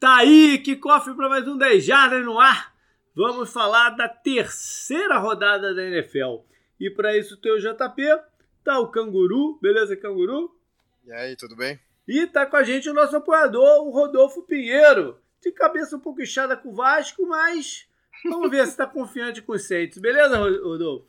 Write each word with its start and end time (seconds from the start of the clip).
Tá 0.00 0.16
aí, 0.16 0.56
que 0.56 0.76
cofre 0.76 1.12
para 1.12 1.28
mais 1.28 1.46
um 1.46 1.58
10 1.58 1.84
Jardas 1.84 2.24
no 2.24 2.40
ar. 2.40 2.74
Vamos 3.14 3.52
falar 3.52 3.90
da 3.90 4.08
terceira 4.08 5.18
rodada 5.18 5.74
da 5.74 5.84
NFL. 5.84 6.38
E 6.80 6.88
para 6.88 7.14
isso 7.14 7.36
tem 7.36 7.52
o 7.52 7.60
JP, 7.60 8.02
tá 8.64 8.78
o 8.78 8.88
Canguru, 8.88 9.58
beleza, 9.60 9.94
Canguru? 9.94 10.58
E 11.04 11.12
aí, 11.12 11.36
tudo 11.36 11.54
bem? 11.54 11.78
E 12.08 12.26
tá 12.26 12.46
com 12.46 12.56
a 12.56 12.62
gente 12.62 12.88
o 12.88 12.94
nosso 12.94 13.14
apoiador, 13.14 13.86
o 13.86 13.90
Rodolfo 13.90 14.40
Pinheiro. 14.40 15.20
De 15.38 15.52
cabeça 15.52 15.96
um 15.96 16.00
pouco 16.00 16.22
inchada 16.22 16.56
com 16.56 16.70
o 16.70 16.74
Vasco, 16.74 17.26
mas 17.26 17.86
vamos 18.24 18.50
ver 18.50 18.66
se 18.68 18.78
tá 18.78 18.86
confiante 18.86 19.42
com 19.42 19.52
os 19.52 19.68
Saints. 19.68 19.98
Beleza, 19.98 20.38
Rodolfo? 20.38 21.06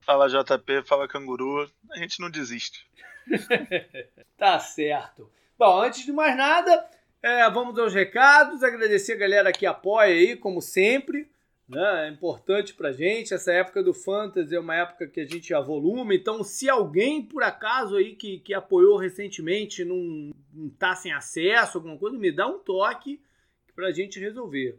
Fala 0.00 0.26
JP, 0.26 0.82
fala 0.84 1.06
Canguru. 1.06 1.70
A 1.92 1.98
gente 1.98 2.18
não 2.18 2.28
desiste. 2.28 2.90
tá 4.36 4.58
certo. 4.58 5.30
Bom, 5.56 5.80
antes 5.80 6.04
de 6.04 6.10
mais 6.10 6.36
nada, 6.36 6.90
é, 7.22 7.50
vamos 7.50 7.78
aos 7.78 7.92
recados, 7.92 8.62
agradecer 8.62 9.12
a 9.12 9.18
galera 9.18 9.52
que 9.52 9.66
apoia 9.66 10.14
aí, 10.14 10.36
como 10.36 10.62
sempre. 10.62 11.28
Né? 11.68 12.06
É 12.06 12.10
importante 12.10 12.74
pra 12.74 12.92
gente. 12.92 13.34
Essa 13.34 13.52
época 13.52 13.82
do 13.82 13.92
Fantasy 13.92 14.56
é 14.56 14.60
uma 14.60 14.74
época 14.74 15.06
que 15.06 15.20
a 15.20 15.26
gente 15.26 15.52
avolume. 15.52 16.16
Então, 16.16 16.42
se 16.42 16.68
alguém, 16.68 17.22
por 17.22 17.42
acaso, 17.42 17.96
aí 17.96 18.16
que, 18.16 18.38
que 18.38 18.54
apoiou 18.54 18.96
recentemente 18.96 19.84
não, 19.84 20.30
não 20.52 20.70
tá 20.70 20.96
sem 20.96 21.12
acesso, 21.12 21.78
alguma 21.78 21.98
coisa, 21.98 22.18
me 22.18 22.32
dá 22.32 22.46
um 22.46 22.58
toque 22.58 23.20
pra 23.74 23.92
gente 23.92 24.18
resolver. 24.18 24.78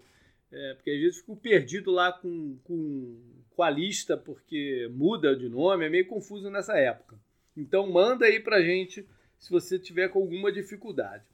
É, 0.51 0.73
porque 0.73 0.89
às 0.89 0.99
vezes 0.99 1.20
fico 1.20 1.35
perdido 1.37 1.91
lá 1.91 2.12
com, 2.12 2.57
com, 2.63 3.21
com 3.55 3.63
a 3.63 3.70
lista, 3.70 4.17
porque 4.17 4.89
muda 4.91 5.35
de 5.35 5.48
nome, 5.48 5.85
é 5.85 5.89
meio 5.89 6.07
confuso 6.07 6.49
nessa 6.49 6.76
época. 6.77 7.17
Então 7.55 7.89
manda 7.89 8.26
aí 8.26 8.39
pra 8.39 8.62
gente 8.62 9.07
se 9.37 9.49
você 9.49 9.79
tiver 9.79 10.09
com 10.09 10.20
alguma 10.20 10.51
dificuldade 10.51 11.30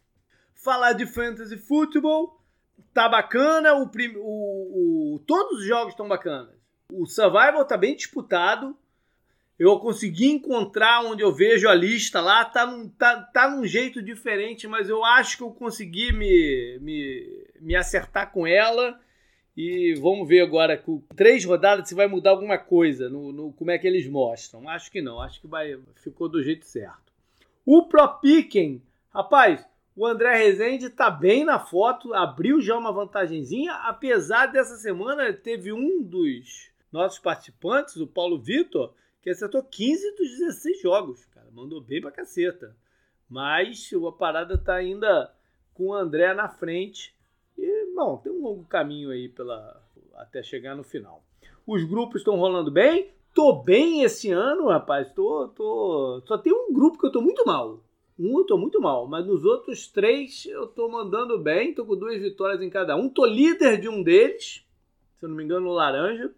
falar 0.63 0.93
de 0.93 1.05
fantasy 1.05 1.57
futebol. 1.57 2.41
Tá 2.93 3.07
bacana, 3.07 3.75
o, 3.75 3.89
o, 4.17 5.15
o 5.15 5.19
todos 5.19 5.59
os 5.59 5.65
jogos 5.65 5.93
estão 5.93 6.07
bacanas. 6.07 6.55
O 6.91 7.05
survival 7.05 7.65
tá 7.65 7.77
bem 7.77 7.95
disputado. 7.95 8.75
Eu 9.59 9.79
consegui 9.79 10.27
encontrar 10.27 11.03
onde 11.03 11.23
eu 11.23 11.33
vejo 11.33 11.67
a 11.67 11.73
lista 11.73 12.21
lá, 12.21 12.45
tá 12.45 12.65
num, 12.65 12.87
tá, 12.89 13.21
tá 13.21 13.49
num 13.49 13.65
jeito 13.65 14.03
diferente, 14.03 14.67
mas 14.67 14.87
eu 14.87 15.03
acho 15.03 15.37
que 15.37 15.43
eu 15.43 15.49
consegui 15.49 16.11
me, 16.11 16.77
me, 16.79 17.47
me 17.59 17.75
acertar 17.75 18.31
com 18.31 18.45
ela. 18.45 18.99
E 19.55 19.95
vamos 19.95 20.27
ver 20.27 20.41
agora, 20.41 20.77
com 20.77 21.01
três 21.15 21.43
rodadas, 21.43 21.89
se 21.89 21.95
vai 21.95 22.05
mudar 22.05 22.29
alguma 22.29 22.59
coisa 22.59 23.09
no, 23.09 23.31
no 23.31 23.51
como 23.53 23.71
é 23.71 23.79
que 23.79 23.87
eles 23.87 24.07
mostram. 24.07 24.69
Acho 24.69 24.91
que 24.91 25.01
não, 25.01 25.19
acho 25.19 25.41
que 25.41 25.47
vai, 25.47 25.75
ficou 25.95 26.29
do 26.29 26.43
jeito 26.43 26.63
certo. 26.63 27.11
O 27.65 27.87
Pro 27.87 28.19
Picking, 28.19 28.79
rapaz, 29.09 29.67
o 29.97 30.05
André 30.05 30.37
Rezende 30.37 30.91
tá 30.91 31.09
bem 31.09 31.43
na 31.43 31.57
foto, 31.57 32.13
abriu 32.13 32.61
já 32.61 32.77
uma 32.77 32.91
vantagenzinha, 32.91 33.73
apesar 33.73 34.45
dessa 34.45 34.75
semana 34.75 35.33
teve 35.33 35.73
um 35.73 36.03
dos 36.03 36.69
nossos 36.91 37.17
participantes, 37.17 37.95
o 37.95 38.05
Paulo 38.05 38.39
Vitor, 38.39 38.93
que 39.23 39.31
acertou 39.31 39.63
15 39.63 40.15
dos 40.15 40.37
16 40.37 40.81
jogos, 40.81 41.25
cara, 41.25 41.47
mandou 41.51 41.81
bem 41.81 41.99
pra 41.99 42.11
caceta. 42.11 42.75
Mas 43.27 43.89
a 43.91 44.11
parada 44.11 44.55
tá 44.55 44.75
ainda 44.75 45.33
com 45.73 45.87
o 45.87 45.93
André 45.95 46.31
na 46.35 46.47
frente. 46.47 47.15
E, 47.57 47.93
bom, 47.95 48.17
tem 48.17 48.31
um 48.31 48.41
longo 48.41 48.65
caminho 48.65 49.09
aí 49.09 49.27
pela, 49.27 49.83
até 50.15 50.43
chegar 50.43 50.75
no 50.75 50.83
final. 50.83 51.23
Os 51.65 51.83
grupos 51.83 52.21
estão 52.21 52.37
rolando 52.37 52.71
bem. 52.71 53.11
Tô 53.33 53.51
bem 53.51 54.03
esse 54.03 54.31
ano, 54.31 54.67
rapaz. 54.67 55.11
Tô, 55.11 55.47
tô... 55.49 56.21
Só 56.25 56.37
tem 56.37 56.53
um 56.53 56.71
grupo 56.71 56.99
que 56.99 57.07
eu 57.07 57.11
tô 57.11 57.19
muito 57.19 57.43
mal. 57.45 57.81
Um 58.19 58.39
eu 58.39 58.45
tô 58.45 58.57
muito 58.57 58.81
mal, 58.81 59.07
mas 59.07 59.25
nos 59.25 59.45
outros 59.45 59.87
três 59.87 60.45
eu 60.45 60.67
tô 60.67 60.89
mandando 60.89 61.37
bem, 61.37 61.73
tô 61.73 61.85
com 61.85 61.95
duas 61.95 62.19
vitórias 62.19 62.61
em 62.61 62.69
cada 62.69 62.95
um. 62.95 63.07
Tô 63.07 63.25
líder 63.25 63.79
de 63.79 63.87
um 63.87 64.01
deles, 64.01 64.65
se 65.19 65.25
eu 65.25 65.29
não 65.29 65.35
me 65.35 65.43
engano, 65.43 65.67
o 65.67 65.73
Laranja. 65.73 66.33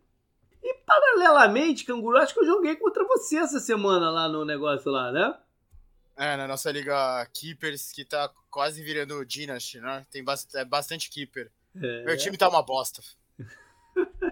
E 0.62 0.74
paralelamente, 0.86 1.86
Canguru, 1.86 2.18
acho 2.18 2.34
que 2.34 2.42
eu 2.42 2.46
joguei 2.46 2.76
contra 2.76 3.06
você 3.06 3.38
essa 3.38 3.60
semana 3.60 4.10
lá 4.12 4.28
no 4.28 4.44
negócio 4.44 4.92
lá, 4.92 5.12
né? 5.12 5.38
É, 6.18 6.36
na 6.36 6.48
nossa 6.50 6.70
liga 6.70 7.26
Keepers, 7.34 7.94
que 7.94 8.04
tá 8.04 8.30
quase 8.52 8.84
virando 8.84 9.26
Dynasty, 9.26 9.80
né? 9.80 10.06
Tem 10.12 10.22
é 10.56 10.66
bastante 10.66 11.10
Keeper. 11.10 11.50
É. 11.82 12.04
Meu 12.04 12.18
time 12.18 12.36
tá 12.36 12.50
uma 12.50 12.62
bosta. 12.62 13.02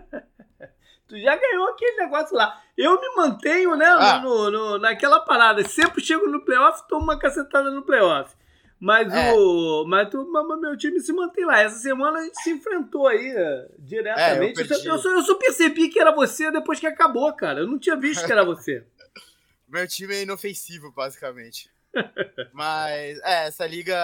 Tu 1.08 1.20
já 1.20 1.36
ganhou 1.36 1.70
aquele 1.70 1.98
negócio 1.98 2.36
lá. 2.36 2.62
Eu 2.78 3.00
me 3.00 3.16
mantenho, 3.16 3.76
né, 3.76 3.86
ah. 3.86 4.20
no, 4.20 4.52
no, 4.52 4.78
naquela 4.78 5.22
parada. 5.22 5.64
Sempre 5.64 6.02
chego 6.02 6.28
no 6.28 6.44
playoff, 6.44 6.88
tomo 6.88 7.04
uma 7.04 7.18
cacetada 7.18 7.72
no 7.72 7.82
playoff. 7.82 8.36
Mas 8.80 9.12
é. 9.12 9.34
o. 9.34 9.86
Mas, 9.88 10.10
tu, 10.10 10.30
mas 10.32 10.60
meu 10.60 10.78
time 10.78 11.00
se 11.00 11.12
mantém 11.12 11.46
lá. 11.46 11.62
Essa 11.62 11.80
semana 11.80 12.20
a 12.20 12.24
gente 12.24 12.42
se 12.42 12.52
enfrentou 12.52 13.08
aí 13.08 13.34
uh, 13.34 13.70
diretamente. 13.80 14.62
É, 14.62 14.64
eu, 14.64 14.68
eu, 14.68 15.00
só, 15.00 15.10
eu, 15.10 15.22
só, 15.24 15.36
percebi 15.36 15.90
que 15.90 16.00
era 16.00 16.12
você 16.12 16.52
depois 16.52 16.80
que 16.80 16.86
acabou, 16.86 17.34
cara. 17.34 17.62
Eu 17.62 17.68
não 17.68 17.80
tinha 17.80 17.96
visto 17.96 18.26
que 18.26 18.32
era 18.32 18.46
você. 18.46 18.84
meu 19.68 19.88
time 19.88 20.14
é 20.14 20.22
inofensivo, 20.22 20.92
basicamente. 20.92 21.72
mas, 22.54 23.18
é, 23.24 23.48
essa 23.48 23.66
liga 23.66 23.96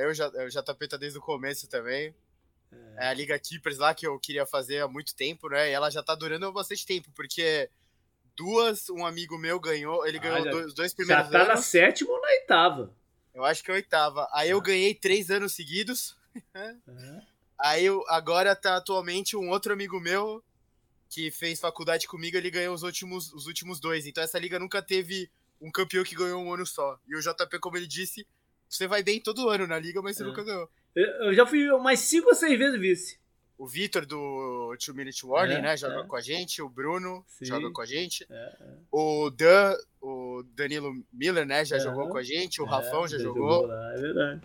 eu 0.00 0.14
já, 0.14 0.28
eu 0.28 0.48
já 0.48 0.62
tapeta 0.62 0.96
desde 0.96 1.18
o 1.18 1.22
começo 1.22 1.68
também. 1.68 2.14
É 2.96 3.08
a 3.08 3.14
Liga 3.14 3.38
Keepers 3.38 3.78
lá 3.78 3.94
que 3.94 4.06
eu 4.06 4.18
queria 4.18 4.46
fazer 4.46 4.80
há 4.80 4.88
muito 4.88 5.14
tempo, 5.14 5.48
né? 5.48 5.70
E 5.70 5.72
ela 5.72 5.90
já 5.90 6.02
tá 6.02 6.14
durando 6.14 6.52
bastante 6.52 6.86
tempo, 6.86 7.10
porque 7.14 7.70
duas, 8.36 8.88
um 8.90 9.04
amigo 9.04 9.38
meu 9.38 9.58
ganhou, 9.58 10.06
ele 10.06 10.18
ganhou 10.18 10.36
ah, 10.36 10.66
os 10.66 10.74
dois 10.74 10.94
primeiros 10.94 11.26
anos. 11.26 11.32
Já 11.32 11.38
tá 11.38 11.44
anos. 11.44 11.60
na 11.60 11.62
sétima 11.62 12.12
ou 12.12 12.20
na 12.20 12.28
oitava? 12.28 12.94
Eu 13.34 13.44
acho 13.44 13.62
que 13.62 13.70
é 13.70 13.74
oitava. 13.74 14.28
Aí 14.32 14.50
eu 14.50 14.60
ganhei 14.60 14.94
três 14.94 15.30
anos 15.30 15.54
seguidos. 15.54 16.16
Aí 17.58 17.84
eu, 17.84 18.04
agora 18.08 18.56
tá 18.56 18.76
atualmente 18.76 19.36
um 19.36 19.48
outro 19.50 19.72
amigo 19.72 20.00
meu 20.00 20.42
que 21.08 21.30
fez 21.30 21.60
faculdade 21.60 22.08
comigo, 22.08 22.36
ele 22.36 22.50
ganhou 22.50 22.74
os 22.74 22.82
últimos, 22.82 23.32
os 23.34 23.46
últimos 23.46 23.78
dois. 23.78 24.06
Então 24.06 24.24
essa 24.24 24.38
liga 24.38 24.58
nunca 24.58 24.82
teve 24.82 25.30
um 25.60 25.70
campeão 25.70 26.02
que 26.02 26.14
ganhou 26.14 26.42
um 26.42 26.52
ano 26.52 26.66
só. 26.66 26.98
E 27.06 27.14
o 27.14 27.20
JP, 27.20 27.58
como 27.60 27.76
ele 27.76 27.86
disse, 27.86 28.26
você 28.76 28.86
vai 28.86 29.02
bem 29.02 29.20
todo 29.20 29.48
ano 29.48 29.66
na 29.66 29.78
liga, 29.78 30.00
mas 30.00 30.16
você 30.16 30.22
é. 30.22 30.26
nunca 30.26 30.42
ganhou. 30.42 30.68
Eu 30.94 31.34
já 31.34 31.46
fui 31.46 31.70
umas 31.70 31.98
5 32.00 32.28
ou 32.28 32.34
6 32.34 32.58
vezes 32.58 32.80
vice. 32.80 33.22
O 33.58 33.66
Vitor 33.66 34.04
do 34.04 34.74
Two 34.84 34.94
Minute 34.94 35.24
Warning, 35.24 35.54
é, 35.54 35.62
né? 35.62 35.76
Joga 35.76 36.00
é. 36.00 36.04
com 36.04 36.16
a 36.16 36.20
gente. 36.20 36.60
O 36.60 36.68
Bruno 36.68 37.24
Sim. 37.28 37.44
joga 37.44 37.70
com 37.70 37.80
a 37.80 37.86
gente. 37.86 38.26
É, 38.28 38.34
é. 38.34 38.66
o 38.90 39.30
Dan, 39.30 39.76
o 40.00 40.42
Danilo 40.54 40.92
Miller, 41.12 41.46
né? 41.46 41.64
Já 41.64 41.78
jogou 41.78 42.08
com 42.08 42.16
a 42.16 42.22
gente. 42.22 42.60
O 42.60 42.66
é, 42.66 42.68
Rafão 42.68 43.06
já, 43.06 43.18
jogou. 43.18 43.62
jogou 43.62 43.72
é 43.72 44.00
verdade. 44.00 44.40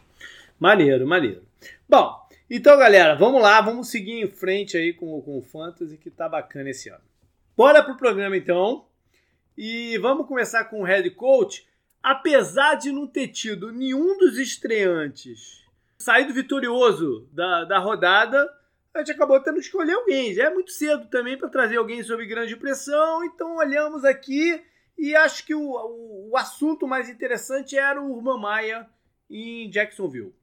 Maneiro, 0.60 1.08
maneiro. 1.08 1.42
Bom, 1.88 2.28
então, 2.50 2.78
galera, 2.78 3.16
vamos 3.16 3.42
lá. 3.42 3.60
Vamos 3.62 3.88
seguir 3.88 4.22
em 4.22 4.28
frente 4.28 4.78
aí 4.78 4.94
com, 4.94 5.20
com 5.22 5.40
o 5.40 5.42
Fantasy, 5.42 5.98
que 5.98 6.12
tá 6.12 6.30
bacana 6.30 6.70
esse 6.70 6.90
ano. 6.90 7.04
Bora 7.56 7.82
pro 7.82 7.98
programa, 7.98 8.38
então. 8.38 8.86
E 9.58 9.98
vamos 9.98 10.28
começar 10.28 10.66
com 10.66 10.82
o 10.82 10.84
Head 10.84 11.10
Coach. 11.12 11.66
Apesar 12.02 12.76
de 12.76 12.92
não 12.92 13.08
ter 13.08 13.28
tido 13.30 13.72
nenhum 13.72 14.18
dos 14.18 14.38
estreantes 14.38 15.66
saído 15.98 16.34
vitorioso 16.34 17.28
da, 17.32 17.66
da 17.66 17.80
rodada, 17.80 18.48
a 18.94 19.00
gente 19.00 19.12
acabou 19.12 19.40
tendo 19.42 19.56
que 19.56 19.62
escolher 19.62 19.94
alguém. 19.94 20.34
Já 20.34 20.46
é 20.46 20.54
muito 20.54 20.72
cedo 20.72 21.08
também 21.08 21.38
para 21.38 21.50
trazer 21.50 21.78
alguém 21.78 22.04
sob 22.04 22.26
grande 22.26 22.56
pressão, 22.56 23.24
então 23.24 23.58
olhamos 23.58 24.06
aqui 24.06 24.64
e 24.98 25.16
acho 25.16 25.46
que 25.46 25.54
o, 25.54 25.62
o, 25.62 26.30
o 26.32 26.38
assunto 26.38 26.88
mais 26.88 27.10
interessante 27.10 27.78
era 27.78 28.02
o 28.02 28.12
Urban 28.12 28.40
Maia 28.40 28.88
em 29.30 29.70
Jacksonville. 29.70 30.34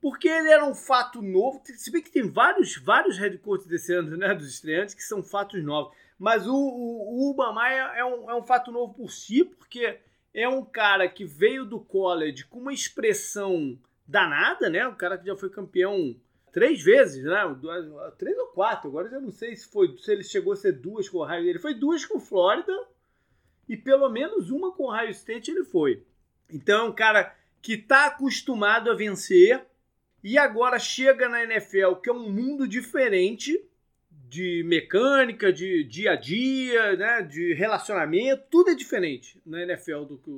Porque 0.00 0.28
ele 0.28 0.48
era 0.48 0.64
um 0.64 0.74
fato 0.74 1.20
novo, 1.20 1.60
se 1.64 1.90
bem 1.90 2.00
que 2.00 2.10
tem 2.10 2.30
vários, 2.30 2.76
vários 2.76 3.18
head 3.18 3.36
coaches 3.38 3.66
desse 3.66 3.92
ano, 3.92 4.16
né, 4.16 4.32
dos 4.34 4.48
estreantes, 4.48 4.94
que 4.94 5.02
são 5.02 5.22
fatos 5.22 5.62
novos. 5.62 5.92
Mas 6.18 6.46
o, 6.46 6.54
o, 6.54 6.54
o 6.54 7.28
Urban 7.30 7.52
Maia 7.52 7.92
é 7.96 8.04
um, 8.04 8.30
é 8.30 8.34
um 8.34 8.42
fato 8.42 8.70
novo 8.70 8.94
por 8.94 9.10
si, 9.10 9.44
porque 9.44 9.98
é 10.38 10.48
um 10.48 10.64
cara 10.64 11.08
que 11.08 11.24
veio 11.24 11.64
do 11.64 11.80
college 11.80 12.44
com 12.44 12.60
uma 12.60 12.72
expressão 12.72 13.76
danada, 14.06 14.70
né? 14.70 14.86
O 14.86 14.94
cara 14.94 15.18
que 15.18 15.26
já 15.26 15.36
foi 15.36 15.50
campeão 15.50 16.14
três 16.52 16.80
vezes, 16.80 17.24
né? 17.24 17.40
Três 18.16 18.38
ou 18.38 18.46
quatro, 18.46 18.88
agora 18.88 19.08
eu 19.08 19.10
já 19.10 19.20
não 19.20 19.32
sei 19.32 19.56
se 19.56 19.68
foi 19.68 19.96
se 19.98 20.12
ele 20.12 20.22
chegou 20.22 20.52
a 20.52 20.56
ser 20.56 20.72
duas 20.72 21.08
com 21.08 21.18
o 21.18 21.22
Ohio. 21.22 21.48
Ele 21.48 21.58
foi 21.58 21.74
duas 21.74 22.04
com 22.04 22.20
Flórida 22.20 22.72
e 23.68 23.76
pelo 23.76 24.08
menos 24.08 24.50
uma 24.50 24.72
com 24.72 24.84
o 24.84 24.92
Ohio 24.92 25.10
State 25.10 25.50
ele 25.50 25.64
foi. 25.64 26.04
Então 26.48 26.86
é 26.86 26.88
um 26.88 26.94
cara 26.94 27.34
que 27.60 27.72
está 27.72 28.06
acostumado 28.06 28.92
a 28.92 28.94
vencer 28.94 29.66
e 30.22 30.38
agora 30.38 30.78
chega 30.78 31.28
na 31.28 31.42
NFL, 31.42 31.96
que 31.96 32.08
é 32.08 32.12
um 32.12 32.30
mundo 32.30 32.66
diferente 32.68 33.60
de 34.28 34.62
mecânica, 34.64 35.52
de 35.52 35.82
dia 35.84 36.12
a 36.12 36.16
dia, 36.16 36.96
né, 36.96 37.22
de 37.22 37.54
relacionamento, 37.54 38.44
tudo 38.50 38.70
é 38.70 38.74
diferente 38.74 39.40
na 39.44 39.62
NFL 39.62 40.04
do 40.04 40.18
que 40.18 40.30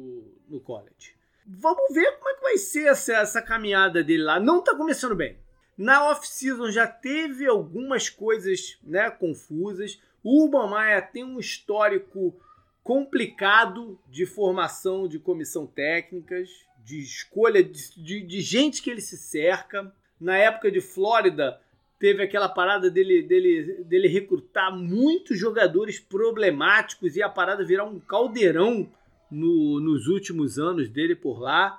no 0.48 0.60
college. 0.60 1.16
Vamos 1.44 1.92
ver 1.92 2.12
como 2.12 2.28
é 2.28 2.34
que 2.34 2.42
vai 2.42 2.58
ser 2.58 2.86
essa, 2.86 3.14
essa 3.14 3.42
caminhada 3.42 4.04
dele 4.04 4.22
lá. 4.22 4.38
Não 4.38 4.62
tá 4.62 4.76
começando 4.76 5.16
bem. 5.16 5.36
Na 5.76 6.10
off-season 6.10 6.70
já 6.70 6.86
teve 6.86 7.46
algumas 7.46 8.08
coisas 8.08 8.78
né, 8.84 9.10
confusas. 9.10 10.00
O 10.22 10.44
Urban 10.44 10.68
Maia 10.68 11.02
tem 11.02 11.24
um 11.24 11.40
histórico 11.40 12.38
complicado 12.84 13.98
de 14.08 14.24
formação 14.26 15.08
de 15.08 15.18
comissão 15.18 15.66
técnicas, 15.66 16.48
de 16.84 17.00
escolha 17.00 17.64
de, 17.64 18.00
de, 18.00 18.20
de 18.20 18.40
gente 18.40 18.82
que 18.82 18.90
ele 18.90 19.00
se 19.00 19.16
cerca. 19.16 19.92
na 20.20 20.36
época 20.36 20.70
de 20.70 20.80
Flórida, 20.80 21.60
teve 22.00 22.22
aquela 22.22 22.48
parada 22.48 22.90
dele, 22.90 23.22
dele, 23.22 23.84
dele 23.84 24.08
recrutar 24.08 24.74
muitos 24.74 25.38
jogadores 25.38 26.00
problemáticos 26.00 27.14
e 27.14 27.22
a 27.22 27.28
parada 27.28 27.62
virar 27.62 27.84
um 27.84 28.00
caldeirão 28.00 28.90
no, 29.30 29.78
nos 29.78 30.08
últimos 30.08 30.58
anos 30.58 30.88
dele 30.88 31.14
por 31.14 31.38
lá. 31.38 31.78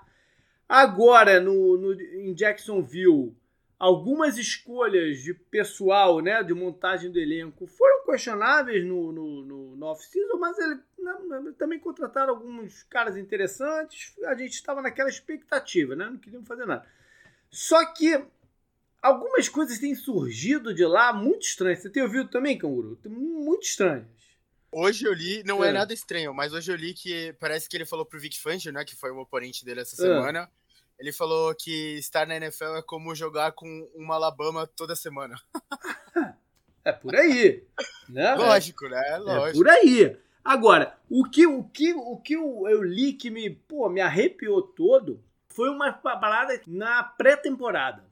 Agora, 0.69 1.41
no, 1.41 1.75
no, 1.75 1.93
em 1.99 2.35
Jacksonville, 2.35 3.35
algumas 3.79 4.37
escolhas 4.37 5.17
de 5.23 5.33
pessoal, 5.33 6.19
né, 6.19 6.43
de 6.43 6.53
montagem 6.53 7.11
do 7.11 7.19
elenco, 7.19 7.65
foram 7.65 8.05
questionáveis 8.05 8.85
no, 8.85 9.11
no, 9.11 9.41
no, 9.43 9.75
no 9.75 9.85
off-season, 9.87 10.37
mas 10.37 10.55
ele 10.59 10.75
né, 10.99 11.53
também 11.57 11.79
contrataram 11.79 12.35
alguns 12.35 12.83
caras 12.83 13.17
interessantes. 13.17 14.15
A 14.27 14.35
gente 14.35 14.53
estava 14.53 14.83
naquela 14.83 15.09
expectativa, 15.09 15.95
né? 15.95 16.05
Não 16.05 16.17
queríamos 16.17 16.47
fazer 16.47 16.67
nada. 16.67 16.85
Só 17.49 17.83
que 17.91 18.23
algumas 19.01 19.49
coisas 19.49 19.79
têm 19.79 19.95
surgido 19.95 20.73
de 20.73 20.85
lá 20.85 21.11
muito 21.11 21.43
estranhas. 21.43 21.79
Você 21.79 21.89
tem 21.89 22.03
ouvido 22.03 22.29
também, 22.29 22.57
Canguru? 22.57 22.99
Muito 23.05 23.63
estranhas. 23.63 24.05
Hoje 24.71 25.05
eu 25.05 25.13
li, 25.13 25.43
não 25.43 25.63
é. 25.63 25.69
é. 25.69 25.71
nada 25.73 25.93
estranho, 25.93 26.33
mas 26.33 26.53
hoje 26.53 26.71
eu 26.71 26.75
li 26.77 26.93
que 26.93 27.33
parece 27.39 27.67
que 27.67 27.75
ele 27.75 27.85
falou 27.85 28.05
pro 28.05 28.19
Vic 28.19 28.39
Fangio, 28.39 28.71
né, 28.71 28.85
que 28.85 28.95
foi 28.95 29.11
o 29.11 29.19
oponente 29.19 29.65
dele 29.65 29.81
essa 29.81 29.95
é. 29.95 30.07
semana. 30.07 30.49
Ele 30.97 31.11
falou 31.11 31.53
que 31.55 31.97
estar 31.97 32.27
na 32.27 32.37
NFL 32.37 32.75
é 32.77 32.81
como 32.81 33.13
jogar 33.15 33.51
com 33.53 33.89
uma 33.95 34.15
Alabama 34.15 34.67
toda 34.67 34.95
semana. 34.95 35.35
é 36.85 36.91
por 36.91 37.15
aí, 37.15 37.63
né? 38.07 38.35
Lógico, 38.35 38.87
né? 38.87 39.17
Lógico. 39.17 39.47
É 39.47 39.51
por 39.53 39.67
aí. 39.67 40.17
Agora, 40.43 40.95
o 41.09 41.25
que, 41.25 41.45
o 41.45 41.63
que, 41.63 41.93
o 41.93 42.17
que 42.17 42.33
eu, 42.33 42.65
eu 42.69 42.81
li 42.83 43.13
que 43.13 43.29
me, 43.29 43.49
pô, 43.49 43.89
me 43.89 43.99
arrepiou 43.99 44.61
todo 44.61 45.21
foi 45.49 45.69
uma 45.69 45.91
parada 45.91 46.59
na 46.65 47.03
pré-temporada. 47.03 48.10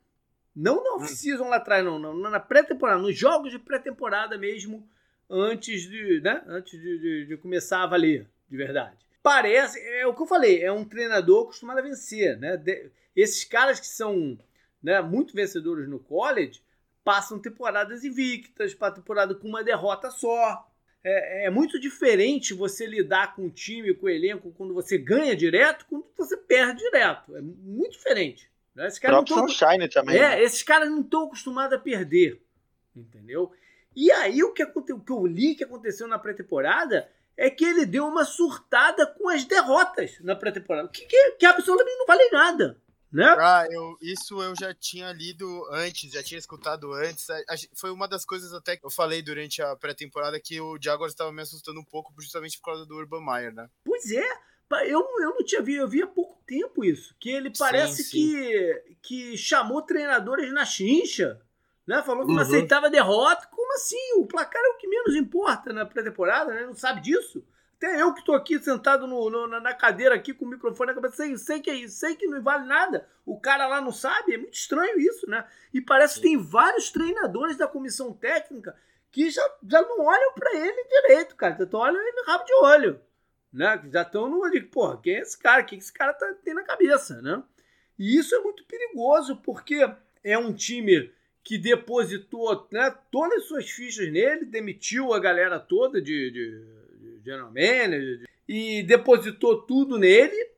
Não 0.59 0.83
na 0.83 0.95
off-season 0.95 1.47
lá 1.47 1.55
atrás, 1.55 1.85
não, 1.85 1.97
não 1.97 2.13
na 2.29 2.39
pré-temporada, 2.39 3.01
nos 3.01 3.17
jogos 3.17 3.49
de 3.49 3.57
pré-temporada 3.57 4.37
mesmo, 4.37 4.85
antes 5.29 5.83
de, 5.83 6.19
né, 6.19 6.43
antes 6.47 6.77
de, 6.77 6.99
de, 6.99 7.25
de, 7.27 7.37
começar 7.37 7.81
a 7.83 7.87
valer, 7.87 8.27
de 8.49 8.57
verdade. 8.57 8.97
Parece, 9.23 9.79
é 9.79 10.05
o 10.05 10.13
que 10.13 10.21
eu 10.21 10.27
falei, 10.27 10.61
é 10.61 10.69
um 10.69 10.83
treinador 10.83 11.43
acostumado 11.43 11.79
a 11.79 11.81
vencer, 11.81 12.37
né? 12.37 12.57
De, 12.57 12.91
esses 13.15 13.45
caras 13.45 13.79
que 13.79 13.87
são 13.87 14.37
né, 14.83 15.01
muito 15.01 15.33
vencedores 15.33 15.87
no 15.87 15.97
college 15.97 16.61
passam 17.05 17.39
temporadas 17.39 18.03
invictas, 18.03 18.73
para 18.73 18.95
temporada 18.95 19.33
com 19.33 19.47
uma 19.47 19.63
derrota 19.63 20.11
só. 20.11 20.69
É, 21.01 21.45
é, 21.45 21.49
muito 21.49 21.79
diferente 21.79 22.53
você 22.53 22.85
lidar 22.85 23.33
com 23.33 23.45
o 23.45 23.49
time, 23.49 23.93
com 23.93 24.07
o 24.07 24.09
elenco, 24.09 24.51
quando 24.51 24.73
você 24.73 24.97
ganha 24.97 25.33
direto, 25.37 25.85
quando 25.89 26.05
você 26.17 26.35
perde 26.35 26.83
direto. 26.83 27.33
É 27.37 27.41
muito 27.41 27.93
diferente. 27.93 28.51
Né? 28.75 28.87
Esses 28.87 28.99
caras 28.99 29.29
não 29.29 29.47
Sunshine 29.47 29.89
também. 29.89 30.17
É, 30.17 30.29
né? 30.29 30.43
esses 30.43 30.63
caras 30.63 30.89
não 30.89 31.01
estão 31.01 31.25
acostumados 31.25 31.77
a 31.77 31.81
perder. 31.81 32.41
Entendeu? 32.95 33.51
E 33.95 34.11
aí 34.11 34.43
o 34.43 34.53
que, 34.53 34.63
o 34.63 34.81
que 34.81 35.11
eu 35.11 35.25
li 35.25 35.55
que 35.55 35.63
aconteceu 35.63 36.07
na 36.07 36.19
pré-temporada 36.19 37.09
é 37.35 37.49
que 37.49 37.63
ele 37.63 37.85
deu 37.85 38.05
uma 38.05 38.25
surtada 38.25 39.07
com 39.07 39.29
as 39.29 39.45
derrotas 39.45 40.17
na 40.21 40.35
pré-temporada. 40.35 40.89
Que, 40.89 41.05
que, 41.05 41.31
que 41.31 41.45
absolutamente 41.45 41.97
não 41.97 42.05
vale 42.05 42.29
nada. 42.31 42.81
Né? 43.11 43.25
Ah, 43.25 43.65
eu, 43.71 43.97
isso 44.01 44.39
eu 44.41 44.53
já 44.59 44.71
tinha 44.73 45.11
lido 45.11 45.65
antes, 45.71 46.11
já 46.11 46.21
tinha 46.21 46.37
escutado 46.37 46.93
antes. 46.93 47.25
Foi 47.73 47.89
uma 47.89 48.07
das 48.07 48.23
coisas 48.23 48.53
até 48.53 48.77
que 48.77 48.85
eu 48.85 48.91
falei 48.91 49.21
durante 49.21 49.61
a 49.61 49.75
pré-temporada 49.75 50.39
que 50.39 50.61
o 50.61 50.77
Jaguars 50.79 51.13
estava 51.13 51.31
me 51.31 51.41
assustando 51.41 51.79
um 51.79 51.85
pouco 51.85 52.13
justamente 52.19 52.57
por 52.59 52.65
causa 52.65 52.85
do 52.85 52.95
Urban 52.95 53.25
Meyer, 53.25 53.53
né? 53.53 53.67
Pois 53.83 54.11
é, 54.11 54.27
eu, 54.85 54.99
eu 55.19 55.29
não 55.31 55.43
tinha 55.43 55.61
visto, 55.61 55.79
eu 55.79 55.87
vi 55.87 56.03
há 56.03 56.07
pouco 56.07 56.37
tempo 56.45 56.83
isso. 56.83 57.15
Que 57.19 57.29
ele 57.29 57.51
parece 57.57 58.03
sim, 58.03 58.31
sim. 58.31 58.31
Que, 58.31 58.97
que 59.01 59.37
chamou 59.37 59.81
treinadores 59.81 60.53
na 60.53 60.65
chincha, 60.65 61.41
né? 61.87 62.03
Falou 62.03 62.23
que 62.23 62.29
uhum. 62.29 62.35
não 62.35 62.43
aceitava 62.43 62.89
derrota. 62.89 63.47
Como 63.47 63.73
assim? 63.73 64.13
O 64.17 64.27
placar 64.27 64.61
é 64.63 64.69
o 64.69 64.77
que 64.77 64.87
menos 64.87 65.15
importa 65.15 65.73
na 65.73 65.85
pré-temporada, 65.85 66.53
né? 66.53 66.65
Não 66.65 66.75
sabe 66.75 67.01
disso? 67.01 67.43
Até 67.77 68.01
eu 68.01 68.13
que 68.13 68.19
estou 68.19 68.35
aqui 68.35 68.59
sentado 68.59 69.07
no, 69.07 69.29
no, 69.29 69.47
na 69.47 69.73
cadeira 69.73 70.13
aqui 70.13 70.33
com 70.33 70.43
o 70.43 70.49
microfone 70.49 70.89
na 70.89 70.95
cabeça, 70.95 71.15
sei, 71.15 71.37
sei 71.37 71.61
que 71.61 71.69
é 71.69 71.75
isso, 71.75 71.97
sei 71.97 72.13
que 72.15 72.27
não 72.27 72.41
vale 72.41 72.67
nada. 72.67 73.07
O 73.25 73.39
cara 73.39 73.67
lá 73.67 73.79
não 73.79 73.91
sabe, 73.91 74.33
é 74.33 74.37
muito 74.37 74.53
estranho 74.53 74.99
isso, 74.99 75.29
né? 75.29 75.47
E 75.73 75.79
parece 75.79 76.15
Sim. 76.15 76.21
que 76.21 76.27
tem 76.27 76.37
vários 76.37 76.91
treinadores 76.91 77.55
da 77.55 77.67
comissão 77.67 78.11
técnica 78.11 78.75
que 79.11 79.29
já, 79.29 79.41
já 79.65 79.81
não 79.81 80.05
olham 80.05 80.33
para 80.33 80.55
ele 80.55 80.83
direito, 80.83 81.35
cara. 81.37 81.55
Já 81.57 81.63
estão 81.63 81.79
olhando 81.79 82.05
ele 82.05 82.23
rabo 82.27 82.43
de 82.43 82.53
olho 82.55 83.01
né? 83.51 83.81
Já 83.91 84.03
estão 84.03 84.29
no 84.29 84.49
de, 84.49 84.61
porra, 84.61 84.99
quem 85.01 85.15
é 85.15 85.19
esse 85.19 85.37
cara? 85.37 85.61
O 85.61 85.65
que 85.65 85.75
esse 85.75 85.91
cara 85.91 86.13
tá, 86.13 86.33
tem 86.43 86.53
na 86.53 86.63
cabeça, 86.63 87.21
né? 87.21 87.43
E 87.97 88.17
isso 88.17 88.33
é 88.35 88.39
muito 88.39 88.63
perigoso, 88.65 89.35
porque 89.37 89.87
é 90.23 90.37
um 90.37 90.53
time 90.53 91.11
que 91.43 91.57
depositou 91.57 92.67
né, 92.71 92.93
todas 93.11 93.39
as 93.39 93.47
suas 93.47 93.69
fichas 93.69 94.11
nele, 94.11 94.45
demitiu 94.45 95.13
a 95.13 95.19
galera 95.19 95.59
toda 95.59 96.01
de, 96.01 96.31
de, 96.31 96.61
de 96.99 97.21
general 97.23 97.47
manager 97.47 98.27
e 98.47 98.83
depositou 98.83 99.61
tudo 99.63 99.97
nele 99.97 100.49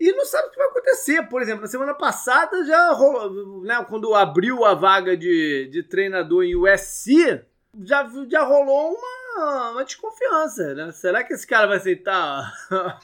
e 0.00 0.12
não 0.12 0.24
sabe 0.24 0.48
o 0.48 0.50
que 0.50 0.58
vai 0.58 0.68
acontecer. 0.68 1.22
Por 1.28 1.42
exemplo, 1.42 1.62
na 1.62 1.66
semana 1.66 1.94
passada 1.94 2.64
já 2.64 2.92
rolou, 2.92 3.62
né, 3.62 3.84
quando 3.88 4.14
abriu 4.14 4.64
a 4.64 4.74
vaga 4.74 5.16
de, 5.16 5.68
de 5.70 5.82
treinador 5.82 6.44
em 6.44 6.56
USC, 6.56 7.42
já, 7.84 8.08
já 8.28 8.42
rolou 8.44 8.94
uma 8.94 9.17
uma, 9.38 9.84
desconfiança, 9.84 10.74
né? 10.74 10.92
Será 10.92 11.24
que 11.24 11.32
esse 11.32 11.46
cara 11.46 11.66
vai 11.66 11.76
aceitar 11.76 12.52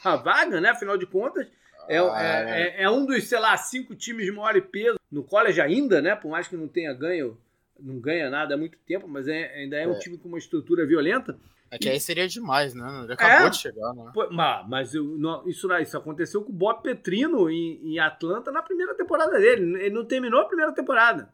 a 0.03 0.15
vaga, 0.17 0.61
né? 0.61 0.69
Afinal 0.69 0.97
de 0.97 1.05
contas, 1.05 1.47
é, 1.87 1.97
ah, 1.97 2.21
é, 2.21 2.61
é, 2.61 2.83
é, 2.83 2.89
um 2.89 3.05
dos, 3.05 3.27
sei 3.27 3.39
lá, 3.39 3.55
cinco 3.57 3.95
times 3.95 4.25
de 4.25 4.31
maior 4.31 4.59
peso 4.61 4.99
no 5.11 5.23
college 5.23 5.61
ainda, 5.61 6.01
né? 6.01 6.15
Por 6.15 6.29
mais 6.29 6.47
que 6.47 6.55
não 6.55 6.67
tenha 6.67 6.93
ganho, 6.93 7.37
não 7.79 7.99
ganha 7.99 8.29
nada 8.29 8.55
há 8.55 8.57
muito 8.57 8.77
tempo, 8.79 9.07
mas 9.07 9.27
é, 9.27 9.53
ainda 9.55 9.77
é 9.77 9.87
um 9.87 9.93
é. 9.93 9.99
time 9.99 10.17
com 10.17 10.27
uma 10.27 10.37
estrutura 10.37 10.85
violenta. 10.85 11.37
É 11.71 11.77
que 11.77 11.89
aí 11.89 11.99
seria 11.99 12.27
demais, 12.27 12.73
né? 12.73 13.01
Ele 13.03 13.13
acabou 13.13 13.47
é, 13.47 13.49
de 13.49 13.57
chegar, 13.57 13.93
né? 13.93 14.11
Mas, 14.31 14.67
mas 14.67 14.93
isso, 15.45 15.73
isso 15.79 15.97
aconteceu 15.97 16.43
com 16.43 16.51
o 16.51 16.55
Bob 16.55 16.81
Petrino 16.81 17.49
em, 17.49 17.81
em 17.83 17.99
Atlanta 17.99 18.51
na 18.51 18.61
primeira 18.61 18.93
temporada 18.93 19.37
dele. 19.37 19.83
Ele 19.83 19.89
não 19.89 20.05
terminou 20.05 20.41
a 20.41 20.45
primeira 20.45 20.71
temporada. 20.73 21.33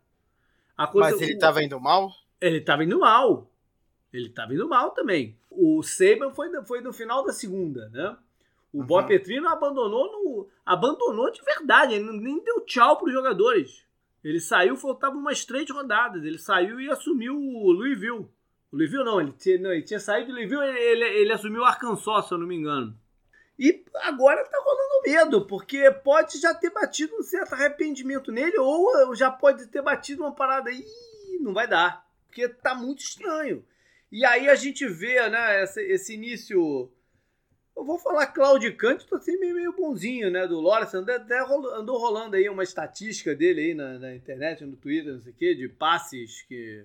Coisa, 0.92 1.12
mas 1.12 1.22
ele 1.22 1.34
estava 1.34 1.64
indo 1.64 1.80
mal? 1.80 2.12
Ele 2.40 2.58
estava 2.58 2.84
indo 2.84 3.00
mal. 3.00 3.51
Ele 4.14 4.30
tá 4.30 4.46
vindo 4.46 4.68
mal 4.68 4.92
também. 4.92 5.38
O 5.50 5.82
Saban 5.84 6.32
foi, 6.32 6.50
foi 6.64 6.82
no 6.82 6.92
final 6.92 7.24
da 7.26 7.32
segunda, 7.32 7.90
né? 7.90 8.18
O 8.74 8.80
uhum. 8.80 8.86
Bob 8.86 9.08
Petrino 9.08 9.48
abandonou 9.50 10.12
no, 10.12 10.48
abandonou 10.66 11.32
de 11.32 11.42
verdade, 11.44 11.96
ele 11.96 12.12
nem 12.20 12.42
deu 12.44 12.62
tchau 12.62 12.98
para 12.98 13.08
os 13.08 13.14
jogadores. 13.14 13.86
Ele 14.24 14.40
saiu, 14.40 14.78
faltava 14.78 15.16
umas 15.16 15.44
três 15.46 15.70
rodadas. 15.70 16.24
Ele 16.24 16.38
saiu 16.38 16.80
e 16.80 16.90
assumiu 16.90 17.36
o 17.36 17.72
Louisville. 17.72 18.28
O 18.72 18.78
Louisville 18.78 19.04
não, 19.04 19.20
ele 19.20 19.34
tinha, 19.34 19.60
não, 19.60 19.74
ele 19.74 19.82
tinha 19.82 20.00
saído 20.00 20.28
de 20.28 20.34
Louisville, 20.34 20.64
ele, 20.64 20.80
ele, 20.80 21.04
ele 21.22 21.34
assumiu 21.34 21.62
o 21.62 21.66
Arkansas, 21.66 22.28
se 22.28 22.34
eu 22.34 22.38
não 22.38 22.48
me 22.48 22.56
engano. 22.56 22.96
E 23.60 23.84
agora 24.04 24.44
tá 24.46 24.58
rolando 24.64 25.02
medo, 25.06 25.46
porque 25.46 25.92
pode 25.92 26.40
já 26.40 26.54
ter 26.54 26.72
batido 26.72 27.16
um 27.16 27.24
certo 27.24 27.54
arrependimento 27.54 28.32
nele, 28.32 28.58
ou 28.58 29.14
já 29.14 29.30
pode 29.30 29.68
ter 29.68 29.82
batido 29.82 30.24
uma 30.24 30.32
parada 30.32 30.70
aí, 30.70 30.86
não 31.42 31.54
vai 31.54 31.68
dar. 31.68 32.08
Porque 32.28 32.48
tá 32.48 32.74
muito 32.74 33.00
estranho. 33.00 33.66
E 34.12 34.26
aí 34.26 34.50
a 34.50 34.56
gente 34.56 34.86
vê, 34.88 35.30
né, 35.30 35.64
esse, 35.64 35.82
esse 35.84 36.14
início. 36.14 36.92
Eu 37.76 37.86
vou 37.86 37.98
falar 37.98 38.28
claudicante, 38.28 39.08
tô 39.08 39.16
assim 39.16 39.38
meio, 39.40 39.56
meio 39.56 39.74
bonzinho, 39.74 40.30
né? 40.30 40.46
Do 40.46 40.60
Lawrence. 40.60 40.96
Até, 40.98 41.16
até 41.16 41.40
andou 41.40 41.98
rolando 41.98 42.36
aí 42.36 42.50
uma 42.50 42.64
estatística 42.64 43.34
dele 43.34 43.62
aí 43.62 43.74
na, 43.74 43.98
na, 43.98 44.14
internet, 44.14 44.66
no 44.66 44.76
Twitter, 44.76 45.14
não 45.14 45.22
sei 45.22 45.32
o 45.32 45.36
quê, 45.36 45.56
de 45.56 45.70
passes 45.70 46.42
que 46.42 46.84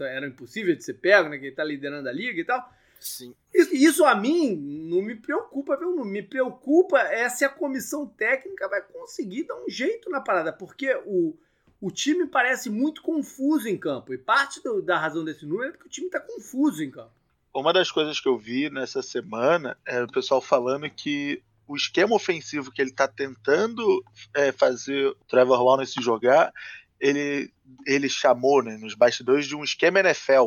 eram 0.00 0.26
impossíveis 0.26 0.76
de 0.78 0.84
ser 0.84 0.94
pego, 0.94 1.28
né? 1.28 1.38
Que 1.38 1.46
ele 1.46 1.54
tá 1.54 1.62
liderando 1.62 2.08
a 2.08 2.12
liga 2.12 2.40
e 2.40 2.44
tal. 2.44 2.68
Sim. 2.98 3.34
Isso, 3.52 3.74
isso, 3.74 4.04
a 4.04 4.14
mim 4.16 4.56
não 4.56 5.00
me 5.00 5.14
preocupa, 5.14 5.76
viu? 5.76 5.94
Não 5.94 6.04
me 6.04 6.22
preocupa 6.22 6.98
é 7.00 7.28
se 7.28 7.44
a 7.44 7.48
comissão 7.48 8.06
técnica 8.06 8.68
vai 8.68 8.82
conseguir 8.82 9.44
dar 9.44 9.62
um 9.62 9.68
jeito 9.68 10.10
na 10.10 10.20
parada, 10.20 10.52
porque 10.52 10.92
o, 11.06 11.36
o 11.84 11.90
time 11.90 12.26
parece 12.26 12.70
muito 12.70 13.02
confuso 13.02 13.68
em 13.68 13.76
campo. 13.76 14.14
E 14.14 14.16
parte 14.16 14.62
do, 14.62 14.80
da 14.80 14.98
razão 14.98 15.22
desse 15.22 15.44
número 15.44 15.68
é 15.68 15.72
porque 15.72 15.86
o 15.86 15.90
time 15.90 16.06
está 16.06 16.18
confuso 16.18 16.82
em 16.82 16.90
campo. 16.90 17.12
Uma 17.52 17.74
das 17.74 17.90
coisas 17.90 18.18
que 18.18 18.26
eu 18.26 18.38
vi 18.38 18.70
nessa 18.70 19.02
semana 19.02 19.76
é 19.86 20.02
o 20.02 20.08
pessoal 20.08 20.40
falando 20.40 20.88
que 20.88 21.42
o 21.68 21.76
esquema 21.76 22.16
ofensivo 22.16 22.72
que 22.72 22.80
ele 22.80 22.88
está 22.88 23.06
tentando 23.06 24.02
é, 24.32 24.50
fazer 24.50 25.08
o 25.08 25.14
Trevor 25.28 25.62
Lawrence 25.62 26.00
jogar, 26.00 26.54
ele, 26.98 27.52
ele 27.86 28.08
chamou 28.08 28.62
né, 28.62 28.78
nos 28.78 28.94
bastidores 28.94 29.46
de 29.46 29.54
um 29.54 29.62
esquema 29.62 30.00
NFL. 30.00 30.46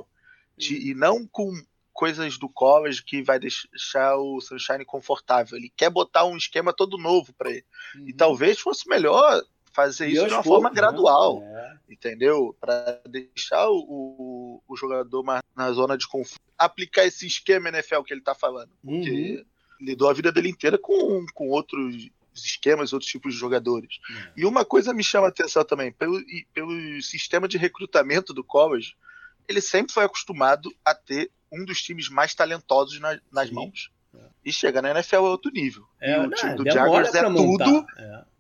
De, 0.58 0.90
e 0.90 0.96
não 0.96 1.28
com 1.28 1.54
coisas 1.94 2.40
do 2.40 2.50
college 2.50 3.04
que 3.04 3.22
vai 3.22 3.40
deixar 3.40 4.18
o 4.18 4.42
Sunshine 4.42 4.84
confortável. 4.84 5.56
Ele 5.56 5.72
quer 5.78 5.92
botar 5.92 6.26
um 6.26 6.36
esquema 6.36 6.74
todo 6.74 6.98
novo 6.98 7.32
para 7.34 7.52
ele. 7.52 7.66
Uhum. 7.96 8.10
E 8.10 8.14
talvez 8.14 8.58
fosse 8.58 8.90
melhor 8.90 9.44
fazer 9.78 10.08
isso 10.08 10.26
de 10.26 10.34
uma 10.34 10.44
forma 10.44 10.70
né? 10.70 10.76
gradual, 10.76 11.40
né? 11.40 11.80
entendeu? 11.88 12.58
Para 12.60 13.00
deixar 13.08 13.70
o, 13.70 14.60
o, 14.68 14.76
jogador 14.76 15.22
mais 15.22 15.44
na 15.56 15.72
zona 15.72 15.96
de 15.96 16.08
conforto, 16.08 16.42
aplicar 16.58 17.06
esse 17.06 17.28
esquema 17.28 17.70
NFL 17.70 18.02
que 18.02 18.12
ele 18.12 18.22
tá 18.22 18.34
falando, 18.34 18.72
porque 18.84 19.38
uhum. 19.38 19.46
lidou 19.80 20.10
a 20.10 20.14
vida 20.14 20.32
dele 20.32 20.50
inteira 20.50 20.80
com, 20.80 21.24
com 21.32 21.50
outros 21.50 22.10
esquemas, 22.34 22.92
outros 22.92 23.12
tipos 23.12 23.36
de 23.36 23.40
jogadores. 23.40 24.00
É. 24.10 24.32
E 24.38 24.46
uma 24.48 24.66
coisa 24.66 24.96
me 24.96 25.04
chama 25.04 25.28
a 25.28 25.30
atenção 25.30 25.64
também, 25.64 25.92
pelo, 25.92 26.20
pelo 26.52 27.00
sistema 27.04 27.48
de 27.48 27.60
recrutamento 27.60 28.34
do 28.34 28.44
college, 28.44 28.96
ele 29.48 29.62
sempre 29.62 29.94
foi 29.94 30.06
acostumado 30.06 30.74
a 30.84 30.96
ter 30.96 31.30
um 31.52 31.64
dos 31.64 31.84
times 31.84 32.10
mais 32.10 32.34
talentosos 32.34 33.00
na, 33.00 33.20
nas 33.32 33.50
Sim. 33.50 33.54
mãos. 33.54 33.92
É. 34.16 34.20
E 34.44 34.52
chega 34.52 34.82
na 34.82 34.90
NFL 34.90 35.18
é 35.18 35.20
outro 35.20 35.52
nível. 35.52 35.86
É, 36.02 36.18
e 36.18 36.26
o 36.26 36.32
time 36.32 36.56
do 36.56 36.66
Jaguars 36.66 37.14
é 37.14 37.24
tudo. 37.24 37.86
É. 37.96 38.37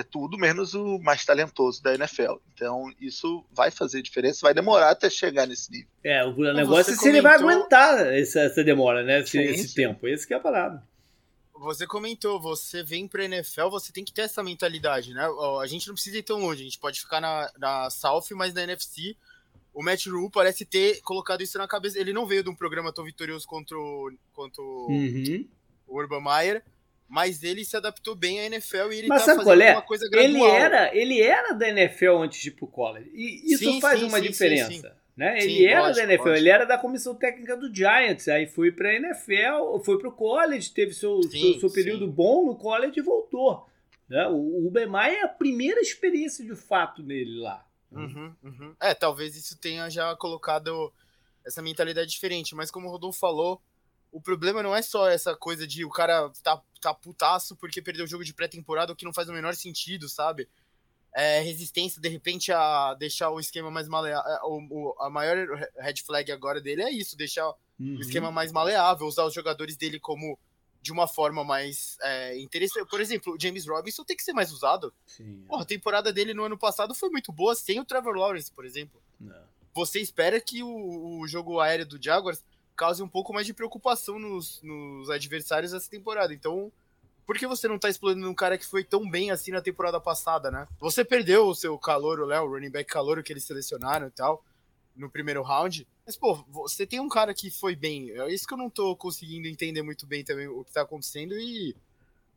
é. 0.00 0.04
tudo 0.04 0.38
menos 0.38 0.74
o 0.74 0.98
mais 0.98 1.24
talentoso 1.24 1.82
da 1.82 1.94
NFL. 1.94 2.36
Então, 2.54 2.92
isso 3.00 3.44
vai 3.52 3.70
fazer 3.70 4.02
diferença, 4.02 4.40
vai 4.42 4.54
demorar 4.54 4.90
até 4.90 5.08
chegar 5.08 5.46
nesse 5.46 5.70
nível. 5.70 5.88
É, 6.04 6.24
o 6.24 6.32
negócio 6.54 6.92
é 6.92 6.94
se 6.94 7.00
comentou... 7.00 7.08
ele 7.08 7.20
vai 7.20 7.34
aguentar 7.34 8.14
essa, 8.14 8.40
essa 8.40 8.64
demora, 8.64 9.02
né? 9.02 9.20
Esse, 9.20 9.38
esse 9.38 9.74
tempo. 9.74 10.06
Esse 10.06 10.26
que 10.26 10.34
é 10.34 10.36
a 10.36 10.40
parada 10.40 10.82
você 11.60 11.86
comentou, 11.86 12.40
você 12.40 12.82
vem 12.82 13.08
pra 13.08 13.24
NFL, 13.24 13.68
você 13.68 13.92
tem 13.92 14.04
que 14.04 14.12
ter 14.12 14.22
essa 14.22 14.42
mentalidade, 14.42 15.12
né? 15.12 15.26
A 15.60 15.66
gente 15.66 15.88
não 15.88 15.94
precisa 15.94 16.18
ir 16.18 16.22
tão 16.22 16.38
longe, 16.38 16.60
a 16.60 16.64
gente 16.64 16.78
pode 16.78 17.00
ficar 17.00 17.20
na, 17.20 17.50
na 17.58 17.90
South, 17.90 18.26
mas 18.32 18.54
na 18.54 18.62
NFC, 18.62 19.16
o 19.74 19.82
Matt 19.82 20.06
Rule 20.06 20.30
parece 20.30 20.64
ter 20.64 21.00
colocado 21.02 21.42
isso 21.42 21.58
na 21.58 21.68
cabeça. 21.68 21.98
Ele 21.98 22.12
não 22.12 22.26
veio 22.26 22.42
de 22.42 22.50
um 22.50 22.54
programa 22.54 22.92
tão 22.92 23.04
vitorioso 23.04 23.46
contra 23.46 23.76
o, 23.76 24.12
contra 24.32 24.62
uhum. 24.62 25.46
o 25.86 25.98
Urban 25.98 26.22
Meyer, 26.22 26.64
mas 27.08 27.42
ele 27.42 27.64
se 27.64 27.76
adaptou 27.76 28.14
bem 28.14 28.40
à 28.40 28.44
NFL 28.46 28.92
e 28.92 28.98
ele 28.98 29.08
mas 29.08 29.24
tá 29.24 29.34
fazendo 29.34 29.62
é? 29.62 29.72
uma 29.72 29.82
coisa 29.82 30.08
gradual. 30.10 30.30
Ele 30.30 30.42
era, 30.42 30.94
ele 30.94 31.20
era 31.20 31.52
da 31.52 31.68
NFL 31.68 32.18
antes 32.18 32.40
de 32.40 32.48
ir 32.48 32.52
pro 32.52 32.66
college, 32.66 33.10
e 33.14 33.54
isso 33.54 33.64
sim, 33.64 33.80
faz 33.80 33.98
sim, 33.98 34.06
uma 34.06 34.18
sim, 34.18 34.24
diferença. 34.24 34.96
Né? 35.16 35.42
Ele 35.42 35.66
era 35.66 35.80
lógico, 35.80 35.96
da 35.96 36.12
NFL, 36.12 36.28
lógico. 36.28 36.38
ele 36.38 36.48
era 36.48 36.64
da 36.64 36.78
comissão 36.78 37.14
técnica 37.14 37.56
do 37.56 37.74
Giants, 37.74 38.28
aí 38.28 38.46
foi 38.46 38.70
para 38.70 38.94
NFL, 38.94 39.82
foi 39.84 39.98
para 39.98 40.08
o 40.08 40.12
college, 40.12 40.70
teve 40.70 40.94
seu, 40.94 41.20
seu, 41.24 41.58
seu, 41.58 41.72
período 41.72 42.06
bom 42.06 42.46
no 42.46 42.54
college 42.54 43.00
e 43.00 43.02
voltou. 43.02 43.66
Né? 44.08 44.28
O, 44.28 44.68
o 44.68 44.70
Bemai 44.70 45.16
é 45.16 45.24
a 45.24 45.28
primeira 45.28 45.80
experiência 45.80 46.44
de 46.44 46.54
fato 46.54 47.02
dele 47.02 47.40
lá. 47.40 47.66
Uhum, 47.90 48.34
uhum. 48.44 48.76
É, 48.80 48.94
talvez 48.94 49.34
isso 49.34 49.58
tenha 49.58 49.90
já 49.90 50.14
colocado 50.14 50.92
essa 51.44 51.62
mentalidade 51.62 52.10
diferente, 52.10 52.54
mas 52.54 52.70
como 52.70 52.86
o 52.86 52.90
Rodolfo 52.90 53.18
falou, 53.18 53.60
o 54.12 54.20
problema 54.20 54.62
não 54.62 54.74
é 54.74 54.82
só 54.82 55.08
essa 55.08 55.34
coisa 55.34 55.66
de 55.66 55.84
o 55.84 55.90
cara 55.90 56.30
tá, 56.42 56.62
tá 56.80 56.94
putaço 56.94 57.56
porque 57.56 57.82
perdeu 57.82 58.04
o 58.04 58.08
jogo 58.08 58.24
de 58.24 58.34
pré-temporada, 58.34 58.92
o 58.92 58.96
que 58.96 59.04
não 59.04 59.12
faz 59.12 59.28
o 59.28 59.32
menor 59.32 59.54
sentido, 59.54 60.08
sabe? 60.08 60.48
é, 61.14 61.40
resistência, 61.40 62.00
de 62.00 62.08
repente, 62.08 62.52
a 62.52 62.94
deixar 62.94 63.30
o 63.30 63.40
esquema 63.40 63.70
mais 63.70 63.88
maleável. 63.88 64.30
É, 64.30 64.40
o, 64.44 64.58
o, 64.70 65.02
a 65.02 65.10
maior 65.10 65.48
red 65.76 65.96
flag 66.04 66.30
agora 66.30 66.60
dele 66.60 66.82
é 66.82 66.92
isso, 66.92 67.16
deixar 67.16 67.48
uhum. 67.78 67.96
o 67.96 68.00
esquema 68.00 68.30
mais 68.30 68.52
maleável, 68.52 69.06
usar 69.06 69.24
os 69.24 69.34
jogadores 69.34 69.76
dele 69.76 69.98
como 69.98 70.38
de 70.80 70.92
uma 70.92 71.08
forma 71.08 71.42
mais 71.42 71.96
é, 72.02 72.38
interessante. 72.38 72.88
Por 72.88 73.00
exemplo, 73.00 73.34
o 73.34 73.40
James 73.40 73.66
Robinson 73.66 74.04
tem 74.04 74.16
que 74.16 74.22
ser 74.22 74.32
mais 74.32 74.52
usado. 74.52 74.94
Sim, 75.06 75.42
é. 75.44 75.48
Porra, 75.48 75.62
a 75.62 75.66
temporada 75.66 76.12
dele 76.12 76.32
no 76.32 76.44
ano 76.44 76.56
passado 76.56 76.94
foi 76.94 77.10
muito 77.10 77.32
boa, 77.32 77.54
sem 77.54 77.80
o 77.80 77.84
Trevor 77.84 78.14
Lawrence, 78.14 78.52
por 78.52 78.64
exemplo. 78.64 79.02
Não. 79.18 79.48
Você 79.74 80.00
espera 80.00 80.40
que 80.40 80.62
o, 80.62 81.18
o, 81.20 81.26
jogo 81.26 81.60
aéreo 81.60 81.86
do 81.86 82.02
Jaguars 82.02 82.44
cause 82.78 83.02
um 83.02 83.08
pouco 83.08 83.34
mais 83.34 83.44
de 83.44 83.52
preocupação 83.52 84.20
nos, 84.20 84.62
nos 84.62 85.10
adversários 85.10 85.74
essa 85.74 85.90
temporada. 85.90 86.32
Então, 86.32 86.72
por 87.26 87.36
que 87.36 87.46
você 87.46 87.66
não 87.66 87.76
tá 87.76 87.90
explodindo 87.90 88.30
um 88.30 88.34
cara 88.34 88.56
que 88.56 88.64
foi 88.64 88.84
tão 88.84 89.10
bem 89.10 89.32
assim 89.32 89.50
na 89.50 89.60
temporada 89.60 90.00
passada, 90.00 90.48
né? 90.48 90.66
Você 90.78 91.04
perdeu 91.04 91.48
o 91.48 91.54
seu 91.54 91.76
calor, 91.76 92.20
o 92.20 92.24
Léo, 92.24 92.44
o 92.44 92.48
running 92.48 92.70
back 92.70 92.88
calor 92.88 93.20
que 93.22 93.32
eles 93.32 93.44
selecionaram 93.44 94.06
e 94.06 94.10
tal, 94.12 94.44
no 94.96 95.10
primeiro 95.10 95.42
round. 95.42 95.86
Mas, 96.06 96.16
pô, 96.16 96.36
você 96.48 96.86
tem 96.86 97.00
um 97.00 97.08
cara 97.08 97.34
que 97.34 97.50
foi 97.50 97.74
bem. 97.74 98.12
É 98.12 98.32
isso 98.32 98.46
que 98.46 98.54
eu 98.54 98.58
não 98.58 98.70
tô 98.70 98.94
conseguindo 98.94 99.48
entender 99.48 99.82
muito 99.82 100.06
bem 100.06 100.24
também 100.24 100.46
o 100.46 100.64
que 100.64 100.72
tá 100.72 100.82
acontecendo 100.82 101.34
e. 101.34 101.76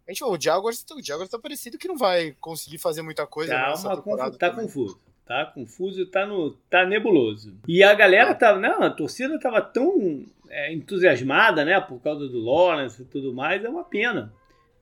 A 0.07 0.11
gente, 0.11 0.23
o 0.23 0.37
Jaguars, 0.41 0.83
o 0.91 1.01
Jaguars 1.01 1.29
tá 1.29 1.37
parecido 1.37 1.77
que 1.77 1.87
não 1.87 1.95
vai 1.95 2.35
conseguir 2.41 2.79
fazer 2.79 3.03
muita 3.03 3.27
coisa 3.27 3.53
tá 3.53 3.69
nessa 3.69 3.95
temporada. 3.95 4.37
Tá 4.37 4.49
também. 4.49 4.65
confuso. 4.65 4.99
Tá 5.31 5.45
confuso, 5.45 6.05
tá, 6.07 6.25
no, 6.25 6.51
tá 6.69 6.85
nebuloso. 6.85 7.57
E 7.65 7.81
a 7.81 7.93
galera 7.93 8.35
tá. 8.35 8.53
Não, 8.59 8.83
a 8.83 8.89
torcida 8.89 9.39
tava 9.39 9.61
tão 9.61 10.25
é, 10.49 10.73
entusiasmada, 10.73 11.63
né? 11.63 11.79
Por 11.79 12.01
causa 12.01 12.27
do 12.27 12.37
Lawrence 12.37 13.01
e 13.01 13.05
tudo 13.05 13.33
mais, 13.33 13.63
é 13.63 13.69
uma 13.69 13.85
pena. 13.85 14.33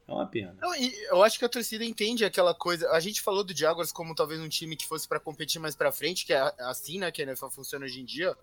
É 0.08 0.12
uma 0.12 0.26
pena. 0.26 0.56
Não, 0.60 0.74
eu 0.76 1.22
acho 1.22 1.38
que 1.38 1.46
a 1.46 1.50
torcida 1.50 1.86
entende 1.86 2.26
aquela 2.26 2.56
coisa. 2.56 2.90
A 2.90 3.00
gente 3.00 3.22
falou 3.22 3.44
do 3.44 3.56
Jaguars 3.56 3.92
como 3.92 4.16
talvez 4.16 4.42
um 4.42 4.50
time 4.50 4.76
que 4.76 4.88
fosse 4.88 5.08
para 5.08 5.20
competir 5.20 5.62
mais 5.62 5.76
para 5.76 5.92
frente, 5.92 6.26
que 6.26 6.34
é 6.34 6.52
assim, 6.62 6.98
né, 6.98 7.12
que 7.12 7.22
a 7.22 7.26
NFL 7.26 7.50
funciona 7.50 7.86
hoje 7.86 8.02
em 8.02 8.06
dia. 8.06 8.36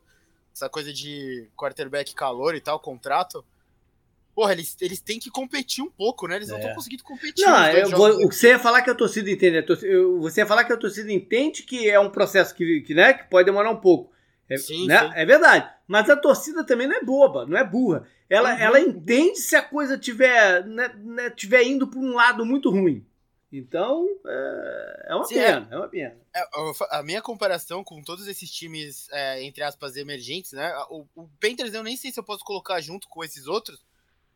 Essa 0.54 0.68
coisa 0.68 0.92
de 0.92 1.48
quarterback 1.56 2.14
calor 2.14 2.54
e 2.54 2.60
tal, 2.60 2.78
contrato. 2.78 3.44
Porra, 4.36 4.52
eles, 4.52 4.76
eles 4.82 5.00
têm 5.00 5.18
que 5.18 5.30
competir 5.30 5.82
um 5.82 5.88
pouco, 5.88 6.28
né? 6.28 6.36
Eles 6.36 6.48
não 6.48 6.56
estão 6.56 6.70
é. 6.70 6.74
conseguindo 6.74 7.02
competir. 7.02 7.42
Não, 7.42 7.68
eu 7.68 7.88
vou, 7.88 8.10
o 8.22 8.28
que 8.28 8.34
você 8.34 8.48
ia 8.48 8.58
falar 8.58 8.82
que 8.82 8.90
a 8.90 8.94
torcida 8.94 9.30
entende. 9.30 9.56
A 9.56 9.62
torcida, 9.62 9.90
você 10.20 10.42
ia 10.42 10.46
falar 10.46 10.64
que 10.64 10.74
a 10.74 10.76
torcida 10.76 11.10
entende 11.10 11.62
que 11.62 11.88
é 11.88 11.98
um 11.98 12.10
processo 12.10 12.54
que, 12.54 12.82
que, 12.82 12.92
né, 12.92 13.14
que 13.14 13.30
pode 13.30 13.46
demorar 13.46 13.70
um 13.70 13.80
pouco. 13.80 14.12
É, 14.46 14.58
sim, 14.58 14.86
né? 14.86 15.00
sim. 15.00 15.12
é 15.14 15.24
verdade. 15.24 15.70
Mas 15.88 16.10
a 16.10 16.16
torcida 16.16 16.62
também 16.66 16.86
não 16.86 16.96
é 16.96 17.02
boba, 17.02 17.46
não 17.46 17.56
é 17.56 17.64
burra. 17.64 18.06
Ela, 18.28 18.52
uhum. 18.52 18.60
ela 18.60 18.78
entende 18.80 19.38
se 19.38 19.56
a 19.56 19.62
coisa 19.62 19.96
tiver, 19.96 20.66
né, 20.66 20.94
né, 21.02 21.30
tiver 21.30 21.62
indo 21.62 21.86
para 21.86 21.98
um 21.98 22.12
lado 22.12 22.44
muito 22.44 22.68
ruim. 22.68 23.06
Então, 23.50 24.06
é, 24.26 25.06
é 25.08 25.14
uma 25.14 25.24
Sim, 25.24 25.38
é. 25.38 25.46
pena, 25.46 25.68
é, 25.70 25.74
é, 25.74 25.78
uma 25.78 25.88
pena. 25.88 26.16
a 26.90 27.02
minha 27.02 27.22
comparação 27.22 27.82
com 27.82 28.02
todos 28.02 28.28
esses 28.28 28.50
times, 28.50 29.08
é, 29.10 29.42
entre 29.42 29.62
aspas, 29.62 29.96
emergentes, 29.96 30.52
né? 30.52 30.76
O, 30.90 31.06
o 31.14 31.26
Panthers 31.40 31.72
eu 31.72 31.82
nem 31.82 31.96
sei 31.96 32.12
se 32.12 32.20
eu 32.20 32.24
posso 32.24 32.44
colocar 32.44 32.78
junto 32.82 33.08
com 33.08 33.24
esses 33.24 33.46
outros, 33.46 33.82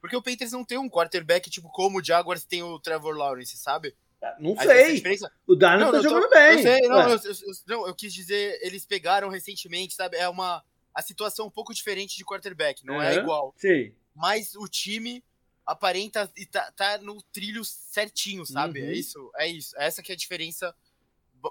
porque 0.01 0.17
o 0.17 0.23
Panthers 0.23 0.53
não 0.53 0.65
tem 0.65 0.79
um 0.79 0.89
quarterback 0.89 1.51
tipo 1.51 1.69
como 1.69 1.99
o 1.99 2.05
Jaguars 2.05 2.45
tem 2.45 2.63
o 2.63 2.79
Trevor 2.79 3.17
Lawrence, 3.17 3.57
sabe? 3.57 3.95
Não 4.39 4.55
sei. 4.57 5.03
O 5.47 5.55
Darnold 5.55 5.97
tá 5.97 6.03
jogando 6.03 6.25
tô, 6.25 6.31
bem. 6.31 6.53
Eu 6.53 6.63
sei, 6.63 6.81
não, 6.89 7.09
eu, 7.09 7.17
eu, 7.17 7.55
não, 7.67 7.87
eu 7.87 7.95
quis 7.95 8.13
dizer, 8.13 8.59
eles 8.63 8.85
pegaram 8.85 9.29
recentemente, 9.29 9.95
sabe? 9.95 10.17
É 10.17 10.29
uma 10.29 10.63
a 10.95 11.03
situação 11.03 11.47
um 11.47 11.51
pouco 11.51 11.73
diferente 11.73 12.17
de 12.17 12.25
quarterback, 12.25 12.85
não 12.85 13.01
é, 13.01 13.15
é 13.15 13.19
igual. 13.19 13.55
Sim. 13.57 13.93
Mas 14.15 14.55
o 14.55 14.67
time 14.67 15.25
aparenta 15.65 16.31
e 16.37 16.45
tá, 16.45 16.71
tá 16.73 16.99
no 16.99 17.23
trilho 17.33 17.65
certinho, 17.65 18.45
sabe? 18.45 18.81
É 18.81 18.83
uhum. 18.83 18.89
É 18.89 18.93
isso, 18.93 19.31
é 19.37 19.47
isso. 19.47 19.75
Essa 19.79 20.03
que 20.03 20.13
é 20.13 20.15
a 20.15 20.19
diferença 20.19 20.75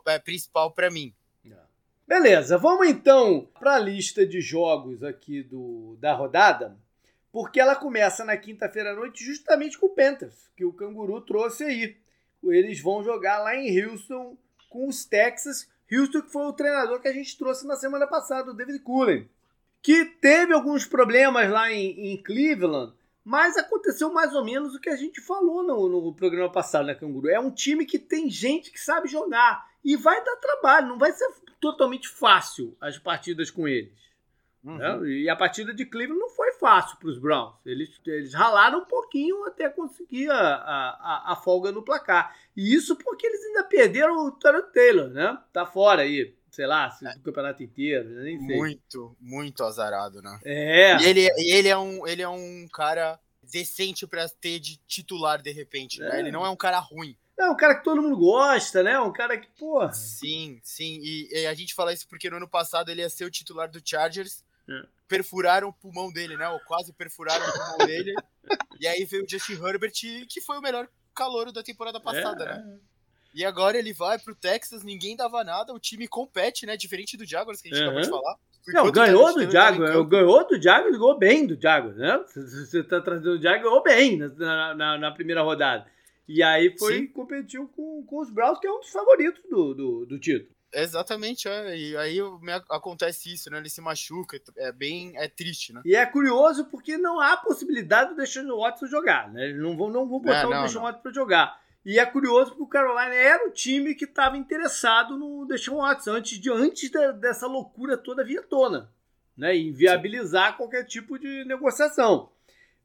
é, 0.06 0.20
principal 0.20 0.72
para 0.72 0.92
mim. 0.92 1.14
É. 1.46 1.56
Beleza, 2.08 2.58
vamos 2.58 2.88
então 2.88 3.48
para 3.58 3.76
a 3.76 3.80
lista 3.80 4.26
de 4.26 4.42
jogos 4.42 5.04
aqui 5.04 5.42
do, 5.42 5.98
da 6.00 6.14
rodada, 6.14 6.78
porque 7.32 7.60
ela 7.60 7.76
começa 7.76 8.26
na 8.26 8.38
quinta-feira 8.38 8.92
à 8.92 8.96
noite 8.96 9.24
justamente 9.24 9.78
com 9.78 9.88
o 9.88 9.96
Panthers, 9.96 10.50
que 10.56 10.66
o 10.66 10.74
Canguru 10.74 11.22
trouxe 11.22 11.64
aí. 11.64 11.98
Eles 12.44 12.82
vão 12.82 13.04
jogar 13.04 13.40
lá 13.40 13.56
em 13.56 13.84
Houston 13.84 14.38
com 14.70 14.88
os 14.88 15.06
Texas. 15.06 15.70
Houston 15.92 16.22
que 16.22 16.32
foi 16.32 16.44
o 16.44 16.54
treinador 16.54 17.00
que 17.02 17.08
a 17.08 17.14
gente 17.14 17.38
trouxe 17.38 17.68
na 17.68 17.76
semana 17.76 18.08
passada, 18.08 18.52
o 18.52 18.54
David 18.54 18.80
Cullen, 18.80 19.28
que 19.82 20.06
teve 20.06 20.54
alguns 20.54 20.86
problemas 20.86 21.50
lá 21.50 21.72
em, 21.72 22.14
em 22.14 22.22
Cleveland, 22.22 22.94
mas 23.24 23.58
aconteceu 23.58 24.12
mais 24.12 24.34
ou 24.34 24.44
menos 24.44 24.74
o 24.76 24.80
que 24.80 24.90
a 24.90 24.96
gente 24.96 25.22
falou 25.22 25.64
no, 25.64 25.88
no 25.88 26.14
programa 26.14 26.52
passado, 26.52 26.86
né, 26.86 26.96
Canguru? 26.96 27.30
É 27.30 27.40
um 27.40 27.52
time 27.52 27.86
que 27.86 28.00
tem 28.00 28.30
gente 28.30 28.72
que 28.72 28.80
sabe 28.80 29.08
jogar 29.08 29.68
e 29.84 29.96
vai 29.96 30.24
dar 30.24 30.36
trabalho, 30.38 30.88
não 30.88 30.98
vai 30.98 31.12
ser 31.12 31.28
totalmente 31.60 32.08
fácil 32.08 32.76
as 32.80 32.98
partidas 32.98 33.52
com 33.52 33.68
eles. 33.68 33.94
Uhum. 34.64 34.78
Né? 34.78 35.10
E 35.10 35.30
a 35.30 35.36
partida 35.36 35.74
de 35.74 35.86
Cleveland 35.86 36.20
não 36.20 36.30
foi 36.30 36.52
fácil 36.54 36.98
para 36.98 37.10
os 37.10 37.18
Browns. 37.18 37.56
Eles, 37.66 37.90
eles 38.06 38.34
ralaram 38.34 38.80
um 38.80 38.86
pouquinho 38.86 39.46
até 39.46 39.70
conseguir 39.70 40.30
a, 40.30 40.38
a, 40.38 41.34
a, 41.34 41.36
folga 41.38 41.72
no 41.72 41.84
placar. 41.84 42.36
E 42.56 42.74
isso 42.74 42.96
porque 42.96 43.26
eles 43.26 43.44
ainda 43.46 43.64
perderam 43.64 44.26
o 44.26 44.32
Tarot 44.32 44.72
Taylor, 44.74 45.10
né? 45.10 45.38
Tá 45.54 45.66
fora 45.66 46.02
aí. 46.02 46.36
Sei 46.52 46.66
lá, 46.66 46.98
é. 47.04 47.14
do 47.14 47.22
campeonato 47.22 47.62
inteiro, 47.62 48.10
nem 48.24 48.38
sei. 48.40 48.58
Muito, 48.58 49.16
muito 49.22 49.64
azarado, 49.64 50.20
né? 50.22 50.40
É. 50.44 50.98
E 50.98 51.06
ele, 51.06 51.30
ele, 51.38 51.68
é, 51.70 51.78
um, 51.78 52.08
ele 52.08 52.24
é 52.24 52.28
um 52.28 52.68
cara 52.74 53.20
decente 53.44 54.08
para 54.08 54.28
ter 54.28 54.60
de 54.60 54.78
titular 54.88 55.42
de 55.42 55.52
repente, 55.52 56.00
né? 56.00 56.08
é. 56.08 56.10
né? 56.14 56.20
Ele 56.20 56.32
não 56.32 56.46
é 56.46 56.50
um 56.50 56.56
cara 56.56 56.80
ruim. 56.80 57.16
É 57.38 57.50
um 57.50 57.56
cara 57.56 57.76
que 57.76 57.86
todo 57.86 58.02
mundo 58.02 58.18
gosta, 58.18 58.84
né? 58.84 59.00
Um 59.00 59.14
cara 59.14 59.38
que, 59.38 59.48
porra. 59.58 59.94
Sim, 59.94 60.60
sim. 60.62 61.00
E, 61.02 61.30
e, 61.32 61.46
a 61.46 61.54
gente 61.54 61.74
fala 61.74 61.94
isso 61.94 62.06
porque 62.06 62.30
no 62.30 62.36
ano 62.36 62.50
passado 62.50 62.90
ele 62.90 63.02
ia 63.02 63.10
ser 63.10 63.24
o 63.24 63.32
titular 63.32 63.70
do 63.70 63.82
Chargers 63.84 64.44
é. 64.44 64.49
Perfuraram 65.08 65.70
o 65.70 65.74
pulmão 65.74 66.12
dele, 66.12 66.38
né? 66.38 66.48
Ou 66.50 66.60
quase 66.62 66.94
perfuraram 66.94 67.46
o 67.48 67.52
pulmão 67.52 67.78
dele. 67.88 68.14
E 68.80 68.88
aí 68.88 69.06
veio 69.06 69.24
o 69.24 69.30
Justin 69.30 69.54
Herbert, 69.54 69.94
que 70.28 70.42
foi 70.42 70.58
o 70.58 70.62
melhor 70.62 70.88
calouro 71.16 71.52
da 71.52 71.64
temporada 71.64 72.00
passada, 72.00 72.44
é. 72.44 72.48
né? 72.48 72.80
E 73.34 73.46
agora 73.46 73.78
ele 73.78 73.94
vai 73.94 74.18
pro 74.18 74.34
Texas, 74.34 74.84
ninguém 74.84 75.16
dava 75.16 75.44
nada, 75.44 75.74
o 75.74 75.80
time 75.80 76.08
compete, 76.08 76.66
né? 76.66 76.76
Diferente 76.76 77.16
do 77.16 77.26
Jaguars, 77.26 77.62
que 77.62 77.70
a 77.70 77.76
gente 77.76 77.84
uhum. 77.84 77.90
acabou 77.90 78.04
de 78.04 78.10
falar. 78.10 78.38
Não, 78.68 78.92
ganhou 78.92 79.34
do 79.34 79.50
Jaguars, 79.50 80.10
ganhou 80.10 80.48
do 80.48 80.62
Jaguars, 80.62 80.92
ganhou 80.92 81.18
bem 81.18 81.48
do 81.48 81.60
Jaguars, 81.60 81.96
né? 81.98 82.24
Você 82.28 82.84
tá 82.84 83.02
trazendo 83.02 83.32
o 83.32 83.42
Jaguars, 83.42 83.64
ganhou 83.64 83.84
bem 83.84 84.18
na, 84.18 84.76
na, 84.76 84.98
na, 84.98 85.12
primeira 85.12 85.42
rodada. 85.42 85.86
E 86.28 86.44
aí 86.44 86.76
foi, 86.78 87.00
Sim. 87.00 87.08
competiu 87.08 87.68
com, 87.76 88.04
com 88.06 88.20
os 88.20 88.30
Browns, 88.30 88.60
que 88.60 88.68
é 88.68 88.72
um 88.72 88.80
dos 88.80 88.92
favoritos 88.92 89.42
do, 89.50 89.74
do, 89.74 90.06
do 90.06 90.20
título. 90.20 90.52
Exatamente, 90.74 91.48
é. 91.48 91.78
E 91.78 91.98
aí 91.98 92.18
acontece 92.70 93.34
isso, 93.34 93.50
né? 93.50 93.58
Ele 93.58 93.70
se 93.70 93.82
machuca, 93.82 94.40
é 94.58 94.72
bem 94.72 95.14
é 95.16 95.28
triste, 95.28 95.74
né? 95.74 95.82
E 95.84 95.96
é 95.96 96.06
curioso 96.06 96.66
porque 96.66 96.98
não 96.98 97.20
há 97.20 97.38
possibilidade 97.38 98.12
do 98.12 98.16
Deshaun 98.16 98.56
Watson 98.58 98.88
jogar, 98.88 99.32
né? 99.32 99.46
Eles 99.46 99.62
não 99.62 99.76
vão, 99.76 99.90
não 99.90 100.08
vão 100.08 100.20
botar 100.20 100.42
é, 100.42 100.44
não, 100.44 100.60
o 100.60 100.64
Deshaun 100.64 100.84
Watson 100.84 101.02
para 101.02 101.14
jogar. 101.14 101.60
E 101.86 101.98
é 101.98 102.06
curioso 102.06 102.52
porque 102.52 102.64
o 102.64 102.68
Carolina 102.68 103.16
era 103.16 103.48
o 103.48 103.52
time 103.52 103.96
que 103.96 104.06
estava 104.06 104.38
interessado 104.38 105.18
no 105.18 105.46
Deshaun 105.48 105.78
Watson 105.78 106.12
antes, 106.12 106.40
de, 106.40 106.52
antes 106.52 106.92
de, 106.92 107.14
dessa 107.14 107.48
loucura 107.48 107.98
toda 107.98 108.24
vir 108.24 108.40
à 108.40 108.44
tona, 108.44 108.92
né? 109.36 109.54
Viabilizar 109.72 110.52
Sim. 110.52 110.58
qualquer 110.58 110.84
tipo 110.84 111.18
de 111.18 111.46
negociação. 111.46 112.32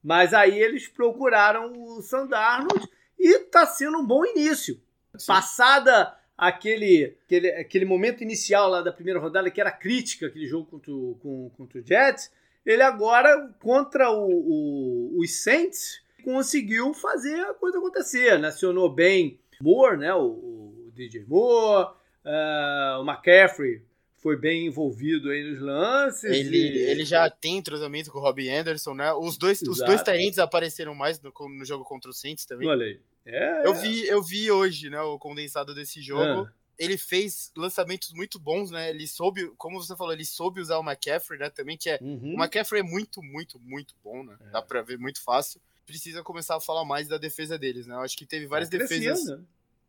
Mas 0.02 0.32
aí 0.32 0.58
eles 0.58 0.86
procuraram 0.86 1.72
o 1.72 2.02
Sandarnold 2.02 2.88
e 3.18 3.36
está 3.36 3.66
sendo 3.66 3.98
um 3.98 4.06
bom 4.06 4.24
início. 4.24 4.80
Sim. 5.16 5.26
Passada 5.26 6.14
aquele, 6.36 7.16
aquele, 7.24 7.48
aquele 7.50 7.84
momento 7.84 8.22
inicial 8.22 8.68
lá 8.68 8.82
da 8.82 8.92
primeira 8.92 9.20
rodada, 9.20 9.50
que 9.50 9.60
era 9.60 9.70
crítica, 9.70 10.26
aquele 10.26 10.46
jogo 10.46 10.66
contra 10.66 10.92
o, 10.92 11.16
com, 11.20 11.50
contra 11.56 11.78
o 11.78 11.86
Jets, 11.86 12.30
ele 12.64 12.82
agora, 12.82 13.54
contra 13.60 14.10
o, 14.10 14.30
o, 14.30 15.18
os 15.18 15.42
Saints, 15.42 16.02
conseguiu 16.22 16.94
fazer 16.94 17.38
a 17.40 17.54
coisa 17.54 17.78
acontecer. 17.78 18.38
Nacionou 18.38 18.88
bem 18.88 19.38
Moore, 19.60 19.98
né? 19.98 20.14
O, 20.14 20.86
o 20.86 20.92
DJ 20.94 21.24
Moore, 21.26 21.92
uh, 22.24 23.00
o 23.00 23.04
McCaffrey 23.04 23.82
foi 24.16 24.38
bem 24.38 24.66
envolvido 24.66 25.28
aí 25.28 25.44
nos 25.44 25.60
lances. 25.60 26.24
Ele, 26.24 26.56
e... 26.56 26.78
ele 26.90 27.04
já 27.04 27.28
tem 27.28 27.58
entrosamento 27.58 28.10
com 28.10 28.18
o 28.18 28.22
Robbie 28.22 28.48
Anderson, 28.48 28.94
né? 28.94 29.12
Os 29.12 29.36
dois, 29.36 29.60
os 29.60 29.78
dois 29.78 30.02
apareceram 30.38 30.94
mais 30.94 31.20
no, 31.20 31.30
no 31.30 31.64
jogo 31.66 31.84
contra 31.84 32.10
o 32.10 32.14
Saints 32.14 32.46
também. 32.46 32.66
Olha 32.66 32.86
aí. 32.86 32.98
É, 33.26 33.66
eu, 33.66 33.74
vi, 33.74 34.06
eu 34.06 34.22
vi 34.22 34.50
hoje, 34.50 34.90
né, 34.90 35.00
o 35.00 35.18
condensado 35.18 35.74
desse 35.74 36.02
jogo. 36.02 36.46
É. 36.48 36.64
Ele 36.76 36.98
fez 36.98 37.52
lançamentos 37.56 38.12
muito 38.12 38.38
bons, 38.38 38.70
né? 38.70 38.90
Ele 38.90 39.06
soube, 39.06 39.48
como 39.56 39.80
você 39.80 39.94
falou, 39.96 40.12
ele 40.12 40.24
soube 40.24 40.60
usar 40.60 40.76
o 40.78 40.82
McCaffrey, 40.82 41.38
né? 41.38 41.48
Também 41.48 41.76
que 41.76 41.88
é. 41.88 41.98
Uhum. 42.02 42.34
O 42.34 42.42
McCaffrey 42.42 42.80
é 42.80 42.82
muito, 42.82 43.22
muito, 43.22 43.60
muito 43.60 43.94
bom, 44.02 44.24
né? 44.24 44.36
É. 44.40 44.50
Dá 44.50 44.60
pra 44.60 44.82
ver 44.82 44.98
muito 44.98 45.22
fácil. 45.22 45.60
Precisa 45.86 46.22
começar 46.24 46.56
a 46.56 46.60
falar 46.60 46.84
mais 46.84 47.06
da 47.06 47.16
defesa 47.16 47.56
deles, 47.56 47.86
né? 47.86 47.94
Eu 47.94 48.00
acho 48.00 48.16
que 48.16 48.26
teve 48.26 48.46
várias 48.46 48.68
tá 48.68 48.76
defesas. 48.76 49.38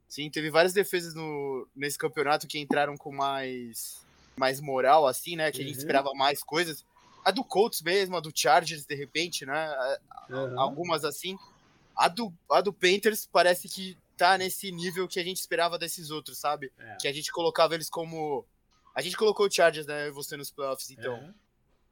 Sim, 0.08 0.30
teve 0.30 0.52
várias 0.52 0.74
defesas 0.74 1.16
no, 1.16 1.68
nesse 1.76 1.98
campeonato 1.98 2.48
que 2.48 2.60
entraram 2.60 2.96
com 2.96 3.12
mais, 3.12 4.06
mais 4.38 4.62
moral, 4.62 5.08
assim, 5.08 5.36
né? 5.36 5.52
Que 5.52 5.62
a 5.62 5.64
gente 5.64 5.74
uhum. 5.74 5.80
esperava 5.80 6.14
mais 6.14 6.44
coisas. 6.44 6.86
A 7.24 7.32
do 7.32 7.44
Colts 7.44 7.82
mesmo, 7.82 8.16
a 8.16 8.20
do 8.20 8.32
Chargers, 8.34 8.86
de 8.86 8.94
repente, 8.94 9.44
né? 9.44 9.98
Uhum. 10.30 10.60
Algumas 10.60 11.04
assim. 11.04 11.36
A 11.96 12.08
do, 12.08 12.34
a 12.52 12.62
do 12.62 12.74
Panthers 12.74 13.28
parece 13.32 13.70
que 13.70 13.98
tá 14.18 14.38
nesse 14.38 14.72
nível 14.72 15.08
que 15.08 15.20
a 15.20 15.24
gente 15.24 15.38
esperava 15.38 15.78
desses 15.78 16.10
outros, 16.10 16.38
sabe? 16.38 16.72
É. 16.78 16.98
Que 17.00 17.08
a 17.08 17.14
gente 17.14 17.32
colocava 17.32 17.76
eles 17.76 17.90
como. 17.90 18.46
A 18.94 19.02
gente 19.02 19.18
colocou 19.18 19.48
o 19.48 19.52
Chargers, 19.52 19.86
né? 19.86 20.10
Você 20.12 20.38
nos 20.38 20.52
playoffs, 20.52 20.90
então. 20.90 21.16
É. 21.16 21.34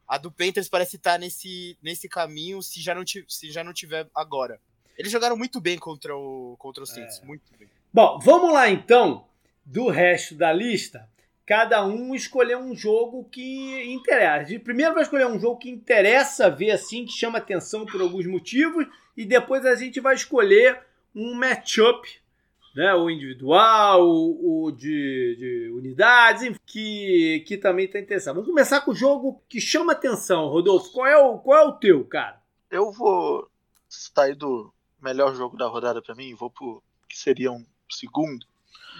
A 0.08 0.18
do 0.18 0.32
Panthers 0.32 0.68
parece 0.68 0.98
estar 0.98 1.14
tá 1.14 1.18
nesse, 1.18 1.78
nesse 1.82 2.10
caminho 2.10 2.62
se 2.62 2.82
já, 2.82 2.94
não 2.94 3.04
se 3.06 3.52
já 3.52 3.64
não 3.64 3.74
tiver 3.74 4.08
agora. 4.14 4.60
Eles 4.98 5.12
jogaram 5.12 5.36
muito 5.36 5.60
bem 5.60 5.78
contra 5.78 6.16
o, 6.16 6.56
contra 6.60 6.84
o 6.84 6.86
Saints, 6.88 7.20
é. 7.20 7.26
muito 7.26 7.44
bem. 7.58 7.70
Bom, 7.92 8.20
vamos 8.20 8.54
lá 8.54 8.70
então, 8.70 9.26
do 9.66 9.90
resto 9.90 10.36
da 10.36 10.52
lista. 10.52 11.10
Cada 11.46 11.86
um 11.86 12.16
escolher 12.16 12.58
um 12.58 12.76
jogo 12.76 13.26
que 13.26 13.84
interessa. 13.92 14.58
Primeiro 14.60 14.94
vai 14.94 15.04
escolher 15.04 15.28
um 15.28 15.40
jogo 15.40 15.58
que 15.58 15.70
interessa 15.70 16.50
ver 16.50 16.72
assim, 16.72 17.06
que 17.06 17.12
chama 17.12 17.38
atenção 17.38 17.86
por 17.86 18.00
alguns 18.02 18.26
motivos 18.26 18.88
e 19.16 19.26
depois 19.26 19.66
a 19.66 19.76
gente 19.76 20.00
vai 20.00 20.16
escolher 20.16 20.80
um 21.16 21.34
matchup, 21.34 22.08
né, 22.76 22.94
o 22.96 23.10
individual, 23.10 24.08
o, 24.08 24.66
o 24.66 24.72
de, 24.72 25.36
de, 25.38 25.72
unidades, 25.76 26.58
que, 26.66 27.44
que 27.48 27.58
também 27.58 27.86
está 27.86 28.00
interessante. 28.00 28.34
Vamos 28.34 28.50
começar 28.50 28.82
com 28.82 28.92
o 28.92 28.96
jogo 28.96 29.44
que 29.48 29.62
chama 29.62 29.94
atenção, 29.94 30.48
Rodolfo. 30.48 30.92
Qual 30.92 31.08
é 31.08 31.18
o, 31.18 31.38
qual 31.38 31.60
é 31.60 31.64
o 31.68 31.74
teu, 31.74 32.04
cara? 32.06 32.42
Eu 32.72 32.92
vou 32.92 33.48
sair 33.88 34.36
do 34.36 34.74
melhor 35.00 35.36
jogo 35.36 35.56
da 35.56 35.68
rodada 35.68 36.02
para 36.02 36.16
mim, 36.16 36.34
vou 36.34 36.50
pro 36.50 36.82
que 37.08 37.18
seria 37.20 37.52
um 37.52 37.64
segundo. 37.90 38.44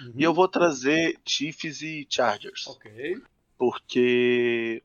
Uhum. 0.04 0.14
E 0.16 0.24
eu 0.24 0.34
vou 0.34 0.48
trazer 0.48 1.20
Chiefs 1.26 1.82
e 1.82 2.06
Chargers. 2.08 2.68
Ok. 2.68 3.18
Porque 3.58 4.84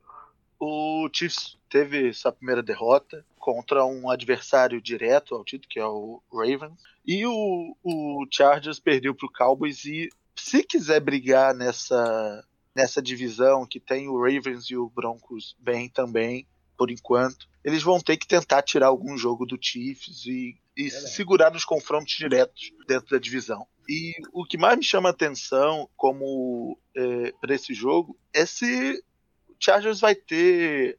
o 0.60 1.08
Chiefs 1.12 1.56
teve 1.70 2.12
sua 2.12 2.32
primeira 2.32 2.62
derrota 2.62 3.24
contra 3.38 3.84
um 3.84 4.10
adversário 4.10 4.80
direto 4.80 5.34
ao 5.34 5.44
título, 5.44 5.68
que 5.68 5.78
é 5.78 5.86
o 5.86 6.22
Ravens. 6.32 6.80
E 7.06 7.24
o, 7.24 7.76
o 7.82 8.26
Chargers 8.30 8.80
perdeu 8.80 9.14
para 9.14 9.26
o 9.26 9.32
Cowboys. 9.32 9.84
E 9.84 10.08
se 10.36 10.62
quiser 10.62 11.00
brigar 11.00 11.54
nessa, 11.54 12.44
nessa 12.74 13.00
divisão 13.00 13.66
que 13.66 13.80
tem 13.80 14.08
o 14.08 14.20
Ravens 14.20 14.64
e 14.70 14.76
o 14.76 14.88
Broncos 14.88 15.56
bem 15.58 15.88
também, 15.88 16.46
por 16.76 16.90
enquanto, 16.90 17.48
eles 17.64 17.82
vão 17.82 18.00
ter 18.00 18.16
que 18.16 18.26
tentar 18.26 18.62
tirar 18.62 18.86
algum 18.86 19.18
jogo 19.18 19.44
do 19.44 19.58
Chiefs 19.60 20.24
e, 20.26 20.56
e 20.76 20.86
é 20.86 20.90
segurar 20.90 21.50
nos 21.50 21.64
confrontos 21.64 22.16
diretos 22.16 22.72
dentro 22.86 23.10
da 23.10 23.18
divisão. 23.18 23.66
E 23.88 24.12
o 24.32 24.44
que 24.44 24.56
mais 24.56 24.76
me 24.76 24.84
chama 24.84 25.08
atenção 25.08 25.88
como 25.96 26.78
é, 26.94 27.32
para 27.40 27.54
esse 27.54 27.74
jogo 27.74 28.16
é 28.32 28.46
se 28.46 29.02
Chargers 29.58 30.00
vai 30.00 30.14
ter 30.14 30.98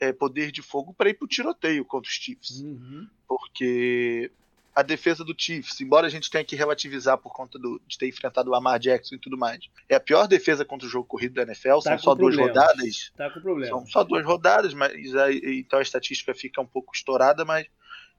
é, 0.00 0.12
poder 0.12 0.50
de 0.50 0.62
fogo 0.62 0.94
para 0.94 1.10
ir 1.10 1.14
pro 1.14 1.28
tiroteio 1.28 1.84
contra 1.84 2.08
os 2.08 2.14
Chiefs. 2.14 2.60
Uhum. 2.60 3.06
Porque 3.26 4.30
a 4.74 4.82
defesa 4.82 5.24
do 5.24 5.34
Chiefs, 5.36 5.80
embora 5.80 6.06
a 6.06 6.10
gente 6.10 6.30
tenha 6.30 6.44
que 6.44 6.54
relativizar 6.54 7.18
por 7.18 7.32
conta 7.32 7.58
do, 7.58 7.80
de 7.84 7.98
ter 7.98 8.06
enfrentado 8.06 8.48
o 8.48 8.52
Lamar 8.52 8.78
Jackson 8.78 9.16
e 9.16 9.18
tudo 9.18 9.36
mais, 9.36 9.58
é 9.88 9.96
a 9.96 10.00
pior 10.00 10.28
defesa 10.28 10.64
contra 10.64 10.86
o 10.86 10.90
jogo 10.90 11.04
corrido 11.04 11.34
da 11.34 11.42
NFL. 11.42 11.80
Tá 11.80 11.80
são 11.80 11.98
só 11.98 12.14
duas 12.14 12.36
rodadas. 12.36 13.10
Tá 13.16 13.28
com 13.28 13.40
problema. 13.40 13.76
São 13.76 13.86
só 13.88 14.04
duas 14.04 14.24
rodadas, 14.24 14.72
mas 14.74 15.16
aí, 15.16 15.40
então 15.58 15.80
a 15.80 15.82
estatística 15.82 16.32
fica 16.32 16.60
um 16.60 16.66
pouco 16.66 16.94
estourada, 16.94 17.44
mas 17.44 17.66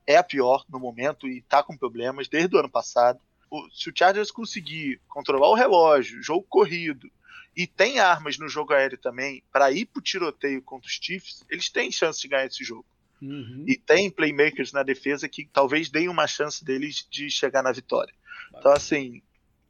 é 0.05 0.17
a 0.17 0.23
pior 0.23 0.65
no 0.69 0.79
momento 0.79 1.29
e 1.29 1.41
tá 1.43 1.63
com 1.63 1.77
problemas 1.77 2.27
desde 2.27 2.53
o 2.55 2.59
ano 2.59 2.69
passado. 2.69 3.21
O, 3.49 3.65
se 3.71 3.89
o 3.89 3.93
Chargers 3.95 4.29
conseguir 4.29 4.99
controlar 5.07 5.47
o 5.47 5.55
relógio, 5.55 6.21
jogo 6.21 6.45
corrido, 6.49 7.09
e 7.55 7.67
tem 7.67 7.99
armas 7.99 8.37
no 8.37 8.47
jogo 8.47 8.73
aéreo 8.73 8.97
também 8.97 9.43
para 9.51 9.71
ir 9.71 9.85
pro 9.85 10.01
tiroteio 10.01 10.61
contra 10.61 10.87
os 10.87 10.99
Chiefs, 11.01 11.43
eles 11.49 11.69
têm 11.69 11.91
chance 11.91 12.21
de 12.21 12.27
ganhar 12.27 12.45
esse 12.45 12.63
jogo. 12.63 12.85
Uhum. 13.21 13.65
E 13.67 13.77
tem 13.77 14.09
playmakers 14.09 14.71
na 14.71 14.83
defesa 14.83 15.27
que 15.27 15.49
talvez 15.51 15.89
deem 15.89 16.07
uma 16.07 16.25
chance 16.25 16.63
deles 16.63 17.05
de 17.09 17.29
chegar 17.29 17.61
na 17.61 17.71
vitória. 17.71 18.13
Então, 18.57 18.71
assim, 18.71 19.21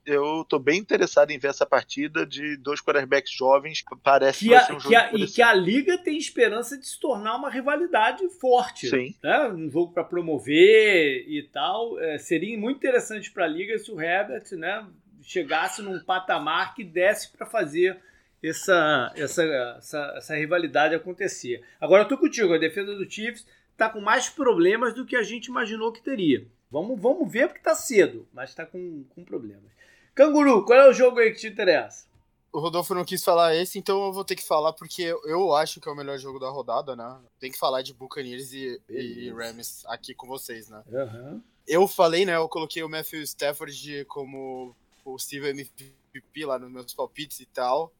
eu 0.05 0.45
tô 0.47 0.57
bem 0.57 0.79
interessado 0.79 1.31
em 1.31 1.37
ver 1.37 1.49
essa 1.49 1.65
partida 1.65 2.25
de 2.25 2.57
dois 2.57 2.81
quarterbacks 2.81 3.31
jovens. 3.31 3.83
Parece 4.03 4.47
que, 4.47 4.53
a, 4.53 4.63
um 4.65 4.79
jogo 4.79 4.87
que 4.87 4.95
a, 4.95 5.13
E 5.13 5.27
que 5.27 5.41
a 5.41 5.53
liga 5.53 5.97
tem 5.97 6.17
esperança 6.17 6.77
de 6.77 6.87
se 6.87 6.99
tornar 6.99 7.35
uma 7.35 7.49
rivalidade 7.49 8.27
forte. 8.39 8.89
Sim. 8.89 9.15
Né? 9.23 9.49
Um 9.49 9.69
jogo 9.69 9.93
para 9.93 10.03
promover 10.03 11.25
e 11.27 11.43
tal. 11.51 11.99
É, 11.99 12.17
seria 12.17 12.57
muito 12.57 12.77
interessante 12.77 13.31
para 13.31 13.45
a 13.45 13.47
liga 13.47 13.77
se 13.77 13.91
o 13.91 14.01
Herbert 14.01 14.45
né, 14.53 14.85
chegasse 15.29 15.83
num 15.83 15.99
patamar 15.99 16.73
que 16.73 16.83
desse 16.83 17.29
para 17.29 17.45
fazer 17.45 18.01
essa, 18.41 19.13
essa, 19.15 19.43
essa, 19.77 20.13
essa, 20.17 20.35
rivalidade 20.35 20.95
acontecer. 20.95 21.63
Agora 21.79 22.01
eu 22.01 22.07
tô 22.07 22.17
contigo, 22.17 22.51
a 22.51 22.57
defesa 22.57 22.95
do 22.95 23.09
Chiefs 23.09 23.45
está 23.71 23.87
com 23.87 24.01
mais 24.01 24.27
problemas 24.27 24.95
do 24.95 25.05
que 25.05 25.15
a 25.15 25.21
gente 25.21 25.45
imaginou 25.45 25.91
que 25.91 26.01
teria. 26.01 26.47
Vamos, 26.71 26.99
vamos 26.99 27.31
ver 27.31 27.47
porque 27.47 27.59
está 27.59 27.75
cedo, 27.75 28.27
mas 28.33 28.49
está 28.49 28.65
com, 28.65 29.03
com 29.09 29.23
problemas. 29.23 29.71
Canguru, 30.15 30.65
qual 30.65 30.79
é 30.79 30.89
o 30.89 30.93
jogo 30.93 31.19
aí 31.19 31.31
que 31.31 31.41
te 31.41 31.47
interessa? 31.47 32.07
O 32.51 32.59
Rodolfo 32.59 32.95
não 32.95 33.05
quis 33.05 33.23
falar 33.23 33.55
esse, 33.55 33.77
então 33.77 34.07
eu 34.07 34.11
vou 34.11 34.25
ter 34.25 34.35
que 34.35 34.47
falar 34.47 34.73
porque 34.73 35.03
eu 35.25 35.53
acho 35.53 35.79
que 35.79 35.87
é 35.87 35.91
o 35.91 35.95
melhor 35.95 36.17
jogo 36.17 36.39
da 36.39 36.49
rodada, 36.49 36.95
né? 36.95 37.19
Tem 37.39 37.51
que 37.51 37.59
falar 37.59 37.83
de 37.83 37.93
Buccaneers 37.93 38.51
e, 38.51 38.81
e 38.89 39.29
Rams 39.29 39.85
aqui 39.85 40.15
com 40.15 40.25
vocês, 40.25 40.67
né? 40.69 40.81
Uhum. 40.87 41.39
Eu 41.67 41.87
falei, 41.87 42.25
né? 42.25 42.35
Eu 42.35 42.49
coloquei 42.49 42.81
o 42.81 42.89
Matthew 42.89 43.21
Stafford 43.21 44.05
como 44.05 44.75
possível 45.13 45.49
MVP 45.49 46.45
lá 46.45 46.59
nos 46.59 46.71
meus 46.71 46.93
palpites 46.93 47.39
e 47.39 47.45
tal. 47.45 47.93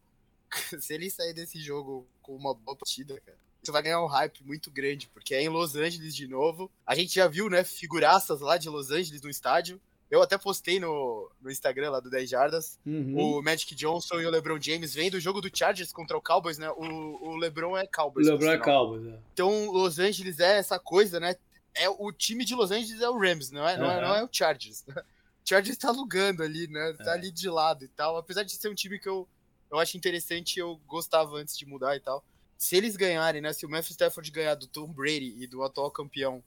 Se 0.80 0.94
ele 0.94 1.10
sair 1.10 1.32
desse 1.32 1.60
jogo 1.60 2.06
com 2.22 2.34
uma 2.34 2.54
boa 2.54 2.76
partida, 2.76 3.20
cara, 3.20 3.38
você 3.62 3.72
vai 3.72 3.82
ganhar 3.82 4.02
um 4.02 4.06
hype 4.06 4.42
muito 4.44 4.70
grande, 4.70 5.08
porque 5.08 5.34
é 5.34 5.42
em 5.42 5.48
Los 5.48 5.76
Angeles 5.76 6.14
de 6.14 6.26
novo. 6.26 6.70
A 6.86 6.94
gente 6.94 7.14
já 7.14 7.28
viu, 7.28 7.50
né, 7.50 7.62
figuraças 7.62 8.40
lá 8.40 8.56
de 8.56 8.68
Los 8.68 8.90
Angeles 8.90 9.22
no 9.22 9.30
estádio. 9.30 9.80
Eu 10.10 10.20
até 10.20 10.36
postei 10.36 10.80
no, 10.80 11.30
no 11.40 11.50
Instagram 11.50 11.90
lá 11.90 12.00
do 12.00 12.10
10 12.10 12.28
Jardas. 12.28 12.78
Uhum. 12.84 13.36
O 13.38 13.42
Magic 13.42 13.74
Johnson 13.76 14.20
e 14.20 14.26
o 14.26 14.30
LeBron 14.30 14.60
James 14.60 14.92
vêm 14.92 15.08
do 15.08 15.20
jogo 15.20 15.40
do 15.40 15.56
Chargers 15.56 15.92
contra 15.92 16.16
o 16.16 16.22
Cowboys, 16.22 16.58
né? 16.58 16.68
O, 16.70 17.28
o 17.28 17.36
LeBron 17.36 17.76
é 17.76 17.86
Cowboys. 17.86 18.26
O 18.26 18.32
LeBron 18.32 18.50
é 18.50 18.58
Cowboys, 18.58 19.06
é. 19.06 19.18
Então, 19.32 19.70
Los 19.70 20.00
Angeles 20.00 20.40
é 20.40 20.58
essa 20.58 20.80
coisa, 20.80 21.20
né? 21.20 21.36
É, 21.72 21.88
o 21.88 22.10
time 22.10 22.44
de 22.44 22.56
Los 22.56 22.72
Angeles 22.72 23.00
é 23.00 23.08
o 23.08 23.16
Rams, 23.16 23.52
não 23.52 23.68
é, 23.68 23.74
uhum. 23.74 23.80
não 23.80 23.90
é, 23.90 24.00
não 24.00 24.14
é 24.16 24.24
o 24.24 24.28
Chargers. 24.32 24.84
Chargers 25.50 25.76
tá 25.76 25.88
alugando 25.88 26.44
ali, 26.44 26.68
né? 26.68 26.94
Tá 26.98 27.10
é. 27.10 27.14
ali 27.14 27.32
de 27.32 27.48
lado 27.48 27.84
e 27.84 27.88
tal. 27.88 28.16
Apesar 28.16 28.44
de 28.44 28.52
ser 28.52 28.68
um 28.68 28.74
time 28.74 29.00
que 29.00 29.08
eu, 29.08 29.26
eu 29.70 29.80
acho 29.80 29.96
interessante, 29.96 30.60
eu 30.60 30.80
gostava 30.86 31.36
antes 31.36 31.58
de 31.58 31.66
mudar 31.66 31.96
e 31.96 32.00
tal. 32.00 32.24
Se 32.56 32.76
eles 32.76 32.94
ganharem, 32.94 33.40
né? 33.40 33.52
Se 33.52 33.66
o 33.66 33.68
Matthew 33.68 33.90
Stafford 33.90 34.30
ganhar 34.30 34.54
do 34.54 34.68
Tom 34.68 34.86
Brady 34.92 35.34
e 35.40 35.48
do 35.48 35.64
atual 35.64 35.90
campeão 35.90 36.40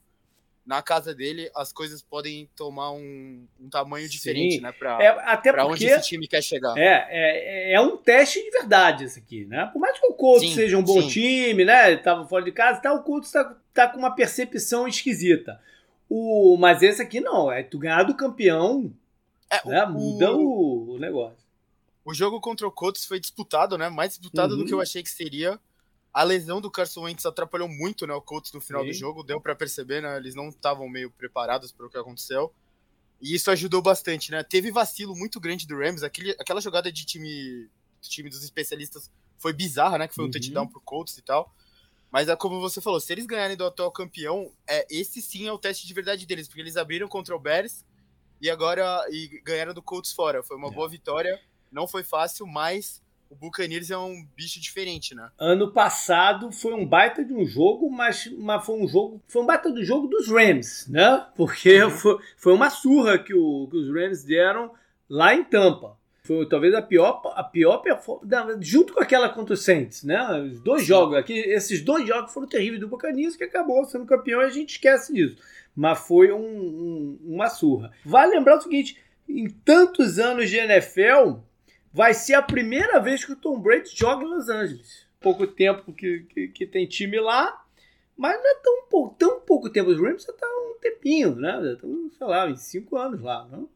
na 0.64 0.80
casa 0.80 1.14
dele, 1.14 1.50
as 1.54 1.70
coisas 1.70 2.00
podem 2.00 2.48
tomar 2.56 2.92
um, 2.92 3.46
um 3.60 3.68
tamanho 3.68 4.08
diferente, 4.08 4.54
Sim. 4.54 4.60
né? 4.62 4.72
Pra, 4.72 4.98
é, 5.02 5.08
até 5.26 5.52
pra 5.52 5.66
porque, 5.66 5.84
onde 5.84 5.92
esse 5.92 6.08
time 6.08 6.26
quer 6.26 6.42
chegar. 6.42 6.74
É, 6.78 7.06
é, 7.10 7.74
é 7.74 7.80
um 7.82 7.98
teste 7.98 8.42
de 8.42 8.50
verdade 8.50 9.04
esse 9.04 9.18
aqui, 9.18 9.44
né? 9.44 9.68
Por 9.70 9.80
mais 9.80 9.98
que 9.98 10.06
o 10.06 10.14
Colts 10.14 10.54
seja 10.54 10.78
um 10.78 10.82
bom 10.82 11.02
sim. 11.02 11.08
time, 11.08 11.66
né? 11.66 11.94
Tava 11.98 12.26
fora 12.26 12.42
de 12.42 12.52
casa, 12.52 12.80
tá, 12.80 12.94
o 12.94 13.02
Colts 13.02 13.30
tá, 13.30 13.54
tá 13.74 13.88
com 13.88 13.98
uma 13.98 14.14
percepção 14.14 14.88
esquisita. 14.88 15.60
O, 16.08 16.56
mas 16.58 16.82
esse 16.82 17.00
aqui 17.00 17.20
não, 17.20 17.50
é 17.50 17.62
tu 17.62 17.78
ganhar 17.78 18.02
do 18.04 18.16
campeão 18.16 18.92
É, 19.50 19.66
né? 19.68 19.86
Muda 19.86 20.32
o, 20.32 20.94
o 20.94 20.98
negócio. 20.98 21.44
O 22.04 22.12
jogo 22.12 22.40
contra 22.40 22.66
o 22.66 22.72
Colts 22.72 23.04
foi 23.06 23.18
disputado, 23.18 23.78
né? 23.78 23.88
Mais 23.88 24.10
disputado 24.10 24.54
uhum. 24.54 24.60
do 24.60 24.66
que 24.66 24.74
eu 24.74 24.80
achei 24.80 25.02
que 25.02 25.10
seria. 25.10 25.58
A 26.12 26.22
lesão 26.22 26.60
do 26.60 26.70
Carson 26.70 27.02
Wentz 27.02 27.24
atrapalhou 27.24 27.68
muito, 27.68 28.06
né? 28.06 28.14
O 28.14 28.20
Colts 28.20 28.52
no 28.52 28.60
final 28.60 28.82
Sim. 28.82 28.88
do 28.88 28.94
jogo, 28.94 29.24
deu 29.24 29.40
para 29.40 29.54
perceber, 29.54 30.02
né? 30.02 30.16
Eles 30.16 30.34
não 30.34 30.48
estavam 30.50 30.88
meio 30.88 31.10
preparados 31.10 31.72
para 31.72 31.86
o 31.86 31.90
que 31.90 31.96
aconteceu. 31.96 32.52
E 33.20 33.34
isso 33.34 33.50
ajudou 33.50 33.80
bastante, 33.80 34.30
né? 34.30 34.42
Teve 34.42 34.70
vacilo 34.70 35.16
muito 35.16 35.40
grande 35.40 35.66
do 35.66 35.78
Rams, 35.78 36.02
aquele, 36.02 36.32
aquela 36.32 36.60
jogada 36.60 36.92
de 36.92 37.06
time, 37.06 37.68
do 38.02 38.08
time 38.08 38.28
dos 38.28 38.44
especialistas 38.44 39.10
foi 39.38 39.52
bizarra, 39.52 39.98
né? 39.98 40.06
Que 40.06 40.14
foi 40.14 40.24
um 40.24 40.26
uhum. 40.26 40.32
touchdown 40.32 40.66
pro 40.68 40.80
Colts 40.80 41.16
e 41.16 41.22
tal. 41.22 41.52
Mas 42.14 42.28
é 42.28 42.36
como 42.36 42.60
você 42.60 42.80
falou, 42.80 43.00
se 43.00 43.12
eles 43.12 43.26
ganharem 43.26 43.56
do 43.56 43.66
atual 43.66 43.90
campeão, 43.90 44.52
é, 44.68 44.86
esse 44.88 45.20
sim 45.20 45.48
é 45.48 45.52
o 45.52 45.58
teste 45.58 45.84
de 45.84 45.92
verdade 45.92 46.24
deles, 46.24 46.46
porque 46.46 46.60
eles 46.60 46.76
abriram 46.76 47.08
contra 47.08 47.34
o 47.34 47.40
Bears 47.40 47.84
e 48.40 48.48
agora 48.48 49.04
e 49.10 49.42
ganharam 49.42 49.74
do 49.74 49.82
Colts 49.82 50.12
fora. 50.12 50.40
Foi 50.40 50.56
uma 50.56 50.68
é. 50.68 50.70
boa 50.70 50.88
vitória, 50.88 51.36
não 51.72 51.88
foi 51.88 52.04
fácil, 52.04 52.46
mas 52.46 53.02
o 53.28 53.34
Buccaneers 53.34 53.90
é 53.90 53.98
um 53.98 54.24
bicho 54.36 54.60
diferente, 54.60 55.12
né? 55.12 55.28
Ano 55.36 55.72
passado 55.72 56.52
foi 56.52 56.72
um 56.72 56.86
baita 56.86 57.24
de 57.24 57.34
um 57.34 57.44
jogo, 57.44 57.90
mas, 57.90 58.30
mas 58.38 58.64
foi 58.64 58.80
um 58.80 58.86
jogo, 58.86 59.20
foi 59.26 59.42
um 59.42 59.46
baita 59.46 59.72
do 59.72 59.82
jogo 59.82 60.06
dos 60.06 60.28
Rams, 60.28 60.86
né? 60.86 61.26
Porque 61.34 61.82
uhum. 61.82 61.90
foi, 61.90 62.18
foi 62.36 62.52
uma 62.52 62.70
surra 62.70 63.18
que, 63.18 63.34
o, 63.34 63.66
que 63.68 63.76
os 63.76 63.92
Rams 63.92 64.22
deram 64.22 64.70
lá 65.10 65.34
em 65.34 65.42
Tampa. 65.42 65.98
Foi 66.26 66.48
talvez 66.48 66.72
a 66.72 66.80
pior, 66.80 67.20
a 67.36 67.44
pior 67.44 67.78
performance, 67.78 68.56
junto 68.60 68.94
com 68.94 69.00
aquela 69.02 69.28
contra 69.28 69.52
o 69.52 69.56
Saints, 69.58 70.02
né? 70.04 70.40
Os 70.40 70.58
dois 70.58 70.80
Sim. 70.80 70.88
jogos 70.88 71.18
aqui, 71.18 71.34
esses 71.34 71.82
dois 71.82 72.08
jogos 72.08 72.32
foram 72.32 72.46
terríveis 72.46 72.80
do 72.80 72.88
Buccaneers, 72.88 73.36
que 73.36 73.44
acabou 73.44 73.84
sendo 73.84 74.06
campeão 74.06 74.40
e 74.40 74.46
a 74.46 74.48
gente 74.48 74.70
esquece 74.70 75.12
disso. 75.12 75.36
Mas 75.76 75.98
foi 75.98 76.32
um, 76.32 76.38
um, 76.38 77.18
uma 77.22 77.50
surra. 77.50 77.92
Vale 78.02 78.34
lembrar 78.34 78.56
o 78.56 78.62
seguinte: 78.62 78.96
em 79.28 79.50
tantos 79.50 80.18
anos 80.18 80.48
de 80.48 80.56
NFL, 80.56 81.40
vai 81.92 82.14
ser 82.14 82.34
a 82.34 82.42
primeira 82.42 82.98
vez 83.00 83.22
que 83.22 83.32
o 83.32 83.36
Tom 83.36 83.60
Brady 83.60 83.90
joga 83.94 84.24
em 84.24 84.28
Los 84.28 84.48
Angeles. 84.48 85.06
Pouco 85.20 85.46
tempo 85.46 85.92
que, 85.92 86.20
que, 86.20 86.48
que 86.48 86.66
tem 86.66 86.86
time 86.86 87.20
lá, 87.20 87.62
mas 88.16 88.34
não 88.42 88.50
é 88.50 88.54
tão 88.62 88.86
pouco, 88.88 89.14
tão 89.18 89.40
pouco 89.40 89.68
tempo. 89.68 89.90
Os 89.90 90.00
Rams 90.00 90.22
já 90.22 90.32
estão 90.32 90.48
tá 90.48 90.70
um 90.70 90.80
tempinho, 90.80 91.34
né? 91.34 91.72
Estão, 91.74 92.10
sei 92.16 92.26
lá, 92.26 92.48
em 92.48 92.56
cinco 92.56 92.96
anos 92.96 93.20
lá, 93.20 93.46
não? 93.52 93.68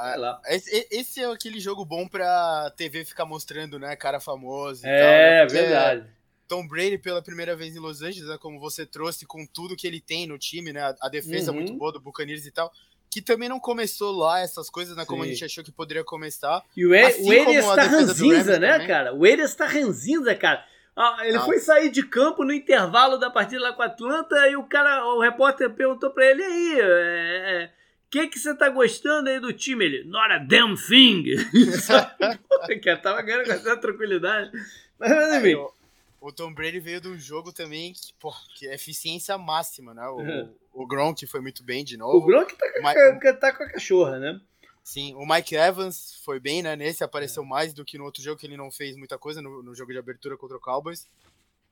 Ah, 0.00 0.40
esse, 0.46 0.88
esse, 0.90 1.20
é 1.20 1.26
aquele 1.26 1.60
jogo 1.60 1.84
bom 1.84 2.08
pra 2.08 2.72
TV 2.74 3.04
ficar 3.04 3.26
mostrando, 3.26 3.78
né, 3.78 3.94
cara 3.96 4.18
famoso 4.18 4.86
e 4.86 4.88
é, 4.88 5.00
tal. 5.00 5.54
Né? 5.54 5.60
verdade. 5.60 6.06
Tom 6.48 6.66
Brady 6.66 6.98
pela 6.98 7.22
primeira 7.22 7.54
vez 7.54 7.76
em 7.76 7.78
Los 7.78 8.00
Angeles, 8.00 8.28
né, 8.28 8.38
como 8.40 8.58
você 8.58 8.86
trouxe, 8.86 9.26
com 9.26 9.46
tudo 9.46 9.76
que 9.76 9.86
ele 9.86 10.00
tem 10.00 10.26
no 10.26 10.38
time, 10.38 10.72
né, 10.72 10.94
a 11.00 11.08
defesa 11.08 11.52
uhum. 11.52 11.58
muito 11.58 11.74
boa 11.74 11.92
do 11.92 12.00
Buccaneers 12.00 12.46
e 12.46 12.50
tal, 12.50 12.72
que 13.10 13.20
também 13.20 13.48
não 13.48 13.60
começou 13.60 14.10
lá 14.16 14.40
essas 14.40 14.70
coisas, 14.70 14.96
né, 14.96 15.02
Sim. 15.02 15.08
como 15.08 15.22
a 15.22 15.26
gente 15.26 15.44
achou 15.44 15.62
que 15.62 15.70
poderia 15.70 16.02
começar. 16.02 16.64
E 16.74 16.86
o, 16.86 16.94
assim 17.06 17.28
o 17.28 17.32
Elias 17.32 17.66
tá 17.66 17.82
ranzinza, 17.82 18.58
né, 18.58 18.72
também. 18.72 18.88
cara? 18.88 19.14
O 19.14 19.26
Elias 19.26 19.54
tá 19.54 19.66
ranzinza, 19.66 20.34
cara. 20.34 20.64
Ah, 20.96 21.18
ele 21.22 21.36
ah. 21.36 21.42
foi 21.42 21.58
sair 21.58 21.90
de 21.90 22.02
campo 22.02 22.42
no 22.42 22.52
intervalo 22.52 23.16
da 23.16 23.30
partida 23.30 23.62
lá 23.62 23.72
com 23.72 23.82
a 23.82 23.86
Atlanta 23.86 24.48
e 24.48 24.56
o 24.56 24.64
cara, 24.64 25.04
o 25.06 25.20
repórter 25.20 25.70
perguntou 25.70 26.10
para 26.10 26.26
ele 26.26 26.42
aí, 26.42 26.80
é, 26.80 27.64
é 27.64 27.79
que 28.10 28.26
que 28.26 28.38
você 28.38 28.54
tá 28.54 28.68
gostando 28.68 29.30
aí 29.30 29.38
do 29.38 29.52
time? 29.52 29.84
Ele, 29.84 30.04
not 30.04 30.32
a 30.32 30.38
damn 30.38 30.74
thing. 30.76 31.24
que 32.82 32.96
tava 32.96 33.22
ganhando 33.22 33.44
com 33.46 33.52
essa 33.52 33.76
tranquilidade. 33.76 34.50
Mas, 34.98 35.10
mas 35.10 35.34
enfim. 35.36 35.54
o, 35.54 35.72
o, 36.20 36.32
Tom 36.32 36.52
Brady 36.52 36.80
veio 36.80 37.00
de 37.00 37.08
um 37.08 37.18
jogo 37.18 37.52
também 37.52 37.92
que, 37.92 38.12
pô, 38.18 38.34
que 38.56 38.66
é 38.66 38.74
eficiência 38.74 39.38
máxima, 39.38 39.94
né? 39.94 40.06
O, 40.08 40.16
uhum. 40.16 40.54
o 40.72 40.86
Gronk 40.86 41.24
foi 41.26 41.40
muito 41.40 41.62
bem 41.62 41.84
de 41.84 41.96
novo. 41.96 42.18
O 42.18 42.26
Gronk 42.26 42.54
tá 42.56 42.66
com, 42.72 42.86
a, 42.86 43.32
tá 43.34 43.52
com 43.56 43.62
a 43.62 43.70
cachorra, 43.70 44.18
né? 44.18 44.40
Sim, 44.82 45.14
o 45.14 45.24
Mike 45.24 45.54
Evans 45.54 46.20
foi 46.24 46.40
bem, 46.40 46.62
né? 46.62 46.74
Nesse 46.74 47.04
apareceu 47.04 47.44
é. 47.44 47.46
mais 47.46 47.72
do 47.72 47.84
que 47.84 47.96
no 47.96 48.04
outro 48.04 48.20
jogo, 48.20 48.40
que 48.40 48.46
ele 48.46 48.56
não 48.56 48.72
fez 48.72 48.96
muita 48.96 49.16
coisa 49.16 49.40
no, 49.40 49.62
no 49.62 49.72
jogo 49.72 49.92
de 49.92 49.98
abertura 49.98 50.36
contra 50.36 50.56
o 50.56 50.60
Cowboys. 50.60 51.08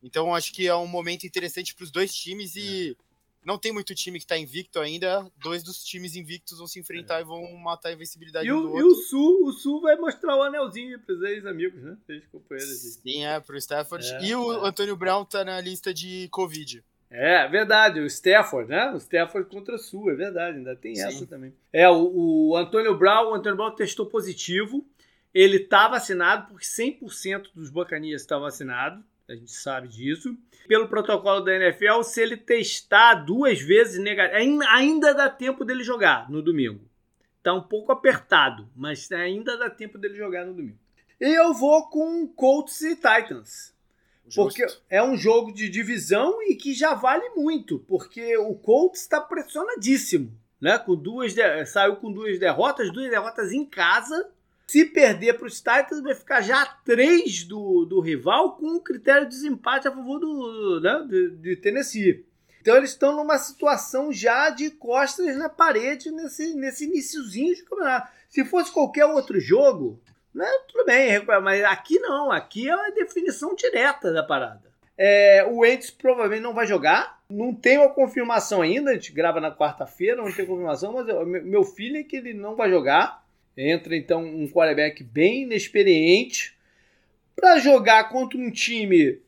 Então 0.00 0.32
acho 0.32 0.52
que 0.52 0.68
é 0.68 0.74
um 0.76 0.86
momento 0.86 1.26
interessante 1.26 1.74
para 1.74 1.82
os 1.82 1.90
dois 1.90 2.14
times 2.14 2.54
e 2.54 2.92
é 2.92 3.07
não 3.48 3.56
tem 3.56 3.72
muito 3.72 3.94
time 3.94 4.20
que 4.20 4.26
tá 4.26 4.36
invicto 4.36 4.78
ainda. 4.78 5.26
Dois 5.38 5.62
dos 5.62 5.82
times 5.82 6.14
invictos 6.14 6.58
vão 6.58 6.66
se 6.66 6.78
enfrentar 6.78 7.18
é. 7.18 7.20
e 7.22 7.24
vão 7.24 7.50
matar 7.56 7.88
a 7.88 7.92
invencibilidade 7.92 8.46
e 8.46 8.52
o, 8.52 8.60
do 8.60 8.72
outro. 8.72 8.80
E 8.80 8.82
o 8.82 8.94
Sul, 8.94 9.46
o 9.46 9.52
Sul 9.52 9.80
vai 9.80 9.96
mostrar 9.96 10.36
o 10.36 10.42
anelzinho 10.42 11.00
pros 11.00 11.22
ex-amigos, 11.22 11.82
né? 11.82 11.96
Ex-companheiros. 12.10 12.78
Sim, 12.78 13.24
é, 13.24 13.40
pro 13.40 13.56
Stafford. 13.56 14.06
É, 14.06 14.22
e 14.26 14.34
o 14.34 14.52
é. 14.52 14.68
Antônio 14.68 14.94
Brown 14.94 15.24
tá 15.24 15.46
na 15.46 15.58
lista 15.62 15.94
de 15.94 16.28
Covid. 16.30 16.84
É, 17.10 17.48
verdade, 17.48 18.00
o 18.00 18.06
Stafford, 18.06 18.68
né? 18.68 18.92
O 18.92 18.98
Stafford 18.98 19.48
contra 19.48 19.76
o 19.76 19.78
Sul, 19.78 20.10
é 20.10 20.14
verdade, 20.14 20.58
ainda 20.58 20.76
tem 20.76 20.94
Sim. 20.94 21.04
essa 21.04 21.26
também. 21.26 21.54
É, 21.72 21.88
o, 21.88 22.50
o 22.50 22.54
Antônio 22.54 22.98
Brown, 22.98 23.30
o 23.30 23.34
Antônio 23.34 23.56
Brown 23.56 23.74
testou 23.74 24.04
positivo. 24.04 24.86
Ele 25.32 25.58
tá 25.58 25.88
vacinado, 25.88 26.48
porque 26.48 26.66
100% 26.66 27.48
dos 27.54 27.70
Bacanias 27.70 28.20
estão 28.20 28.42
vacinados 28.42 29.02
a 29.28 29.34
gente 29.34 29.52
sabe 29.52 29.88
disso. 29.88 30.36
Pelo 30.66 30.88
protocolo 30.88 31.40
da 31.40 31.54
NFL, 31.54 32.02
se 32.02 32.20
ele 32.20 32.36
testar 32.36 33.14
duas 33.14 33.60
vezes 33.60 34.02
negativo, 34.02 34.62
ainda 34.68 35.14
dá 35.14 35.28
tempo 35.28 35.64
dele 35.64 35.84
jogar 35.84 36.30
no 36.30 36.42
domingo. 36.42 36.80
Tá 37.42 37.52
um 37.54 37.62
pouco 37.62 37.92
apertado, 37.92 38.68
mas 38.74 39.10
ainda 39.12 39.56
dá 39.56 39.70
tempo 39.70 39.98
dele 39.98 40.16
jogar 40.16 40.44
no 40.44 40.54
domingo. 40.54 40.78
E 41.20 41.26
eu 41.26 41.52
vou 41.52 41.88
com 41.88 42.26
Colts 42.28 42.80
e 42.82 42.96
Titans. 42.96 43.74
Justo. 44.26 44.42
Porque 44.42 44.66
é 44.90 45.02
um 45.02 45.16
jogo 45.16 45.52
de 45.52 45.68
divisão 45.68 46.42
e 46.42 46.54
que 46.54 46.74
já 46.74 46.94
vale 46.94 47.30
muito, 47.30 47.78
porque 47.80 48.36
o 48.36 48.54
Colts 48.54 49.00
está 49.00 49.20
pressionadíssimo, 49.20 50.38
né? 50.60 50.78
Com 50.78 50.94
duas 50.94 51.34
saiu 51.66 51.96
com 51.96 52.12
duas 52.12 52.38
derrotas, 52.38 52.92
duas 52.92 53.08
derrotas 53.08 53.52
em 53.52 53.64
casa 53.64 54.30
se 54.68 54.84
perder 54.84 55.38
para 55.38 55.46
os 55.46 55.56
Titans, 55.56 56.02
vai 56.02 56.14
ficar 56.14 56.42
já 56.42 56.64
três 56.84 57.42
do, 57.42 57.86
do 57.86 58.00
rival 58.00 58.56
com 58.56 58.66
um 58.66 58.78
critério 58.78 59.26
de 59.26 59.34
desempate 59.34 59.88
a 59.88 59.90
favor 59.90 60.20
do, 60.20 60.80
né, 60.80 61.06
de, 61.08 61.30
de 61.36 61.56
Tennessee. 61.56 62.26
Então 62.60 62.76
eles 62.76 62.90
estão 62.90 63.16
numa 63.16 63.38
situação 63.38 64.12
já 64.12 64.50
de 64.50 64.70
costas 64.70 65.38
na 65.38 65.48
parede 65.48 66.10
nesse, 66.10 66.54
nesse 66.54 66.84
iníciozinho 66.84 67.54
de 67.54 67.62
campeonato. 67.62 68.12
Se 68.28 68.44
fosse 68.44 68.70
qualquer 68.70 69.06
outro 69.06 69.40
jogo, 69.40 69.98
né, 70.34 70.46
tudo 70.68 70.84
bem, 70.84 71.24
mas 71.42 71.64
aqui 71.64 71.98
não, 71.98 72.30
aqui 72.30 72.68
é 72.68 72.72
a 72.72 72.90
definição 72.90 73.54
direta 73.54 74.12
da 74.12 74.22
parada. 74.22 74.68
É, 74.98 75.46
o 75.48 75.60
Wentz 75.60 75.90
provavelmente 75.90 76.42
não 76.42 76.52
vai 76.52 76.66
jogar. 76.66 77.20
Não 77.30 77.54
tem 77.54 77.78
uma 77.78 77.88
confirmação 77.88 78.60
ainda. 78.60 78.90
A 78.90 78.94
gente 78.94 79.12
grava 79.12 79.40
na 79.40 79.54
quarta-feira, 79.54 80.20
não 80.20 80.32
tem 80.32 80.44
confirmação, 80.44 80.92
mas 80.92 81.08
eu, 81.08 81.24
meu 81.24 81.62
filho 81.62 81.96
é 81.96 82.02
que 82.02 82.16
ele 82.16 82.34
não 82.34 82.56
vai 82.56 82.68
jogar. 82.68 83.24
Entra 83.58 83.96
então 83.96 84.24
um 84.24 84.48
quarterback 84.48 85.02
bem 85.02 85.42
inexperiente 85.42 86.56
para 87.34 87.58
jogar 87.58 88.08
contra 88.08 88.38
um 88.38 88.52
time 88.52 89.18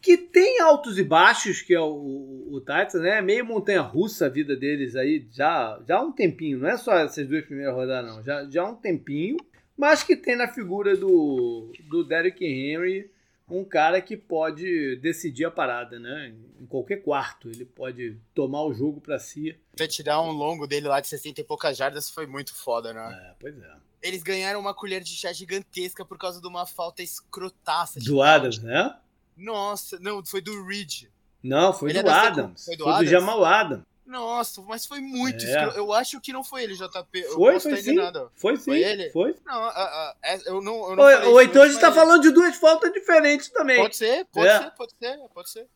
que 0.00 0.16
tem 0.16 0.60
altos 0.60 1.00
e 1.00 1.02
baixos, 1.02 1.62
que 1.62 1.74
é 1.74 1.80
o, 1.80 2.46
o 2.48 2.60
Titans, 2.60 3.02
né? 3.02 3.20
Meio 3.20 3.44
montanha 3.44 3.80
russa 3.80 4.26
a 4.26 4.28
vida 4.28 4.54
deles 4.54 4.94
aí 4.94 5.26
já, 5.32 5.80
já 5.84 5.96
há 5.96 6.00
um 6.00 6.12
tempinho, 6.12 6.60
não 6.60 6.68
é 6.68 6.76
só 6.76 6.96
essas 6.96 7.26
duas 7.26 7.44
primeiras 7.44 7.74
rodadas, 7.74 8.14
não, 8.14 8.22
já, 8.22 8.48
já 8.48 8.62
há 8.62 8.70
um 8.70 8.76
tempinho, 8.76 9.36
mas 9.76 10.04
que 10.04 10.14
tem 10.14 10.36
na 10.36 10.46
figura 10.46 10.96
do, 10.96 11.72
do 11.88 12.04
Derrick 12.04 12.44
Henry 12.44 13.10
um 13.48 13.64
cara 13.64 14.00
que 14.00 14.16
pode 14.16 14.96
decidir 14.96 15.44
a 15.44 15.50
parada, 15.50 15.98
né? 15.98 16.34
Em 16.60 16.66
qualquer 16.66 16.96
quarto, 16.96 17.48
ele 17.48 17.64
pode 17.64 18.16
tomar 18.34 18.62
o 18.64 18.74
jogo 18.74 19.00
para 19.00 19.18
si. 19.18 19.56
O 19.72 19.76
um 20.22 20.32
longo 20.32 20.66
dele 20.66 20.88
lá 20.88 21.00
de 21.00 21.06
60 21.06 21.40
e 21.40 21.44
poucas 21.44 21.76
jardas 21.76 22.10
foi 22.10 22.26
muito 22.26 22.54
foda, 22.54 22.92
né? 22.92 23.30
É, 23.30 23.34
pois 23.38 23.56
é. 23.56 23.76
Eles 24.02 24.22
ganharam 24.22 24.60
uma 24.60 24.74
colher 24.74 25.02
de 25.02 25.16
chá 25.16 25.32
gigantesca 25.32 26.04
por 26.04 26.18
causa 26.18 26.40
de 26.40 26.46
uma 26.46 26.66
falta 26.66 27.02
escrotaça. 27.02 28.00
Do 28.00 28.20
Adams, 28.20 28.58
né? 28.58 28.96
Nossa, 29.36 29.98
não, 30.00 30.24
foi 30.24 30.40
do 30.40 30.64
Reed. 30.66 31.04
Não, 31.42 31.72
foi 31.72 31.90
Ele 31.90 32.02
do 32.02 32.10
Adams. 32.10 32.64
Foi 32.64 32.76
do, 32.76 32.84
foi 32.84 33.04
do 33.04 33.06
Jamal 33.06 33.44
Adams. 33.44 33.84
Nossa, 34.06 34.62
mas 34.62 34.86
foi 34.86 35.00
muito 35.00 35.44
é. 35.44 35.48
escuro. 35.48 35.76
Eu 35.76 35.92
acho 35.92 36.20
que 36.20 36.32
não 36.32 36.44
foi 36.44 36.62
ele, 36.62 36.74
JP. 36.74 37.20
Eu 37.20 37.34
foi, 37.34 37.60
foi 37.60 37.76
sim. 37.76 37.94
Nada. 37.94 38.30
Foi 38.36 38.56
sim. 38.56 38.64
Foi 38.64 38.82
ele? 38.82 39.10
Foi. 39.10 39.34
Não, 39.44 39.64
a, 39.64 39.68
a, 39.68 40.14
a, 40.22 40.38
eu 40.46 40.62
não. 40.62 40.90
Eu 40.90 40.96
não 40.96 41.04
ou, 41.04 41.32
ou 41.32 41.42
então 41.42 41.62
a 41.62 41.68
gente 41.68 41.80
tá 41.80 41.92
falando 41.92 42.22
de 42.22 42.30
duas 42.30 42.56
faltas 42.56 42.92
diferentes 42.92 43.48
também. 43.48 43.78
Pode 43.78 43.96
ser, 43.96 44.24
pode 44.26 44.48
é. 44.48 44.58
ser, 44.58 44.70
pode 44.70 44.92
ser, 44.98 45.18
pode 45.34 45.50
ser. 45.50 45.66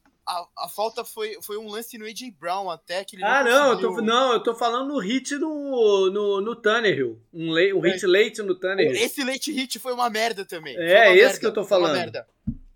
A, 0.56 0.68
falta 0.68 1.04
foi, 1.04 1.36
foi 1.42 1.58
um 1.58 1.68
lance 1.68 1.98
no 1.98 2.04
AJ 2.04 2.30
Brown 2.38 2.70
até 2.70 3.04
que 3.04 3.16
ele 3.16 3.24
Ah, 3.24 3.42
não, 3.42 3.50
não, 3.50 3.72
eu 3.72 3.80
tô, 3.80 4.00
não, 4.00 4.32
eu 4.34 4.40
tô 4.40 4.54
falando 4.54 4.92
no 4.92 4.98
hit 5.00 5.34
no, 5.34 6.08
no, 6.08 6.40
no 6.40 6.54
Tannehill. 6.54 7.20
Um, 7.34 7.50
late, 7.50 7.74
um 7.74 7.80
hit 7.80 8.06
late 8.06 8.42
no 8.42 8.54
Tannehill. 8.54 8.92
Esse 8.92 9.24
late 9.24 9.50
hit 9.50 9.80
foi 9.80 9.92
uma 9.92 10.08
merda 10.08 10.44
também. 10.44 10.76
É, 10.76 11.12
esse 11.12 11.22
merda, 11.22 11.40
que 11.40 11.46
eu 11.46 11.52
tô 11.52 11.64
falando. 11.64 12.24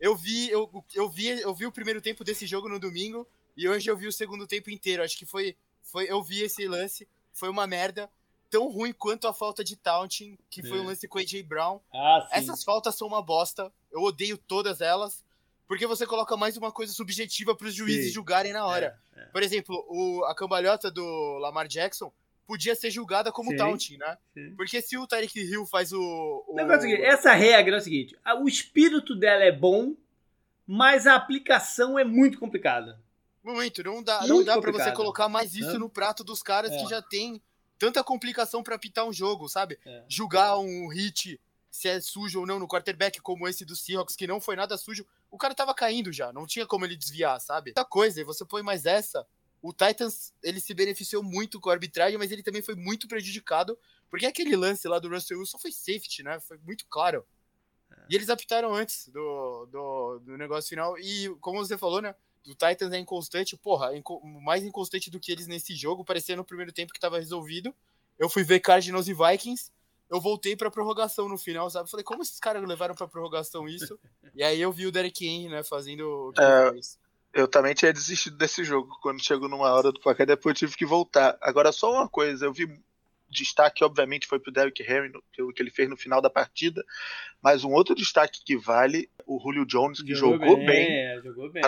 Eu 0.00 0.16
vi, 0.16 0.50
eu, 0.50 0.68
eu, 0.96 1.08
vi, 1.08 1.28
eu 1.28 1.54
vi 1.54 1.64
o 1.64 1.70
primeiro 1.72 2.00
tempo 2.00 2.24
desse 2.24 2.44
jogo 2.44 2.68
no 2.68 2.80
domingo 2.80 3.24
e 3.56 3.68
hoje 3.68 3.90
eu 3.90 3.96
vi 3.96 4.06
o 4.06 4.12
segundo 4.12 4.46
tempo 4.46 4.70
inteiro. 4.70 5.02
Acho 5.02 5.16
que 5.16 5.26
foi 5.26 5.56
foi, 5.84 6.10
eu 6.10 6.22
vi 6.22 6.42
esse 6.42 6.66
lance, 6.66 7.06
foi 7.32 7.48
uma 7.48 7.66
merda. 7.66 8.10
Tão 8.50 8.68
ruim 8.68 8.92
quanto 8.92 9.26
a 9.26 9.34
falta 9.34 9.64
de 9.64 9.76
taunting, 9.76 10.38
que 10.48 10.62
foi 10.62 10.80
um 10.80 10.84
lance 10.84 11.08
com 11.08 11.18
o 11.18 11.20
AJ 11.20 11.42
Brown. 11.42 11.80
Ah, 11.92 12.28
Essas 12.30 12.62
faltas 12.62 12.94
são 12.94 13.08
uma 13.08 13.20
bosta. 13.20 13.72
Eu 13.90 14.02
odeio 14.02 14.38
todas 14.38 14.80
elas. 14.80 15.24
Porque 15.66 15.86
você 15.86 16.06
coloca 16.06 16.36
mais 16.36 16.56
uma 16.56 16.70
coisa 16.70 16.92
subjetiva 16.92 17.54
para 17.56 17.66
os 17.66 17.74
juízes 17.74 18.06
sim. 18.06 18.12
julgarem 18.12 18.52
na 18.52 18.66
hora. 18.66 18.98
É, 19.16 19.20
é. 19.20 19.24
Por 19.26 19.42
exemplo, 19.42 19.84
o, 19.88 20.24
a 20.24 20.34
cambalhota 20.34 20.90
do 20.90 21.38
Lamar 21.38 21.66
Jackson 21.66 22.12
podia 22.46 22.74
ser 22.74 22.90
julgada 22.90 23.32
como 23.32 23.50
Sim. 23.50 23.56
taunting, 23.56 23.96
né? 23.96 24.18
Sim. 24.34 24.54
Porque 24.56 24.82
se 24.82 24.98
o 24.98 25.06
Tyreek 25.06 25.40
Hill 25.40 25.66
faz 25.66 25.92
o. 25.92 26.44
o... 26.46 26.60
É 26.60 26.64
o 26.64 26.80
seguinte, 26.80 27.02
essa 27.02 27.32
regra 27.32 27.76
é 27.76 27.78
o 27.78 27.82
seguinte: 27.82 28.16
o 28.40 28.46
espírito 28.46 29.16
dela 29.16 29.42
é 29.42 29.52
bom, 29.52 29.94
mas 30.66 31.06
a 31.06 31.14
aplicação 31.14 31.98
é 31.98 32.04
muito 32.04 32.38
complicada. 32.38 33.00
Muito, 33.44 33.84
não 33.84 34.02
dá, 34.02 34.20
muito 34.20 34.34
não 34.34 34.44
dá 34.44 34.60
para 34.60 34.72
você 34.72 34.90
colocar 34.92 35.28
mais 35.28 35.54
isso 35.54 35.78
no 35.78 35.90
prato 35.90 36.24
dos 36.24 36.42
caras 36.42 36.72
é. 36.72 36.78
que 36.78 36.88
já 36.88 37.02
tem 37.02 37.42
tanta 37.78 38.02
complicação 38.02 38.62
para 38.62 38.74
apitar 38.74 39.04
um 39.04 39.12
jogo, 39.12 39.48
sabe? 39.48 39.78
É. 39.84 40.04
Julgar 40.08 40.58
um 40.58 40.88
hit 40.88 41.38
se 41.70 41.88
é 41.88 42.00
sujo 42.00 42.38
ou 42.38 42.46
não 42.46 42.60
no 42.60 42.68
quarterback, 42.68 43.20
como 43.20 43.48
esse 43.48 43.64
do 43.64 43.74
Seahawks, 43.74 44.14
que 44.14 44.28
não 44.28 44.40
foi 44.40 44.54
nada 44.54 44.78
sujo. 44.78 45.04
O 45.28 45.36
cara 45.36 45.56
tava 45.56 45.74
caindo 45.74 46.12
já, 46.12 46.32
não 46.32 46.46
tinha 46.46 46.64
como 46.66 46.84
ele 46.84 46.96
desviar, 46.96 47.40
sabe? 47.40 47.70
Muita 47.70 47.84
coisa, 47.84 48.20
e 48.20 48.24
você 48.24 48.44
põe 48.44 48.62
mais 48.62 48.86
essa. 48.86 49.26
O 49.60 49.72
Titans, 49.72 50.32
ele 50.40 50.60
se 50.60 50.72
beneficiou 50.72 51.20
muito 51.20 51.60
com 51.60 51.70
a 51.70 51.72
arbitragem, 51.72 52.16
mas 52.16 52.30
ele 52.30 52.44
também 52.44 52.62
foi 52.62 52.76
muito 52.76 53.08
prejudicado, 53.08 53.76
porque 54.08 54.24
aquele 54.24 54.54
lance 54.54 54.86
lá 54.86 55.00
do 55.00 55.08
Russell 55.08 55.40
Wilson 55.40 55.58
foi 55.58 55.72
safety, 55.72 56.22
né? 56.22 56.38
Foi 56.38 56.58
muito 56.58 56.86
claro. 56.86 57.26
É. 57.90 58.06
E 58.08 58.14
eles 58.14 58.30
apitaram 58.30 58.72
antes 58.72 59.08
do, 59.08 59.66
do, 59.66 60.18
do 60.20 60.38
negócio 60.38 60.68
final. 60.70 60.96
E, 60.96 61.28
como 61.40 61.58
você 61.58 61.76
falou, 61.76 62.00
né? 62.00 62.14
Do 62.44 62.54
Titans 62.54 62.92
é 62.92 62.98
inconstante, 62.98 63.56
porra, 63.56 63.90
mais 64.42 64.62
inconstante 64.62 65.10
do 65.10 65.18
que 65.18 65.32
eles 65.32 65.46
nesse 65.46 65.74
jogo, 65.74 66.04
parecia 66.04 66.36
no 66.36 66.44
primeiro 66.44 66.72
tempo 66.72 66.92
que 66.92 67.00
tava 67.00 67.18
resolvido. 67.18 67.74
Eu 68.18 68.28
fui 68.28 68.44
ver 68.44 68.60
Cardinals 68.60 69.08
e 69.08 69.14
Vikings, 69.14 69.72
eu 70.10 70.20
voltei 70.20 70.54
pra 70.54 70.70
prorrogação 70.70 71.28
no 71.28 71.38
final, 71.38 71.68
sabe? 71.70 71.90
Falei, 71.90 72.04
como 72.04 72.22
esses 72.22 72.38
caras 72.38 72.62
levaram 72.66 72.94
pra 72.94 73.08
prorrogação 73.08 73.66
isso? 73.66 73.98
e 74.34 74.42
aí 74.42 74.60
eu 74.60 74.70
vi 74.70 74.86
o 74.86 74.92
Derek 74.92 75.26
Henry, 75.26 75.48
né, 75.48 75.64
fazendo 75.64 76.28
o 76.28 76.32
que 76.32 76.40
é, 76.40 76.70
Eu 77.32 77.48
também 77.48 77.74
tinha 77.74 77.92
desistido 77.92 78.36
desse 78.36 78.62
jogo 78.62 78.96
quando 79.00 79.24
chegou 79.24 79.48
numa 79.48 79.72
hora 79.72 79.90
do 79.90 80.00
placar, 80.00 80.26
depois 80.26 80.52
eu 80.52 80.58
tive 80.58 80.76
que 80.76 80.86
voltar. 80.86 81.36
Agora, 81.40 81.72
só 81.72 81.90
uma 81.90 82.08
coisa, 82.08 82.44
eu 82.44 82.52
vi 82.52 82.68
destaque, 83.34 83.84
obviamente, 83.84 84.26
foi 84.26 84.38
para 84.38 84.50
o 84.50 84.52
Derrick 84.52 84.82
Henry, 84.82 85.12
pelo 85.36 85.52
que 85.52 85.62
ele 85.62 85.70
fez 85.70 85.88
no 85.88 85.96
final 85.96 86.22
da 86.22 86.30
partida. 86.30 86.84
Mas 87.42 87.64
um 87.64 87.72
outro 87.72 87.94
destaque 87.94 88.42
que 88.42 88.56
vale, 88.56 89.10
o 89.26 89.38
Julio 89.38 89.66
Jones, 89.66 90.00
que 90.00 90.14
jogou, 90.14 90.38
jogou 90.38 90.56
bem, 90.56 90.66
bem, 90.66 91.06
é, 91.06 91.20
bem 91.20 91.62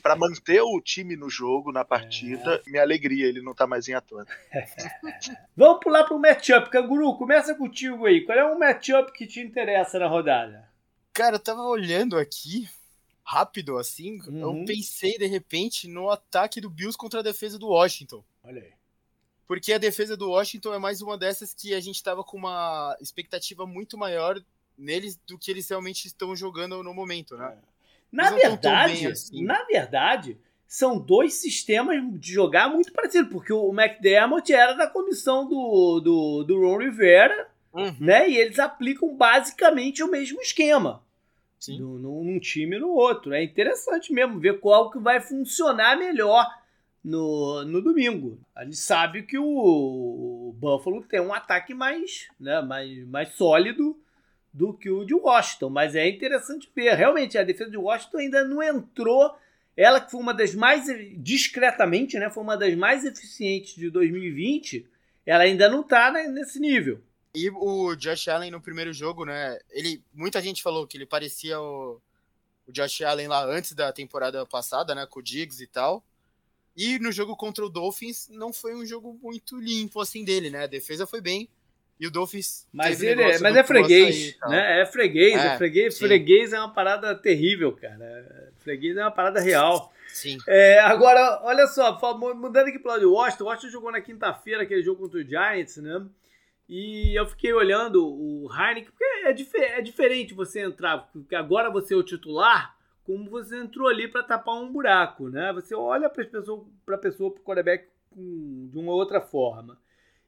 para 0.00 0.14
é 0.14 0.18
manter 0.18 0.60
o 0.60 0.80
time 0.80 1.16
no 1.16 1.28
jogo, 1.28 1.72
na 1.72 1.84
partida. 1.84 2.62
É. 2.66 2.70
Minha 2.70 2.82
alegria, 2.82 3.26
ele 3.26 3.42
não 3.42 3.54
tá 3.54 3.66
mais 3.66 3.88
em 3.88 3.94
Atlanta. 3.94 4.32
Vamos 5.56 5.80
pular 5.82 6.04
para 6.04 6.16
o 6.16 6.20
matchup. 6.20 6.70
Canguru, 6.70 7.16
começa 7.16 7.54
contigo 7.54 8.06
aí. 8.06 8.24
Qual 8.24 8.38
é 8.38 8.44
o 8.44 8.58
matchup 8.58 9.12
que 9.12 9.26
te 9.26 9.40
interessa 9.40 9.98
na 9.98 10.06
rodada? 10.06 10.68
Cara, 11.12 11.36
eu 11.36 11.40
tava 11.40 11.62
olhando 11.62 12.16
aqui, 12.16 12.68
rápido 13.24 13.78
assim, 13.78 14.20
uhum. 14.28 14.60
eu 14.60 14.64
pensei 14.64 15.18
de 15.18 15.26
repente 15.26 15.88
no 15.88 16.08
ataque 16.08 16.60
do 16.60 16.70
Bills 16.70 16.96
contra 16.96 17.18
a 17.18 17.22
defesa 17.22 17.58
do 17.58 17.68
Washington. 17.68 18.22
Olha 18.44 18.62
aí 18.62 18.79
porque 19.50 19.72
a 19.72 19.78
defesa 19.78 20.16
do 20.16 20.30
Washington 20.30 20.74
é 20.74 20.78
mais 20.78 21.02
uma 21.02 21.18
dessas 21.18 21.52
que 21.52 21.74
a 21.74 21.80
gente 21.80 21.96
estava 21.96 22.22
com 22.22 22.36
uma 22.36 22.96
expectativa 23.00 23.66
muito 23.66 23.98
maior 23.98 24.40
neles 24.78 25.18
do 25.26 25.36
que 25.36 25.50
eles 25.50 25.68
realmente 25.68 26.06
estão 26.06 26.36
jogando 26.36 26.80
no 26.84 26.94
momento, 26.94 27.36
né? 27.36 27.58
Na 28.12 28.30
verdade, 28.30 29.08
assim. 29.08 29.42
na 29.42 29.64
verdade, 29.64 30.38
são 30.68 31.00
dois 31.00 31.34
sistemas 31.34 32.00
de 32.20 32.32
jogar 32.32 32.68
muito 32.68 32.92
parecidos, 32.92 33.28
porque 33.28 33.52
o 33.52 33.74
McDermott 33.74 34.52
era 34.52 34.74
da 34.74 34.86
comissão 34.86 35.48
do, 35.48 35.98
do, 35.98 36.44
do 36.44 36.60
Ron 36.60 36.78
Rivera, 36.78 37.48
uhum. 37.72 37.96
né? 37.98 38.30
E 38.30 38.36
eles 38.36 38.60
aplicam 38.60 39.16
basicamente 39.16 40.00
o 40.00 40.08
mesmo 40.08 40.40
esquema. 40.40 41.02
Sim. 41.58 41.80
Num, 41.80 42.22
num 42.22 42.38
time 42.38 42.76
e 42.76 42.78
no 42.78 42.90
outro. 42.90 43.34
É 43.34 43.42
interessante 43.42 44.12
mesmo 44.12 44.38
ver 44.38 44.60
qual 44.60 44.92
que 44.92 45.00
vai 45.00 45.20
funcionar 45.20 45.98
melhor 45.98 46.46
no, 47.02 47.64
no 47.64 47.80
domingo. 47.80 48.38
A 48.54 48.64
gente 48.64 48.76
sabe 48.76 49.22
que 49.22 49.38
o, 49.38 50.54
Buffalo 50.56 51.02
tem 51.02 51.20
um 51.20 51.32
ataque 51.32 51.72
mais, 51.74 52.28
né, 52.38 52.60
mais, 52.60 53.06
mais 53.06 53.32
sólido 53.34 53.98
do 54.52 54.74
que 54.74 54.90
o 54.90 55.04
de 55.04 55.14
Washington, 55.14 55.70
mas 55.70 55.94
é 55.94 56.08
interessante 56.08 56.70
ver. 56.74 56.94
Realmente, 56.94 57.38
a 57.38 57.44
defesa 57.44 57.70
de 57.70 57.76
Washington 57.76 58.18
ainda 58.18 58.44
não 58.44 58.62
entrou. 58.62 59.34
Ela 59.76 60.00
que 60.00 60.10
foi 60.10 60.20
uma 60.20 60.34
das 60.34 60.54
mais, 60.54 60.86
discretamente, 61.16 62.18
né, 62.18 62.28
foi 62.28 62.42
uma 62.42 62.56
das 62.56 62.74
mais 62.74 63.04
eficientes 63.04 63.74
de 63.74 63.88
2020, 63.88 64.86
ela 65.24 65.44
ainda 65.44 65.68
não 65.68 65.80
está 65.80 66.10
né, 66.10 66.26
nesse 66.28 66.60
nível. 66.60 67.00
E 67.34 67.48
o 67.48 67.94
Josh 67.94 68.28
Allen 68.28 68.50
no 68.50 68.60
primeiro 68.60 68.92
jogo, 68.92 69.24
né, 69.24 69.58
ele, 69.70 70.02
muita 70.12 70.42
gente 70.42 70.62
falou 70.62 70.86
que 70.86 70.98
ele 70.98 71.06
parecia 71.06 71.58
o, 71.60 72.00
o 72.66 72.72
Josh 72.72 73.02
Allen 73.02 73.28
lá 73.28 73.44
antes 73.44 73.72
da 73.72 73.92
temporada 73.92 74.44
passada, 74.44 74.94
né, 74.94 75.06
com 75.06 75.20
o 75.20 75.22
Diggs 75.22 75.62
e 75.62 75.66
tal. 75.68 76.04
E 76.80 76.98
no 76.98 77.12
jogo 77.12 77.36
contra 77.36 77.62
o 77.62 77.68
Dolphins 77.68 78.26
não 78.30 78.54
foi 78.54 78.74
um 78.74 78.86
jogo 78.86 79.18
muito 79.22 79.60
limpo 79.60 80.00
assim 80.00 80.24
dele, 80.24 80.48
né? 80.48 80.64
A 80.64 80.66
defesa 80.66 81.06
foi 81.06 81.20
bem. 81.20 81.46
E 82.00 82.06
o 82.06 82.10
Dolphins. 82.10 82.66
Mas 82.72 83.02
ele 83.02 83.20
é, 83.20 83.38
mas 83.38 83.54
é 83.54 83.62
freguês, 83.62 84.34
né? 84.48 84.80
É 84.80 84.86
freguês, 84.86 85.34
é, 85.34 85.46
é 85.48 85.58
freguês. 85.58 85.94
Sim. 85.94 86.06
Freguês 86.06 86.52
é 86.54 86.58
uma 86.58 86.72
parada 86.72 87.14
terrível, 87.14 87.72
cara. 87.72 88.50
Freguês 88.60 88.96
é 88.96 89.02
uma 89.02 89.10
parada 89.10 89.38
real. 89.40 89.92
Sim. 90.08 90.38
É, 90.48 90.78
agora, 90.80 91.42
olha 91.42 91.66
só, 91.66 91.98
mudando 92.18 92.68
aqui 92.68 92.78
para 92.78 92.92
o 92.92 92.94
lado 92.94 93.12
Washington, 93.12 93.44
o 93.44 93.46
Washington 93.48 93.72
jogou 93.72 93.92
na 93.92 94.00
quinta-feira 94.00 94.62
aquele 94.62 94.82
jogo 94.82 95.02
contra 95.02 95.20
o 95.20 95.22
Giants, 95.22 95.76
né? 95.76 96.02
E 96.66 97.14
eu 97.18 97.26
fiquei 97.26 97.52
olhando 97.52 98.06
o 98.06 98.48
Heineken, 98.50 98.84
porque 98.84 99.04
é, 99.26 99.32
dif 99.34 99.54
é 99.54 99.82
diferente 99.82 100.32
você 100.32 100.60
entrar, 100.60 101.10
porque 101.12 101.34
agora 101.34 101.70
você 101.70 101.92
é 101.92 101.96
o 101.98 102.02
titular, 102.02 102.74
como 103.10 103.28
você 103.28 103.56
entrou 103.56 103.88
ali 103.88 104.06
para 104.06 104.22
tapar 104.22 104.54
um 104.54 104.70
buraco, 104.70 105.28
né? 105.28 105.52
Você 105.52 105.74
olha 105.74 106.08
para 106.08 106.22
a 106.22 106.26
pessoa, 106.28 106.64
para 106.86 106.96
o 106.96 107.32
quarterback 107.42 107.88
de 108.12 108.78
uma 108.78 108.92
outra 108.92 109.20
forma. 109.20 109.76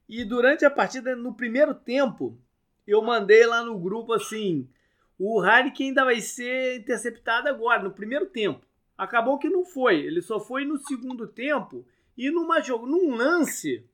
E 0.09 0.25
durante 0.25 0.65
a 0.65 0.71
partida, 0.71 1.15
no 1.15 1.33
primeiro 1.33 1.75
tempo, 1.75 2.37
eu 2.85 3.01
mandei 3.01 3.47
lá 3.47 3.63
no 3.63 3.79
grupo 3.79 4.13
assim: 4.13 4.69
o 5.17 5.45
Heineken 5.45 5.91
ainda 5.91 6.05
vai 6.05 6.21
ser 6.21 6.81
interceptado 6.81 7.49
agora, 7.49 7.85
no 7.85 7.93
primeiro 7.93 8.27
tempo. 8.27 8.67
Acabou 8.99 9.39
que 9.39 9.49
não 9.49 9.65
foi, 9.65 10.01
ele 10.01 10.21
só 10.21 10.41
foi 10.41 10.65
no 10.65 10.77
segundo 10.77 11.29
tempo 11.29 11.87
e 12.19 12.33
numa 12.33 12.61
jogo, 12.61 12.85
num 12.85 13.15
lance 13.15 13.87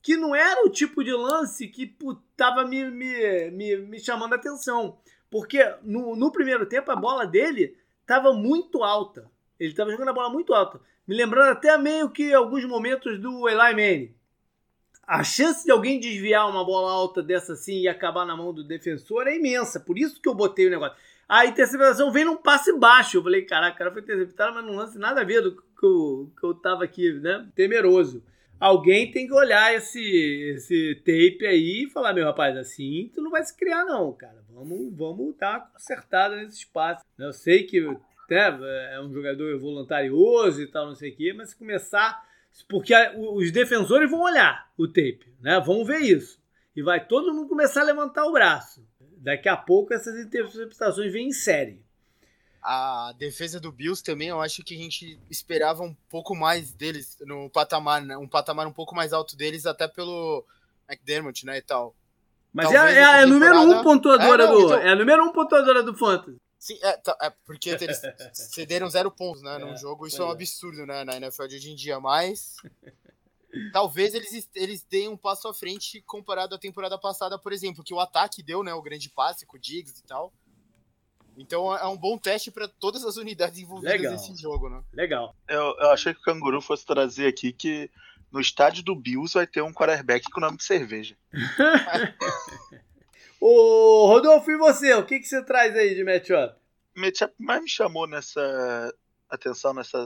que 0.00 0.16
não 0.16 0.32
era 0.32 0.64
o 0.64 0.70
tipo 0.70 1.02
de 1.02 1.12
lance 1.12 1.66
que 1.66 1.92
estava 2.30 2.64
me, 2.64 2.88
me, 2.88 3.50
me, 3.50 3.76
me 3.78 3.98
chamando 3.98 4.34
a 4.34 4.36
atenção. 4.36 4.96
Porque 5.28 5.58
no, 5.82 6.14
no 6.14 6.30
primeiro 6.30 6.66
tempo 6.66 6.90
a 6.92 6.96
bola 6.96 7.26
dele 7.26 7.76
estava 8.08 8.32
muito 8.32 8.82
alta. 8.82 9.30
Ele 9.60 9.70
estava 9.70 9.90
jogando 9.90 10.08
a 10.08 10.14
bola 10.14 10.30
muito 10.30 10.54
alta. 10.54 10.80
Me 11.06 11.14
lembrando 11.14 11.50
até 11.50 11.76
meio 11.76 12.08
que 12.08 12.32
alguns 12.32 12.64
momentos 12.64 13.20
do 13.20 13.46
Eli 13.46 13.74
Manning. 13.74 14.14
A 15.06 15.22
chance 15.22 15.64
de 15.64 15.70
alguém 15.70 16.00
desviar 16.00 16.48
uma 16.48 16.64
bola 16.64 16.90
alta 16.90 17.22
dessa 17.22 17.52
assim 17.52 17.80
e 17.80 17.88
acabar 17.88 18.24
na 18.24 18.36
mão 18.36 18.52
do 18.52 18.64
defensor 18.64 19.26
é 19.26 19.36
imensa. 19.36 19.78
Por 19.78 19.98
isso 19.98 20.20
que 20.20 20.28
eu 20.28 20.34
botei 20.34 20.66
o 20.66 20.70
negócio. 20.70 20.96
A 21.28 21.44
interceptação 21.44 22.10
vem 22.10 22.24
num 22.24 22.36
passe 22.36 22.72
baixo. 22.78 23.18
Eu 23.18 23.22
falei, 23.22 23.42
caraca, 23.42 23.74
o 23.74 23.78
cara 23.78 23.92
foi 23.92 24.00
interceptado, 24.00 24.54
mas 24.54 24.64
não 24.64 24.76
lance 24.76 24.98
nada 24.98 25.20
a 25.20 25.24
ver 25.24 25.42
do 25.42 25.56
que 25.56 25.84
eu, 25.84 26.32
que 26.38 26.44
eu 26.46 26.54
tava 26.54 26.84
aqui, 26.84 27.12
né? 27.12 27.46
Temeroso. 27.54 28.22
Alguém 28.60 29.10
tem 29.10 29.26
que 29.26 29.32
olhar 29.32 29.74
esse, 29.74 30.00
esse 30.54 30.96
tape 30.96 31.46
aí 31.46 31.84
e 31.84 31.90
falar, 31.90 32.12
meu 32.12 32.24
rapaz, 32.24 32.56
assim 32.56 33.10
tu 33.14 33.22
não 33.22 33.30
vai 33.30 33.42
se 33.44 33.56
criar, 33.56 33.84
não, 33.84 34.12
cara. 34.12 34.44
Vamos, 34.50 34.94
vamos 34.96 35.36
dar 35.36 35.58
uma 35.58 35.66
consertada 35.66 36.36
nesse 36.36 36.58
espaço. 36.58 37.04
Eu 37.18 37.32
sei 37.32 37.62
que 37.62 37.80
né, 37.80 38.94
é 38.94 39.00
um 39.00 39.12
jogador 39.12 39.58
voluntarioso 39.58 40.60
e 40.60 40.66
tal, 40.66 40.86
não 40.86 40.94
sei 40.94 41.10
o 41.10 41.16
quê, 41.16 41.32
mas 41.32 41.50
se 41.50 41.56
começar. 41.56 42.26
Porque 42.68 42.92
os 43.16 43.52
defensores 43.52 44.10
vão 44.10 44.20
olhar 44.20 44.70
o 44.76 44.88
tape, 44.88 45.32
né? 45.40 45.60
Vão 45.60 45.84
ver 45.84 46.00
isso. 46.00 46.42
E 46.74 46.82
vai 46.82 47.06
todo 47.06 47.32
mundo 47.32 47.48
começar 47.48 47.82
a 47.82 47.84
levantar 47.84 48.24
o 48.26 48.32
braço. 48.32 48.84
Daqui 49.18 49.48
a 49.48 49.56
pouco 49.56 49.94
essas 49.94 50.18
interceptações 50.18 51.12
vêm 51.12 51.28
em 51.28 51.32
série. 51.32 51.82
A 52.60 53.14
defesa 53.16 53.60
do 53.60 53.70
Bills 53.70 54.02
também, 54.02 54.28
eu 54.28 54.40
acho 54.40 54.62
que 54.64 54.74
a 54.74 54.78
gente 54.78 55.18
esperava 55.30 55.82
um 55.82 55.94
pouco 56.08 56.34
mais 56.34 56.72
deles 56.72 57.16
no 57.20 57.48
patamar, 57.48 58.02
né? 58.02 58.16
Um 58.16 58.28
patamar 58.28 58.66
um 58.66 58.72
pouco 58.72 58.94
mais 58.94 59.12
alto 59.12 59.36
deles, 59.36 59.64
até 59.64 59.86
pelo 59.86 60.44
McDermott, 60.88 61.46
né, 61.46 61.58
e 61.58 61.62
tal. 61.62 61.94
Mas 62.52 62.70
é, 62.72 62.94
é, 62.94 63.04
a 63.04 63.26
número 63.26 63.60
um 63.60 63.82
pontuadora 63.82 64.44
é, 64.44 64.46
não, 64.46 64.54
do. 64.54 64.64
Então... 64.66 64.78
É 64.78 64.90
a 64.90 64.96
número 64.96 65.24
um 65.24 65.32
pontuadora 65.32 65.82
do 65.82 65.94
Fantasy. 65.94 66.38
Sim, 66.58 66.78
é, 66.82 66.96
tá, 66.96 67.16
é 67.22 67.30
porque 67.44 67.70
eles 67.70 68.00
cederam 68.34 68.90
zero 68.90 69.10
pontos, 69.10 69.42
né, 69.42 69.58
num 69.58 69.74
é, 69.74 69.76
jogo. 69.76 70.06
Isso 70.06 70.20
é 70.20 70.24
um 70.24 70.30
é. 70.30 70.32
absurdo, 70.32 70.84
né, 70.86 71.04
na 71.04 71.16
NFL 71.16 71.46
de 71.46 71.56
hoje 71.56 71.70
em 71.70 71.76
dia. 71.76 72.00
Mas 72.00 72.56
talvez 73.72 74.14
eles, 74.14 74.48
eles 74.54 74.82
deem 74.82 75.08
um 75.08 75.16
passo 75.16 75.46
à 75.46 75.54
frente 75.54 76.02
comparado 76.02 76.54
à 76.54 76.58
temporada 76.58 76.98
passada, 76.98 77.38
por 77.38 77.52
exemplo, 77.52 77.84
que 77.84 77.94
o 77.94 78.00
ataque 78.00 78.42
deu, 78.42 78.64
né, 78.64 78.74
o 78.74 78.82
grande 78.82 79.08
passe 79.08 79.46
com 79.46 79.56
o 79.56 79.60
Diggs 79.60 80.00
e 80.00 80.04
tal. 80.04 80.32
Então 81.38 81.74
é 81.74 81.86
um 81.86 81.96
bom 81.96 82.18
teste 82.18 82.50
para 82.50 82.66
todas 82.66 83.04
as 83.04 83.16
unidades 83.16 83.60
envolvidas 83.60 83.92
Legal. 83.92 84.12
nesse 84.12 84.34
jogo, 84.34 84.68
né? 84.68 84.82
Legal. 84.92 85.34
Eu, 85.48 85.76
eu 85.78 85.90
achei 85.90 86.12
que 86.12 86.20
o 86.20 86.22
Canguru 86.22 86.60
fosse 86.60 86.84
trazer 86.84 87.28
aqui 87.28 87.52
que 87.52 87.88
no 88.32 88.40
estádio 88.40 88.82
do 88.82 88.94
Bills 88.94 89.34
vai 89.34 89.46
ter 89.46 89.62
um 89.62 89.72
quarterback 89.72 90.28
com 90.30 90.40
nome 90.40 90.56
de 90.56 90.64
cerveja. 90.64 91.16
Ô, 93.40 94.08
Rodolfo, 94.08 94.50
e 94.50 94.56
você? 94.56 94.92
O 94.94 95.06
que, 95.06 95.20
que 95.20 95.26
você 95.26 95.42
traz 95.44 95.76
aí 95.76 95.94
de 95.94 96.02
matchup? 96.02 96.56
Matchup 96.96 97.32
mais 97.38 97.62
me 97.62 97.68
chamou 97.68 98.08
nessa 98.08 98.92
atenção 99.30 99.72
nessa 99.72 99.98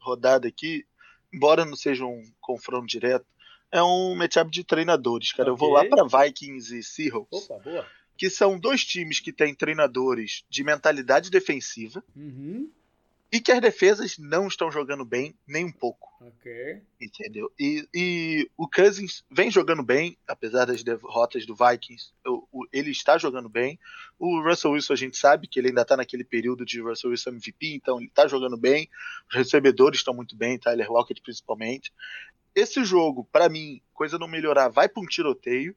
rodada 0.00 0.48
aqui, 0.48 0.84
embora 1.32 1.64
não 1.64 1.76
seja 1.76 2.04
um 2.04 2.24
confronto 2.40 2.86
direto, 2.86 3.24
é 3.70 3.82
um 3.82 4.16
matchup 4.16 4.50
de 4.50 4.64
treinadores, 4.64 5.32
cara. 5.32 5.44
Okay. 5.44 5.52
Eu 5.52 5.56
vou 5.56 5.70
lá 5.70 5.84
para 5.84 6.24
Vikings 6.24 6.76
e 6.76 6.82
Seahawks. 6.82 7.48
Opa, 7.48 7.62
boa. 7.62 7.86
Que 8.22 8.30
são 8.30 8.56
dois 8.56 8.84
times 8.84 9.18
que 9.18 9.32
têm 9.32 9.52
treinadores 9.52 10.44
de 10.48 10.62
mentalidade 10.62 11.28
defensiva. 11.28 12.04
Uhum 12.14 12.70
e 13.32 13.40
que 13.40 13.50
as 13.50 13.62
defesas 13.62 14.18
não 14.18 14.46
estão 14.46 14.70
jogando 14.70 15.06
bem 15.06 15.34
nem 15.48 15.64
um 15.64 15.72
pouco. 15.72 16.12
Ok. 16.20 16.82
Entendeu? 17.00 17.50
E, 17.58 17.88
e 17.94 18.50
o 18.58 18.68
Cousins 18.68 19.24
vem 19.30 19.50
jogando 19.50 19.82
bem, 19.82 20.18
apesar 20.28 20.66
das 20.66 20.82
derrotas 20.82 21.46
do 21.46 21.56
Vikings, 21.56 22.12
o, 22.26 22.46
o, 22.52 22.66
ele 22.70 22.90
está 22.90 23.16
jogando 23.16 23.48
bem. 23.48 23.78
O 24.18 24.42
Russell 24.42 24.72
Wilson 24.72 24.92
a 24.92 24.96
gente 24.96 25.16
sabe 25.16 25.46
que 25.46 25.58
ele 25.58 25.68
ainda 25.68 25.80
está 25.80 25.96
naquele 25.96 26.24
período 26.24 26.66
de 26.66 26.82
Russell 26.82 27.10
Wilson 27.10 27.30
MVP, 27.30 27.74
então 27.74 27.96
ele 27.96 28.08
está 28.08 28.28
jogando 28.28 28.58
bem. 28.58 28.86
Os 29.30 29.34
recebedores 29.34 30.00
estão 30.00 30.12
muito 30.12 30.36
bem, 30.36 30.58
Tyler 30.58 30.92
Lockett 30.92 31.22
principalmente. 31.22 31.90
Esse 32.54 32.84
jogo, 32.84 33.28
para 33.30 33.48
mim, 33.48 33.80
coisa 33.94 34.18
não 34.18 34.28
melhorar, 34.28 34.68
vai 34.68 34.88
para 34.88 35.02
um 35.02 35.06
tiroteio. 35.06 35.74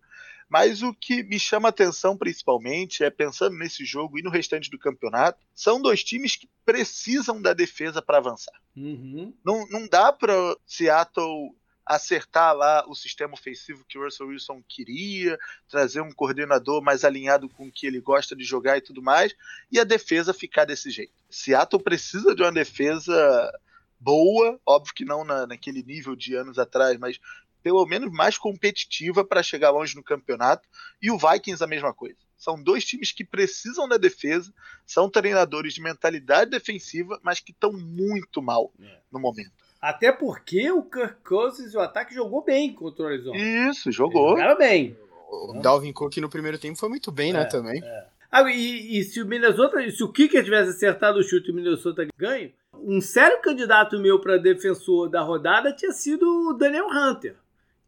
Mas 0.48 0.84
o 0.84 0.94
que 0.94 1.24
me 1.24 1.40
chama 1.40 1.70
atenção 1.70 2.16
principalmente 2.16 3.04
é 3.04 3.10
pensando 3.10 3.58
nesse 3.58 3.84
jogo 3.84 4.20
e 4.20 4.22
no 4.22 4.30
restante 4.30 4.70
do 4.70 4.78
campeonato, 4.78 5.44
são 5.56 5.82
dois 5.82 6.04
times 6.04 6.36
que 6.36 6.48
precisam 6.64 7.42
da 7.42 7.52
defesa 7.52 8.02
para 8.02 8.20
avançar. 8.20 8.54
Uhum. 8.76 9.34
Não, 9.44 9.68
não 9.70 9.88
dá 9.88 10.14
para 10.14 10.34
Seattle 10.68 11.52
acertar 11.86 12.56
lá 12.56 12.84
o 12.88 12.96
sistema 12.96 13.34
ofensivo 13.34 13.86
que 13.88 13.98
o 13.98 14.04
Russell 14.04 14.28
Wilson 14.28 14.64
queria, 14.68 15.38
trazer 15.70 16.02
um 16.02 16.12
coordenador 16.12 16.82
mais 16.82 17.04
alinhado 17.04 17.48
com 17.48 17.68
o 17.68 17.72
que 17.72 17.86
ele 17.86 18.02
gosta 18.02 18.36
de 18.36 18.44
jogar 18.44 18.78
e 18.78 18.82
tudo 18.82 19.04
mais, 19.04 19.36
e 19.72 19.80
a 19.80 19.84
defesa 19.84 20.34
ficar 20.34 20.66
desse 20.66 20.90
jeito. 20.90 21.14
Seattle 21.30 21.82
precisa 21.82 22.34
de 22.34 22.42
uma 22.42 22.52
defesa 22.52 23.52
boa, 24.00 24.60
óbvio 24.66 24.94
que 24.94 25.06
não 25.06 25.24
na, 25.24 25.48
naquele 25.48 25.84
nível 25.84 26.16
de 26.16 26.36
anos 26.36 26.58
atrás, 26.60 26.98
mas 26.98 27.20
pelo 27.62 27.84
menos 27.88 28.12
mais 28.12 28.38
competitiva 28.38 29.26
para 29.26 29.42
chegar 29.42 29.72
longe 29.72 29.96
no 29.96 30.04
campeonato. 30.04 30.68
E 31.02 31.10
o 31.10 31.18
Vikings 31.18 31.64
a 31.64 31.68
mesma 31.68 31.94
coisa. 31.94 32.18
São 32.38 32.62
dois 32.62 32.86
times 32.86 33.12
que 33.12 33.26
precisam 33.26 33.88
da 33.88 33.98
defesa, 33.98 34.54
são 34.86 35.10
treinadores 35.10 35.74
de 35.74 35.82
mentalidade 35.82 36.52
defensiva, 36.52 37.20
mas 37.24 37.40
que 37.40 37.52
estão 37.52 37.72
muito 37.72 38.40
mal 38.42 38.72
é. 38.80 39.00
no 39.12 39.20
momento. 39.20 39.52
Até 39.82 40.12
porque 40.12 40.70
o 40.72 40.84
Kirk 40.84 41.24
Cousins, 41.24 41.74
o 41.74 41.80
ataque 41.80 42.14
jogou 42.14 42.44
bem 42.44 42.74
contra 42.74 43.06
o 43.06 43.08
Arizona. 43.08 43.38
Isso, 43.38 43.92
jogou. 43.92 44.38
Era 44.38 44.56
bem. 44.56 44.98
O 45.28 45.60
Dalvin 45.62 45.92
Cook 45.92 46.18
no 46.18 46.30
primeiro 46.30 46.60
tempo 46.60 46.78
foi 46.78 46.90
muito 46.90 47.12
bem, 47.12 47.34
né, 47.34 47.40
é, 47.40 47.44
né, 47.44 47.50
também. 47.50 47.84
É. 47.84 48.06
Ah, 48.32 48.44
e, 48.52 49.00
e, 49.00 49.04
se 49.04 49.22
o 49.22 49.26
Minnesota, 49.26 49.80
se 49.90 50.04
o 50.04 50.12
Kicker 50.12 50.44
tivesse 50.44 50.72
acertado 50.72 51.20
o 51.20 51.24
chute 51.24 51.50
e 51.50 51.52
o 51.52 51.56
Minnesota 51.56 52.06
ganho, 52.18 52.52
um 52.86 53.02
sério 53.02 53.42
candidato 53.42 54.00
meu 54.00 54.20
para 54.20 54.38
defensor 54.38 55.10
da 55.10 55.22
rodada 55.22 55.74
tinha 55.74 55.92
sido 55.92 56.50
o 56.50 56.54
Daniel 56.54 56.88
Hunter 56.88 57.36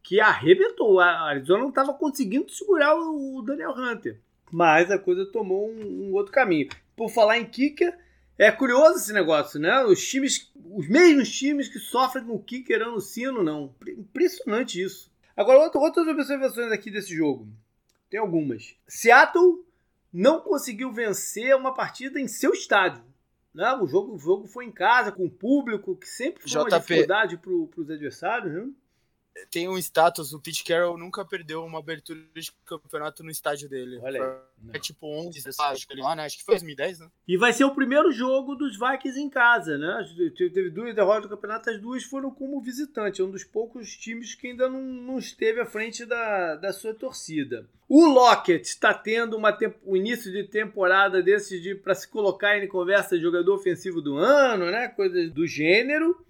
que 0.08 0.20
arrebentou. 0.20 0.98
A 1.00 1.28
Arizona 1.28 1.60
não 1.60 1.68
estava 1.68 1.92
conseguindo 1.92 2.50
segurar 2.50 2.94
o 2.96 3.42
Daniel 3.42 3.74
Hunter. 3.76 4.18
Mas 4.50 4.90
a 4.90 4.98
coisa 4.98 5.26
tomou 5.26 5.70
um, 5.70 6.08
um, 6.08 6.14
outro 6.14 6.32
caminho. 6.32 6.70
Por 6.96 7.10
falar 7.10 7.36
em 7.36 7.44
kicker, 7.44 7.94
é 8.38 8.50
curioso 8.50 8.96
esse 8.96 9.12
negócio, 9.12 9.60
né? 9.60 9.84
Os 9.84 10.02
times, 10.02 10.50
os 10.72 10.88
mesmos 10.88 11.30
times 11.30 11.68
que 11.68 11.78
sofrem 11.78 12.24
com 12.24 12.36
o 12.36 12.42
kicker 12.42 12.80
ano 12.80 13.02
sino, 13.02 13.42
não. 13.42 13.74
Impressionante 13.86 14.82
isso. 14.82 15.12
Agora, 15.36 15.70
outras 15.74 16.06
observações 16.06 16.72
aqui 16.72 16.90
desse 16.90 17.14
jogo. 17.14 17.46
Tem 18.08 18.18
algumas. 18.18 18.74
Seattle 18.86 19.62
não 20.10 20.40
conseguiu 20.40 20.90
vencer 20.90 21.54
uma 21.54 21.74
partida 21.74 22.18
em 22.18 22.26
seu 22.26 22.54
estádio. 22.54 23.02
Né? 23.58 23.74
O, 23.74 23.88
jogo, 23.88 24.14
o 24.14 24.18
jogo 24.20 24.46
foi 24.46 24.66
em 24.66 24.70
casa, 24.70 25.10
com 25.10 25.24
o 25.26 25.30
público, 25.30 25.96
que 25.96 26.06
sempre 26.06 26.40
foi 26.42 26.48
JP. 26.48 26.58
uma 26.60 26.78
dificuldade 26.78 27.36
para 27.36 27.50
os 27.52 27.90
adversários. 27.90 28.52
Né? 28.52 28.70
Tem 29.50 29.68
um 29.68 29.78
status, 29.78 30.32
o 30.32 30.40
Pete 30.40 30.64
Carroll 30.64 30.98
nunca 30.98 31.24
perdeu 31.24 31.64
uma 31.64 31.78
abertura 31.78 32.20
de 32.34 32.52
campeonato 32.64 33.22
no 33.22 33.30
estádio 33.30 33.68
dele. 33.68 33.98
Olha 34.02 34.40
É 34.72 34.78
tipo 34.78 35.06
11, 35.06 35.42
acho 35.58 35.88
que, 35.88 35.96
lá, 35.96 36.16
né? 36.16 36.24
acho 36.24 36.38
que 36.38 36.44
foi 36.44 36.54
2010, 36.54 37.00
né? 37.00 37.08
E 37.26 37.36
vai 37.36 37.52
ser 37.52 37.64
o 37.64 37.74
primeiro 37.74 38.10
jogo 38.10 38.54
dos 38.54 38.78
Vikings 38.78 39.20
em 39.20 39.30
casa, 39.30 39.78
né? 39.78 40.04
Teve 40.36 40.70
duas 40.70 40.94
derrotas 40.94 41.22
do 41.22 41.28
campeonato, 41.28 41.70
as 41.70 41.80
duas 41.80 42.04
foram 42.04 42.30
como 42.30 42.60
visitante. 42.60 43.20
É 43.20 43.24
um 43.24 43.30
dos 43.30 43.44
poucos 43.44 43.96
times 43.96 44.34
que 44.34 44.48
ainda 44.48 44.68
não, 44.68 44.82
não 44.82 45.18
esteve 45.18 45.60
à 45.60 45.66
frente 45.66 46.04
da, 46.04 46.56
da 46.56 46.72
sua 46.72 46.94
torcida. 46.94 47.66
O 47.88 48.04
Lockett 48.04 48.68
está 48.68 48.92
tendo 48.92 49.36
uma 49.36 49.56
o 49.84 49.96
início 49.96 50.30
de 50.30 50.44
temporada 50.44 51.22
desse 51.22 51.58
de 51.60 51.74
para 51.74 51.94
se 51.94 52.06
colocar 52.06 52.58
em 52.58 52.68
conversa 52.68 53.16
de 53.16 53.22
jogador 53.22 53.54
ofensivo 53.54 54.02
do 54.02 54.16
ano, 54.16 54.70
né? 54.70 54.88
Coisas 54.88 55.30
do 55.30 55.46
gênero. 55.46 56.22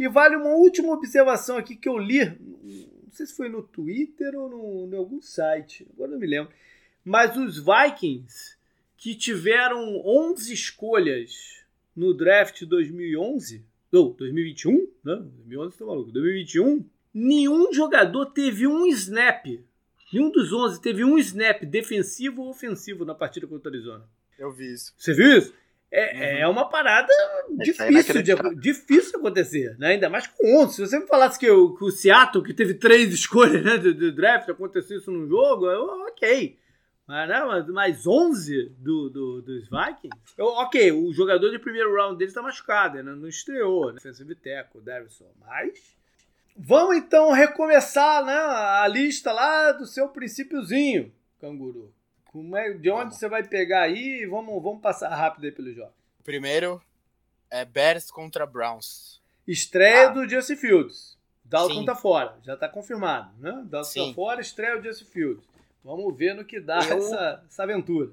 E 0.00 0.08
vale 0.08 0.34
uma 0.34 0.54
última 0.54 0.94
observação 0.94 1.58
aqui 1.58 1.76
que 1.76 1.86
eu 1.86 1.98
li, 1.98 2.24
não 2.24 3.12
sei 3.12 3.26
se 3.26 3.36
foi 3.36 3.50
no 3.50 3.62
Twitter 3.62 4.34
ou 4.34 4.48
no, 4.48 4.90
em 4.90 4.96
algum 4.96 5.20
site, 5.20 5.86
agora 5.92 6.12
não 6.12 6.18
me 6.18 6.26
lembro. 6.26 6.50
Mas 7.04 7.36
os 7.36 7.62
Vikings, 7.62 8.56
que 8.96 9.14
tiveram 9.14 10.00
11 10.02 10.54
escolhas 10.54 11.62
no 11.94 12.14
draft 12.14 12.64
2011, 12.64 13.62
ou 13.92 14.14
2021, 14.14 14.88
né? 15.04 15.16
2011 15.16 15.76
tá 15.76 15.84
maluco, 15.84 16.10
2021, 16.12 16.82
nenhum 17.12 17.70
jogador 17.70 18.24
teve 18.24 18.66
um 18.66 18.86
snap. 18.86 19.44
Nenhum 20.10 20.30
dos 20.30 20.50
11 20.50 20.80
teve 20.80 21.04
um 21.04 21.18
snap 21.18 21.62
defensivo 21.66 22.40
ou 22.40 22.48
ofensivo 22.48 23.04
na 23.04 23.14
partida 23.14 23.46
contra 23.46 23.70
o 23.70 23.74
Arizona. 23.74 24.08
Eu 24.38 24.50
vi 24.50 24.72
isso. 24.72 24.94
Você 24.96 25.12
viu 25.12 25.36
isso? 25.36 25.52
É, 25.92 26.14
uhum. 26.14 26.38
é 26.42 26.48
uma 26.48 26.68
parada 26.68 27.12
difícil 27.58 28.22
de, 28.22 28.34
difícil 28.60 29.18
acontecer, 29.18 29.76
né? 29.76 29.88
Ainda 29.88 30.08
mais 30.08 30.26
com 30.28 30.62
11. 30.62 30.74
Se 30.74 30.80
você 30.86 30.98
me 31.00 31.06
falasse 31.06 31.36
que 31.36 31.50
o, 31.50 31.74
que 31.74 31.84
o 31.84 31.90
Seattle, 31.90 32.44
que 32.44 32.54
teve 32.54 32.74
três 32.74 33.10
escolhas 33.14 33.64
né, 33.64 33.76
do, 33.76 33.92
do 33.92 34.12
draft, 34.12 34.48
aconteceu 34.48 34.98
isso 34.98 35.10
num 35.10 35.28
jogo, 35.28 35.66
eu, 35.66 35.84
ok. 36.06 36.56
Mas, 37.08 37.28
não, 37.28 37.48
mas, 37.48 37.66
mas 37.66 38.06
11 38.06 38.68
do, 38.78 39.10
do, 39.10 39.42
dos 39.42 39.68
Vikings? 39.68 40.34
Eu, 40.38 40.46
ok, 40.46 40.92
o 40.92 41.12
jogador 41.12 41.50
de 41.50 41.58
primeiro 41.58 41.92
round 41.92 42.16
deles 42.16 42.30
está 42.30 42.40
machucado, 42.40 43.02
né? 43.02 43.02
não 43.02 43.26
estreou, 43.26 43.88
né? 43.88 43.94
Defensive 43.94 44.36
tackle, 44.36 44.80
Davison. 44.80 45.26
Mas 45.40 45.96
vamos 46.56 46.96
então 46.96 47.32
recomeçar 47.32 48.24
né, 48.24 48.32
a 48.32 48.86
lista 48.86 49.32
lá 49.32 49.72
do 49.72 49.86
seu 49.86 50.08
princípiozinho, 50.08 51.12
canguru. 51.40 51.92
Como 52.30 52.56
é, 52.56 52.72
de 52.72 52.88
onde 52.90 53.16
você 53.16 53.28
vai 53.28 53.42
pegar 53.42 53.82
aí? 53.82 54.24
Vamos, 54.24 54.62
vamos 54.62 54.80
passar 54.80 55.08
rápido 55.08 55.46
aí 55.46 55.50
pelo 55.50 55.74
jogo. 55.74 55.92
Primeiro 56.22 56.80
é 57.50 57.64
Bears 57.64 58.08
contra 58.08 58.46
Browns. 58.46 59.20
Estreia 59.44 60.10
ah. 60.10 60.12
do 60.12 60.28
Justin 60.28 60.54
Fields. 60.54 61.18
Dalton 61.44 61.80
Sim. 61.80 61.84
tá 61.84 61.96
fora, 61.96 62.38
já 62.44 62.56
tá 62.56 62.68
confirmado, 62.68 63.36
né? 63.40 63.50
Dalton 63.50 63.70
tá 63.70 63.84
Sim. 63.84 64.08
tá 64.10 64.14
fora, 64.14 64.40
estreia 64.40 64.78
o 64.78 64.82
Justin 64.82 65.06
Fields. 65.06 65.44
Vamos 65.82 66.16
ver 66.16 66.34
no 66.34 66.44
que 66.44 66.60
dá 66.60 66.78
Eu... 66.86 66.98
essa, 66.98 67.42
essa 67.48 67.62
aventura. 67.64 68.12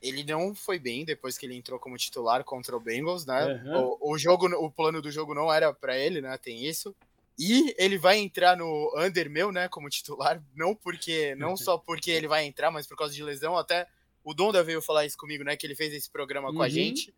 Ele 0.00 0.24
não 0.24 0.54
foi 0.54 0.78
bem 0.78 1.04
depois 1.04 1.36
que 1.36 1.44
ele 1.44 1.54
entrou 1.54 1.78
como 1.78 1.98
titular 1.98 2.42
contra 2.44 2.74
o 2.74 2.80
Bengals, 2.80 3.26
né? 3.26 3.62
Uhum. 3.62 3.96
O, 4.00 4.12
o, 4.12 4.18
jogo, 4.18 4.46
o 4.46 4.70
plano 4.70 5.02
do 5.02 5.10
jogo 5.10 5.34
não 5.34 5.52
era 5.52 5.70
para 5.74 5.98
ele, 5.98 6.22
né? 6.22 6.38
Tem 6.38 6.64
isso. 6.64 6.96
E 7.38 7.74
ele 7.76 7.98
vai 7.98 8.18
entrar 8.18 8.56
no 8.56 8.94
under 8.96 9.28
meu, 9.28 9.50
né, 9.50 9.68
como 9.68 9.90
titular, 9.90 10.42
não 10.54 10.74
porque 10.74 11.34
não 11.34 11.56
só 11.56 11.76
porque 11.76 12.10
ele 12.10 12.28
vai 12.28 12.44
entrar, 12.44 12.70
mas 12.70 12.86
por 12.86 12.96
causa 12.96 13.12
de 13.12 13.24
lesão, 13.24 13.56
até 13.56 13.88
o 14.22 14.32
Donda 14.32 14.62
veio 14.62 14.80
falar 14.80 15.04
isso 15.04 15.16
comigo, 15.16 15.42
né, 15.42 15.56
que 15.56 15.66
ele 15.66 15.74
fez 15.74 15.92
esse 15.92 16.08
programa 16.10 16.48
uhum. 16.48 16.54
com 16.54 16.62
a 16.62 16.66
uhum. 16.66 16.70
gente. 16.70 17.14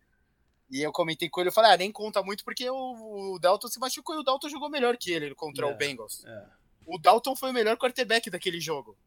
E 0.69 0.81
eu 0.81 0.91
comentei 0.91 1.29
com 1.29 1.39
ele, 1.39 1.49
eu 1.49 1.53
falei, 1.53 1.71
ah, 1.71 1.77
nem 1.77 1.91
conta 1.91 2.21
muito 2.23 2.43
porque 2.43 2.69
o, 2.69 3.35
o 3.35 3.39
Dalton 3.39 3.67
se 3.67 3.79
machucou 3.79 4.15
e 4.15 4.19
o 4.19 4.23
Dalton 4.23 4.49
jogou 4.49 4.69
melhor 4.69 4.97
que 4.97 5.11
ele 5.11 5.33
contra 5.35 5.67
é, 5.67 5.73
o 5.73 5.77
Bengals. 5.77 6.25
É. 6.25 6.45
O 6.85 6.97
Dalton 6.97 7.35
foi 7.35 7.51
o 7.51 7.53
melhor 7.53 7.77
quarterback 7.77 8.29
daquele 8.29 8.59
jogo. 8.59 8.97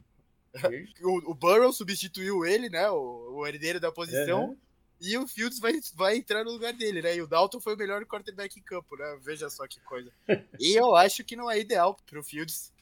o, 1.03 1.33
o 1.33 1.35
Burrow 1.35 1.73
substituiu 1.73 2.46
ele, 2.46 2.70
né, 2.70 2.88
o, 2.90 3.35
o 3.35 3.46
herdeiro 3.46 3.81
da 3.81 3.90
posição. 3.92 4.51
Uhum. 4.51 4.59
E 5.00 5.16
o 5.16 5.26
Fields 5.26 5.58
vai, 5.58 5.72
vai 5.94 6.16
entrar 6.16 6.44
no 6.44 6.50
lugar 6.50 6.72
dele, 6.72 7.00
né? 7.00 7.16
E 7.16 7.22
o 7.22 7.26
Dalton 7.26 7.60
foi 7.60 7.74
o 7.74 7.78
melhor 7.78 8.04
quarterback 8.04 8.58
em 8.58 8.62
campo, 8.62 8.96
né? 8.96 9.18
Veja 9.22 9.48
só 9.48 9.66
que 9.66 9.80
coisa. 9.80 10.12
E 10.58 10.74
eu 10.74 10.94
acho 10.94 11.24
que 11.24 11.34
não 11.34 11.50
é 11.50 11.58
ideal 11.58 11.96
pro 12.06 12.22
Fields 12.22 12.72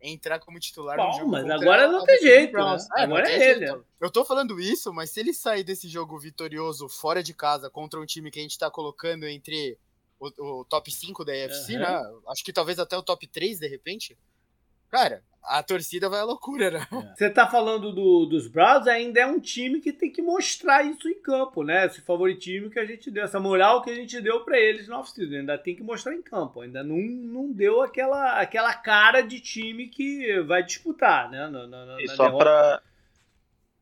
entrar 0.00 0.38
como 0.38 0.60
titular 0.60 0.96
Bom, 0.96 1.06
no 1.06 1.12
jogo. 1.12 1.30
Mas 1.30 1.48
agora 1.48 1.88
não 1.88 2.04
tem 2.04 2.20
jeito. 2.20 2.52
Né? 2.52 2.78
É, 2.96 3.02
agora 3.02 3.30
é 3.30 3.50
ele. 3.50 3.66
Jeito. 3.66 3.86
Eu 4.00 4.10
tô 4.10 4.24
falando 4.24 4.60
isso, 4.60 4.92
mas 4.92 5.10
se 5.10 5.20
ele 5.20 5.32
sair 5.32 5.64
desse 5.64 5.88
jogo 5.88 6.18
vitorioso 6.18 6.88
fora 6.88 7.22
de 7.22 7.32
casa 7.32 7.70
contra 7.70 7.98
um 7.98 8.06
time 8.06 8.30
que 8.30 8.38
a 8.38 8.42
gente 8.42 8.58
tá 8.58 8.70
colocando 8.70 9.26
entre 9.26 9.78
o, 10.20 10.60
o 10.60 10.64
top 10.64 10.90
5 10.90 11.24
da 11.24 11.32
AFC, 11.32 11.74
uhum. 11.74 11.78
né? 11.80 12.02
Acho 12.28 12.44
que 12.44 12.52
talvez 12.52 12.78
até 12.78 12.96
o 12.96 13.02
top 13.02 13.26
3 13.26 13.58
de 13.58 13.66
repente. 13.66 14.18
Cara, 14.94 15.24
a 15.42 15.60
torcida 15.60 16.08
vai 16.08 16.20
à 16.20 16.24
loucura, 16.24 16.70
né? 16.70 16.86
É. 16.92 17.16
Você 17.16 17.28
tá 17.28 17.48
falando 17.48 17.92
do, 17.92 18.26
dos 18.26 18.46
Browns, 18.46 18.86
ainda 18.86 19.18
é 19.18 19.26
um 19.26 19.40
time 19.40 19.80
que 19.80 19.92
tem 19.92 20.08
que 20.08 20.22
mostrar 20.22 20.84
isso 20.84 21.08
em 21.08 21.20
campo, 21.20 21.64
né? 21.64 21.86
Esse 21.86 22.00
favoritismo 22.00 22.70
que 22.70 22.78
a 22.78 22.84
gente 22.84 23.10
deu, 23.10 23.24
essa 23.24 23.40
moral 23.40 23.82
que 23.82 23.90
a 23.90 23.94
gente 23.96 24.20
deu 24.20 24.44
para 24.44 24.56
eles 24.56 24.86
no 24.86 24.94
off-season, 24.94 25.34
ainda 25.34 25.58
tem 25.58 25.74
que 25.74 25.82
mostrar 25.82 26.14
em 26.14 26.22
campo, 26.22 26.60
ainda 26.60 26.84
não, 26.84 26.96
não 26.96 27.50
deu 27.50 27.82
aquela, 27.82 28.38
aquela 28.40 28.72
cara 28.72 29.20
de 29.20 29.40
time 29.40 29.88
que 29.88 30.40
vai 30.42 30.62
disputar, 30.62 31.28
né? 31.28 31.48
Na, 31.48 31.66
na, 31.66 31.96
e 32.00 32.06
só 32.06 32.30
para 32.30 32.80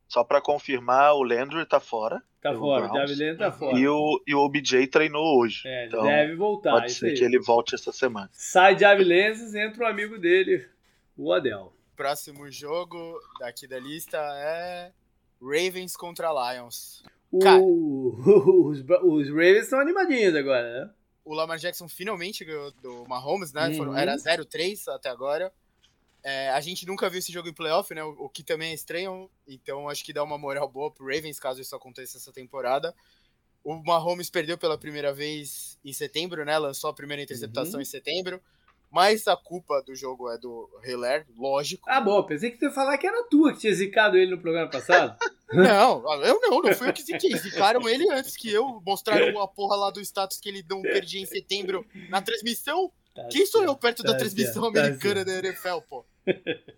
só 0.08 0.24
para 0.24 0.40
confirmar, 0.40 1.12
o 1.12 1.22
Landry 1.22 1.66
tá 1.66 1.78
fora. 1.78 2.22
Tá 2.40 2.54
fora, 2.54 2.86
o 2.86 2.90
David 2.90 3.22
Landry 3.22 3.38
tá 3.38 3.52
fora. 3.52 3.78
E 3.78 3.86
o, 3.86 4.22
e 4.26 4.34
o 4.34 4.40
OBJ 4.40 4.86
treinou 4.86 5.38
hoje. 5.38 5.62
É, 5.66 5.86
então 5.86 6.04
deve 6.04 6.36
voltar. 6.36 6.72
Pode 6.72 6.92
ser 6.92 7.12
que 7.12 7.22
ele 7.22 7.38
volte 7.38 7.74
essa 7.74 7.92
semana. 7.92 8.30
Sai 8.32 8.74
de 8.74 8.84
Avilenses, 8.84 9.54
entra 9.54 9.84
o 9.84 9.86
um 9.86 9.90
amigo 9.90 10.18
dele, 10.18 10.66
o 11.16 11.32
Adel. 11.32 11.72
Próximo 11.96 12.50
jogo 12.50 13.18
daqui 13.38 13.66
da 13.66 13.78
lista 13.78 14.18
é 14.18 14.92
Ravens 15.40 15.96
contra 15.96 16.28
Lions. 16.32 17.02
O, 17.30 17.38
os, 18.68 18.80
os 18.80 19.28
Ravens 19.28 19.64
estão 19.64 19.80
animadinhos 19.80 20.34
agora, 20.34 20.86
né? 20.86 20.94
O 21.24 21.34
Lamar 21.34 21.58
Jackson 21.58 21.88
finalmente 21.88 22.44
ganhou 22.44 22.72
do 22.72 23.04
Mahomes, 23.08 23.52
né? 23.52 23.68
Uhum. 23.68 23.76
Foram, 23.76 23.96
era 23.96 24.16
0-3 24.16 24.88
até 24.88 25.08
agora. 25.08 25.52
É, 26.24 26.50
a 26.50 26.60
gente 26.60 26.86
nunca 26.86 27.08
viu 27.10 27.18
esse 27.18 27.32
jogo 27.32 27.48
em 27.48 27.52
playoff, 27.52 27.92
né? 27.94 28.02
O, 28.02 28.10
o, 28.24 28.28
que 28.28 28.42
também 28.44 28.70
é 28.70 28.74
estranho. 28.74 29.30
Então 29.46 29.88
acho 29.88 30.04
que 30.04 30.12
dá 30.12 30.22
uma 30.22 30.38
moral 30.38 30.68
boa 30.68 30.90
pro 30.90 31.06
Ravens 31.06 31.38
caso 31.38 31.60
isso 31.60 31.74
aconteça 31.74 32.18
essa 32.18 32.32
temporada. 32.32 32.94
O 33.64 33.74
Mahomes 33.74 34.30
perdeu 34.30 34.58
pela 34.58 34.76
primeira 34.76 35.12
vez 35.12 35.78
em 35.84 35.92
setembro, 35.92 36.44
né? 36.44 36.58
Lançou 36.58 36.90
a 36.90 36.94
primeira 36.94 37.22
interceptação 37.22 37.74
uhum. 37.74 37.82
em 37.82 37.86
setembro. 37.86 38.42
Mas 38.92 39.26
a 39.26 39.34
culpa 39.34 39.82
do 39.82 39.94
jogo 39.94 40.30
é 40.30 40.36
do 40.36 40.68
Hiller, 40.84 41.26
lógico. 41.34 41.88
Ah, 41.88 41.98
bom, 41.98 42.22
pensei 42.24 42.50
que 42.50 42.58
tu 42.58 42.66
ia 42.66 42.70
falar 42.70 42.98
que 42.98 43.06
era 43.06 43.24
tua 43.24 43.54
que 43.54 43.60
tinha 43.60 43.74
zicado 43.74 44.18
ele 44.18 44.32
no 44.32 44.38
programa 44.38 44.70
passado. 44.70 45.16
não, 45.50 46.04
eu 46.22 46.40
não, 46.42 46.60
não 46.60 46.74
fui 46.74 46.90
eu 46.90 46.92
que 46.92 47.02
ziquei. 47.02 47.34
Zicaram 47.38 47.88
ele 47.88 48.10
antes 48.12 48.36
que 48.36 48.52
eu. 48.52 48.82
Mostraram 48.84 49.40
a 49.40 49.48
porra 49.48 49.76
lá 49.76 49.90
do 49.90 49.98
status 50.00 50.38
que 50.38 50.48
ele 50.50 50.62
não 50.68 50.82
perdia 50.82 51.22
em 51.22 51.24
setembro 51.24 51.86
na 52.10 52.20
transmissão. 52.20 52.92
Tá 53.14 53.26
Quem 53.30 53.46
sou 53.46 53.64
eu 53.64 53.74
perto 53.74 54.02
tá 54.02 54.12
da 54.12 54.18
transmissão 54.18 54.70
tá 54.70 54.80
americana 54.80 55.24
da 55.24 55.38
NFL, 55.38 55.78
pô? 55.88 56.04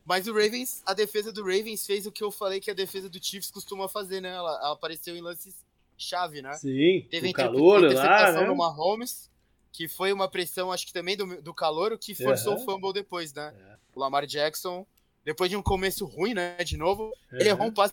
Mas 0.06 0.28
o 0.28 0.32
Ravens, 0.32 0.82
a 0.86 0.94
defesa 0.94 1.32
do 1.32 1.42
Ravens 1.42 1.84
fez 1.84 2.06
o 2.06 2.12
que 2.12 2.22
eu 2.22 2.30
falei 2.30 2.60
que 2.60 2.70
a 2.70 2.74
defesa 2.74 3.08
do 3.08 3.22
Chiefs 3.22 3.50
costuma 3.50 3.88
fazer, 3.88 4.20
né? 4.20 4.30
Ela, 4.30 4.56
ela 4.62 4.72
apareceu 4.72 5.16
em 5.16 5.20
lances 5.20 5.54
chave, 5.98 6.42
né? 6.42 6.52
Sim, 6.54 7.06
Teve 7.10 7.30
o 7.30 7.32
calor 7.32 7.78
interceptação 7.78 8.34
lá, 8.34 8.40
né? 8.40 8.46
no 8.46 8.56
Mahomes, 8.56 9.30
que 9.74 9.88
foi 9.88 10.12
uma 10.12 10.28
pressão, 10.28 10.70
acho 10.70 10.86
que 10.86 10.92
também 10.92 11.16
do, 11.16 11.42
do 11.42 11.52
calor, 11.52 11.98
que 11.98 12.14
forçou 12.14 12.54
uhum. 12.54 12.62
o 12.62 12.64
fumble 12.64 12.92
depois, 12.92 13.34
né? 13.34 13.52
Uhum. 13.52 13.76
O 13.96 14.00
Lamar 14.00 14.24
Jackson, 14.24 14.86
depois 15.24 15.50
de 15.50 15.56
um 15.56 15.62
começo 15.62 16.06
ruim, 16.06 16.32
né? 16.32 16.56
De 16.58 16.76
novo, 16.76 17.06
uhum. 17.06 17.38
ele 17.40 17.48
errou 17.48 17.66
um 17.66 17.74
passe 17.74 17.92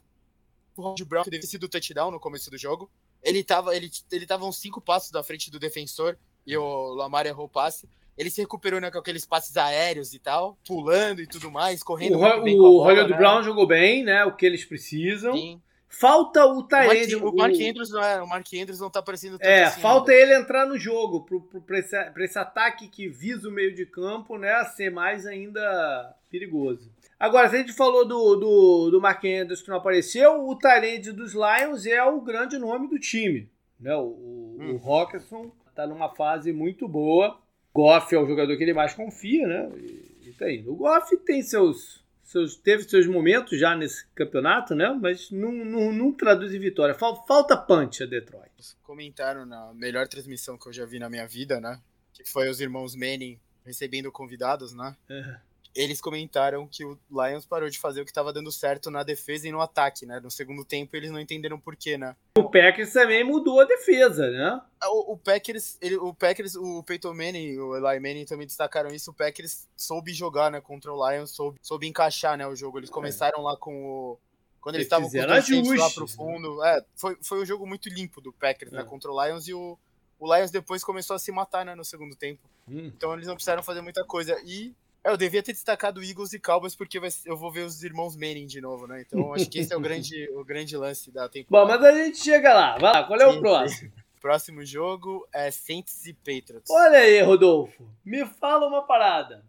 pro 0.75 0.93
de 0.93 1.03
Brown, 1.03 1.23
que 1.23 1.31
deve 1.31 1.47
sido 1.47 1.67
touchdown 1.67 2.11
no 2.11 2.19
começo 2.19 2.51
do 2.51 2.57
jogo. 2.57 2.87
Ele 3.23 3.43
tava, 3.43 3.75
ele, 3.75 3.89
ele 4.11 4.27
tava 4.27 4.45
uns 4.45 4.57
cinco 4.57 4.79
passos 4.79 5.09
da 5.09 5.23
frente 5.23 5.49
do 5.49 5.57
defensor 5.57 6.15
e 6.45 6.55
o 6.55 6.93
Lamar 6.93 7.25
errou 7.25 7.47
o 7.47 7.49
passe. 7.49 7.89
Ele 8.15 8.29
se 8.29 8.41
recuperou 8.41 8.79
né, 8.79 8.91
com 8.91 8.99
aqueles 8.99 9.25
passes 9.25 9.57
aéreos 9.57 10.13
e 10.13 10.19
tal, 10.19 10.59
pulando 10.63 11.19
e 11.19 11.25
tudo 11.25 11.49
mais, 11.49 11.81
correndo. 11.81 12.15
O, 12.15 12.19
o 12.19 12.83
Hollywood 12.83 13.09
né? 13.09 13.17
Brown 13.17 13.41
jogou 13.41 13.65
bem, 13.65 14.03
né? 14.03 14.23
O 14.23 14.35
que 14.35 14.45
eles 14.45 14.63
precisam. 14.63 15.33
Sim. 15.33 15.59
Falta 15.91 16.45
o 16.45 16.63
Tyrande. 16.63 17.17
O, 17.17 17.35
Mark, 17.35 17.53
Andrews 17.53 17.91
não 17.91 18.01
é, 18.01 18.21
o 18.21 18.27
Mark 18.27 18.47
Andrews 18.53 18.79
não 18.79 18.89
tá 18.89 18.99
aparecendo 18.99 19.37
tanto 19.37 19.45
É, 19.45 19.65
assim 19.65 19.81
falta 19.81 20.11
ainda. 20.11 20.23
ele 20.23 20.35
entrar 20.35 20.65
no 20.65 20.77
jogo 20.79 21.25
pra, 21.67 21.79
esse, 21.79 21.95
esse 22.19 22.39
ataque 22.39 22.87
que 22.87 23.09
visa 23.09 23.49
o 23.49 23.51
meio 23.51 23.75
de 23.75 23.85
campo, 23.85 24.37
né, 24.37 24.63
ser 24.65 24.89
mais 24.89 25.27
ainda 25.27 26.15
perigoso. 26.29 26.89
Agora, 27.19 27.49
se 27.49 27.57
a 27.57 27.59
gente 27.59 27.73
falou 27.73 28.07
do, 28.07 28.35
do, 28.35 28.89
do 28.91 29.01
Mark 29.01 29.23
Andrews 29.25 29.61
que 29.61 29.69
não 29.69 29.77
apareceu, 29.77 30.47
o 30.47 30.55
Tyrande 30.55 31.11
dos 31.11 31.33
Lions 31.33 31.85
é 31.85 32.01
o 32.01 32.21
grande 32.21 32.57
nome 32.57 32.87
do 32.87 32.97
time. 32.97 33.49
Né? 33.79 33.93
O, 33.93 33.99
o, 33.99 34.57
hum. 34.59 34.73
o 34.75 34.77
Rockerson 34.77 35.51
tá 35.75 35.85
numa 35.85 36.09
fase 36.15 36.53
muito 36.53 36.87
boa. 36.87 37.37
Goff 37.73 38.15
é 38.15 38.19
o 38.19 38.25
jogador 38.25 38.55
que 38.57 38.63
ele 38.63 38.73
mais 38.73 38.93
confia, 38.93 39.47
né? 39.47 39.69
E, 39.77 40.29
e 40.29 40.33
tá 40.33 40.51
indo. 40.51 40.71
O 40.71 40.75
Goff 40.75 41.15
tem 41.17 41.41
seus 41.41 42.00
seus, 42.31 42.55
teve 42.55 42.83
seus 42.83 43.05
momentos 43.07 43.59
já 43.59 43.75
nesse 43.75 44.07
campeonato, 44.15 44.73
né? 44.73 44.97
Mas 44.99 45.29
não, 45.31 45.51
não, 45.51 45.91
não 45.91 46.11
traduz 46.11 46.53
em 46.53 46.59
vitória. 46.59 46.95
Falta 46.95 47.57
punch 47.57 48.03
a 48.03 48.05
Detroit. 48.05 48.77
Comentaram 48.83 49.45
na 49.45 49.73
melhor 49.73 50.07
transmissão 50.07 50.57
que 50.57 50.67
eu 50.67 50.73
já 50.73 50.85
vi 50.85 50.99
na 50.99 51.09
minha 51.09 51.27
vida, 51.27 51.59
né? 51.59 51.79
Que 52.13 52.23
foi 52.29 52.49
os 52.49 52.61
irmãos 52.61 52.95
Manning 52.95 53.39
recebendo 53.65 54.11
convidados, 54.11 54.73
né? 54.73 54.95
É 55.09 55.50
eles 55.75 56.01
comentaram 56.01 56.67
que 56.67 56.83
o 56.83 56.97
Lions 57.09 57.45
parou 57.45 57.69
de 57.69 57.79
fazer 57.79 58.01
o 58.01 58.05
que 58.05 58.11
estava 58.11 58.33
dando 58.33 58.51
certo 58.51 58.91
na 58.91 59.03
defesa 59.03 59.47
e 59.47 59.51
no 59.51 59.61
ataque, 59.61 60.05
né? 60.05 60.19
No 60.19 60.29
segundo 60.29 60.65
tempo 60.65 60.95
eles 60.95 61.11
não 61.11 61.19
entenderam 61.19 61.59
por 61.59 61.75
quê, 61.75 61.97
né? 61.97 62.15
O 62.37 62.49
Packers 62.49 62.91
também 62.91 63.23
mudou 63.23 63.61
a 63.61 63.65
defesa, 63.65 64.29
né? 64.29 64.61
O, 64.85 65.13
o 65.13 65.17
Packers, 65.17 65.77
ele, 65.81 65.95
o 65.97 66.13
Packers, 66.13 66.55
o 66.55 66.83
Peyton 66.83 67.13
Manning, 67.13 67.57
o 67.57 67.75
Eli 67.75 67.99
Manning 67.99 68.25
também 68.25 68.47
destacaram 68.47 68.89
isso. 68.89 69.11
O 69.11 69.13
Packers 69.13 69.67
soube 69.75 70.13
jogar, 70.13 70.51
né, 70.51 70.59
contra 70.59 70.91
o 70.91 71.09
Lions, 71.09 71.31
soube, 71.31 71.59
soube 71.61 71.87
encaixar, 71.87 72.37
né, 72.37 72.47
o 72.47 72.55
jogo. 72.55 72.79
Eles 72.79 72.89
começaram 72.89 73.39
é. 73.39 73.43
lá 73.43 73.57
com 73.57 73.85
o 73.85 74.19
quando 74.59 74.75
eles 74.75 74.85
estavam 74.85 75.09
com 75.09 75.17
o 75.17 75.75
lá 75.75 75.89
pro 75.89 76.07
fundo. 76.07 76.63
É, 76.63 76.85
foi, 76.95 77.17
foi 77.23 77.41
um 77.41 77.45
jogo 77.45 77.65
muito 77.65 77.89
limpo 77.89 78.21
do 78.21 78.31
Packers, 78.31 78.71
né, 78.71 78.81
é. 78.81 78.83
né, 78.83 78.89
contra 78.89 79.11
o 79.11 79.25
Lions 79.25 79.47
e 79.47 79.53
o 79.53 79.77
o 80.21 80.35
Lions 80.35 80.51
depois 80.51 80.83
começou 80.83 81.15
a 81.15 81.19
se 81.19 81.31
matar, 81.31 81.65
né, 81.65 81.73
no 81.73 81.83
segundo 81.83 82.15
tempo. 82.15 82.47
Hum. 82.67 82.91
Então 82.95 83.11
eles 83.13 83.25
não 83.25 83.33
precisaram 83.33 83.63
fazer 83.63 83.81
muita 83.81 84.05
coisa. 84.05 84.39
E 84.45 84.71
é, 85.03 85.09
eu 85.09 85.17
devia 85.17 85.41
ter 85.41 85.53
destacado 85.53 86.03
Eagles 86.03 86.33
e 86.33 86.39
Cowboys 86.39 86.75
porque 86.75 86.99
eu 87.25 87.35
vou 87.35 87.51
ver 87.51 87.65
os 87.65 87.83
irmãos 87.83 88.15
Manning 88.15 88.45
de 88.45 88.61
novo, 88.61 88.87
né? 88.87 89.03
Então 89.05 89.33
acho 89.33 89.49
que 89.49 89.59
esse 89.59 89.73
é 89.73 89.77
o 89.77 89.81
grande, 89.81 90.29
o 90.35 90.43
grande 90.43 90.77
lance 90.77 91.11
da 91.11 91.27
temporada. 91.27 91.77
Bom, 91.77 91.85
mas 91.85 91.93
a 91.93 92.03
gente 92.03 92.19
chega 92.19 92.53
lá. 92.53 92.77
Vai 92.77 92.93
lá, 92.93 93.03
qual 93.03 93.19
é 93.19 93.31
sim, 93.31 93.37
o 93.37 93.41
próximo? 93.41 93.89
Sim. 93.89 94.01
Próximo 94.21 94.63
jogo 94.63 95.27
é 95.33 95.49
Saints 95.49 96.05
e 96.05 96.13
Patriots. 96.13 96.69
Olha 96.69 96.99
aí, 96.99 97.19
Rodolfo. 97.23 97.89
Me 98.05 98.23
fala 98.23 98.67
uma 98.67 98.83
parada. 98.83 99.43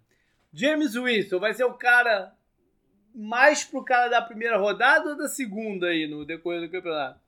James 0.51 0.95
Winston 0.95 1.39
vai 1.39 1.53
ser 1.53 1.65
o 1.65 1.75
cara 1.75 2.35
mais 3.15 3.65
pro 3.65 3.85
cara 3.85 4.09
da 4.09 4.23
primeira 4.23 4.57
rodada 4.57 5.11
ou 5.11 5.17
da 5.17 5.29
segunda 5.29 5.89
aí 5.89 6.07
no 6.07 6.25
decorrer 6.25 6.63
do 6.63 6.71
campeonato? 6.71 7.21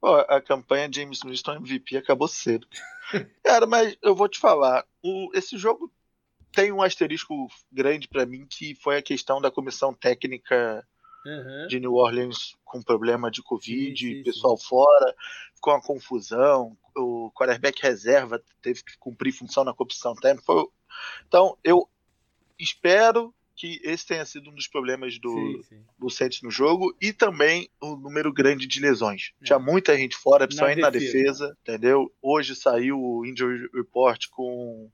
Pô, 0.00 0.14
a 0.14 0.40
campanha 0.40 0.88
James 0.90 1.20
Winston 1.24 1.56
MVP 1.56 1.96
acabou 1.96 2.28
cedo. 2.28 2.66
cara, 3.42 3.66
mas 3.66 3.96
eu 4.00 4.14
vou 4.14 4.28
te 4.28 4.38
falar, 4.38 4.86
o, 5.02 5.30
esse 5.34 5.58
jogo 5.58 5.92
tem 6.52 6.72
um 6.72 6.82
asterisco 6.82 7.48
grande 7.70 8.08
para 8.08 8.26
mim 8.26 8.46
que 8.48 8.74
foi 8.74 8.96
a 8.96 9.02
questão 9.02 9.40
da 9.40 9.50
comissão 9.50 9.94
técnica 9.94 10.86
uhum. 11.24 11.66
de 11.68 11.80
New 11.80 11.94
Orleans 11.94 12.56
com 12.64 12.82
problema 12.82 13.30
de 13.30 13.42
Covid, 13.42 13.98
sim, 13.98 14.16
sim, 14.16 14.22
pessoal 14.22 14.56
sim. 14.56 14.66
fora, 14.66 15.14
com 15.60 15.70
a 15.70 15.82
confusão, 15.82 16.76
o 16.96 17.30
quarterback 17.32 17.82
reserva 17.82 18.42
teve 18.62 18.82
que 18.82 18.96
cumprir 18.98 19.32
função 19.32 19.64
na 19.64 19.74
comissão 19.74 20.14
técnica. 20.14 20.46
Foi... 20.46 20.66
Então, 21.26 21.56
eu 21.62 21.88
espero 22.58 23.34
que 23.60 23.78
esse 23.84 24.06
tenha 24.06 24.24
sido 24.24 24.48
um 24.48 24.54
dos 24.54 24.66
problemas 24.66 25.18
do, 25.18 25.62
do 25.98 26.08
Saints 26.08 26.40
no 26.40 26.50
jogo 26.50 26.96
e 26.98 27.12
também 27.12 27.68
o 27.78 27.94
número 27.94 28.32
grande 28.32 28.66
de 28.66 28.80
lesões. 28.80 29.32
É. 29.42 29.44
Tinha 29.44 29.58
muita 29.58 29.94
gente 29.94 30.16
fora, 30.16 30.46
principalmente 30.46 30.80
na 30.80 30.88
defesa. 30.88 31.12
na 31.12 31.20
defesa, 31.20 31.58
entendeu? 31.60 32.10
Hoje 32.22 32.56
saiu 32.56 32.98
o 32.98 33.26
injury 33.26 33.68
report 33.74 34.28
com 34.30 34.90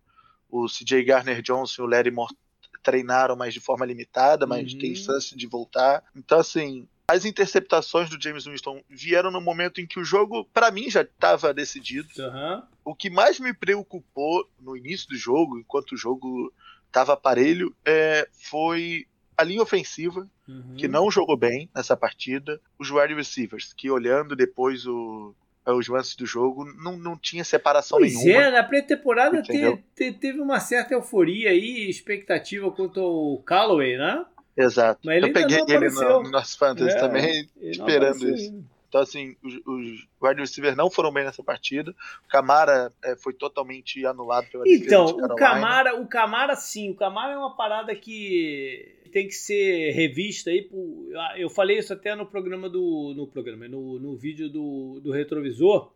o 0.51 0.66
CJ 0.66 1.05
Garner 1.05 1.42
Johnson 1.42 1.82
e 1.82 1.84
o 1.84 1.88
Larry 1.88 2.11
Moore 2.11 2.34
treinaram, 2.82 3.34
mas 3.34 3.53
de 3.53 3.61
forma 3.61 3.84
limitada, 3.84 4.47
mas 4.47 4.72
uhum. 4.72 4.78
tem 4.78 4.94
chance 4.94 5.36
de 5.36 5.47
voltar. 5.47 6.05
Então, 6.14 6.38
assim, 6.38 6.86
as 7.09 7.24
interceptações 7.24 8.09
do 8.09 8.20
James 8.20 8.47
Winston 8.47 8.82
vieram 8.88 9.30
no 9.30 9.40
momento 9.40 9.80
em 9.80 9.86
que 9.86 9.99
o 9.99 10.05
jogo, 10.05 10.44
para 10.53 10.70
mim, 10.70 10.90
já 10.90 11.03
estava 11.03 11.53
decidido. 11.53 12.09
Uhum. 12.18 12.62
O 12.84 12.94
que 12.94 13.11
mais 13.11 13.40
me 13.40 13.53
preocupou 13.53 14.49
no 14.61 14.76
início 14.76 15.09
do 15.09 15.16
jogo, 15.16 15.59
enquanto 15.59 15.92
o 15.92 15.97
jogo 15.97 16.53
estava 16.86 17.16
parelho, 17.16 17.74
é, 17.84 18.28
foi 18.32 19.07
a 19.36 19.44
linha 19.44 19.62
ofensiva, 19.62 20.26
uhum. 20.49 20.76
que 20.76 20.88
não 20.88 21.11
jogou 21.11 21.36
bem 21.36 21.68
nessa 21.74 21.97
partida, 21.97 22.61
os 22.78 22.90
wide 22.90 23.14
receivers, 23.14 23.72
que 23.72 23.90
olhando 23.90 24.34
depois 24.34 24.86
o, 24.86 25.34
os 25.74 25.88
lances 25.88 26.14
do 26.14 26.26
jogo, 26.26 26.64
não, 26.64 26.96
não 26.96 27.16
tinha 27.16 27.42
separação 27.44 27.98
pois 27.98 28.14
nenhuma. 28.14 28.44
é, 28.44 28.50
na 28.50 28.62
pré-temporada 28.62 29.42
te, 29.42 29.78
te, 29.94 30.12
teve 30.12 30.40
uma 30.40 30.60
certa 30.60 30.94
euforia 30.94 31.50
aí, 31.50 31.88
expectativa 31.88 32.70
quanto 32.70 33.00
ao 33.00 33.38
Callaway, 33.38 33.96
né? 33.96 34.24
Exato. 34.56 35.00
Mas 35.04 35.16
ele 35.16 35.28
Eu 35.28 35.32
peguei 35.32 35.58
ele 35.68 35.88
no, 35.90 36.22
no 36.22 36.30
nosso 36.30 36.56
fantasy 36.56 36.96
é, 36.96 37.00
também, 37.00 37.48
esperando 37.60 38.28
isso. 38.28 38.52
Ainda. 38.52 38.75
Então, 38.89 39.01
assim, 39.01 39.37
os, 39.43 39.55
os 39.66 40.09
wide 40.22 40.41
receivers 40.41 40.76
não 40.76 40.91
foram 40.91 41.12
bem 41.12 41.24
nessa 41.24 41.43
partida. 41.43 41.95
O 42.24 42.28
Camara 42.28 42.93
é, 43.03 43.16
foi 43.16 43.32
totalmente 43.32 44.05
anulado 44.07 44.47
pela 44.51 44.64
Então, 44.66 45.07
de 45.07 45.24
o 45.24 45.34
Camara, 45.34 46.01
o 46.01 46.07
Camara, 46.07 46.55
sim. 46.55 46.91
O 46.91 46.95
Camara 46.95 47.32
é 47.32 47.37
uma 47.37 47.57
parada 47.57 47.95
que 47.95 49.09
tem 49.12 49.26
que 49.26 49.34
ser 49.34 49.93
revista 49.93 50.51
aí. 50.51 50.62
Por, 50.62 51.09
eu 51.37 51.51
falei 51.51 51.78
isso 51.78 51.93
até 51.93 52.14
no 52.14 52.26
programa 52.26 52.68
do. 52.68 53.12
No 53.16 53.26
programa, 53.26 53.68
no, 53.68 53.99
no 53.99 54.16
vídeo 54.16 54.49
do, 54.49 55.01
do 55.03 55.11
retrovisor. 55.11 55.93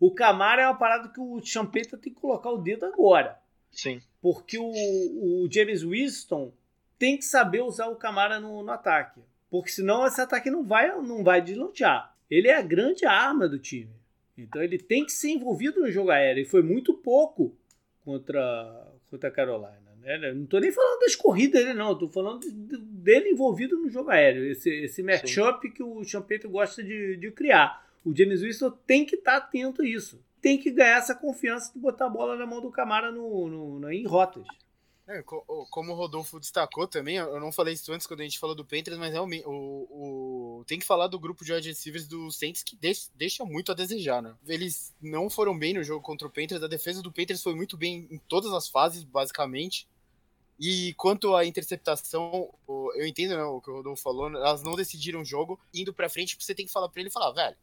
O 0.00 0.10
Camara 0.10 0.62
é 0.62 0.66
uma 0.66 0.78
parada 0.78 1.08
que 1.08 1.20
o 1.20 1.40
Champeta 1.42 1.96
tem 1.96 2.12
que 2.12 2.20
colocar 2.20 2.50
o 2.50 2.58
dedo 2.58 2.84
agora. 2.84 3.38
Sim. 3.70 4.00
Porque 4.20 4.58
o, 4.58 4.64
o 4.64 5.48
James 5.50 5.82
Winston 5.82 6.52
tem 6.98 7.16
que 7.16 7.24
saber 7.24 7.62
usar 7.62 7.88
o 7.88 7.96
Camara 7.96 8.40
no, 8.40 8.62
no 8.62 8.72
ataque. 8.72 9.20
Porque 9.50 9.70
senão 9.70 10.06
esse 10.06 10.20
ataque 10.20 10.50
não 10.50 10.64
vai, 10.64 10.88
não 11.00 11.22
vai 11.22 11.40
deslanchar. 11.40 12.13
Ele 12.34 12.48
é 12.48 12.56
a 12.56 12.62
grande 12.62 13.06
arma 13.06 13.48
do 13.48 13.58
time. 13.58 13.92
Então 14.36 14.62
ele 14.62 14.78
tem 14.78 15.04
que 15.04 15.12
ser 15.12 15.30
envolvido 15.30 15.80
no 15.80 15.90
jogo 15.90 16.10
aéreo. 16.10 16.42
E 16.42 16.46
foi 16.46 16.62
muito 16.62 16.92
pouco 16.92 17.56
contra, 18.04 18.92
contra 19.08 19.28
a 19.28 19.32
Carolina. 19.32 19.94
Né? 20.00 20.32
Não 20.32 20.42
estou 20.42 20.60
nem 20.60 20.72
falando 20.72 21.00
das 21.00 21.14
corridas 21.14 21.62
dele, 21.62 21.74
não. 21.74 21.92
Estou 21.92 22.08
falando 22.08 22.44
dele 22.50 23.30
envolvido 23.30 23.78
no 23.78 23.88
jogo 23.88 24.10
aéreo. 24.10 24.50
Esse, 24.50 24.68
esse 24.70 25.02
matchup 25.02 25.70
que 25.70 25.82
o 25.82 26.02
Champeito 26.02 26.48
gosta 26.48 26.82
de, 26.82 27.16
de 27.16 27.30
criar. 27.30 27.84
O 28.04 28.14
James 28.14 28.42
Winston 28.42 28.70
tem 28.86 29.04
que 29.04 29.14
estar 29.14 29.40
tá 29.40 29.46
atento 29.46 29.82
a 29.82 29.86
isso. 29.86 30.20
Tem 30.42 30.58
que 30.58 30.70
ganhar 30.70 30.98
essa 30.98 31.14
confiança 31.14 31.72
de 31.72 31.78
botar 31.78 32.06
a 32.06 32.10
bola 32.10 32.36
na 32.36 32.44
mão 32.44 32.60
do 32.60 32.70
Camara 32.70 33.12
no, 33.12 33.48
no, 33.48 33.80
no 33.80 33.92
em 33.92 34.04
rotas. 34.06 34.46
É, 35.06 35.22
como 35.22 35.92
o 35.92 35.94
Rodolfo 35.94 36.40
destacou 36.40 36.88
também, 36.88 37.16
eu 37.16 37.38
não 37.38 37.52
falei 37.52 37.74
isso 37.74 37.92
antes 37.92 38.06
quando 38.06 38.20
a 38.20 38.24
gente 38.24 38.38
falou 38.38 38.56
do 38.56 38.64
Panthers, 38.64 38.96
mas 38.96 39.12
realmente 39.12 39.44
o, 39.46 39.50
o 39.50 40.64
tem 40.66 40.78
que 40.78 40.86
falar 40.86 41.08
do 41.08 41.18
grupo 41.18 41.44
de 41.44 41.52
wide 41.52 41.68
receivers 41.68 42.08
do 42.08 42.30
Saints 42.30 42.62
que 42.62 42.74
deixa, 43.14 43.44
muito 43.44 43.70
a 43.70 43.74
desejar, 43.74 44.22
né? 44.22 44.34
Eles 44.46 44.94
não 45.02 45.28
foram 45.28 45.58
bem 45.58 45.74
no 45.74 45.84
jogo 45.84 46.02
contra 46.02 46.26
o 46.26 46.30
Panthers, 46.30 46.62
a 46.62 46.68
defesa 46.68 47.02
do 47.02 47.12
Panthers 47.12 47.42
foi 47.42 47.54
muito 47.54 47.76
bem 47.76 48.08
em 48.10 48.18
todas 48.26 48.50
as 48.52 48.66
fases, 48.66 49.04
basicamente. 49.04 49.86
E 50.58 50.94
quanto 50.94 51.34
à 51.34 51.44
interceptação, 51.44 52.48
eu 52.66 53.06
entendo 53.06 53.36
né, 53.36 53.42
o 53.44 53.60
que 53.60 53.70
o 53.70 53.74
Rodolfo 53.74 54.02
falou, 54.02 54.28
elas 54.28 54.62
não 54.62 54.74
decidiram 54.74 55.20
o 55.20 55.24
jogo, 55.24 55.60
indo 55.74 55.92
pra 55.92 56.08
frente, 56.08 56.36
você 56.40 56.54
tem 56.54 56.64
que 56.64 56.72
falar 56.72 56.88
pra 56.88 57.00
ele 57.00 57.10
falar, 57.10 57.32
velho, 57.32 57.56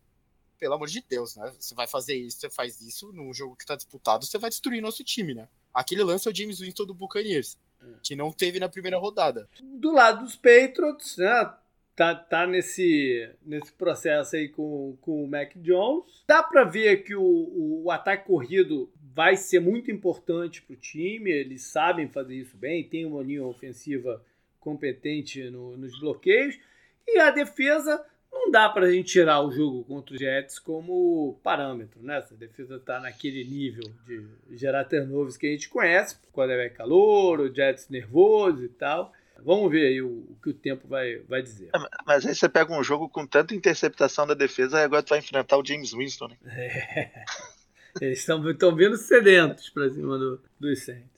pelo 0.61 0.75
amor 0.75 0.87
de 0.87 1.03
Deus, 1.09 1.35
né? 1.35 1.51
Você 1.59 1.73
vai 1.73 1.87
fazer 1.87 2.13
isso, 2.13 2.37
você 2.39 2.49
faz 2.49 2.79
isso, 2.81 3.11
num 3.11 3.33
jogo 3.33 3.55
que 3.55 3.65
tá 3.65 3.75
disputado, 3.75 4.27
você 4.27 4.37
vai 4.37 4.51
destruir 4.51 4.79
nosso 4.79 5.03
time, 5.03 5.33
né? 5.33 5.47
Aquele 5.73 6.03
lance 6.03 6.27
é 6.27 6.31
o 6.31 6.35
James 6.35 6.59
Winston 6.59 6.85
do 6.85 6.93
Buccaneers, 6.93 7.57
hum. 7.81 7.95
que 8.03 8.15
não 8.15 8.31
teve 8.31 8.59
na 8.59 8.69
primeira 8.69 8.99
rodada. 8.99 9.49
Do 9.59 9.91
lado 9.91 10.23
dos 10.23 10.35
Patriots, 10.35 11.17
né? 11.17 11.51
Tá, 11.95 12.13
tá 12.13 12.47
nesse, 12.47 13.27
nesse 13.43 13.71
processo 13.73 14.35
aí 14.35 14.49
com, 14.49 14.95
com 15.01 15.23
o 15.23 15.27
Mac 15.27 15.51
Jones. 15.55 16.23
Dá 16.27 16.43
para 16.43 16.63
ver 16.63 17.03
que 17.03 17.15
o, 17.15 17.21
o, 17.21 17.83
o, 17.85 17.91
ataque 17.91 18.27
corrido 18.27 18.89
vai 19.13 19.35
ser 19.35 19.59
muito 19.59 19.91
importante 19.91 20.61
para 20.61 20.73
o 20.73 20.77
time. 20.77 21.29
Eles 21.29 21.63
sabem 21.63 22.07
fazer 22.07 22.35
isso 22.35 22.55
bem, 22.55 22.87
tem 22.87 23.05
uma 23.05 23.21
linha 23.21 23.43
ofensiva 23.43 24.23
competente 24.59 25.49
no, 25.49 25.75
nos 25.75 25.99
bloqueios. 25.99 26.57
E 27.05 27.19
a 27.19 27.29
defesa 27.29 28.03
não 28.31 28.49
dá 28.49 28.69
para 28.69 28.85
a 28.85 28.91
gente 28.91 29.11
tirar 29.11 29.41
o 29.41 29.51
jogo 29.51 29.83
contra 29.83 30.13
os 30.13 30.19
Jets 30.19 30.57
como 30.57 31.39
parâmetro, 31.43 32.01
né? 32.01 32.21
Se 32.21 32.33
a 32.33 32.37
defesa 32.37 32.77
está 32.77 32.99
naquele 32.99 33.43
nível 33.43 33.91
de 34.05 34.25
gerar 34.57 34.85
turnovers 34.85 35.37
que 35.37 35.47
a 35.47 35.51
gente 35.51 35.69
conhece, 35.69 36.17
quando 36.31 36.51
é 36.51 36.69
calor, 36.69 37.39
o 37.39 37.53
Jets 37.53 37.89
nervoso 37.89 38.63
e 38.63 38.69
tal. 38.69 39.13
Vamos 39.43 39.71
ver 39.71 39.87
aí 39.87 40.01
o, 40.01 40.07
o, 40.07 40.37
que 40.41 40.51
o 40.51 40.53
tempo 40.53 40.87
vai, 40.87 41.17
vai 41.27 41.41
dizer. 41.41 41.69
É, 41.75 41.79
mas 42.05 42.25
aí 42.25 42.35
você 42.35 42.47
pega 42.47 42.71
um 42.73 42.83
jogo 42.83 43.09
com 43.09 43.25
tanta 43.25 43.55
interceptação 43.55 44.27
da 44.27 44.33
defesa 44.33 44.79
e 44.79 44.83
agora 44.83 45.01
tu 45.01 45.09
vai 45.09 45.19
enfrentar 45.19 45.57
o 45.57 45.65
James 45.65 45.91
Winston, 45.93 46.27
né? 46.27 46.37
É. 47.99 48.05
Eles 48.05 48.19
estão 48.19 48.41
vindo 48.73 48.95
sedentos 48.95 49.69
para 49.69 49.89
cima 49.89 50.17
do, 50.17 50.41
dos 50.57 50.85
Saints. 50.85 51.11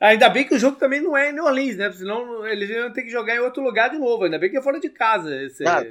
Ainda 0.00 0.28
bem 0.28 0.44
que 0.44 0.54
o 0.54 0.58
jogo 0.58 0.76
também 0.76 1.00
não 1.00 1.16
é 1.16 1.30
em 1.30 1.32
New 1.32 1.44
Orleans, 1.44 1.76
né? 1.76 1.92
Senão 1.92 2.44
eles 2.46 2.68
iam 2.68 2.92
ter 2.92 3.02
que 3.02 3.10
jogar 3.10 3.36
em 3.36 3.38
outro 3.38 3.62
lugar 3.62 3.90
de 3.90 3.98
novo. 3.98 4.24
Ainda 4.24 4.36
bem 4.36 4.50
que 4.50 4.56
é 4.56 4.62
fora 4.62 4.80
de 4.80 4.88
casa. 4.88 5.32
Esse, 5.44 5.64
ah, 5.64 5.84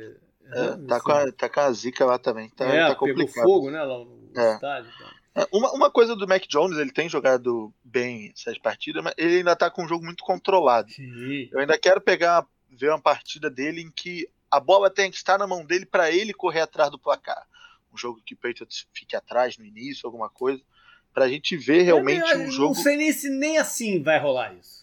é, 0.54 0.88
tá, 0.88 1.00
com 1.00 1.12
a, 1.12 1.32
tá 1.32 1.50
com 1.50 1.60
a 1.60 1.72
zica 1.72 2.06
lá 2.06 2.18
também. 2.18 2.50
Tá, 2.50 2.66
é, 2.66 2.88
tá 2.88 2.96
complicado. 2.96 3.34
pegou 3.34 3.44
fogo, 3.44 3.72
né? 3.72 3.82
Lá 3.82 4.00
no 4.00 4.32
é. 4.36 4.54
estádio. 4.54 4.92
É, 5.36 5.48
uma, 5.52 5.72
uma 5.74 5.92
coisa 5.92 6.16
do 6.16 6.28
Mac 6.28 6.44
Jones, 6.48 6.78
ele 6.78 6.92
tem 6.92 7.10
jogado 7.10 7.74
bem 7.84 8.32
essas 8.38 8.58
partidas, 8.60 9.04
mas 9.04 9.14
ele 9.18 9.38
ainda 9.38 9.56
tá 9.56 9.70
com 9.70 9.84
um 9.84 9.88
jogo 9.88 10.06
muito 10.06 10.24
controlado. 10.24 10.92
Sim. 10.92 11.50
Eu 11.52 11.60
ainda 11.60 11.78
quero 11.78 12.00
pegar, 12.00 12.46
ver 12.70 12.90
uma 12.90 13.02
partida 13.02 13.50
dele 13.50 13.82
em 13.82 13.92
que 13.92 14.30
a 14.52 14.60
bola 14.60 14.90
tem 14.90 15.10
que 15.10 15.18
estar 15.18 15.40
na 15.40 15.48
mão 15.48 15.66
dele 15.66 15.86
para 15.86 16.12
ele 16.12 16.34
correr 16.34 16.62
atrás 16.62 16.92
do 16.92 17.00
placar. 17.00 17.48
Um 17.92 17.98
jogo 17.98 18.22
que 18.24 18.36
o 18.36 18.38
Patriots 18.38 18.86
fique 18.94 19.16
atrás 19.16 19.58
no 19.58 19.66
início, 19.66 20.06
alguma 20.06 20.30
coisa, 20.30 20.62
pra 21.12 21.28
gente 21.28 21.58
ver 21.58 21.82
realmente 21.82 22.36
um 22.36 22.52
jogo. 22.52 22.76
Não 22.76 22.82
sei 22.84 22.96
nem 22.96 23.12
se 23.12 23.30
nem 23.30 23.58
assim 23.58 24.02
vai 24.04 24.20
rolar 24.20 24.54
isso. 24.54 24.83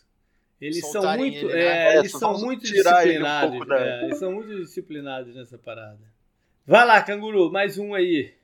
Eles 0.60 0.90
são 0.90 1.02
muito, 1.16 1.38
ele, 1.38 1.54
né? 1.54 1.60
é, 1.60 1.94
é, 1.94 1.98
eles 1.98 2.12
são 2.12 2.38
muito 2.38 2.62
disciplinados. 2.62 3.56
Um 3.56 3.66
da... 3.66 3.80
é, 3.80 4.04
eles 4.04 4.18
são 4.18 4.32
muito 4.32 4.56
disciplinados 4.56 5.34
nessa 5.34 5.56
parada. 5.56 6.00
Vai 6.66 6.86
lá, 6.86 7.02
canguru, 7.02 7.50
mais 7.50 7.78
um 7.78 7.94
aí. 7.94 8.34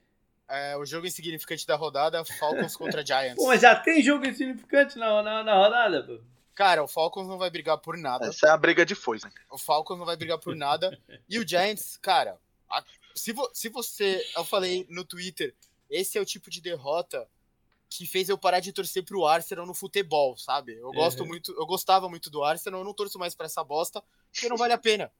É, 0.48 0.76
o 0.76 0.86
jogo 0.86 1.06
insignificante 1.06 1.66
da 1.66 1.76
rodada, 1.76 2.24
Falcons 2.24 2.74
contra 2.76 3.04
Giants. 3.04 3.36
Pô, 3.36 3.48
mas 3.48 3.60
já 3.60 3.76
tem 3.76 4.02
jogo 4.02 4.26
insignificante 4.26 4.96
na, 4.98 5.22
na, 5.22 5.44
na 5.44 5.54
rodada, 5.56 6.02
pô. 6.02 6.20
Cara, 6.54 6.82
o 6.82 6.88
Falcons 6.88 7.28
não 7.28 7.36
vai 7.36 7.50
brigar 7.50 7.76
por 7.76 7.98
nada. 7.98 8.28
Essa 8.28 8.46
é 8.46 8.50
a 8.50 8.56
briga 8.56 8.86
de 8.86 8.94
foice. 8.94 9.26
Né? 9.26 9.32
O 9.50 9.58
Falcons 9.58 9.98
não 9.98 10.06
vai 10.06 10.16
brigar 10.16 10.38
por 10.38 10.56
nada. 10.56 10.98
e 11.28 11.38
o 11.38 11.46
Giants, 11.46 11.98
cara, 11.98 12.38
a, 12.70 12.82
se, 13.14 13.32
vo, 13.32 13.50
se 13.52 13.68
você. 13.68 14.24
Eu 14.34 14.44
falei 14.44 14.86
no 14.88 15.04
Twitter, 15.04 15.54
esse 15.90 16.16
é 16.16 16.20
o 16.20 16.24
tipo 16.24 16.48
de 16.48 16.62
derrota 16.62 17.28
que 17.96 18.06
fez 18.06 18.28
eu 18.28 18.36
parar 18.36 18.60
de 18.60 18.72
torcer 18.72 19.04
pro 19.04 19.26
Arsenal 19.26 19.64
no 19.66 19.74
futebol, 19.74 20.36
sabe? 20.36 20.74
Eu 20.74 20.92
gosto 20.92 21.20
uhum. 21.20 21.28
muito, 21.28 21.52
eu 21.52 21.66
gostava 21.66 22.08
muito 22.08 22.28
do 22.28 22.44
Arsenal, 22.44 22.80
eu 22.80 22.84
não 22.84 22.92
torço 22.92 23.18
mais 23.18 23.34
para 23.34 23.46
essa 23.46 23.64
bosta, 23.64 24.02
porque 24.30 24.48
não 24.48 24.56
vale 24.56 24.72
a 24.72 24.78
pena. 24.78 25.10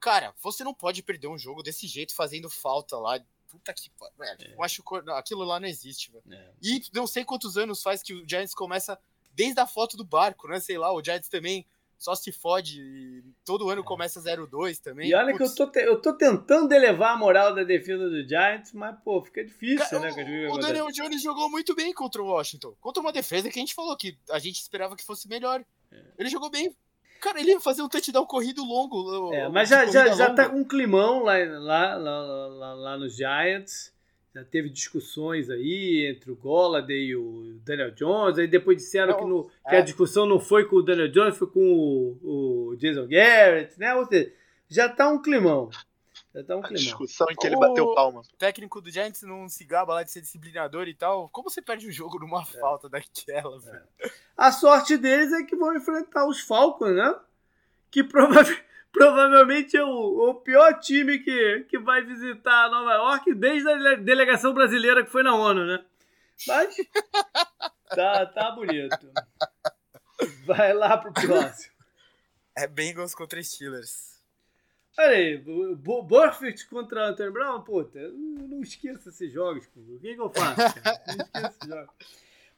Cara, 0.00 0.34
você 0.42 0.64
não 0.64 0.74
pode 0.74 1.02
perder 1.02 1.28
um 1.28 1.38
jogo 1.38 1.62
desse 1.62 1.86
jeito 1.86 2.14
fazendo 2.14 2.48
falta 2.48 2.96
lá. 2.98 3.20
Puta 3.48 3.72
que 3.72 3.90
velho, 4.18 5.10
é. 5.10 5.18
aquilo 5.18 5.44
lá 5.44 5.60
não 5.60 5.68
existe, 5.68 6.10
velho. 6.10 6.24
É. 6.30 6.52
E 6.62 6.82
não 6.92 7.06
sei 7.06 7.24
quantos 7.24 7.56
anos 7.56 7.82
faz 7.82 8.02
que 8.02 8.12
o 8.12 8.28
Giants 8.28 8.54
começa 8.54 8.98
desde 9.32 9.60
a 9.60 9.66
foto 9.66 9.96
do 9.96 10.04
barco, 10.04 10.48
né? 10.48 10.60
Sei 10.60 10.78
lá, 10.78 10.92
o 10.92 11.02
Giants 11.02 11.28
também 11.28 11.66
só 12.04 12.14
se 12.14 12.30
fode. 12.30 13.24
Todo 13.46 13.70
ano 13.70 13.80
é. 13.80 13.84
começa 13.84 14.20
0-2 14.20 14.78
também. 14.78 15.08
E 15.08 15.14
olha 15.14 15.34
Putz. 15.34 15.54
que 15.54 15.62
eu 15.62 15.66
tô, 15.66 15.72
te, 15.72 15.78
eu 15.80 16.02
tô 16.02 16.12
tentando 16.12 16.70
elevar 16.72 17.14
a 17.14 17.16
moral 17.16 17.54
da 17.54 17.64
defesa 17.64 18.10
do 18.10 18.28
Giants, 18.28 18.74
mas, 18.74 18.94
pô, 19.02 19.22
fica 19.22 19.42
difícil, 19.42 20.00
Cara, 20.00 20.14
né? 20.14 20.48
O, 20.48 20.54
o 20.54 20.58
Daniel 20.58 20.88
Jones 20.88 21.22
jogou 21.22 21.50
muito 21.50 21.74
bem 21.74 21.94
contra 21.94 22.22
o 22.22 22.26
Washington. 22.26 22.76
Contra 22.78 23.00
uma 23.00 23.12
defesa 23.12 23.48
que 23.48 23.58
a 23.58 23.62
gente 23.62 23.74
falou 23.74 23.96
que 23.96 24.18
a 24.30 24.38
gente 24.38 24.60
esperava 24.60 24.94
que 24.94 25.04
fosse 25.04 25.26
melhor. 25.26 25.64
É. 25.90 26.02
Ele 26.18 26.28
jogou 26.28 26.50
bem. 26.50 26.76
Cara, 27.22 27.40
ele 27.40 27.52
ia 27.52 27.60
fazer 27.60 27.80
um 27.80 27.88
touchdown 27.88 28.26
corrido 28.26 28.62
longo. 28.62 29.32
É, 29.32 29.48
mas 29.48 29.70
já, 29.70 29.86
já, 29.86 30.08
já 30.08 30.34
tá 30.34 30.46
com 30.46 30.58
um 30.58 30.64
climão 30.64 31.22
lá, 31.22 31.38
lá, 31.38 31.94
lá, 31.96 32.20
lá, 32.48 32.74
lá 32.74 32.98
nos 32.98 33.16
Giants 33.16 33.93
já 34.34 34.44
teve 34.44 34.68
discussões 34.68 35.48
aí 35.48 36.06
entre 36.10 36.32
o 36.32 36.34
Golladay 36.34 37.10
e 37.10 37.16
o 37.16 37.56
Daniel 37.64 37.92
Jones, 37.92 38.36
aí 38.36 38.48
depois 38.48 38.78
disseram 38.78 39.12
não, 39.12 39.18
que, 39.18 39.24
no, 39.24 39.50
é. 39.64 39.70
que, 39.70 39.76
a 39.76 39.80
discussão 39.80 40.26
não 40.26 40.40
foi 40.40 40.64
com 40.64 40.76
o 40.76 40.82
Daniel 40.82 41.10
Jones, 41.10 41.38
foi 41.38 41.46
com 41.46 41.60
o, 41.60 42.70
o 42.70 42.76
Jason 42.76 43.06
Garrett, 43.06 43.78
né? 43.78 43.94
Ou 43.94 44.04
seja, 44.06 44.32
já 44.68 44.88
tá 44.88 45.08
um 45.08 45.22
climão. 45.22 45.70
Já 46.34 46.42
tá 46.42 46.56
um 46.56 46.62
climão. 46.62 46.80
A 46.80 46.84
discussão 46.84 47.28
em 47.30 47.36
que 47.36 47.46
ele 47.46 47.56
bateu 47.56 47.94
palma. 47.94 48.22
O 48.22 48.36
técnico 48.36 48.80
do 48.80 48.90
Giants 48.90 49.22
não 49.22 49.48
se 49.48 49.64
gaba 49.64 49.94
lá 49.94 50.02
de 50.02 50.10
ser 50.10 50.20
disciplinador 50.20 50.88
e 50.88 50.94
tal. 50.94 51.28
Como 51.28 51.48
você 51.48 51.62
perde 51.62 51.86
o 51.86 51.92
jogo 51.92 52.18
numa 52.18 52.42
é. 52.42 52.58
falta 52.58 52.88
daquela, 52.88 53.56
é. 54.00 54.10
A 54.36 54.50
sorte 54.50 54.96
deles 54.96 55.32
é 55.32 55.44
que 55.44 55.54
vão 55.54 55.76
enfrentar 55.76 56.26
os 56.26 56.40
Falcons, 56.40 56.96
né? 56.96 57.14
Que 57.88 58.02
provavelmente 58.02 58.64
provavelmente 58.94 59.76
é 59.76 59.82
o, 59.82 60.30
o, 60.30 60.34
pior 60.36 60.78
time 60.78 61.18
que, 61.18 61.66
que 61.68 61.78
vai 61.80 62.00
visitar 62.02 62.70
Nova 62.70 62.92
York 62.94 63.34
desde 63.34 63.68
a 63.68 63.96
delegação 63.96 64.54
brasileira 64.54 65.04
que 65.04 65.10
foi 65.10 65.24
na 65.24 65.34
ONU, 65.34 65.66
né? 65.66 65.84
Mas 66.46 66.76
tá, 67.90 68.24
tá 68.26 68.52
bonito. 68.52 69.10
Vai 70.46 70.72
lá 70.72 70.96
pro 70.96 71.12
próximo. 71.12 71.74
É 72.56 72.68
Bengals 72.68 73.16
contra 73.16 73.42
Steelers. 73.42 74.14
Olha 74.96 75.08
aí, 75.08 75.38
Burfitt 75.38 76.68
contra 76.68 77.08
Anthony 77.08 77.32
Brown, 77.32 77.62
puta, 77.62 77.98
não 77.98 78.62
esqueça 78.62 79.08
esses 79.08 79.32
jogos, 79.32 79.66
o 79.74 79.98
que, 79.98 80.14
que 80.14 80.20
eu 80.20 80.30
faço? 80.30 80.60
Não 80.60 80.66
esqueça 80.68 81.30
esses 81.34 81.68
jogos. 81.68 81.94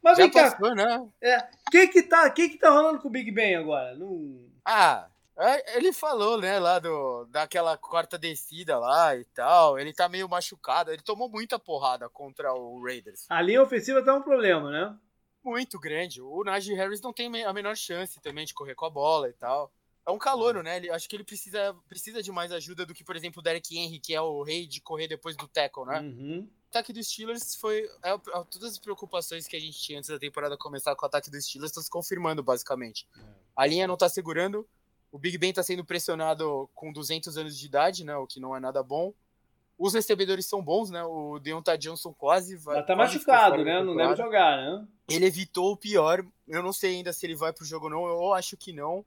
Mas 0.02 0.18
vem 0.18 0.30
cá, 0.30 0.58
né? 0.74 1.08
É, 1.18 1.48
quem 1.70 1.88
que 1.88 2.02
tá, 2.02 2.28
quem 2.28 2.50
que 2.50 2.58
tá 2.58 2.68
rolando 2.68 3.00
com 3.00 3.08
o 3.08 3.10
Big 3.10 3.30
Ben 3.30 3.56
agora? 3.56 3.94
Não... 3.94 4.38
Ah, 4.62 5.08
é, 5.38 5.76
ele 5.76 5.92
falou, 5.92 6.40
né, 6.40 6.58
lá 6.58 6.78
do, 6.78 7.26
daquela 7.26 7.76
quarta 7.76 8.18
descida 8.18 8.78
lá 8.78 9.14
e 9.14 9.24
tal. 9.26 9.78
Ele 9.78 9.92
tá 9.92 10.08
meio 10.08 10.28
machucado. 10.28 10.90
Ele 10.90 11.02
tomou 11.02 11.28
muita 11.28 11.58
porrada 11.58 12.08
contra 12.08 12.54
o 12.54 12.82
Raiders. 12.82 13.26
A 13.28 13.42
linha 13.42 13.62
ofensiva 13.62 14.02
tá 14.02 14.14
um 14.14 14.22
problema, 14.22 14.70
né? 14.70 14.96
Muito 15.44 15.78
grande. 15.78 16.22
O 16.22 16.42
Najee 16.42 16.74
Harris 16.74 17.02
não 17.02 17.12
tem 17.12 17.44
a 17.44 17.52
menor 17.52 17.76
chance 17.76 18.20
também 18.20 18.46
de 18.46 18.54
correr 18.54 18.74
com 18.74 18.86
a 18.86 18.90
bola 18.90 19.28
e 19.28 19.32
tal. 19.34 19.70
É 20.06 20.10
um 20.10 20.18
calouro, 20.18 20.62
né? 20.62 20.76
Ele, 20.76 20.90
acho 20.90 21.08
que 21.08 21.16
ele 21.16 21.24
precisa, 21.24 21.74
precisa 21.88 22.22
de 22.22 22.32
mais 22.32 22.50
ajuda 22.52 22.86
do 22.86 22.94
que, 22.94 23.04
por 23.04 23.16
exemplo, 23.16 23.40
o 23.40 23.42
Derek 23.42 23.76
Henry, 23.76 23.98
que 23.98 24.14
é 24.14 24.20
o 24.20 24.42
rei 24.42 24.66
de 24.66 24.80
correr 24.80 25.08
depois 25.08 25.36
do 25.36 25.48
tackle, 25.48 25.84
né? 25.84 26.00
Uhum. 26.00 26.48
O 26.48 26.68
ataque 26.70 26.92
dos 26.92 27.08
Steelers 27.08 27.56
foi. 27.56 27.88
É, 28.02 28.10
é, 28.10 28.18
todas 28.50 28.72
as 28.72 28.78
preocupações 28.78 29.46
que 29.46 29.56
a 29.56 29.60
gente 29.60 29.78
tinha 29.78 29.98
antes 29.98 30.08
da 30.08 30.18
temporada 30.18 30.56
começar 30.56 30.94
com 30.94 31.04
o 31.04 31.08
ataque 31.08 31.30
dos 31.30 31.44
Steelers 31.44 31.70
estão 31.70 31.82
se 31.82 31.90
confirmando, 31.90 32.42
basicamente. 32.42 33.08
É. 33.18 33.20
A 33.56 33.66
linha 33.66 33.86
não 33.86 33.96
tá 33.96 34.08
segurando. 34.08 34.66
O 35.16 35.18
Big 35.18 35.38
Ben 35.38 35.48
está 35.48 35.62
sendo 35.62 35.82
pressionado 35.82 36.68
com 36.74 36.92
200 36.92 37.38
anos 37.38 37.58
de 37.58 37.64
idade, 37.64 38.04
né? 38.04 38.14
O 38.16 38.26
que 38.26 38.38
não 38.38 38.54
é 38.54 38.60
nada 38.60 38.82
bom. 38.82 39.14
Os 39.78 39.94
recebedores 39.94 40.44
são 40.44 40.62
bons, 40.62 40.90
né? 40.90 41.02
O 41.04 41.38
Deontay 41.38 41.78
Johnson 41.78 42.12
quase 42.12 42.54
vai. 42.54 42.84
tá 42.84 42.94
machucado, 42.94 43.64
né? 43.64 43.82
Não 43.82 43.96
deve 43.96 44.14
jogar, 44.14 44.58
né? 44.58 44.86
Ele 45.08 45.24
evitou 45.24 45.72
o 45.72 45.76
pior. 45.76 46.22
Eu 46.46 46.62
não 46.62 46.70
sei 46.70 46.96
ainda 46.96 47.14
se 47.14 47.24
ele 47.24 47.34
vai 47.34 47.50
pro 47.50 47.64
jogo 47.64 47.86
ou 47.86 47.90
não. 47.90 48.06
Eu 48.06 48.34
acho 48.34 48.58
que 48.58 48.74
não. 48.74 49.06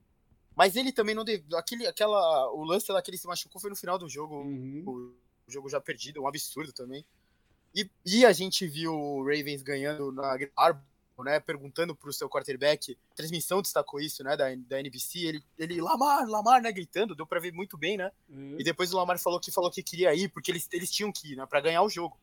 Mas 0.55 0.75
ele 0.75 0.91
também 0.91 1.13
não 1.13 1.23
deve. 1.23 1.45
Aquele, 1.53 1.85
aquela, 1.85 2.51
o 2.53 2.63
lance 2.63 2.91
lá 2.91 3.03
que 3.03 3.11
ele 3.11 3.17
se 3.19 3.27
machucou 3.27 3.61
foi 3.61 3.69
no 3.69 3.75
final 3.75 3.99
do 3.99 4.09
jogo. 4.09 4.37
Uhum. 4.37 4.83
O, 4.87 4.91
o 5.47 5.51
jogo 5.51 5.69
já 5.69 5.79
perdido, 5.79 6.23
um 6.23 6.27
absurdo 6.27 6.73
também. 6.73 7.05
E, 7.75 7.87
e 8.03 8.25
a 8.25 8.31
gente 8.31 8.65
viu 8.65 8.95
o 8.95 9.23
Ravens 9.23 9.61
ganhando 9.61 10.11
na 10.11 10.35
né, 11.23 11.39
perguntando 11.39 11.95
pro 11.95 12.13
seu 12.13 12.29
quarterback, 12.29 12.97
a 13.11 13.15
transmissão 13.15 13.61
destacou 13.61 13.99
isso, 13.99 14.23
né, 14.23 14.35
da, 14.35 14.45
da 14.55 14.79
NBC, 14.79 15.19
ele, 15.19 15.43
ele, 15.57 15.81
Lamar, 15.81 16.27
Lamar, 16.27 16.61
né, 16.61 16.71
gritando, 16.71 17.15
deu 17.15 17.25
pra 17.25 17.39
ver 17.39 17.53
muito 17.53 17.77
bem, 17.77 17.97
né, 17.97 18.11
uhum. 18.29 18.55
e 18.59 18.63
depois 18.63 18.93
o 18.93 18.97
Lamar 18.97 19.19
falou 19.19 19.39
que 19.39 19.51
falou 19.51 19.71
que 19.71 19.83
queria 19.83 20.13
ir, 20.13 20.29
porque 20.29 20.51
eles, 20.51 20.67
eles 20.71 20.91
tinham 20.91 21.11
que 21.11 21.33
ir, 21.33 21.35
né, 21.35 21.45
pra 21.45 21.61
ganhar 21.61 21.81
o 21.81 21.89
jogo. 21.89 22.17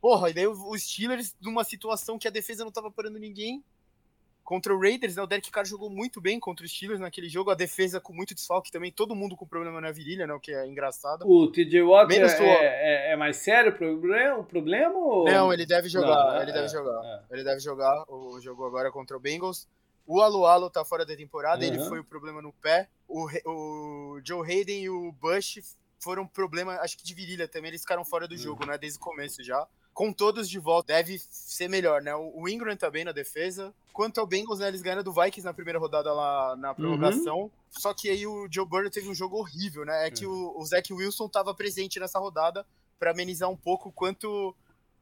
Porra, 0.00 0.28
e 0.28 0.34
daí 0.34 0.46
os 0.46 0.82
Steelers, 0.82 1.34
numa 1.40 1.64
situação 1.64 2.18
que 2.18 2.28
a 2.28 2.30
defesa 2.30 2.62
não 2.62 2.70
tava 2.70 2.90
parando 2.90 3.18
ninguém, 3.18 3.64
Contra 4.44 4.74
o 4.74 4.78
Raiders, 4.78 5.16
né, 5.16 5.22
o 5.22 5.26
Derek 5.26 5.50
Carr 5.50 5.64
jogou 5.64 5.88
muito 5.88 6.20
bem 6.20 6.38
contra 6.38 6.66
os 6.66 6.70
Steelers 6.70 7.00
naquele 7.00 7.30
jogo, 7.30 7.50
a 7.50 7.54
defesa 7.54 7.98
com 7.98 8.12
muito 8.12 8.34
desfalque 8.34 8.70
também, 8.70 8.92
todo 8.92 9.14
mundo 9.14 9.34
com 9.34 9.46
problema 9.46 9.80
na 9.80 9.90
virilha, 9.90 10.26
né, 10.26 10.34
o 10.34 10.38
que 10.38 10.52
é 10.52 10.66
engraçado. 10.66 11.26
O 11.26 11.50
TJ 11.50 11.82
Watt 11.82 12.12
é, 12.12 13.08
é, 13.08 13.12
é, 13.12 13.16
mais 13.16 13.38
sério 13.38 13.72
o 13.72 13.74
problema? 13.74 14.38
O 14.38 14.44
problema 14.44 14.94
ou... 14.94 15.24
Não, 15.24 15.50
ele 15.50 15.64
deve 15.64 15.88
jogar, 15.88 16.34
Não, 16.34 16.42
ele 16.42 16.52
deve 16.52 16.66
é, 16.66 16.68
jogar. 16.68 17.04
É. 17.04 17.34
Ele 17.34 17.42
deve 17.42 17.60
jogar, 17.60 18.04
o 18.06 18.38
jogo 18.38 18.66
agora 18.66 18.92
contra 18.92 19.16
o 19.16 19.20
Bengals. 19.20 19.66
O 20.06 20.20
Alualo 20.20 20.68
tá 20.68 20.84
fora 20.84 21.06
da 21.06 21.16
temporada, 21.16 21.64
uhum. 21.64 21.72
ele 21.72 21.82
foi 21.84 21.98
o 22.00 22.04
problema 22.04 22.42
no 22.42 22.52
pé. 22.52 22.86
O, 23.08 23.26
o 23.46 24.20
Joe 24.22 24.46
Hayden 24.46 24.82
e 24.82 24.90
o 24.90 25.10
Bush 25.12 25.76
foram 25.98 26.26
problema, 26.26 26.74
acho 26.80 26.98
que 26.98 27.04
de 27.04 27.14
virilha 27.14 27.48
também, 27.48 27.70
eles 27.70 27.80
ficaram 27.80 28.04
fora 28.04 28.28
do 28.28 28.32
uhum. 28.32 28.38
jogo, 28.38 28.66
né, 28.66 28.76
desde 28.76 28.98
o 28.98 29.02
começo 29.02 29.42
já 29.42 29.66
com 29.94 30.12
todos 30.12 30.50
de 30.50 30.58
volta, 30.58 30.92
deve 30.92 31.18
ser 31.30 31.68
melhor, 31.68 32.02
né? 32.02 32.14
O 32.14 32.48
Ingram 32.48 32.76
tá 32.76 32.90
bem 32.90 33.04
na 33.04 33.12
defesa. 33.12 33.72
Quanto 33.92 34.18
ao 34.18 34.26
Bengals, 34.26 34.58
né, 34.58 34.66
eles 34.66 34.82
ganharam 34.82 35.04
do 35.04 35.12
Vikings 35.12 35.44
na 35.44 35.54
primeira 35.54 35.78
rodada 35.78 36.12
lá 36.12 36.56
na 36.56 36.74
prorrogação. 36.74 37.42
Uhum. 37.42 37.50
Só 37.70 37.94
que 37.94 38.10
aí 38.10 38.26
o 38.26 38.48
Joe 38.50 38.66
Burrow 38.66 38.90
teve 38.90 39.08
um 39.08 39.14
jogo 39.14 39.38
horrível, 39.38 39.84
né? 39.84 40.08
É 40.08 40.10
que 40.10 40.26
uhum. 40.26 40.52
o, 40.56 40.60
o 40.60 40.66
Zach 40.66 40.92
Wilson 40.92 41.28
tava 41.28 41.54
presente 41.54 42.00
nessa 42.00 42.18
rodada 42.18 42.66
para 42.98 43.12
amenizar 43.12 43.48
um 43.48 43.56
pouco 43.56 43.92
quanto 43.92 44.54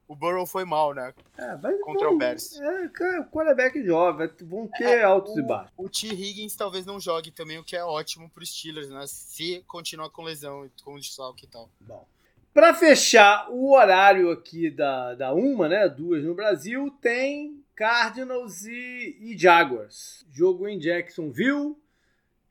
o 0.07 0.15
Burrow 0.15 0.45
foi 0.45 0.67
mal, 0.67 0.93
né? 0.93 1.15
É, 1.39 1.57
mas 1.57 1.81
Contra 1.81 2.11
o 2.11 2.19
Bears. 2.19 2.61
É, 2.61 2.89
cara, 2.89 3.25
quarterback 3.25 3.83
jovem, 3.83 4.31
vão 4.43 4.69
ter 4.69 4.85
é, 4.85 5.03
altos 5.03 5.35
o, 5.35 5.41
e 5.41 5.43
baixos. 5.43 5.73
O 5.75 5.89
T. 5.89 6.09
Higgins 6.09 6.55
talvez 6.55 6.85
não 6.85 7.01
jogue 7.01 7.31
também, 7.31 7.59
o 7.59 7.65
que 7.65 7.75
é 7.75 7.83
ótimo 7.83 8.29
para 8.29 8.43
os 8.43 8.51
Steelers, 8.51 8.91
né? 8.91 9.07
Se 9.07 9.65
continuar 9.67 10.11
com 10.11 10.23
lesão, 10.23 10.71
com 10.85 10.99
desfalque 10.99 11.47
e 11.47 11.49
tal. 11.49 11.71
Bom. 11.81 12.07
Para 12.55 12.75
fechar 12.75 13.51
o 13.51 13.73
horário 13.73 14.31
aqui 14.31 14.71
da, 14.71 15.15
da 15.15 15.33
uma, 15.33 15.71
né? 15.71 15.89
Duas 15.89 16.23
no 16.23 16.35
Brasil, 16.35 16.91
tem 17.01 17.65
Cardinals 17.75 18.67
e, 18.67 19.17
e 19.21 19.39
Jaguars. 19.39 20.27
Jogo 20.31 20.69
em 20.69 20.79
Jacksonville, 20.79 21.75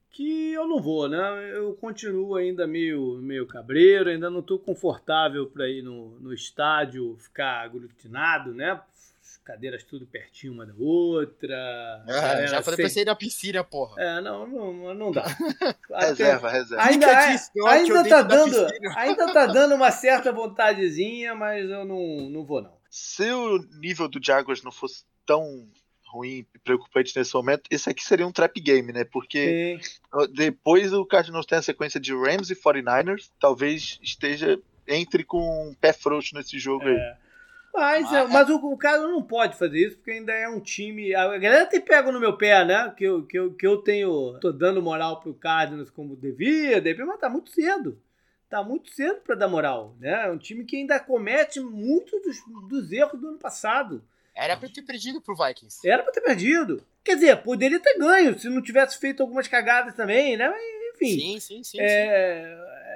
que 0.09 0.53
eu 0.53 0.67
não 0.67 0.81
vou, 0.81 1.07
né? 1.07 1.51
Eu 1.53 1.75
continuo 1.75 2.33
ainda 2.35 2.65
meio, 2.65 3.19
meio 3.21 3.45
cabreiro, 3.45 4.09
ainda 4.09 4.27
não 4.27 4.39
estou 4.39 4.57
confortável 4.57 5.45
para 5.45 5.69
ir 5.69 5.83
no, 5.83 6.19
no 6.19 6.33
estádio 6.33 7.15
ficar 7.19 7.61
aglutinado, 7.61 8.55
né? 8.55 8.81
Cadeiras 9.43 9.83
tudo 9.83 10.05
pertinho 10.05 10.53
uma 10.53 10.65
da 10.65 10.73
outra. 10.77 12.03
É, 12.07 12.47
já 12.47 12.61
falei, 12.61 12.77
pensei 12.77 13.05
na 13.05 13.15
piscina, 13.15 13.63
porra. 13.63 14.01
É, 14.01 14.21
não, 14.21 14.47
não, 14.47 14.93
não 14.93 15.11
dá. 15.11 15.25
reserva, 15.99 16.49
reserva. 16.49 16.83
Ainda, 16.83 17.07
é, 17.07 17.37
ainda, 17.67 18.07
tá 18.07 18.21
dando, 18.21 18.67
ainda 18.95 19.33
tá 19.33 19.45
dando 19.45 19.75
uma 19.75 19.91
certa 19.91 20.31
vontadezinha, 20.31 21.35
mas 21.35 21.69
eu 21.69 21.85
não, 21.85 22.29
não 22.29 22.45
vou, 22.45 22.61
não. 22.61 22.79
Se 22.89 23.29
o 23.31 23.57
nível 23.79 24.07
do 24.07 24.23
Jaguars 24.23 24.63
não 24.63 24.71
fosse 24.71 25.03
tão 25.25 25.67
ruim 26.11 26.45
e 26.53 26.59
preocupante 26.59 27.17
nesse 27.17 27.33
momento, 27.33 27.63
esse 27.71 27.89
aqui 27.89 28.03
seria 28.03 28.27
um 28.27 28.31
trap 28.31 28.59
game, 28.59 28.91
né? 28.91 29.05
Porque 29.05 29.79
Sim. 29.81 30.33
depois 30.33 30.91
o 30.91 31.05
Cardinals 31.05 31.45
tem 31.45 31.57
a 31.57 31.61
sequência 31.61 31.99
de 31.99 32.13
Rams 32.13 32.49
e 32.49 32.55
49ers, 32.55 33.31
talvez 33.39 33.97
esteja 34.01 34.59
entre 34.87 35.23
com 35.23 35.69
um 35.69 35.73
pé 35.73 35.93
frouxo 35.93 36.35
nesse 36.35 36.59
jogo 36.59 36.87
é. 36.87 36.91
aí. 36.91 37.15
Mas, 37.73 38.03
mas, 38.03 38.13
é, 38.13 38.27
mas 38.27 38.49
o, 38.49 38.55
o, 38.57 38.77
cara 38.77 38.99
não 38.99 39.23
pode 39.23 39.57
fazer 39.57 39.87
isso, 39.87 39.97
porque 39.97 40.11
ainda 40.11 40.33
é 40.33 40.47
um 40.49 40.59
time. 40.59 41.15
A 41.15 41.37
galera 41.37 41.65
tem 41.65 41.79
pego 41.79 42.11
no 42.11 42.19
meu 42.19 42.37
pé, 42.37 42.65
né? 42.65 42.93
Que 42.95 43.05
eu, 43.05 43.25
que 43.25 43.39
eu, 43.39 43.53
que 43.53 43.65
eu 43.65 43.77
tenho. 43.77 44.37
tô 44.39 44.51
dando 44.51 44.81
moral 44.81 45.21
pro 45.21 45.33
Cardinals 45.33 45.89
como 45.89 46.15
devia, 46.15 46.81
devia, 46.81 47.05
mas 47.05 47.19
tá 47.19 47.29
muito 47.29 47.49
cedo. 47.51 47.99
Tá 48.49 48.61
muito 48.61 48.93
cedo 48.93 49.21
para 49.21 49.35
dar 49.35 49.47
moral, 49.47 49.95
né? 49.99 50.27
É 50.27 50.31
um 50.31 50.37
time 50.37 50.65
que 50.65 50.75
ainda 50.75 50.99
comete 50.99 51.61
muitos 51.61 52.21
dos, 52.21 52.37
dos 52.67 52.91
erros 52.91 53.19
do 53.19 53.29
ano 53.29 53.37
passado. 53.37 54.03
Era 54.35 54.57
pra 54.57 54.67
ter 54.67 54.81
perdido 54.81 55.21
pro 55.21 55.35
Vikings. 55.35 55.87
Era 55.87 56.03
pra 56.03 56.11
ter 56.11 56.21
perdido. 56.21 56.83
Quer 57.03 57.15
dizer, 57.15 57.37
poderia 57.37 57.79
ter 57.79 57.97
ganho 57.97 58.37
se 58.37 58.49
não 58.49 58.61
tivesse 58.61 58.97
feito 58.97 59.23
algumas 59.23 59.47
cagadas 59.47 59.95
também, 59.95 60.35
né? 60.35 60.49
Mas, 60.49 60.61
enfim. 60.95 61.19
Sim, 61.19 61.39
sim, 61.39 61.63
sim. 61.63 61.77
É, 61.79 62.43
sim 62.43 62.90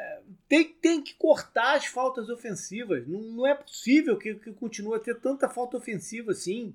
tem, 0.48 0.64
tem 0.64 1.02
que 1.02 1.16
cortar 1.16 1.76
as 1.76 1.86
faltas 1.86 2.30
ofensivas. 2.30 3.08
Não, 3.08 3.22
não 3.22 3.48
é 3.48 3.56
possível 3.56 4.18
que, 4.18 4.36
que 4.36 4.52
continue 4.54 4.96
a 4.96 5.00
ter 5.00 5.20
tanta 5.20 5.50
falta 5.50 5.78
ofensiva 5.78 6.32
assim. 6.32 6.74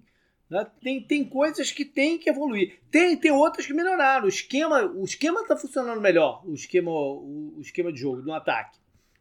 Né? 0.48 0.66
Tem, 0.82 1.00
tem 1.00 1.24
coisas 1.24 1.70
que 1.70 1.84
tem 1.84 2.18
que 2.18 2.28
evoluir. 2.28 2.80
Tem, 2.90 3.16
tem 3.16 3.30
outras 3.30 3.66
que 3.66 3.72
melhoraram. 3.72 4.24
O 4.24 4.28
esquema 4.28 4.84
o 4.84 5.04
esquema 5.04 5.42
está 5.42 5.56
funcionando 5.56 6.00
melhor, 6.00 6.42
o 6.44 6.52
esquema, 6.52 6.90
o, 6.90 7.54
o, 7.56 7.60
esquema 7.60 7.92
de 7.92 8.00
jogo, 8.00 8.22
no 8.22 8.34
ataque. 8.34 8.78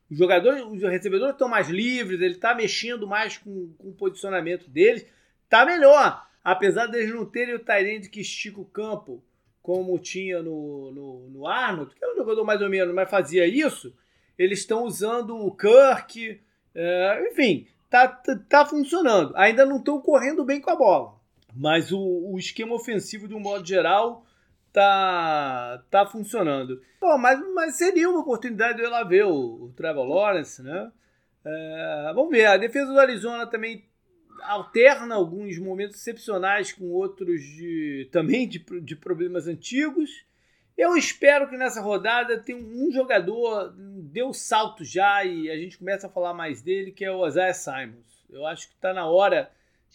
Os 0.09 0.17
jogadores, 0.17 0.63
os 0.63 0.81
recebedores 0.81 1.33
estão 1.33 1.47
mais 1.47 1.69
livres, 1.69 2.19
ele 2.19 2.33
está 2.33 2.55
mexendo 2.55 3.05
mais 3.05 3.37
com, 3.37 3.71
com 3.77 3.89
o 3.89 3.93
posicionamento 3.93 4.67
deles. 4.67 5.05
Está 5.43 5.63
melhor. 5.63 6.27
Apesar 6.43 6.87
deles 6.87 7.13
não 7.13 7.25
terem 7.25 7.53
o 7.53 7.59
Tyrande 7.59 8.09
que 8.09 8.21
estica 8.21 8.59
o 8.59 8.65
campo, 8.65 9.23
como 9.61 9.99
tinha 9.99 10.41
no, 10.41 10.91
no, 10.91 11.29
no 11.29 11.47
Arnold, 11.47 11.93
que 11.93 12.03
é 12.03 12.11
um 12.11 12.15
jogador 12.15 12.43
mais 12.43 12.59
ou 12.59 12.69
menos, 12.69 12.95
mas 12.95 13.07
fazia 13.07 13.45
isso 13.45 13.93
eles 14.39 14.59
estão 14.59 14.85
usando 14.85 15.35
o 15.35 15.51
Kirk, 15.51 16.39
é, 16.73 17.29
enfim, 17.29 17.67
tá, 17.89 18.07
tá, 18.07 18.39
tá, 18.47 18.65
funcionando. 18.65 19.35
Ainda 19.35 19.65
não 19.65 19.77
estão 19.77 19.99
correndo 19.99 20.45
bem 20.45 20.61
com 20.61 20.71
a 20.71 20.77
bola, 20.77 21.15
mas 21.53 21.91
o, 21.91 21.99
o, 21.99 22.39
esquema 22.39 22.73
ofensivo, 22.73 23.27
de 23.27 23.35
um 23.35 23.39
modo 23.39 23.67
geral, 23.67 24.25
tá, 24.71 25.83
tá 25.91 26.05
funcionando. 26.05 26.81
Bom, 27.01 27.17
mas, 27.17 27.37
mas 27.53 27.75
seria 27.77 28.09
uma 28.09 28.21
oportunidade 28.21 28.77
de 28.77 28.83
eu 28.83 28.87
ir 28.87 28.91
lá 28.91 29.03
ver 29.03 29.25
o, 29.25 29.65
o 29.65 29.73
Trevor 29.75 30.05
Lawrence, 30.05 30.63
né? 30.63 30.89
É, 31.43 32.11
vamos 32.15 32.31
ver, 32.31 32.45
a 32.45 32.57
defesa 32.57 32.91
do 32.91 32.99
Arizona 32.99 33.45
também 33.45 33.85
alterna 34.43 35.15
alguns 35.15 35.57
momentos 35.57 35.97
excepcionais 35.97 36.71
com 36.71 36.85
outros 36.85 37.41
de, 37.41 38.07
também 38.11 38.47
de, 38.47 38.59
de 38.81 38.95
problemas 38.95 39.47
antigos. 39.47 40.28
Eu 40.80 40.95
espero 40.95 41.49
que 41.49 41.57
nessa 41.57 41.82
rodada 41.82 42.39
tenha 42.39 42.57
um 42.57 42.89
jogador 42.89 43.73
deu 43.75 44.34
salto 44.34 44.86
já 44.86 45.25
e 45.25 45.51
a 45.51 45.57
gente 45.57 45.77
começa 45.77 46.07
a 46.07 46.09
falar 46.09 46.34
mais 46.34 46.61
dele, 46.61 46.93
que 46.93 47.03
é 47.03 47.11
o 47.11 47.27
Isaiah 47.27 47.53
Simons. 47.53 48.25
Eu 48.30 48.47
acho 48.47 48.69
que 48.69 48.75
está 48.75 48.93
na 48.93 49.05
hora 49.05 49.51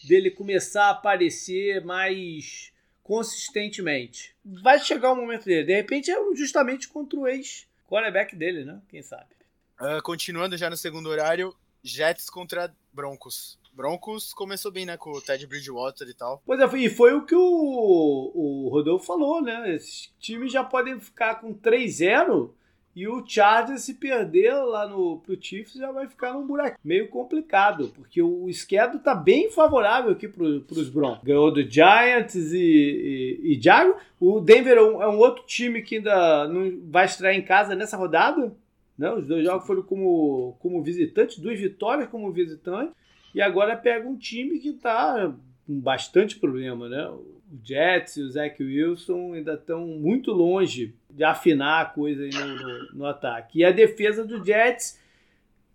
dele 0.07 0.29
começar 0.29 0.85
a 0.85 0.89
aparecer 0.91 1.83
mais 1.83 2.71
consistentemente. 3.01 4.35
Vai 4.45 4.77
chegar 4.77 5.11
o 5.11 5.15
momento 5.15 5.45
dele. 5.45 5.65
De 5.65 5.73
repente 5.73 6.11
é 6.11 6.35
justamente 6.35 6.87
contra 6.87 7.17
o 7.17 7.27
ex-quarterback 7.27 8.35
dele, 8.35 8.63
né? 8.63 8.79
Quem 8.87 9.01
sabe. 9.01 9.25
Uh, 9.81 9.99
continuando 10.03 10.55
já 10.55 10.69
no 10.69 10.77
segundo 10.77 11.09
horário, 11.09 11.55
Jets 11.83 12.29
contra 12.29 12.71
Broncos. 12.93 13.57
Broncos 13.75 14.33
começou 14.33 14.71
bem, 14.71 14.85
né? 14.85 14.95
Com 14.97 15.11
o 15.11 15.21
Ted 15.21 15.45
Bridgewater 15.45 16.07
e 16.07 16.13
tal. 16.13 16.41
Pois 16.45 16.59
é, 16.59 16.77
e 16.77 16.89
foi 16.89 17.13
o 17.13 17.25
que 17.25 17.35
o, 17.35 18.31
o 18.33 18.69
Rodolfo 18.69 19.05
falou, 19.05 19.41
né? 19.41 19.75
Esses 19.75 20.13
times 20.19 20.51
já 20.51 20.63
podem 20.63 20.99
ficar 20.99 21.35
com 21.35 21.53
3-0 21.53 22.51
e 22.95 23.09
o 23.09 23.25
Chargers 23.27 23.81
se 23.81 23.95
perder 23.95 24.53
lá 24.53 24.87
no, 24.87 25.19
pro 25.19 25.37
Chiefs 25.39 25.73
já 25.73 25.91
vai 25.91 26.07
ficar 26.07 26.31
num 26.31 26.47
buraco 26.47 26.79
meio 26.81 27.09
complicado, 27.09 27.89
porque 27.93 28.21
o 28.21 28.47
esquerdo 28.47 28.99
tá 28.99 29.13
bem 29.13 29.51
favorável 29.51 30.13
aqui 30.13 30.29
pro, 30.29 30.61
pros 30.61 30.87
Broncos. 30.87 31.25
Ganhou 31.25 31.51
do 31.51 31.69
Giants 31.69 32.53
e, 32.53 33.41
e, 33.43 33.53
e. 33.53 33.95
O 34.17 34.39
Denver 34.39 34.77
é 34.77 34.81
um, 34.81 35.03
é 35.03 35.09
um, 35.09 35.17
outro 35.17 35.43
time 35.45 35.81
que 35.81 35.97
ainda 35.97 36.47
não 36.47 36.79
vai 36.89 37.03
estrear 37.03 37.35
em 37.35 37.41
casa 37.41 37.75
nessa 37.75 37.97
rodada. 37.97 38.55
Né? 38.97 39.11
Os 39.11 39.27
dois 39.27 39.43
jogos 39.43 39.67
foram 39.67 39.81
como, 39.81 40.55
como 40.59 40.81
visitantes, 40.81 41.37
duas 41.37 41.59
vitórias 41.59 42.07
como 42.07 42.31
visitante. 42.31 42.93
E 43.35 43.41
agora 43.41 43.75
pega 43.75 44.07
um 44.07 44.15
time 44.15 44.59
que 44.59 44.69
está 44.69 45.29
com 45.67 45.79
bastante 45.81 46.37
problema, 46.37 46.87
né? 46.87 47.05
O 47.09 47.43
Jets 47.61 48.15
e 48.15 48.21
o 48.21 48.29
Zach 48.29 48.63
Wilson 48.63 49.33
ainda 49.33 49.55
estão 49.55 49.85
muito 49.85 50.31
longe 50.31 50.95
de 51.09 51.21
afinar 51.25 51.81
a 51.81 51.85
coisa 51.85 52.25
no, 52.25 52.55
no, 52.55 52.93
no, 52.93 53.05
ataque. 53.05 53.59
E 53.59 53.65
a 53.65 53.71
defesa 53.71 54.23
do 54.23 54.41
Jets, 54.41 54.97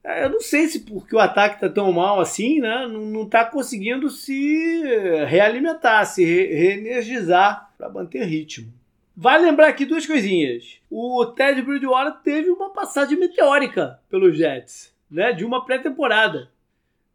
é, 0.02 0.24
eu 0.24 0.30
não 0.30 0.40
sei 0.40 0.68
se 0.68 0.80
porque 0.80 1.14
o 1.14 1.18
ataque 1.18 1.56
está 1.56 1.68
tão 1.68 1.92
mal 1.92 2.18
assim, 2.18 2.60
né? 2.60 2.88
Não 2.88 3.24
está 3.24 3.44
conseguindo 3.44 4.08
se 4.08 4.82
realimentar, 5.26 6.06
se 6.06 6.24
re 6.24 6.46
reenergizar 6.46 7.74
para 7.76 7.90
manter 7.90 8.24
ritmo. 8.24 8.72
Vale 9.14 9.44
lembrar 9.44 9.68
aqui 9.68 9.84
duas 9.84 10.06
coisinhas. 10.06 10.80
O 10.90 11.26
Ted 11.26 11.60
Bridgewater 11.60 12.22
teve 12.22 12.48
uma 12.48 12.70
passagem 12.70 13.18
meteórica 13.18 14.00
pelos 14.08 14.38
Jets, 14.38 14.94
né? 15.10 15.34
De 15.34 15.44
uma 15.44 15.62
pré-temporada. 15.62 16.48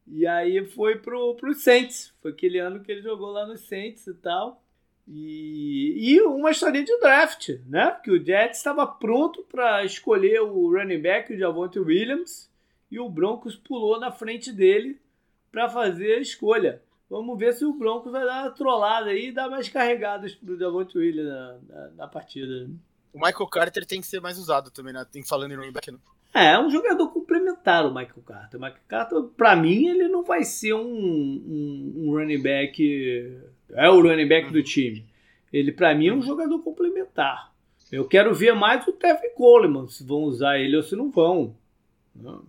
E 0.07 0.25
aí 0.27 0.65
foi 0.65 0.97
pro, 0.97 1.35
pro 1.35 1.53
Saints. 1.53 2.13
Foi 2.21 2.31
aquele 2.31 2.59
ano 2.59 2.81
que 2.81 2.91
ele 2.91 3.01
jogou 3.01 3.31
lá 3.31 3.45
no 3.45 3.57
Saints 3.57 4.05
e 4.07 4.13
tal. 4.13 4.61
E, 5.07 6.13
e 6.13 6.21
uma 6.21 6.51
história 6.51 6.83
de 6.83 6.99
draft, 6.99 7.49
né? 7.67 7.91
Que 8.03 8.11
o 8.11 8.23
Jets 8.23 8.57
estava 8.57 8.87
pronto 8.87 9.43
para 9.43 9.83
escolher 9.83 10.41
o 10.41 10.71
running 10.71 11.01
back, 11.01 11.33
o 11.33 11.37
Javonte 11.37 11.79
Williams, 11.79 12.49
e 12.89 12.99
o 12.99 13.09
Broncos 13.09 13.55
pulou 13.55 13.99
na 13.99 14.11
frente 14.11 14.51
dele 14.51 14.99
para 15.51 15.69
fazer 15.69 16.15
a 16.15 16.19
escolha. 16.19 16.81
Vamos 17.07 17.37
ver 17.37 17.53
se 17.53 17.63
o 17.63 17.73
Broncos 17.73 18.11
vai 18.11 18.25
dar 18.25 18.43
uma 18.43 18.51
trollada 18.51 19.11
aí 19.11 19.27
e 19.27 19.31
dar 19.31 19.47
mais 19.47 19.69
carregadas 19.69 20.33
pro 20.33 20.57
Javonte 20.57 20.97
Williams 20.97 21.29
na, 21.29 21.57
na, 21.67 21.87
na 21.89 22.07
partida. 22.07 22.67
O 23.13 23.19
Michael 23.19 23.47
Carter 23.47 23.85
tem 23.85 24.01
que 24.01 24.07
ser 24.07 24.19
mais 24.19 24.39
usado 24.39 24.71
também, 24.71 24.91
né? 24.91 25.05
Tem 25.09 25.23
falando 25.23 25.51
em 25.51 25.55
running 25.55 25.71
back. 25.71 25.91
Né? 25.91 25.99
É, 26.33 26.53
é 26.53 26.59
um 26.59 26.69
jogador 26.69 27.07
complementar 27.45 27.85
o 27.85 27.89
Michael 27.89 28.23
Carter. 28.25 28.59
O 28.59 28.63
Michael 28.63 28.83
Carter, 28.87 29.21
pra 29.37 29.55
mim, 29.55 29.87
ele 29.87 30.07
não 30.07 30.23
vai 30.23 30.43
ser 30.43 30.73
um, 30.73 30.81
um, 30.81 31.93
um 31.97 32.11
running 32.11 32.41
back 32.41 33.41
é 33.73 33.89
o 33.89 34.01
running 34.01 34.27
back 34.27 34.51
do 34.51 34.63
time. 34.63 35.05
Ele, 35.51 35.71
para 35.71 35.93
mim, 35.95 36.07
é 36.07 36.13
um 36.13 36.21
jogador 36.21 36.59
complementar. 36.59 37.53
Eu 37.91 38.05
quero 38.05 38.33
ver 38.33 38.53
mais 38.53 38.85
o 38.87 38.91
Tevin 38.91 39.33
Coleman, 39.35 39.87
se 39.87 40.03
vão 40.03 40.23
usar 40.23 40.59
ele 40.59 40.75
ou 40.75 40.83
se 40.83 40.95
não 40.95 41.09
vão. 41.09 41.55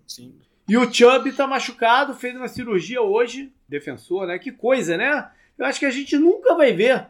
Sim. 0.07 0.35
E 0.69 0.77
o 0.77 0.93
Chubb 0.93 1.31
tá 1.33 1.47
machucado, 1.47 2.15
fez 2.15 2.35
uma 2.35 2.49
cirurgia 2.49 3.01
hoje, 3.01 3.53
defensor, 3.69 4.27
né? 4.27 4.39
Que 4.39 4.51
coisa, 4.51 4.97
né? 4.97 5.31
Eu 5.57 5.67
acho 5.67 5.79
que 5.79 5.87
a 5.87 5.91
gente 5.91 6.17
nunca 6.17 6.55
vai 6.55 6.73
ver 6.73 7.07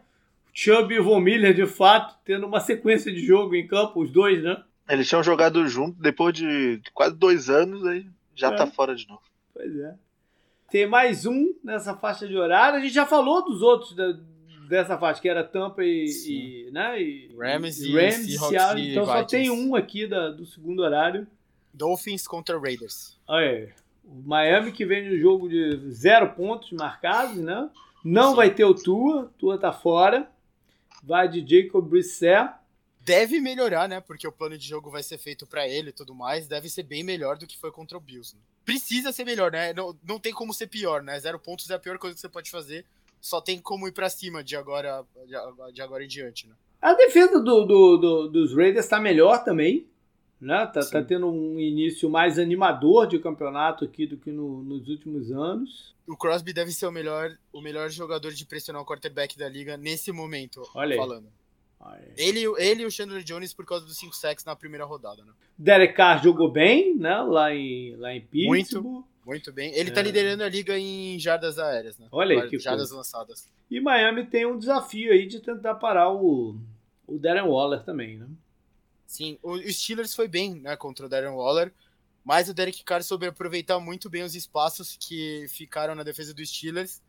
Chubb 0.53 0.95
e 0.95 1.01
Von 1.01 1.21
Miller, 1.21 1.55
de 1.55 1.67
fato, 1.67 2.17
tendo 2.25 2.47
uma 2.47 2.61
sequência 2.61 3.11
de 3.13 3.25
jogo 3.25 3.55
em 3.55 3.67
campo, 3.67 4.03
os 4.03 4.11
dois, 4.11 4.43
né? 4.43 4.63
Eles 4.89 5.09
tinham 5.09 5.23
jogado 5.23 5.67
junto 5.69 6.01
depois 6.01 6.35
de 6.35 6.81
quase 6.95 7.17
dois 7.17 7.51
anos, 7.51 7.85
aí 7.85 8.07
já 8.35 8.53
é. 8.53 8.57
tá 8.57 8.67
fora 8.67 8.95
de 8.95 9.09
novo. 9.09 9.23
Pois 9.53 9.75
é. 9.77 9.95
Tem 10.71 10.87
mais 10.87 11.27
um 11.27 11.55
nessa 11.63 11.95
faixa 11.95 12.27
de 12.27 12.37
horário. 12.37 12.79
A 12.79 12.83
gente 12.83 12.95
já 12.95 13.07
falou 13.07 13.45
dos 13.45 13.63
outros 13.63 13.95
da, 13.95 14.17
dessa 14.69 14.99
faixa, 14.99 15.21
que 15.21 15.29
era 15.29 15.45
Tampa 15.45 15.83
e, 15.83 16.07
e 16.27 16.71
né? 16.73 17.01
E, 17.01 17.35
Rams 17.37 17.81
e, 17.81 17.93
Rams, 17.93 18.29
e 18.29 18.39
Seattle. 18.39 18.91
Então 18.91 19.05
só 19.05 19.25
tem 19.25 19.51
um 19.51 19.75
aqui 19.75 20.07
da, 20.07 20.31
do 20.31 20.45
segundo 20.45 20.81
horário. 20.81 21.27
Dolphins 21.73 22.27
contra 22.27 22.59
Raiders. 22.59 23.19
Olha, 23.27 23.73
o 24.05 24.23
Miami 24.27 24.73
que 24.73 24.85
vem 24.85 25.09
no 25.09 25.17
jogo 25.19 25.49
de 25.49 25.91
zero 25.91 26.33
pontos 26.33 26.73
marcados, 26.73 27.37
né? 27.37 27.71
Não 28.05 28.31
Sim. 28.31 28.37
vai 28.37 28.51
ter 28.51 28.65
o 28.65 28.75
Tua, 28.75 29.31
Tua 29.39 29.59
tá 29.59 29.73
fora. 29.73 30.29
Vai 31.03 31.29
de 31.29 31.45
Jacob 31.47 31.89
Brissett. 31.89 32.51
Deve 33.07 33.39
melhorar, 33.39 33.89
né? 33.89 34.01
Porque 34.01 34.27
o 34.27 34.33
plano 34.33 34.59
de 34.59 34.67
jogo 34.67 34.91
vai 34.91 35.01
ser 35.01 35.17
feito 35.17 35.47
para 35.47 35.69
ele 35.69 35.91
e 35.91 35.93
tudo 35.93 36.13
mais. 36.13 36.49
Deve 36.49 36.69
ser 36.69 36.83
bem 36.83 37.05
melhor 37.05 37.39
do 37.39 37.47
que 37.47 37.57
foi 37.57 37.71
contra 37.71 37.97
o 37.97 38.01
Bills. 38.01 38.35
Né? 38.35 38.41
Precisa 38.65 39.13
ser 39.13 39.25
melhor, 39.25 39.53
né? 39.53 39.73
Não, 39.73 39.97
não 40.03 40.19
tem 40.19 40.33
como 40.33 40.53
ser 40.53 40.67
pior, 40.67 41.05
né? 41.05 41.17
Zero 41.21 41.39
pontos 41.39 41.71
é 41.71 41.75
a 41.75 41.79
pior 41.79 41.99
coisa 41.99 42.17
que 42.17 42.21
você 42.21 42.29
pode 42.29 42.51
fazer. 42.51 42.85
Só 43.21 43.41
tem 43.41 43.61
como 43.61 43.87
ir 43.87 43.93
para 43.93 44.11
cima 44.11 44.43
de 44.43 44.57
agora, 44.57 45.05
de 45.73 45.81
agora 45.81 46.03
em 46.03 46.09
diante, 46.09 46.49
né? 46.49 46.55
A 46.83 46.95
defesa 46.95 47.39
do, 47.39 47.65
do, 47.65 47.97
do 47.97 48.29
dos 48.29 48.53
Raiders 48.53 48.89
tá 48.89 48.99
melhor 48.99 49.45
também. 49.45 49.87
Né? 50.41 50.67
Tá, 50.67 50.81
tá, 50.85 51.03
tendo 51.03 51.29
um 51.29 51.61
início 51.61 52.11
mais 52.11 52.41
animador 52.41 53.07
de 53.07 53.21
campeonato 53.21 53.85
aqui 53.85 54.05
do 54.05 54.17
que 54.17 54.33
no, 54.33 54.65
nos 54.65 54.89
últimos 54.89 55.31
anos. 55.31 55.95
O 56.09 56.17
Crosby 56.17 56.53
deve 56.53 56.73
ser 56.73 56.87
o 56.87 56.93
melhor, 56.93 57.39
o 57.53 57.61
melhor 57.61 57.89
jogador 57.89 58.33
de 58.33 58.45
pressionar 58.45 58.83
o 58.83 58.85
quarterback 58.85 59.39
da 59.39 59.49
liga 59.49 59.77
nesse 59.77 60.11
momento, 60.11 60.69
Olha 60.75 60.97
falando. 60.97 61.29
Ele, 62.17 62.41
ele 62.59 62.83
e 62.83 62.87
o 62.87 62.91
Chandler 62.91 63.23
Jones 63.23 63.53
por 63.53 63.65
causa 63.65 63.85
dos 63.85 63.97
5 63.99 64.15
sacks 64.15 64.45
na 64.45 64.57
primeira 64.57 64.85
rodada, 64.85 65.25
né? 65.25 65.33
Derek 65.57 65.95
Carr 65.95 66.23
jogou 66.23 66.51
bem, 66.51 66.97
né? 66.97 67.17
Lá 67.23 67.55
em, 67.55 67.97
lá 67.97 68.15
em 68.15 68.21
Pittsburgh. 68.21 68.85
Muito, 68.85 69.09
muito 69.25 69.53
bem. 69.53 69.73
Ele 69.75 69.91
tá 69.91 70.01
é. 70.01 70.03
tá 70.03 70.03
liderando 70.03 70.43
a 70.43 70.49
liga 70.49 70.79
em 70.79 71.19
jardas 71.19 71.59
aéreas, 71.59 71.99
né? 71.99 72.07
Olha 72.11 72.43
aí, 72.43 72.49
que 72.49 72.59
Jardas 72.59 72.91
coisa. 72.91 72.97
lançadas. 72.97 73.49
E 73.71 73.81
Miami 73.81 74.27
tem 74.27 74.47
um 74.47 74.59
desafio 74.59 75.13
aí 75.13 75.27
de 75.27 75.41
tentar 75.41 75.75
parar 75.75 76.13
o, 76.13 76.57
o 77.07 77.19
Darren 77.19 77.49
Waller 77.49 77.83
também, 77.83 78.17
né? 78.19 78.27
Sim, 79.07 79.39
o 79.43 79.57
Steelers 79.59 80.15
foi 80.15 80.27
bem 80.27 80.57
né, 80.61 80.77
contra 80.77 81.07
o 81.07 81.09
Darren 81.09 81.35
Waller, 81.35 81.73
mas 82.25 82.49
o 82.49 82.55
Derek 82.55 82.83
Carr 82.83 83.03
soube 83.03 83.27
aproveitar 83.27 83.79
muito 83.79 84.11
bem 84.11 84.25
os 84.25 84.35
espaços 84.35 84.97
que 85.01 85.47
ficaram 85.49 85.95
na 85.95 86.03
defesa 86.03 86.35
do 86.35 86.45
Steelers. 86.45 87.01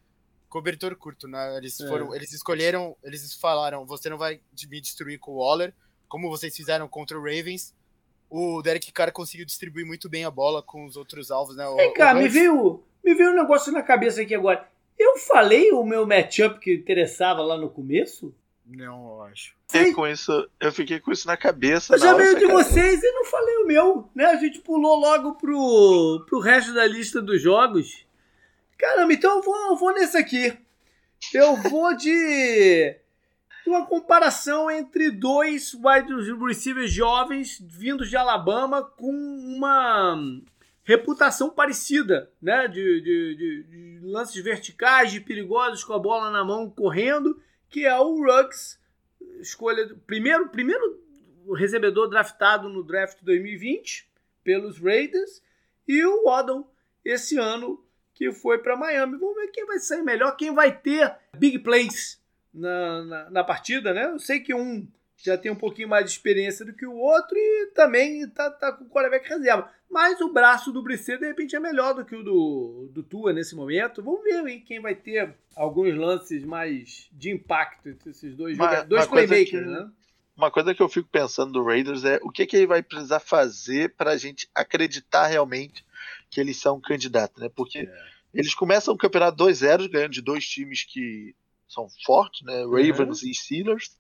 Cobertor 0.50 0.96
curto, 0.96 1.28
né? 1.28 1.58
Eles 1.58 1.80
é. 1.80 1.88
foram, 1.88 2.16
eles 2.16 2.32
escolheram, 2.34 2.96
eles 3.04 3.34
falaram, 3.36 3.86
você 3.86 4.10
não 4.10 4.18
vai 4.18 4.40
me 4.70 4.82
destruir 4.82 5.20
com 5.20 5.32
o 5.32 5.38
Waller, 5.38 5.74
como 6.08 6.30
vocês 6.30 6.56
fizeram 6.56 6.88
contra 6.88 7.18
o 7.18 7.22
Ravens. 7.22 7.76
O 8.30 8.62
Derek 8.62 8.92
Carr 8.92 9.12
conseguiu 9.12 9.46
distribuir 9.46 9.86
muito 9.86 10.10
bem 10.10 10.26
a 10.26 10.32
bola 10.32 10.62
com 10.62 10.86
os 10.86 10.98
outros 10.98 11.32
alvos, 11.32 11.56
né? 11.56 11.66
Vem 11.76 11.94
cá, 11.94 12.14
me 12.14 12.28
veio, 12.28 12.84
me 13.04 13.14
veio 13.14 13.32
um 13.32 13.36
negócio 13.36 13.72
na 13.72 13.82
cabeça 13.82 14.22
aqui 14.22 14.36
agora. 14.36 14.68
Eu 14.98 15.18
falei 15.18 15.72
o 15.72 15.84
meu 15.84 16.06
matchup 16.06 16.60
que 16.60 16.74
interessava 16.74 17.42
lá 17.42 17.56
no 17.56 17.70
começo? 17.70 18.34
Não, 18.66 19.14
eu 19.14 19.22
acho. 19.24 19.56
Fiquei 19.70 19.94
com 19.94 20.08
isso, 20.08 20.50
eu 20.60 20.72
fiquei 20.72 21.00
com 21.00 21.12
isso 21.12 21.28
na 21.28 21.38
cabeça. 21.38 21.94
Eu 21.94 22.00
já 22.00 22.14
veio 22.14 22.38
de 22.38 22.48
vocês 22.48 23.02
e 23.02 23.12
não 23.12 23.26
falei 23.26 23.58
o 23.58 23.68
meu, 23.68 24.10
né? 24.14 24.26
A 24.26 24.36
gente 24.36 24.60
pulou 24.60 24.96
logo 24.98 25.36
pro, 25.36 26.26
pro 26.28 26.40
resto 26.40 26.74
da 26.74 26.86
lista 26.86 27.22
dos 27.22 27.42
jogos. 27.42 28.06
Caramba, 28.78 29.14
então 29.14 29.38
eu 29.38 29.42
vou, 29.42 29.56
eu 29.70 29.76
vou 29.76 29.94
nesse 29.94 30.18
aqui. 30.18 30.58
Eu 31.34 31.56
vou 31.56 31.96
de, 31.96 32.96
uma 33.66 33.86
comparação 33.86 34.70
entre 34.70 35.10
dois 35.12 35.74
wide 35.74 36.14
receivers 36.46 36.92
jovens 36.92 37.60
vindos 37.60 38.10
de 38.10 38.16
Alabama 38.16 38.84
com 38.84 39.12
uma 39.12 40.16
reputação 40.84 41.50
parecida, 41.50 42.32
né? 42.42 42.68
De, 42.68 43.02
de, 43.02 43.36
de, 43.36 43.64
de 43.64 44.00
lances 44.04 44.42
verticais, 44.42 45.12
de 45.12 45.20
perigosos 45.20 45.84
com 45.84 45.94
a 45.94 46.00
bola 46.00 46.32
na 46.32 46.44
mão 46.44 46.70
correndo 46.70 47.42
que 47.70 47.86
é 47.86 47.98
o 48.00 48.24
Ruggs, 48.24 48.80
escolha 49.40 49.96
primeiro, 50.06 50.50
primeiro 50.50 51.02
recebedor 51.56 52.10
draftado 52.10 52.70
no 52.70 52.84
draft 52.84 53.20
2020 53.22 54.10
pelos 54.44 54.80
Raiders 54.80 55.42
e 55.88 56.06
o 56.06 56.26
Waddle 56.26 56.70
esse 57.04 57.38
ano 57.38 57.84
que 58.18 58.32
foi 58.32 58.58
para 58.58 58.76
Miami. 58.76 59.16
Vamos 59.18 59.36
ver 59.36 59.48
quem 59.50 59.66
vai 59.66 59.78
sair 59.78 60.02
melhor, 60.02 60.36
quem 60.36 60.54
vai 60.54 60.76
ter 60.76 61.16
big 61.38 61.60
plays 61.60 62.20
na, 62.52 63.04
na, 63.04 63.30
na, 63.30 63.44
partida, 63.44 63.94
né? 63.94 64.06
Eu 64.06 64.18
sei 64.18 64.40
que 64.40 64.56
um 64.56 64.88
já 65.16 65.38
tem 65.38 65.52
um 65.52 65.56
pouquinho 65.56 65.88
mais 65.88 66.06
de 66.06 66.12
experiência 66.12 66.66
do 66.66 66.74
que 66.74 66.86
o 66.86 66.96
outro 66.96 67.36
e 67.36 67.72
também 67.74 68.28
tá, 68.30 68.52
tá 68.52 68.72
com 68.72 68.86
o 68.86 68.90
quarterback 68.90 69.28
reserva. 69.28 69.70
Mas 69.90 70.20
o 70.22 70.32
braço 70.32 70.72
do 70.72 70.84
Brisset, 70.84 71.20
de 71.20 71.28
repente, 71.28 71.56
é 71.56 71.60
melhor 71.60 71.94
do 71.94 72.06
que 72.06 72.16
o 72.16 72.24
do, 72.24 72.90
do 72.92 73.02
Tua 73.04 73.34
nesse 73.34 73.56
momento. 73.56 74.04
Vamos 74.04 74.24
ver 74.24 74.46
aí 74.46 74.60
quem 74.60 74.80
vai 74.80 74.94
ter 74.94 75.34
alguns 75.56 75.96
lances 75.96 76.44
mais 76.44 77.10
de 77.12 77.32
impacto 77.32 77.90
entre 77.90 78.12
esses 78.12 78.36
dois, 78.36 78.58
uma, 78.58 78.84
dois 78.84 79.06
uma 79.06 79.12
playmakers, 79.12 79.64
que, 79.64 79.70
né? 79.70 79.90
Uma 80.36 80.52
coisa 80.52 80.76
que 80.76 80.82
eu 80.84 80.90
fico 80.90 81.10
pensando 81.12 81.54
do 81.54 81.64
Raiders 81.64 82.04
é 82.04 82.20
o 82.22 82.30
que, 82.30 82.46
que 82.46 82.56
ele 82.56 82.68
vai 82.68 82.84
precisar 82.84 83.20
fazer 83.20 83.96
para 83.96 84.12
a 84.12 84.18
gente 84.18 84.48
acreditar 84.54 85.26
realmente 85.26 85.84
que 86.30 86.40
eles 86.40 86.58
são 86.58 86.78
um 86.78 86.82
candidato, 86.82 87.40
né? 87.40 87.50
Porque 87.56 87.80
é. 87.80 88.08
eles 88.34 88.54
começam 88.54 88.94
o 88.94 88.98
campeonato 88.98 89.38
2-0, 89.44 89.90
ganhando 89.90 90.12
de 90.12 90.22
dois 90.22 90.46
times 90.46 90.84
que 90.84 91.36
são 91.68 91.88
fortes, 92.06 92.46
né? 92.46 92.64
Ravens 92.64 93.22
uhum. 93.22 93.30
e 93.30 93.36
Steelers. 93.36 93.98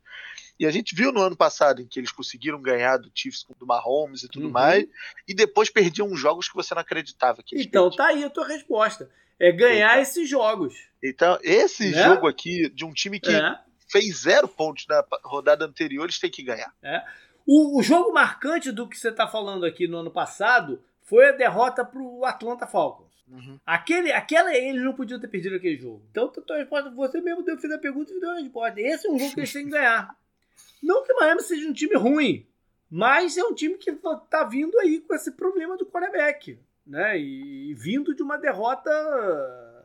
E 0.59 0.65
a 0.65 0.71
gente 0.71 0.95
viu 0.95 1.11
no 1.11 1.21
ano 1.21 1.35
passado 1.35 1.81
em 1.81 1.87
que 1.87 1.99
eles 1.99 2.11
conseguiram 2.11 2.61
ganhar 2.61 2.97
do 2.97 3.11
Chiefs 3.13 3.45
do 3.59 3.67
Mahomes 3.67 4.23
e 4.23 4.27
tudo 4.27 4.47
uhum. 4.47 4.51
mais, 4.51 4.85
e 5.27 5.33
depois 5.33 5.69
perdiam 5.69 6.15
jogos 6.15 6.49
que 6.49 6.55
você 6.55 6.73
não 6.73 6.81
acreditava 6.81 7.43
que 7.43 7.55
eles 7.55 7.67
Então 7.67 7.89
perdiam. 7.89 8.05
tá 8.05 8.11
aí 8.11 8.23
a 8.23 8.29
tua 8.29 8.47
resposta. 8.47 9.09
É 9.39 9.51
ganhar 9.51 9.91
então, 9.91 10.01
esses 10.01 10.27
jogos. 10.27 10.73
Então, 11.03 11.37
esse 11.43 11.91
né? 11.91 12.03
jogo 12.03 12.27
aqui, 12.27 12.69
de 12.69 12.83
um 12.83 12.91
time 12.91 13.19
que 13.19 13.29
é. 13.29 13.59
fez 13.87 14.21
zero 14.21 14.47
pontos 14.47 14.87
na 14.87 15.05
rodada 15.23 15.63
anterior, 15.63 16.05
eles 16.05 16.19
têm 16.19 16.31
que 16.31 16.41
ganhar. 16.41 16.73
É. 16.81 17.03
O, 17.45 17.79
o 17.79 17.83
jogo 17.83 18.11
marcante 18.11 18.71
do 18.71 18.89
que 18.89 18.97
você 18.97 19.09
está 19.09 19.27
falando 19.27 19.63
aqui 19.63 19.87
no 19.87 19.97
ano 19.97 20.11
passado 20.11 20.83
foi 21.07 21.29
a 21.29 21.31
derrota 21.31 21.85
para 21.85 22.01
o 22.01 22.25
Atlanta 22.25 22.67
Falcons. 22.67 23.07
Uhum. 23.29 23.57
Aquele, 23.65 24.11
aquela, 24.11 24.53
eles 24.53 24.83
não 24.83 24.93
podiam 24.93 25.19
ter 25.19 25.29
perdido 25.29 25.55
aquele 25.55 25.77
jogo. 25.77 26.03
Então, 26.11 26.27
tua 26.27 26.57
resposta, 26.57 26.89
você 26.89 27.21
mesmo 27.21 27.43
deu, 27.43 27.57
fez 27.57 27.71
a 27.71 27.77
pergunta 27.77 28.13
e 28.13 28.19
deu 28.19 28.29
a 28.29 28.39
resposta. 28.39 28.81
Esse 28.81 29.07
é 29.07 29.09
um 29.09 29.17
jogo 29.17 29.33
que 29.33 29.39
eles 29.39 29.53
têm 29.53 29.65
que 29.65 29.71
ganhar. 29.71 30.13
Não 30.83 31.03
que 31.03 31.13
Miami 31.13 31.41
seja 31.41 31.67
um 31.67 31.73
time 31.73 31.95
ruim, 31.95 32.45
mas 32.91 33.37
é 33.37 33.43
um 33.43 33.53
time 33.53 33.77
que 33.77 33.89
tá 34.29 34.43
vindo 34.43 34.77
aí 34.79 34.99
com 34.99 35.15
esse 35.15 35.31
problema 35.31 35.77
do 35.77 35.85
quarterback, 35.85 36.59
né? 36.85 37.17
E, 37.17 37.71
e 37.71 37.73
vindo 37.73 38.13
de 38.13 38.21
uma 38.21 38.37
derrota 38.37 38.91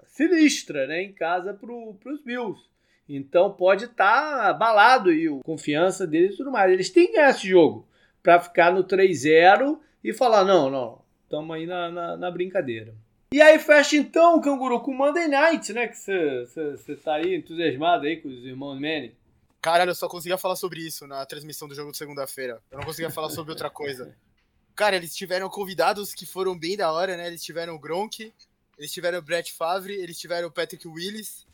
sinistra, 0.06 0.88
né? 0.88 1.02
Em 1.02 1.12
casa 1.12 1.54
pro, 1.54 1.94
pros 1.94 2.20
Bills. 2.20 2.60
Então 3.08 3.52
pode 3.52 3.84
estar 3.84 4.38
tá 4.38 4.48
abalado 4.48 5.10
aí 5.10 5.28
a 5.28 5.44
confiança 5.44 6.04
deles 6.04 6.34
e 6.34 6.38
tudo 6.38 6.50
mais. 6.50 6.72
Eles 6.72 6.90
têm 6.90 7.06
que 7.06 7.12
ganhar 7.14 7.30
esse 7.30 7.46
jogo 7.48 7.86
para 8.22 8.40
ficar 8.40 8.72
no 8.72 8.82
3-0 8.82 9.78
e 10.02 10.12
falar: 10.12 10.44
não, 10.44 10.70
não, 10.70 11.01
estamos 11.32 11.56
aí 11.56 11.66
na, 11.66 11.90
na, 11.90 12.16
na, 12.18 12.30
brincadeira. 12.30 12.94
E 13.32 13.40
aí 13.40 13.58
fecha 13.58 13.96
então 13.96 14.36
o 14.36 14.42
Canguru 14.42 14.78
com 14.80 14.90
o 14.90 14.94
Monday 14.94 15.26
Night, 15.26 15.72
né? 15.72 15.88
Que 15.88 15.96
você 15.96 16.96
tá 17.02 17.14
aí 17.14 17.36
entusiasmado 17.36 18.06
aí 18.06 18.20
com 18.20 18.28
os 18.28 18.44
irmãos 18.44 18.74
Manning. 18.74 19.14
Caralho, 19.62 19.90
eu 19.90 19.94
só 19.94 20.08
conseguia 20.08 20.36
falar 20.36 20.56
sobre 20.56 20.80
isso 20.80 21.06
na 21.06 21.24
transmissão 21.24 21.66
do 21.66 21.74
jogo 21.74 21.92
de 21.92 21.96
segunda-feira. 21.96 22.60
Eu 22.70 22.78
não 22.78 22.84
conseguia 22.84 23.10
falar 23.10 23.30
sobre 23.30 23.52
outra 23.52 23.70
coisa. 23.70 24.14
Cara, 24.76 24.96
eles 24.96 25.14
tiveram 25.14 25.48
convidados 25.48 26.14
que 26.14 26.26
foram 26.26 26.58
bem 26.58 26.76
da 26.76 26.92
hora, 26.92 27.16
né? 27.16 27.26
Eles 27.26 27.42
tiveram 27.42 27.74
o 27.74 27.78
Gronk, 27.78 28.32
eles 28.76 28.92
tiveram 28.92 29.18
o 29.18 29.22
Brett 29.22 29.52
Favre, 29.52 29.94
eles 29.94 30.18
tiveram 30.18 30.48
o 30.48 30.50
Patrick 30.50 30.86
Willis, 30.86 31.46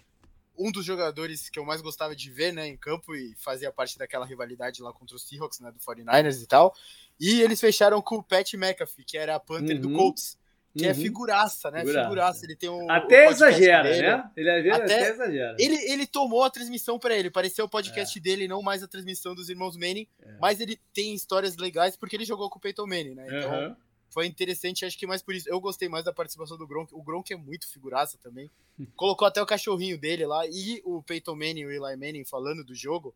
um 0.57 0.73
dos 0.73 0.85
jogadores 0.85 1.49
que 1.49 1.59
eu 1.59 1.65
mais 1.65 1.81
gostava 1.81 2.17
de 2.17 2.31
ver, 2.31 2.53
né, 2.53 2.67
em 2.67 2.77
campo 2.77 3.15
e 3.15 3.35
fazia 3.37 3.71
parte 3.71 3.97
daquela 3.97 4.27
rivalidade 4.27 4.83
lá 4.83 4.93
contra 4.93 5.15
os 5.15 5.23
Seahawks, 5.23 5.61
né, 5.61 5.71
do 5.71 5.79
49ers 5.79 6.43
e 6.43 6.47
tal. 6.47 6.75
E 7.21 7.41
eles 7.41 7.61
fecharam 7.61 8.01
com 8.01 8.17
o 8.17 8.23
Pat 8.23 8.55
McAfee, 8.55 9.05
que 9.05 9.19
era 9.19 9.35
a 9.35 9.41
Panther 9.41 9.77
uhum. 9.77 9.83
do 9.83 9.93
Colts. 9.93 10.39
Que 10.77 10.85
é 10.85 10.89
uhum. 10.89 10.93
é 10.93 10.95
figuraça, 10.95 11.71
né? 11.71 11.81
Figuraça. 11.81 12.09
figuraça. 12.09 12.47
Ele 12.47 12.57
tem 12.57 12.69
um. 12.69 12.91
Até 12.91 13.29
exagera, 13.29 13.83
dele. 13.83 14.03
né? 14.03 14.31
Ele 14.37 14.51
até, 14.51 14.85
até 14.85 15.11
exagera. 15.11 15.57
Ele, 15.59 15.77
ele 15.91 16.07
tomou 16.07 16.45
a 16.45 16.51
transmissão 16.51 16.99
para 16.99 17.17
ele. 17.17 17.31
Pareceu 17.31 17.65
o 17.65 17.69
podcast 17.69 18.17
é. 18.17 18.23
dele, 18.23 18.47
não 18.47 18.63
mais 18.63 18.83
a 18.83 18.89
transmissão 18.89 19.35
dos 19.35 19.49
irmãos 19.49 19.77
Manning. 19.77 20.07
É. 20.23 20.37
Mas 20.41 20.61
ele 20.61 20.79
tem 20.93 21.15
histórias 21.15 21.57
legais 21.57 21.97
porque 21.97 22.15
ele 22.15 22.25
jogou 22.25 22.49
com 22.49 22.59
o 22.59 22.61
Peyton 22.61 22.87
Manning, 22.87 23.15
né? 23.15 23.27
Então, 23.27 23.53
uhum. 23.53 23.77
foi 24.11 24.27
interessante, 24.27 24.85
acho 24.85 24.97
que 24.97 25.07
mais 25.07 25.23
por 25.23 25.35
isso. 25.35 25.49
Eu 25.49 25.61
gostei 25.61 25.89
mais 25.89 26.05
da 26.05 26.13
participação 26.13 26.57
do 26.57 26.67
Gronk. 26.67 26.95
O 26.95 27.03
Gronk 27.03 27.33
é 27.33 27.37
muito 27.37 27.67
figuraça 27.69 28.17
também. 28.23 28.51
Colocou 28.95 29.27
até 29.27 29.43
o 29.43 29.47
cachorrinho 29.47 29.99
dele 29.99 30.27
lá 30.27 30.47
e 30.47 30.81
o 30.85 31.03
Peyton 31.03 31.35
Manning 31.35 31.63
e 31.63 31.67
o 31.67 31.71
Eli 31.71 31.97
Manning 31.97 32.25
falando 32.25 32.63
do 32.63 32.75
jogo. 32.75 33.15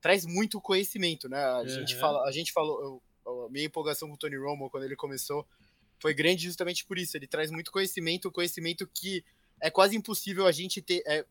Traz 0.00 0.24
muito 0.24 0.60
conhecimento, 0.60 1.28
né? 1.28 1.42
A, 1.42 1.60
uhum. 1.60 1.68
gente, 1.68 1.96
fala, 1.96 2.28
a 2.28 2.30
gente 2.30 2.52
falou. 2.52 2.80
Eu, 2.80 3.02
a 3.26 3.48
minha 3.50 3.66
empolgação 3.66 4.08
com 4.08 4.14
o 4.14 4.18
Tony 4.18 4.36
Romo 4.36 4.70
quando 4.70 4.84
ele 4.84 4.96
começou 4.96 5.46
foi 5.98 6.14
grande 6.14 6.44
justamente 6.44 6.84
por 6.84 6.98
isso. 6.98 7.16
Ele 7.16 7.26
traz 7.26 7.50
muito 7.50 7.72
conhecimento, 7.72 8.30
conhecimento 8.30 8.86
que 8.86 9.24
é 9.60 9.70
quase 9.70 9.96
impossível 9.96 10.46
a 10.46 10.52
gente 10.52 10.80
ter. 10.82 11.02
É 11.06 11.24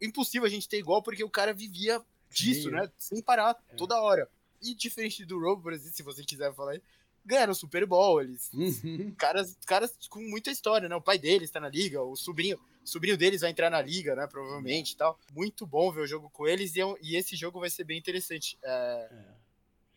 impossível 0.00 0.46
a 0.46 0.50
gente 0.50 0.68
ter 0.68 0.78
igual, 0.78 1.02
porque 1.02 1.22
o 1.22 1.30
cara 1.30 1.52
vivia 1.52 2.00
disso, 2.30 2.68
Sim. 2.68 2.70
né? 2.70 2.90
Sem 2.98 3.22
parar, 3.22 3.56
é. 3.70 3.74
toda 3.74 4.00
hora. 4.00 4.28
E 4.60 4.74
diferente 4.74 5.24
do 5.24 5.38
Robo, 5.38 5.62
por 5.62 5.72
exemplo, 5.72 5.94
se 5.94 6.02
você 6.02 6.24
quiser 6.24 6.54
falar 6.54 6.72
aí, 6.72 6.82
ganharam 7.24 7.52
o 7.52 7.54
Super 7.54 7.84
Bowl, 7.86 8.20
eles. 8.20 8.50
Uhum. 8.52 9.12
Caras, 9.16 9.56
caras 9.66 9.94
com 10.08 10.20
muita 10.20 10.50
história, 10.50 10.88
né? 10.88 10.96
O 10.96 11.00
pai 11.00 11.18
deles 11.18 11.48
está 11.48 11.60
na 11.60 11.68
liga, 11.68 12.02
o 12.02 12.16
sobrinho, 12.16 12.58
o 12.82 12.88
sobrinho 12.88 13.16
deles 13.16 13.42
vai 13.42 13.50
entrar 13.50 13.70
na 13.70 13.82
liga, 13.82 14.14
né? 14.14 14.26
Provavelmente 14.26 14.92
e 14.92 14.96
tal. 14.96 15.18
Muito 15.32 15.66
bom 15.66 15.92
ver 15.92 16.02
o 16.02 16.06
jogo 16.06 16.30
com 16.30 16.46
eles 16.46 16.74
e, 16.76 16.80
é 16.80 16.94
e 17.02 17.16
esse 17.16 17.36
jogo 17.36 17.60
vai 17.60 17.70
ser 17.70 17.84
bem 17.84 17.98
interessante. 17.98 18.58
É, 18.62 19.08
é. 19.10 19.41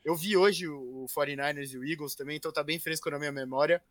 Eu 0.05 0.15
vi 0.15 0.37
hoje 0.37 0.67
o 0.67 1.07
49ers 1.09 1.73
e 1.73 1.77
o 1.79 1.83
Eagles 1.83 2.13
também, 2.13 2.37
então 2.37 2.51
tá 2.51 2.63
bem 2.63 2.77
fresco 2.77 3.09
na 3.09 3.17
minha 3.17 3.31
memória. 3.31 3.81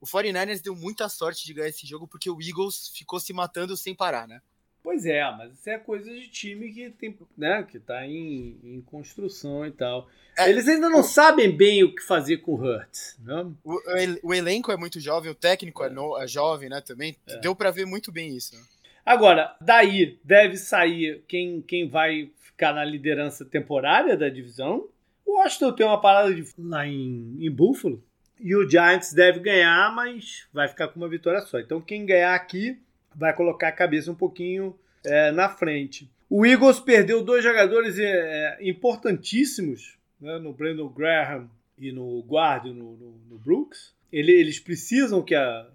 O 0.00 0.06
49ers 0.06 0.62
deu 0.62 0.74
muita 0.74 1.10
sorte 1.10 1.44
de 1.44 1.52
ganhar 1.52 1.68
esse 1.68 1.86
jogo 1.86 2.08
porque 2.08 2.30
o 2.30 2.40
Eagles 2.40 2.88
ficou 2.88 3.20
se 3.20 3.34
matando 3.34 3.76
sem 3.76 3.94
parar, 3.94 4.26
né? 4.26 4.40
Pois 4.82 5.04
é, 5.04 5.20
mas 5.36 5.52
isso 5.52 5.68
é 5.68 5.78
coisa 5.78 6.08
de 6.08 6.28
time 6.28 6.72
que 6.72 6.90
tem, 6.90 7.18
né, 7.36 7.62
que 7.64 7.78
tá 7.78 8.06
em, 8.06 8.56
em 8.62 8.80
construção 8.80 9.66
e 9.66 9.72
tal. 9.72 10.08
É, 10.38 10.48
Eles 10.48 10.68
ainda 10.68 10.88
não 10.88 11.00
o, 11.00 11.02
sabem 11.02 11.54
bem 11.54 11.82
o 11.82 11.92
que 11.92 12.02
fazer 12.02 12.36
com 12.36 12.52
o 12.52 12.54
Hurts, 12.54 13.18
né? 13.18 13.52
O, 13.64 14.28
o, 14.28 14.32
elenco 14.32 14.70
é 14.70 14.76
muito 14.76 15.00
jovem, 15.00 15.30
o 15.30 15.34
técnico 15.34 15.82
é, 15.82 15.88
é, 15.88 15.90
no, 15.90 16.16
é 16.16 16.28
jovem, 16.28 16.68
né, 16.68 16.80
também. 16.80 17.16
É. 17.26 17.36
Deu 17.38 17.54
para 17.54 17.72
ver 17.72 17.84
muito 17.84 18.12
bem 18.12 18.36
isso. 18.36 18.54
Né? 18.54 18.62
Agora, 19.04 19.56
daí 19.60 20.20
deve 20.22 20.56
sair 20.56 21.24
quem, 21.26 21.60
quem 21.62 21.88
vai 21.88 22.30
ficar 22.40 22.72
na 22.72 22.84
liderança 22.84 23.44
temporária 23.44 24.16
da 24.16 24.28
divisão. 24.28 24.88
O 25.26 25.38
Washington 25.38 25.72
tem 25.72 25.84
uma 25.84 26.00
parada 26.00 26.32
de, 26.32 26.46
lá 26.56 26.86
em, 26.86 27.36
em 27.40 27.50
Buffalo. 27.50 28.02
E 28.38 28.54
o 28.54 28.68
Giants 28.68 29.12
deve 29.12 29.40
ganhar, 29.40 29.92
mas 29.94 30.46
vai 30.52 30.68
ficar 30.68 30.88
com 30.88 31.00
uma 31.00 31.08
vitória 31.08 31.40
só. 31.40 31.58
Então 31.58 31.80
quem 31.80 32.06
ganhar 32.06 32.34
aqui 32.34 32.78
vai 33.14 33.34
colocar 33.34 33.68
a 33.68 33.72
cabeça 33.72 34.10
um 34.10 34.14
pouquinho 34.14 34.78
é, 35.04 35.32
na 35.32 35.48
frente. 35.48 36.08
O 36.28 36.44
Eagles 36.44 36.78
perdeu 36.80 37.24
dois 37.24 37.42
jogadores 37.42 37.98
é, 37.98 38.58
importantíssimos 38.60 39.96
né, 40.20 40.38
no 40.38 40.52
Brandon 40.52 40.88
Graham 40.88 41.48
e 41.78 41.92
no 41.92 42.22
guarda 42.22 42.68
no, 42.68 42.96
no, 42.96 43.18
no, 43.30 43.38
Brooks. 43.38 43.94
Ele, 44.12 44.32
eles 44.32 44.58
precisam 44.58 45.22
que 45.22 45.34
a, 45.34 45.68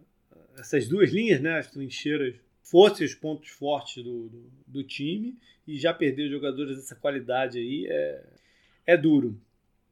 essas 0.58 0.88
duas 0.88 1.12
linhas, 1.12 1.42
né, 1.42 1.58
as 1.58 1.72
trincheiras, 1.72 2.36
fossem 2.62 3.06
os 3.06 3.16
pontos 3.16 3.50
fortes 3.50 4.04
do, 4.04 4.30
do, 4.30 4.52
do 4.68 4.84
time. 4.84 5.38
E 5.68 5.78
já 5.78 5.94
perder 5.94 6.30
jogadores 6.30 6.76
dessa 6.76 6.96
qualidade 6.96 7.58
aí 7.58 7.88
é, 7.88 8.24
é 8.86 8.98
duro. 8.98 9.40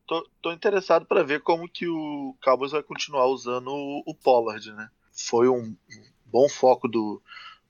Tô, 0.08 0.28
tô 0.42 0.52
interessado 0.52 1.06
para 1.06 1.24
ver 1.24 1.42
como 1.42 1.70
que 1.70 1.88
o 1.88 2.36
Cowboys 2.44 2.72
vai 2.72 2.82
continuar 2.82 3.28
usando 3.28 3.70
o, 3.70 4.04
o 4.06 4.16
Pollard, 4.16 4.72
né? 4.72 4.90
Foi 5.12 5.48
um, 5.48 5.76
bom 6.26 6.48
foco 6.48 6.88
do, 6.88 7.22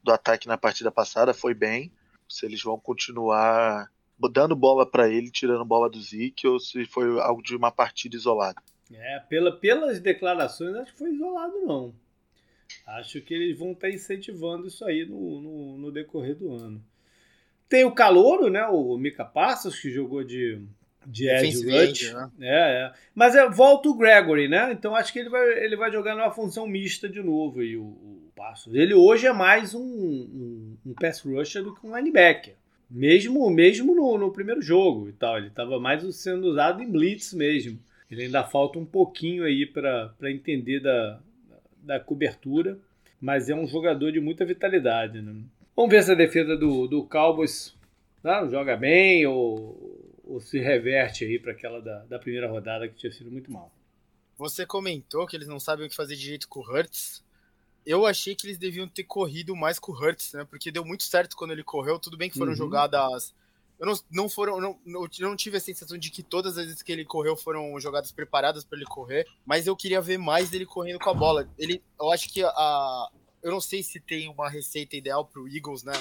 do 0.03 0.11
ataque 0.11 0.47
na 0.47 0.57
partida 0.57 0.91
passada, 0.91 1.33
foi 1.33 1.53
bem. 1.53 1.91
Se 2.27 2.45
eles 2.45 2.61
vão 2.61 2.79
continuar 2.79 3.89
dando 4.31 4.55
bola 4.55 4.85
para 4.85 5.09
ele, 5.09 5.31
tirando 5.31 5.63
bola 5.65 5.89
do 5.89 6.01
Zeke, 6.01 6.47
ou 6.47 6.59
se 6.59 6.85
foi 6.85 7.19
algo 7.21 7.41
de 7.41 7.55
uma 7.55 7.71
partida 7.71 8.15
isolada. 8.15 8.61
É, 8.93 9.19
pela, 9.19 9.51
pelas 9.51 9.99
declarações, 9.99 10.75
acho 10.75 10.91
que 10.91 10.99
foi 10.99 11.11
isolado, 11.11 11.61
não. 11.65 11.93
Acho 12.85 13.21
que 13.21 13.33
eles 13.33 13.57
vão 13.57 13.71
estar 13.71 13.87
tá 13.87 13.93
incentivando 13.93 14.67
isso 14.67 14.83
aí 14.85 15.05
no, 15.05 15.41
no, 15.41 15.77
no 15.77 15.91
decorrer 15.91 16.35
do 16.35 16.53
ano. 16.53 16.83
Tem 17.67 17.85
o 17.85 17.93
Calouro, 17.93 18.49
né? 18.49 18.65
O 18.67 18.97
Mika 18.97 19.23
Passos, 19.23 19.79
que 19.79 19.91
jogou 19.91 20.23
de 20.23 20.61
de 21.09 21.27
Ed 21.27 21.65
Rush. 21.65 22.13
Né? 22.13 22.29
É, 22.39 22.83
é. 22.83 22.91
Mas 23.15 23.35
é, 23.35 23.49
volta 23.49 23.89
o 23.89 23.97
Gregory, 23.97 24.47
né? 24.47 24.71
Então 24.71 24.95
acho 24.95 25.11
que 25.11 25.19
ele 25.19 25.29
vai, 25.29 25.63
ele 25.63 25.75
vai 25.75 25.91
jogar 25.91 26.15
numa 26.15 26.31
função 26.31 26.67
mista 26.67 27.09
de 27.09 27.21
novo 27.21 27.61
aí, 27.61 27.75
o, 27.75 27.83
o 27.83 28.31
Passos. 28.35 28.73
Ele 28.73 28.93
hoje 28.93 29.27
é 29.27 29.33
mais 29.33 29.73
um, 29.73 29.81
um, 29.81 30.77
um 30.85 30.93
pass 30.93 31.19
rusher 31.21 31.63
do 31.63 31.73
que 31.73 31.85
um 31.85 31.97
linebacker. 31.97 32.53
Mesmo, 32.89 33.49
mesmo 33.49 33.93
no, 33.93 34.17
no 34.17 34.31
primeiro 34.31 34.61
jogo 34.61 35.09
e 35.09 35.13
tal. 35.13 35.37
Ele 35.37 35.47
estava 35.47 35.79
mais 35.79 36.03
sendo 36.15 36.47
usado 36.47 36.81
em 36.81 36.89
blitz 36.89 37.33
mesmo. 37.33 37.79
Ele 38.09 38.23
ainda 38.23 38.43
falta 38.43 38.79
um 38.79 38.85
pouquinho 38.85 39.43
aí 39.43 39.65
para 39.65 40.13
entender 40.23 40.79
da, 40.79 41.19
da 41.83 41.99
cobertura. 41.99 42.77
Mas 43.19 43.49
é 43.49 43.55
um 43.55 43.67
jogador 43.67 44.11
de 44.11 44.21
muita 44.21 44.45
vitalidade. 44.45 45.21
Né? 45.21 45.35
Vamos 45.75 45.91
ver 45.91 46.03
se 46.03 46.11
a 46.11 46.15
defesa 46.15 46.55
do, 46.55 46.87
do 46.87 47.03
Cowboys 47.03 47.75
né, 48.23 48.47
joga 48.49 48.77
bem 48.77 49.25
ou 49.25 49.98
ou 50.29 50.39
se 50.39 50.59
reverte 50.59 51.25
aí 51.25 51.39
para 51.39 51.51
aquela 51.51 51.81
da, 51.81 52.05
da 52.05 52.19
primeira 52.19 52.47
rodada 52.47 52.87
que 52.87 52.95
tinha 52.95 53.11
sido 53.11 53.31
muito 53.31 53.51
mal. 53.51 53.71
Você 54.37 54.65
comentou 54.65 55.25
que 55.25 55.35
eles 55.35 55.47
não 55.47 55.59
sabem 55.59 55.85
o 55.85 55.89
que 55.89 55.95
fazer 55.95 56.15
direito 56.15 56.47
com 56.47 56.59
o 56.59 56.63
Hurts. 56.63 57.23
Eu 57.85 58.05
achei 58.05 58.35
que 58.35 58.45
eles 58.45 58.57
deviam 58.57 58.87
ter 58.87 59.03
corrido 59.03 59.55
mais 59.55 59.79
com 59.79 59.91
o 59.91 59.95
Hurts, 59.95 60.33
né? 60.33 60.45
Porque 60.45 60.71
deu 60.71 60.85
muito 60.85 61.03
certo 61.03 61.35
quando 61.35 61.51
ele 61.51 61.63
correu. 61.63 61.97
Tudo 61.99 62.15
bem 62.15 62.29
que 62.29 62.37
foram 62.37 62.51
uhum. 62.51 62.57
jogadas. 62.57 63.33
Eu 63.79 63.87
não, 63.87 63.99
não 64.11 64.29
foram. 64.29 64.61
Não, 64.61 64.79
não, 64.85 65.35
tive 65.35 65.57
a 65.57 65.59
sensação 65.59 65.97
de 65.97 66.11
que 66.11 66.21
todas 66.21 66.57
as 66.57 66.65
vezes 66.67 66.83
que 66.83 66.91
ele 66.91 67.03
correu 67.03 67.35
foram 67.35 67.77
jogadas 67.79 68.11
preparadas 68.11 68.63
para 68.63 68.77
ele 68.77 68.85
correr. 68.85 69.25
Mas 69.45 69.65
eu 69.65 69.75
queria 69.75 69.99
ver 69.99 70.17
mais 70.17 70.49
dele 70.49 70.65
correndo 70.65 70.99
com 70.99 71.09
a 71.09 71.13
bola. 71.13 71.49
Ele, 71.57 71.81
eu 71.99 72.11
acho 72.11 72.31
que 72.31 72.43
a. 72.43 73.09
Eu 73.41 73.51
não 73.51 73.61
sei 73.61 73.81
se 73.81 73.99
tem 73.99 74.29
uma 74.29 74.49
receita 74.49 74.95
ideal 74.95 75.25
pro 75.25 75.47
Eagles, 75.47 75.83
né? 75.83 75.93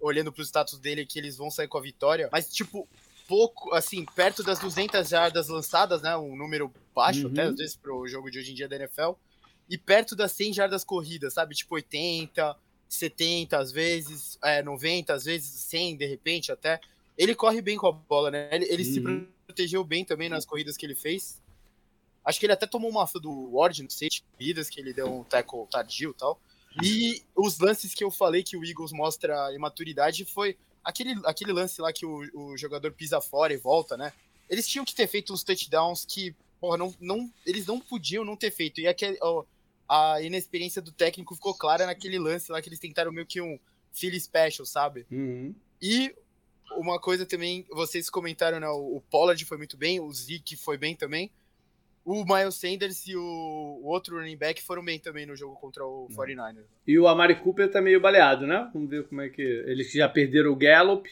Olhando 0.00 0.32
pro 0.32 0.44
status 0.44 0.78
dele, 0.78 1.06
que 1.06 1.18
eles 1.18 1.36
vão 1.36 1.50
sair 1.50 1.68
com 1.68 1.78
a 1.78 1.82
vitória. 1.82 2.28
Mas, 2.32 2.52
tipo, 2.52 2.88
pouco, 3.30 3.72
assim, 3.72 4.04
perto 4.04 4.42
das 4.42 4.58
200 4.58 5.08
jardas 5.08 5.46
lançadas, 5.46 6.02
né? 6.02 6.16
Um 6.16 6.34
número 6.34 6.74
baixo 6.92 7.26
uhum. 7.26 7.32
até, 7.32 7.42
às 7.42 7.54
vezes, 7.54 7.76
pro 7.76 8.04
jogo 8.08 8.28
de 8.28 8.40
hoje 8.40 8.50
em 8.50 8.54
dia 8.56 8.68
da 8.68 8.74
NFL. 8.74 9.12
E 9.68 9.78
perto 9.78 10.16
das 10.16 10.32
100 10.32 10.52
jardas 10.54 10.82
corridas, 10.82 11.34
sabe? 11.34 11.54
Tipo 11.54 11.76
80, 11.76 12.56
70 12.88 13.56
às 13.56 13.70
vezes, 13.70 14.36
é, 14.42 14.64
90 14.64 15.14
às 15.14 15.24
vezes, 15.24 15.48
100 15.48 15.98
de 15.98 16.06
repente 16.06 16.50
até. 16.50 16.80
Ele 17.16 17.32
corre 17.32 17.62
bem 17.62 17.76
com 17.76 17.86
a 17.86 17.92
bola, 17.92 18.32
né? 18.32 18.48
Ele, 18.50 18.64
ele 18.64 18.82
uhum. 18.82 19.20
se 19.20 19.28
protegeu 19.46 19.84
bem 19.84 20.04
também 20.04 20.28
nas 20.28 20.44
corridas 20.44 20.76
que 20.76 20.84
ele 20.84 20.96
fez. 20.96 21.40
Acho 22.24 22.40
que 22.40 22.46
ele 22.46 22.52
até 22.52 22.66
tomou 22.66 22.90
uma 22.90 23.08
do 23.22 23.54
Ward, 23.54 23.80
não 23.80 23.90
sei, 23.90 24.08
corridas 24.36 24.68
que 24.68 24.80
ele 24.80 24.92
deu 24.92 25.06
um 25.06 25.22
tackle 25.22 25.68
tardio 25.70 26.10
e 26.10 26.14
tal. 26.14 26.40
E 26.82 27.22
os 27.36 27.60
lances 27.60 27.94
que 27.94 28.02
eu 28.02 28.10
falei 28.10 28.42
que 28.42 28.56
o 28.56 28.64
Eagles 28.64 28.90
mostra 28.90 29.54
imaturidade 29.54 30.24
foi 30.24 30.58
aquele, 30.84 31.20
aquele 31.24 31.52
lance 31.52 31.80
lá 31.80 31.92
que 31.92 32.06
o, 32.06 32.20
o 32.34 32.56
jogador 32.56 32.92
pisa 32.92 33.20
fora 33.20 33.52
e 33.52 33.56
volta, 33.56 33.96
né? 33.96 34.12
Eles 34.48 34.66
tinham 34.66 34.84
que 34.84 34.94
ter 34.94 35.06
feito 35.06 35.32
uns 35.32 35.44
touchdowns 35.44 36.04
que, 36.04 36.34
porra, 36.60 36.76
não, 36.76 36.94
não, 37.00 37.32
eles 37.46 37.66
não 37.66 37.80
podiam 37.80 38.24
não 38.24 38.36
ter 38.36 38.50
feito. 38.50 38.80
E 38.80 38.86
aquele, 38.86 39.16
ó, 39.20 39.44
a 39.88 40.20
inexperiência 40.22 40.82
do 40.82 40.92
técnico 40.92 41.34
ficou 41.34 41.54
clara 41.54 41.86
naquele 41.86 42.18
lance 42.18 42.50
lá 42.50 42.60
que 42.60 42.68
eles 42.68 42.78
tentaram 42.78 43.12
meio 43.12 43.26
que 43.26 43.40
um 43.40 43.58
Philly 43.92 44.20
Special, 44.20 44.66
sabe? 44.66 45.06
Uhum. 45.10 45.54
E 45.80 46.14
uma 46.72 47.00
coisa 47.00 47.24
também, 47.26 47.66
vocês 47.70 48.10
comentaram, 48.10 48.60
né? 48.60 48.68
O 48.68 49.02
Pollard 49.10 49.44
foi 49.44 49.56
muito 49.56 49.76
bem, 49.76 50.00
o 50.00 50.12
Zeke 50.12 50.56
foi 50.56 50.76
bem 50.76 50.94
também 50.96 51.30
o 52.04 52.24
Miles 52.24 52.54
Sanders 52.54 53.06
e 53.06 53.14
o, 53.16 53.80
outro 53.84 54.16
running 54.16 54.36
back 54.36 54.62
foram 54.62 54.84
bem 54.84 54.98
também 54.98 55.26
no 55.26 55.36
jogo 55.36 55.54
contra 55.56 55.84
o 55.84 56.08
49ers. 56.10 56.64
E 56.86 56.98
o 56.98 57.06
Amari 57.06 57.36
Cooper 57.36 57.70
tá 57.70 57.80
meio 57.80 58.00
baleado, 58.00 58.46
né? 58.46 58.68
Vamos 58.72 58.88
ver 58.88 59.06
como 59.06 59.20
é 59.20 59.28
que. 59.28 59.42
Eles 59.42 59.92
já 59.92 60.08
perderam 60.08 60.50
o 60.50 60.56
Gallup, 60.56 61.08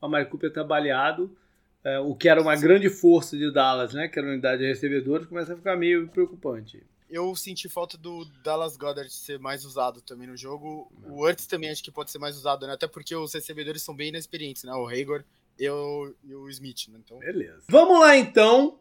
o 0.00 0.06
Amari 0.06 0.26
Cooper 0.26 0.52
tá 0.52 0.64
baleado. 0.64 1.36
É, 1.84 1.98
o 1.98 2.14
que 2.14 2.28
era 2.28 2.40
uma 2.40 2.56
Sim. 2.56 2.62
grande 2.62 2.88
força 2.88 3.36
de 3.36 3.50
Dallas, 3.52 3.92
né? 3.92 4.08
Que 4.08 4.18
era 4.18 4.28
a 4.28 4.32
unidade 4.32 4.62
de 4.62 4.68
recebedores, 4.68 5.26
começa 5.26 5.54
a 5.54 5.56
ficar 5.56 5.76
meio 5.76 6.08
preocupante. 6.08 6.84
Eu 7.10 7.34
senti 7.34 7.68
falta 7.68 7.98
do 7.98 8.24
Dallas 8.42 8.76
Goddard 8.76 9.12
ser 9.12 9.38
mais 9.38 9.64
usado 9.64 10.00
também 10.00 10.26
no 10.26 10.36
jogo. 10.36 10.90
Não. 11.02 11.16
O 11.16 11.28
Ertz 11.28 11.46
também 11.46 11.70
acho 11.70 11.82
que 11.82 11.90
pode 11.90 12.10
ser 12.10 12.18
mais 12.18 12.36
usado, 12.36 12.66
né? 12.66 12.72
Até 12.72 12.86
porque 12.86 13.14
os 13.14 13.34
recebedores 13.34 13.82
são 13.82 13.94
bem 13.94 14.08
inexperientes, 14.08 14.64
né? 14.64 14.72
O 14.72 14.86
Hager 14.86 15.24
e 15.58 15.68
o, 15.68 16.14
e 16.24 16.34
o 16.34 16.48
Smith, 16.48 16.88
né? 16.88 16.98
Então... 17.04 17.18
Beleza. 17.18 17.64
Vamos 17.68 18.00
lá 18.00 18.16
então 18.16 18.78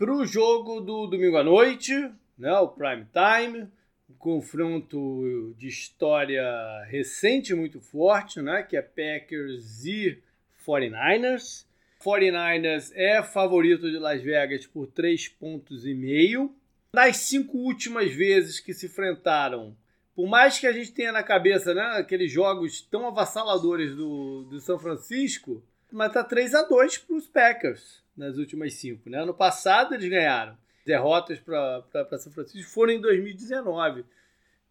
para 0.00 0.14
o 0.14 0.24
jogo 0.24 0.80
do 0.80 1.06
domingo 1.06 1.36
à 1.36 1.44
noite, 1.44 1.92
né, 2.38 2.50
o 2.54 2.68
prime 2.68 3.06
time, 3.12 3.68
um 4.08 4.14
confronto 4.18 5.54
de 5.58 5.68
história 5.68 6.42
recente 6.86 7.54
muito 7.54 7.82
forte, 7.82 8.40
né, 8.40 8.62
que 8.62 8.78
é 8.78 8.80
Packers 8.80 9.84
e 9.84 10.18
49ers. 10.66 11.66
49ers 12.02 12.90
é 12.94 13.22
favorito 13.22 13.90
de 13.90 13.98
Las 13.98 14.22
Vegas 14.22 14.66
por 14.66 14.86
3 14.86 15.28
pontos 15.28 15.84
e 15.84 15.92
meio. 15.92 16.50
Nas 16.94 17.18
cinco 17.18 17.58
últimas 17.58 18.10
vezes 18.10 18.58
que 18.58 18.72
se 18.72 18.86
enfrentaram, 18.86 19.76
por 20.16 20.26
mais 20.26 20.58
que 20.58 20.66
a 20.66 20.72
gente 20.72 20.92
tenha 20.92 21.12
na 21.12 21.22
cabeça 21.22 21.74
né, 21.74 21.82
aqueles 21.98 22.32
jogos 22.32 22.80
tão 22.80 23.06
avassaladores 23.06 23.94
do, 23.94 24.44
do 24.44 24.60
São 24.60 24.78
Francisco, 24.78 25.62
mas 25.92 26.10
tá 26.10 26.24
3 26.24 26.54
a 26.54 26.62
2 26.62 26.96
para 26.96 27.16
os 27.16 27.26
Packers 27.26 28.00
nas 28.20 28.36
últimas 28.36 28.74
cinco. 28.74 29.08
Né? 29.08 29.18
Ano 29.18 29.34
passado 29.34 29.94
eles 29.94 30.08
ganharam 30.08 30.56
derrotas 30.84 31.38
para 31.40 32.18
São 32.18 32.32
Francisco 32.32 32.70
foram 32.70 32.92
em 32.92 33.00
2019, 33.00 34.04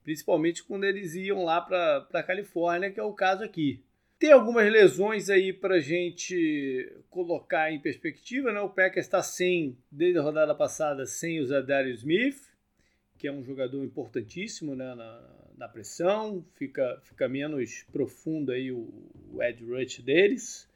principalmente 0.04 0.64
quando 0.64 0.84
eles 0.84 1.16
iam 1.16 1.44
lá 1.44 1.62
para 1.62 2.08
a 2.14 2.24
Califórnia, 2.24 2.92
que 2.92 3.00
é 3.00 3.04
o 3.04 3.14
caso 3.14 3.44
aqui. 3.44 3.84
Tem 4.18 4.32
algumas 4.32 4.70
lesões 4.70 5.30
aí 5.30 5.54
para 5.54 5.80
gente 5.80 6.94
colocar 7.10 7.72
em 7.72 7.80
perspectiva, 7.80 8.52
né? 8.52 8.60
O 8.60 8.70
Packers 8.70 9.06
está 9.06 9.24
sem, 9.24 9.78
desde 9.90 10.20
a 10.20 10.22
rodada 10.22 10.54
passada, 10.54 11.06
sem 11.06 11.40
o 11.40 11.48
Zadarius 11.48 12.00
Smith, 12.00 12.50
que 13.18 13.28
é 13.28 13.32
um 13.32 13.44
jogador 13.44 13.82
importantíssimo 13.82 14.76
né? 14.76 14.94
na, 14.94 15.22
na 15.58 15.68
pressão, 15.70 16.44
fica, 16.56 17.00
fica 17.04 17.30
menos 17.30 17.86
profundo 17.94 18.52
aí 18.52 18.74
o, 18.74 18.90
o 19.32 19.42
edge 19.42 19.64
rush 19.64 20.00
deles. 20.00 20.70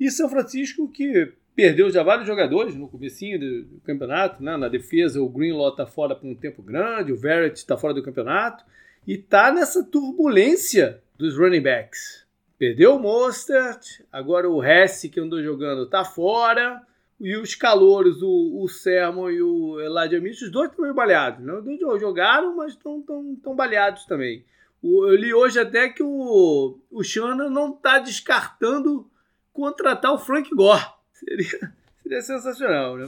E 0.00 0.10
São 0.10 0.30
Francisco 0.30 0.88
que 0.90 1.34
perdeu 1.56 1.90
já 1.90 2.02
vários 2.02 2.26
jogadores 2.26 2.76
no 2.76 2.86
comecinho 2.86 3.40
do, 3.40 3.80
campeonato, 3.80 4.42
né? 4.42 4.58
na 4.58 4.68
defesa 4.68 5.22
o 5.22 5.28
Greenlaw 5.28 5.70
está 5.70 5.86
fora 5.86 6.14
por 6.14 6.26
um 6.26 6.34
tempo 6.34 6.62
grande, 6.62 7.12
o 7.12 7.16
Verrett 7.16 7.56
está 7.56 7.78
fora 7.78 7.94
do 7.94 8.02
campeonato 8.02 8.62
e 9.06 9.14
está 9.14 9.50
nessa 9.50 9.82
turbulência 9.82 11.02
dos 11.16 11.36
running 11.38 11.62
backs. 11.62 12.26
Perdeu 12.58 12.96
o 12.96 13.00
Mostert, 13.00 14.02
agora 14.12 14.48
o 14.48 14.62
Hesse 14.62 15.08
que 15.08 15.18
andou 15.18 15.42
jogando 15.42 15.84
está 15.84 16.04
fora 16.04 16.82
e 17.18 17.34
os 17.36 17.54
calouros, 17.54 18.20
o, 18.22 18.62
o 18.62 18.68
Sermon 18.68 19.30
e 19.30 19.42
o 19.42 19.80
Elijah 19.80 20.20
Mitchell, 20.20 20.48
os 20.48 20.52
dois 20.52 20.68
estão 20.68 20.82
meio 20.82 20.94
baleados. 20.94 21.44
Né? 21.44 21.52
Os 21.54 21.78
dois 21.78 22.00
jogaram, 22.00 22.54
mas 22.54 22.72
estão 22.72 23.00
tão, 23.00 23.34
tão 23.36 23.56
baleados 23.56 24.04
também. 24.04 24.44
O, 24.82 25.06
eu 25.06 25.16
li 25.16 25.32
hoje 25.32 25.58
até 25.58 25.88
que 25.88 26.02
o, 26.02 26.78
o 26.90 27.02
Shannon 27.02 27.48
não 27.48 27.72
está 27.72 27.98
descartando 27.98 29.10
contratar 29.54 30.12
o 30.12 30.18
Frank 30.18 30.50
Gore. 30.54 30.95
Seria, 31.18 31.72
seria 32.02 32.22
sensacional, 32.22 32.96
né? 32.96 33.06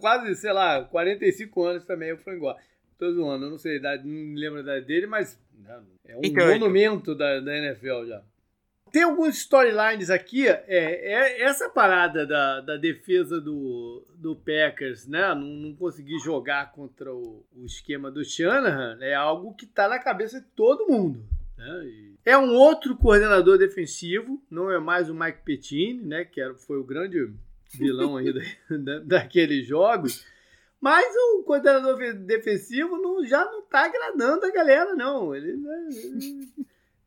Quase, 0.00 0.34
sei 0.34 0.52
lá, 0.52 0.82
45 0.84 1.62
anos 1.62 1.84
também 1.84 2.12
o 2.12 2.18
Frank 2.18 2.38
Gore. 2.38 2.58
Tô 2.98 3.12
zoando, 3.12 3.46
eu 3.46 3.50
não 3.50 3.58
sei, 3.58 3.80
não 3.80 4.02
me 4.04 4.38
lembro 4.38 4.62
da 4.62 4.72
idade 4.72 4.86
dele, 4.86 5.06
mas 5.06 5.38
né, 5.58 5.80
é 6.06 6.16
um 6.16 6.48
monumento 6.48 7.14
da, 7.14 7.40
da 7.40 7.56
NFL 7.56 8.06
já. 8.06 8.22
Tem 8.92 9.04
alguns 9.04 9.36
storylines 9.38 10.10
aqui. 10.10 10.48
É, 10.48 10.64
é, 10.66 11.42
essa 11.42 11.68
parada 11.68 12.26
da, 12.26 12.60
da 12.60 12.76
defesa 12.76 13.40
do, 13.40 14.04
do 14.16 14.34
Packers, 14.34 15.06
né? 15.06 15.32
Não, 15.34 15.46
não 15.46 15.76
conseguir 15.76 16.18
jogar 16.18 16.72
contra 16.72 17.14
o, 17.14 17.46
o 17.54 17.64
esquema 17.64 18.10
do 18.10 18.24
Shanahan 18.24 18.98
é 19.00 19.14
algo 19.14 19.54
que 19.54 19.64
está 19.64 19.88
na 19.88 19.98
cabeça 19.98 20.40
de 20.40 20.46
todo 20.48 20.88
mundo. 20.88 21.24
Né? 21.60 22.14
É 22.24 22.38
um 22.38 22.54
outro 22.54 22.96
coordenador 22.96 23.58
defensivo, 23.58 24.42
não 24.50 24.70
é 24.70 24.78
mais 24.78 25.10
o 25.10 25.14
Mike 25.14 25.42
Pettine, 25.44 26.02
né? 26.02 26.24
Que 26.24 26.40
era, 26.40 26.54
foi 26.54 26.78
o 26.78 26.84
grande 26.84 27.30
vilão 27.74 28.16
aí 28.16 28.32
da, 28.32 28.40
da, 28.78 28.98
daqueles 29.00 29.66
jogos. 29.66 30.24
Mas 30.80 31.14
o 31.14 31.42
coordenador 31.42 31.98
defensivo 32.14 32.96
não, 32.96 33.24
já 33.26 33.44
não 33.44 33.60
está 33.60 33.84
agradando 33.84 34.46
a 34.46 34.50
galera, 34.50 34.94
não. 34.94 35.34
Ele, 35.34 35.54
né, 35.54 35.88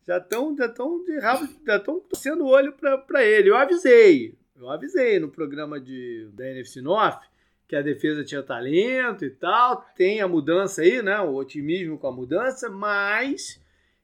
já 0.05 0.17
estão 0.17 0.55
já 0.55 0.69
tão 0.69 1.03
de 1.03 1.17
rabo, 1.17 1.49
já 1.65 1.77
estão 1.77 1.99
torcendo 1.99 2.43
o 2.43 2.49
olho 2.49 2.73
para 2.73 3.25
ele. 3.25 3.49
Eu 3.49 3.57
avisei, 3.57 4.35
eu 4.55 4.69
avisei 4.69 5.19
no 5.19 5.29
programa 5.29 5.79
de, 5.79 6.29
da 6.33 6.47
NFC 6.47 6.81
North 6.81 7.23
que 7.67 7.75
a 7.75 7.81
defesa 7.81 8.23
tinha 8.23 8.43
talento 8.43 9.25
e 9.25 9.31
tal, 9.31 9.83
tem 9.95 10.21
a 10.21 10.27
mudança 10.27 10.83
aí, 10.83 11.01
né? 11.01 11.19
O 11.21 11.33
otimismo 11.33 11.97
com 11.97 12.07
a 12.07 12.11
mudança, 12.11 12.69
mas 12.69 13.59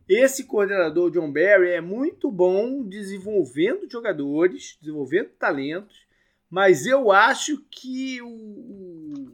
esse 0.10 0.46
coordenador 0.46 1.12
John 1.12 1.32
Barry 1.32 1.70
é 1.70 1.82
muito 1.82 2.32
bom 2.32 2.84
desenvolvendo 2.84 3.90
jogadores, 3.90 4.78
desenvolvendo 4.82 5.30
talentos, 5.40 6.08
mas 6.50 6.86
eu 6.86 7.12
acho 7.12 7.64
que 7.70 8.22
o 8.22 9.28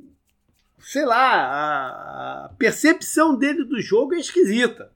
sei 0.80 1.05
lá, 1.05 2.45
a, 2.45 2.49
percepção 2.59 3.36
dele 3.36 3.63
do 3.63 3.82
jogo 3.82 4.13
é 4.13 4.19
esquisita 4.19 4.93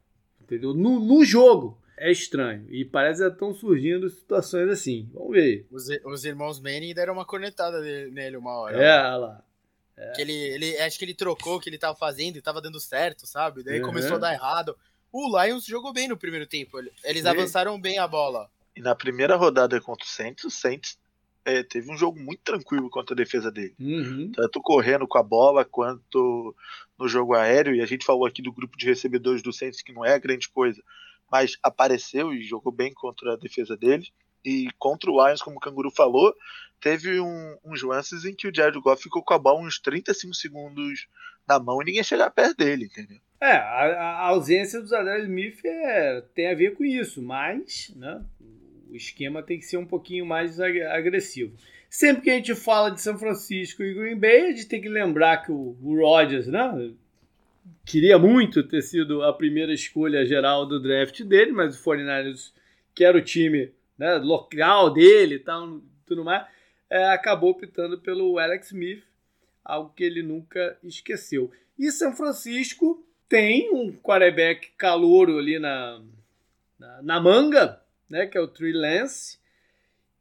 entendeu? 0.50 0.74
No, 0.74 1.00
no 1.00 1.24
jogo 1.24 1.80
é 1.96 2.12
estranho. 2.12 2.66
E 2.70 2.84
parece 2.84 3.22
que 3.22 3.28
estão 3.28 3.54
surgindo 3.54 4.10
situações 4.10 4.70
assim. 4.70 5.10
Vamos 5.14 5.32
ver. 5.32 5.68
Os, 5.70 5.88
os 6.06 6.26
irmãos 6.26 6.60
Manning 6.60 6.94
deram 6.94 7.14
uma 7.14 7.26
cornetada 7.26 7.80
nele 7.82 8.38
uma 8.38 8.58
hora. 8.58 8.82
É, 8.82 9.00
olha 9.00 9.18
lá. 9.18 9.44
É. 9.96 10.12
Que 10.14 10.22
ele, 10.22 10.34
ele, 10.34 10.78
acho 10.80 10.98
que 10.98 11.06
ele 11.06 11.14
trocou 11.14 11.58
o 11.58 11.60
que 11.60 11.70
ele 11.70 11.78
tava 11.78 11.96
fazendo 11.96 12.38
e 12.38 12.42
tava 12.42 12.62
dando 12.62 12.80
certo, 12.80 13.28
sabe? 13.28 13.64
Daí 13.64 13.80
uhum. 13.82 13.86
começou 13.86 14.16
a 14.16 14.20
dar 14.20 14.34
errado. 14.34 14.76
O 15.12 15.42
Lions 15.42 15.66
jogou 15.66 15.92
bem 15.92 16.08
no 16.08 16.18
primeiro 16.18 16.46
tempo. 16.46 16.80
Eles 17.04 17.24
Sim. 17.24 17.28
avançaram 17.28 17.80
bem 17.80 17.98
a 17.98 18.08
bola. 18.08 18.50
E 18.76 18.82
na 18.82 18.96
primeira 18.96 19.36
rodada 19.36 19.80
contra 19.82 20.06
o 20.06 20.10
Saints, 20.10 20.44
o 20.44 20.50
Saints 20.50 20.98
é, 21.44 21.64
teve 21.64 21.92
um 21.92 21.98
jogo 21.98 22.20
muito 22.20 22.42
tranquilo 22.44 22.90
contra 22.90 23.14
a 23.14 23.18
defesa 23.18 23.52
dele. 23.52 23.74
Uhum. 23.80 24.32
Tanto 24.34 24.62
correndo 24.62 25.08
com 25.08 25.18
a 25.18 25.24
bola 25.24 25.66
quanto 25.66 26.56
no 26.98 27.08
jogo 27.08 27.34
aéreo. 27.34 27.76
E 27.76 27.82
a 27.82 27.86
gente 27.86 28.06
falou 28.06 28.26
aqui 28.26 28.42
do 28.42 28.52
grupo 28.52 28.78
de 28.78 28.86
recebedores 28.86 29.42
do 29.42 29.52
Saints, 29.52 29.82
que 29.82 29.94
não 29.94 30.06
é 30.06 30.20
grande 30.20 30.48
coisa, 30.48 30.82
mas 31.32 31.58
apareceu 31.64 32.34
e 32.34 32.44
jogou 32.44 32.72
bem 32.72 32.94
contra 32.94 33.34
a 33.34 33.38
defesa 33.38 33.76
dele. 33.76 34.08
E 34.46 34.70
contra 34.78 35.12
o 35.12 35.26
Lions, 35.26 35.42
como 35.42 35.58
o 35.58 35.60
Canguru 35.60 35.92
falou, 35.92 36.34
teve 36.80 37.20
um, 37.20 37.58
uns 37.66 37.82
lances 37.84 38.24
em 38.24 38.34
que 38.34 38.48
o 38.48 38.56
Jared 38.56 38.80
Goff 38.80 39.04
ficou 39.04 39.22
com 39.22 39.34
a 39.34 39.40
bola 39.40 39.60
uns 39.60 39.80
35 39.80 40.34
segundos 40.34 41.08
na 41.48 41.60
mão 41.60 41.82
e 41.82 41.86
ninguém 41.86 42.04
chegar 42.04 42.30
perto 42.32 42.58
dele, 42.58 42.86
entendeu? 42.86 43.20
É, 43.42 43.52
a, 43.52 44.02
a 44.02 44.28
ausência 44.28 44.82
do 44.82 44.88
Zadar 44.88 45.20
Smith 45.22 45.64
é, 45.64 46.22
tem 46.36 46.50
a 46.50 46.56
ver 46.56 46.76
com 46.76 46.84
isso, 46.84 47.22
mas 47.22 47.94
né, 47.96 48.22
o 48.90 48.96
esquema 48.96 49.42
tem 49.42 49.58
que 49.58 49.66
ser 49.66 49.78
um 49.78 49.86
pouquinho 49.86 50.26
mais 50.26 50.60
agressivo. 50.60 51.56
Sempre 51.90 52.24
que 52.24 52.30
a 52.30 52.36
gente 52.36 52.54
fala 52.54 52.92
de 52.92 53.02
São 53.02 53.18
Francisco 53.18 53.82
e 53.82 53.94
Green 53.94 54.20
Bay, 54.20 54.48
a 54.48 54.52
gente 54.52 54.68
tem 54.68 54.82
que 54.82 54.90
lembrar 54.90 55.38
que 55.38 55.52
o, 55.52 55.78
o 55.82 55.96
Rodgers, 56.00 56.48
né? 56.48 56.92
Queria 57.86 58.20
muito 58.20 58.62
ter 58.62 58.82
sido 58.82 59.24
a 59.24 59.34
primeira 59.34 59.74
escolha 59.74 60.26
geral 60.26 60.66
do 60.66 60.80
draft 60.80 61.24
dele, 61.24 61.52
mas 61.52 61.80
o 61.80 61.84
49ers, 61.84 62.52
que 62.94 63.04
era 63.04 63.18
o 63.18 63.22
time 63.22 63.72
né, 63.98 64.16
local 64.16 64.94
dele 64.94 65.36
e 65.36 65.40
tal, 65.40 65.82
tudo 66.06 66.24
mais, 66.24 66.46
é, 66.90 67.06
acabou 67.06 67.52
optando 67.52 68.00
pelo 68.00 68.38
Alex 68.38 68.68
Smith, 68.68 69.04
algo 69.64 69.94
que 69.96 70.04
ele 70.04 70.22
nunca 70.22 70.78
esqueceu. 70.84 71.52
E 71.78 71.92
São 71.92 72.16
Francisco 72.16 73.04
tem 73.30 73.72
um 73.72 73.94
quarterback 73.94 74.72
calouro 74.76 75.38
ali 75.38 75.60
na, 75.60 76.02
na, 76.80 77.02
na 77.04 77.22
manga, 77.22 77.80
né, 78.10 78.26
que 78.26 78.36
é 78.36 78.42
o 78.42 78.48
Trey 78.48 78.74
Lance, 78.74 79.38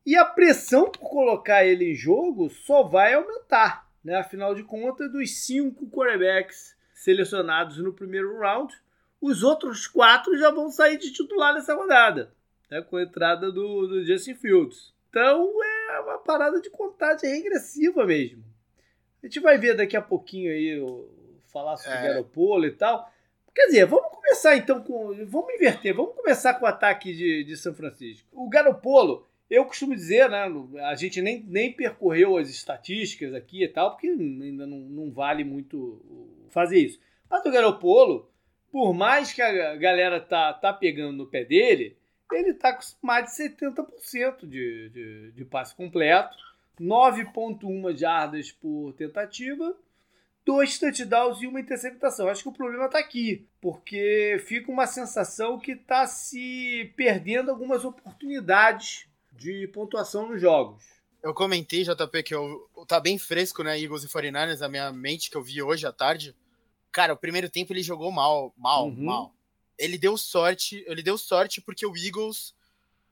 e 0.04 0.14
a 0.14 0.24
pressão 0.24 0.90
por 0.90 1.08
colocar 1.08 1.64
ele 1.64 1.92
em 1.92 1.94
jogo 1.94 2.50
só 2.50 2.82
vai 2.82 3.14
aumentar. 3.14 3.90
Né? 4.04 4.14
Afinal 4.14 4.54
de 4.54 4.62
contas, 4.62 5.10
dos 5.10 5.44
cinco 5.44 5.86
quarterbacks 5.90 6.76
selecionados 6.92 7.78
no 7.78 7.92
primeiro 7.92 8.38
round, 8.38 8.74
os 9.20 9.42
outros 9.42 9.86
quatro 9.86 10.38
já 10.38 10.50
vão 10.50 10.70
sair 10.70 10.98
de 10.98 11.12
titular 11.12 11.54
nessa 11.54 11.74
rodada, 11.74 12.32
né? 12.70 12.82
com 12.82 12.96
a 12.96 13.02
entrada 13.02 13.50
do, 13.50 13.86
do 13.86 14.04
Justin 14.04 14.34
Fields. 14.34 14.92
Então 15.08 15.50
é 15.64 16.00
uma 16.00 16.18
parada 16.18 16.60
de 16.60 16.68
contagem 16.68 17.30
regressiva 17.30 18.04
mesmo. 18.04 18.44
A 19.22 19.26
gente 19.26 19.40
vai 19.40 19.58
ver 19.58 19.74
daqui 19.74 19.96
a 19.96 20.02
pouquinho 20.02 20.52
aí 20.52 20.80
sobre 21.76 21.98
é. 21.98 22.00
o 22.00 22.08
Garoppolo 22.08 22.66
e 22.66 22.72
tal. 22.72 23.10
Quer 23.54 23.66
dizer, 23.66 23.86
vamos 23.86 24.10
começar 24.12 24.56
então 24.56 24.80
com. 24.82 25.14
Vamos 25.26 25.54
inverter, 25.54 25.94
vamos 25.94 26.14
começar 26.14 26.54
com 26.54 26.64
o 26.64 26.68
ataque 26.68 27.12
de, 27.12 27.44
de 27.44 27.56
São 27.56 27.74
Francisco. 27.74 28.28
O 28.32 28.48
Garopolo, 28.48 29.26
eu 29.50 29.64
costumo 29.64 29.94
dizer, 29.94 30.30
né? 30.30 30.46
A 30.84 30.94
gente 30.94 31.20
nem, 31.20 31.42
nem 31.42 31.72
percorreu 31.72 32.36
as 32.36 32.48
estatísticas 32.48 33.34
aqui 33.34 33.64
e 33.64 33.68
tal, 33.68 33.90
porque 33.90 34.06
ainda 34.06 34.66
não, 34.66 34.78
não 34.78 35.10
vale 35.10 35.42
muito 35.42 36.00
fazer 36.50 36.78
isso. 36.78 37.00
Mas 37.28 37.44
o 37.44 37.50
Garopolo, 37.50 38.30
por 38.70 38.92
mais 38.92 39.32
que 39.32 39.42
a 39.42 39.74
galera 39.76 40.20
tá, 40.20 40.52
tá 40.52 40.72
pegando 40.72 41.16
no 41.16 41.26
pé 41.26 41.44
dele, 41.44 41.96
ele 42.32 42.54
tá 42.54 42.72
com 42.72 42.82
mais 43.02 43.24
de 43.24 43.50
70% 43.50 44.46
de, 44.46 44.88
de, 44.90 45.32
de 45.32 45.44
passe 45.44 45.74
completo, 45.74 46.36
9,1 46.80 47.96
jardas 47.96 48.52
por 48.52 48.92
tentativa 48.92 49.74
dois 50.48 50.78
touchdowns 50.78 51.42
e 51.42 51.46
uma 51.46 51.60
interceptação. 51.60 52.26
Acho 52.26 52.42
que 52.42 52.48
o 52.48 52.52
problema 52.52 52.86
está 52.86 52.98
aqui, 52.98 53.46
porque 53.60 54.42
fica 54.46 54.72
uma 54.72 54.86
sensação 54.86 55.58
que 55.58 55.72
está 55.72 56.06
se 56.06 56.90
perdendo 56.96 57.50
algumas 57.50 57.84
oportunidades 57.84 59.06
de 59.30 59.68
pontuação 59.68 60.30
nos 60.30 60.40
jogos. 60.40 60.82
Eu 61.22 61.34
comentei, 61.34 61.84
JP, 61.84 62.22
que 62.22 62.34
eu, 62.34 62.66
tá 62.86 62.98
bem 62.98 63.18
fresco, 63.18 63.62
né, 63.62 63.78
Eagles 63.78 64.04
e 64.04 64.08
49ers 64.08 64.60
na 64.60 64.70
minha 64.70 64.90
mente, 64.90 65.30
que 65.30 65.36
eu 65.36 65.42
vi 65.42 65.60
hoje 65.60 65.86
à 65.86 65.92
tarde. 65.92 66.34
Cara, 66.90 67.12
o 67.12 67.18
primeiro 67.18 67.50
tempo 67.50 67.74
ele 67.74 67.82
jogou 67.82 68.10
mal, 68.10 68.54
mal, 68.56 68.86
uhum. 68.86 69.04
mal. 69.04 69.34
Ele 69.76 69.98
deu 69.98 70.16
sorte, 70.16 70.82
ele 70.86 71.02
deu 71.02 71.18
sorte 71.18 71.60
porque 71.60 71.84
o 71.84 71.94
Eagles 71.94 72.54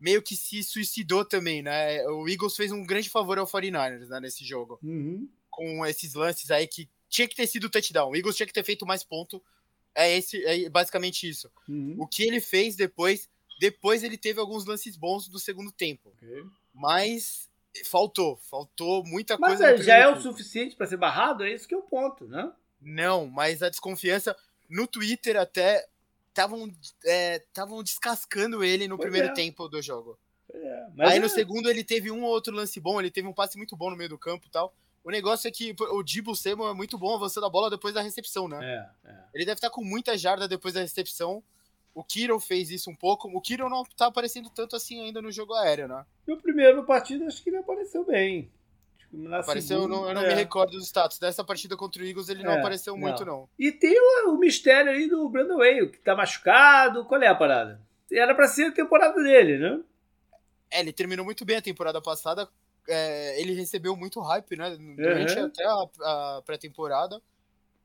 meio 0.00 0.22
que 0.22 0.34
se 0.34 0.64
suicidou 0.64 1.22
também, 1.22 1.60
né? 1.60 2.02
O 2.08 2.26
Eagles 2.26 2.56
fez 2.56 2.72
um 2.72 2.86
grande 2.86 3.10
favor 3.10 3.38
ao 3.38 3.46
49ers 3.46 4.08
né, 4.08 4.20
nesse 4.20 4.42
jogo. 4.42 4.78
Uhum. 4.82 5.28
Com 5.50 5.84
esses 5.84 6.14
lances 6.14 6.50
aí 6.50 6.66
que 6.66 6.88
tinha 7.16 7.28
que 7.28 7.34
ter 7.34 7.46
sido 7.46 7.70
touchdown. 7.70 8.10
O 8.10 8.16
Eagles 8.16 8.36
tinha 8.36 8.46
que 8.46 8.52
ter 8.52 8.64
feito 8.64 8.86
mais 8.86 9.02
ponto. 9.02 9.42
É 9.94 10.14
esse, 10.16 10.44
é 10.44 10.68
basicamente 10.68 11.28
isso. 11.28 11.50
Uhum. 11.68 11.96
O 11.98 12.06
que 12.06 12.22
ele 12.22 12.40
fez 12.40 12.76
depois, 12.76 13.28
depois 13.58 14.04
ele 14.04 14.18
teve 14.18 14.38
alguns 14.38 14.66
lances 14.66 14.96
bons 14.96 15.26
do 15.28 15.38
segundo 15.38 15.72
tempo. 15.72 16.10
Okay. 16.16 16.44
Mas 16.74 17.48
Faltou, 17.84 18.36
faltou 18.36 19.04
muita 19.04 19.36
Mas 19.38 19.58
coisa. 19.58 19.74
é, 19.74 19.76
já 19.82 19.96
é 19.96 20.08
o 20.08 20.20
suficiente 20.20 20.76
para 20.76 20.86
ser 20.86 20.96
barrado? 20.96 21.44
É 21.44 21.52
isso 21.52 21.68
que 21.68 21.74
é 21.74 21.78
o 21.78 21.82
ponto, 21.82 22.26
né? 22.26 22.50
Não, 22.80 23.26
mas 23.26 23.62
a 23.62 23.68
desconfiança 23.68 24.36
no 24.68 24.86
Twitter 24.86 25.36
até 25.36 25.86
estavam 26.28 26.70
é, 27.04 27.42
descascando 27.84 28.62
ele 28.64 28.88
no 28.88 28.96
Pois 28.96 29.06
primeiro 29.06 29.28
é. 29.28 29.32
tempo 29.34 29.68
do 29.68 29.80
jogo. 29.82 30.18
É, 30.52 30.86
mas 30.94 31.10
Aí 31.10 31.16
é- 31.18 31.20
no 31.20 31.28
segundo 31.28 31.68
ele 31.68 31.84
teve 31.84 32.10
um 32.10 32.22
ou 32.22 32.30
outro 32.30 32.54
lance 32.54 32.78
bom, 32.80 33.00
ele 33.00 33.10
teve 33.10 33.26
um 33.28 33.32
passe 33.32 33.56
muito 33.56 33.76
bom 33.76 33.90
no 33.90 33.96
meio 33.96 34.10
do 34.10 34.18
campo 34.18 34.46
e 34.46 34.50
tal. 34.50 34.74
O 35.06 35.10
negócio 35.12 35.46
é 35.46 35.52
que 35.52 35.72
o 35.78 36.02
Dibu 36.02 36.34
Samuel 36.34 36.70
é 36.70 36.74
muito 36.74 36.98
bom 36.98 37.14
avançando 37.14 37.46
a 37.46 37.48
bola 37.48 37.70
depois 37.70 37.94
da 37.94 38.02
recepção, 38.02 38.48
né? 38.48 38.58
É, 38.60 39.08
é. 39.08 39.14
Ele 39.32 39.44
deve 39.44 39.58
estar 39.58 39.70
com 39.70 39.80
muita 39.80 40.18
jarda 40.18 40.48
depois 40.48 40.74
da 40.74 40.80
recepção. 40.80 41.40
O 41.94 42.02
Kiro 42.02 42.40
fez 42.40 42.72
isso 42.72 42.90
um 42.90 42.94
pouco. 42.96 43.28
O 43.28 43.40
Kiro 43.40 43.70
não 43.70 43.84
tá 43.96 44.06
aparecendo 44.06 44.50
tanto 44.50 44.74
assim 44.74 45.00
ainda 45.00 45.22
no 45.22 45.30
jogo 45.30 45.54
aéreo, 45.54 45.86
né? 45.86 46.04
No 46.26 46.36
primeiro 46.42 46.82
partido, 46.84 47.24
acho 47.24 47.40
que 47.40 47.50
ele 47.50 47.58
apareceu 47.58 48.04
bem. 48.04 48.50
Na 49.12 49.38
Apareceu, 49.38 49.82
eu 49.82 49.88
não, 49.88 50.08
eu 50.08 50.12
não 50.12 50.22
segunda, 50.22 50.26
me 50.26 50.32
é. 50.32 50.34
recordo 50.34 50.72
dos 50.72 50.86
status. 50.88 51.20
Dessa 51.20 51.44
partida 51.44 51.76
contra 51.76 52.02
o 52.02 52.04
Eagles 52.04 52.28
ele 52.28 52.42
não 52.42 52.54
É, 52.54 52.58
apareceu 52.58 52.96
muito, 52.96 53.24
não. 53.24 53.42
não. 53.42 53.48
E 53.56 53.70
tem 53.70 53.94
o, 53.96 54.30
o 54.32 54.38
mistério 54.38 54.90
aí 54.90 55.08
do 55.08 55.28
Brandon 55.28 55.58
Whale, 55.58 55.88
que 55.88 55.98
tá 55.98 56.16
machucado. 56.16 57.04
Qual 57.04 57.22
é 57.22 57.28
a 57.28 57.34
parada? 57.36 57.80
Era 58.10 58.34
pra 58.34 58.48
ser 58.48 58.64
a 58.64 58.72
temporada 58.72 59.22
dele, 59.22 59.56
né? 59.56 59.80
É, 60.68 60.80
ele 60.80 60.92
terminou 60.92 61.24
muito 61.24 61.44
bem 61.44 61.58
a 61.58 61.62
temporada 61.62 62.02
passada. 62.02 62.48
É, 62.88 63.40
ele 63.40 63.52
recebeu 63.54 63.96
muito 63.96 64.20
hype, 64.20 64.56
né? 64.56 64.76
Durante 64.76 65.38
Uhum. 65.38 65.46
até 65.46 65.64
a, 65.64 66.36
a 66.38 66.42
pré-temporada. 66.44 67.20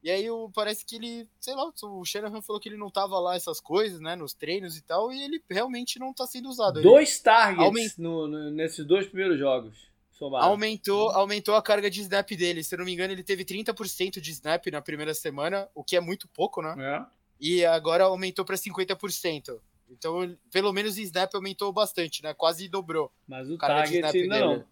E 0.04 0.10
aí 0.10 0.26
parece 0.56 0.84
que 0.84 0.95
ele, 0.95 1.28
sei 1.39 1.54
lá, 1.54 1.72
o 1.84 2.04
Shanahan 2.04 2.41
falou 2.41 2.60
que 2.60 2.68
ele 2.68 2.78
não 2.78 2.89
tava 2.89 3.20
lá 3.20 3.36
essas 3.36 3.60
coisas, 3.60 3.99
né? 3.99 4.16
Nos 4.16 4.34
treinos 4.34 4.76
e 4.76 4.82
tal, 4.82 5.12
e 5.14 5.22
ele 5.22 5.43
realmente 5.49 5.99
não 5.99 6.12
tá 6.12 6.26
sendo 6.26 6.49
usado. 6.49 6.80
Ele 6.80 6.88
Dois 6.89 7.20
targets 7.20 7.64
Aument- 7.66 7.97
no- 7.99 8.28
no- 8.28 8.49
nesses 8.52 8.84
dois 8.86 9.06
primeiros 9.08 9.38
jogos. 9.38 9.89
Somados. 10.12 10.47
aumentou, 10.47 11.10
aumentou 11.12 11.56
a 11.56 11.62
carga 11.64 11.89
de 11.89 11.99
snap 12.02 12.30
dele. 12.36 12.64
Se 12.64 12.76
eu 12.76 12.78
não 12.80 12.86
me 12.86 12.93
engano, 12.93 13.12
ele 13.12 13.24
teve 13.24 13.43
30% 13.43 14.22
de 14.22 14.30
snap 14.32 14.68
na 14.68 14.80
primeira 14.82 15.16
semana, 15.16 15.68
o 15.74 15.84
que 15.84 15.95
é 15.95 15.99
muito 15.99 16.28
pouco, 16.28 16.62
né? 16.62 16.76
É. 16.78 17.06
E 17.39 17.66
agora 17.66 18.04
aumentou 18.04 18.45
para 18.45 18.56
50%. 18.56 19.60
Então, 19.89 20.38
pelo 20.52 20.72
menos 20.72 20.95
o 20.95 21.02
snap 21.02 21.34
aumentou 21.34 21.72
bastante, 21.74 22.22
né? 22.24 22.34
Quase 22.36 22.68
dobrou. 22.70 23.12
Mas 23.28 23.49
o 23.49 23.58
target 23.58 23.95
ainda 23.95 24.12
dele. 24.12 24.28
não. 24.28 24.64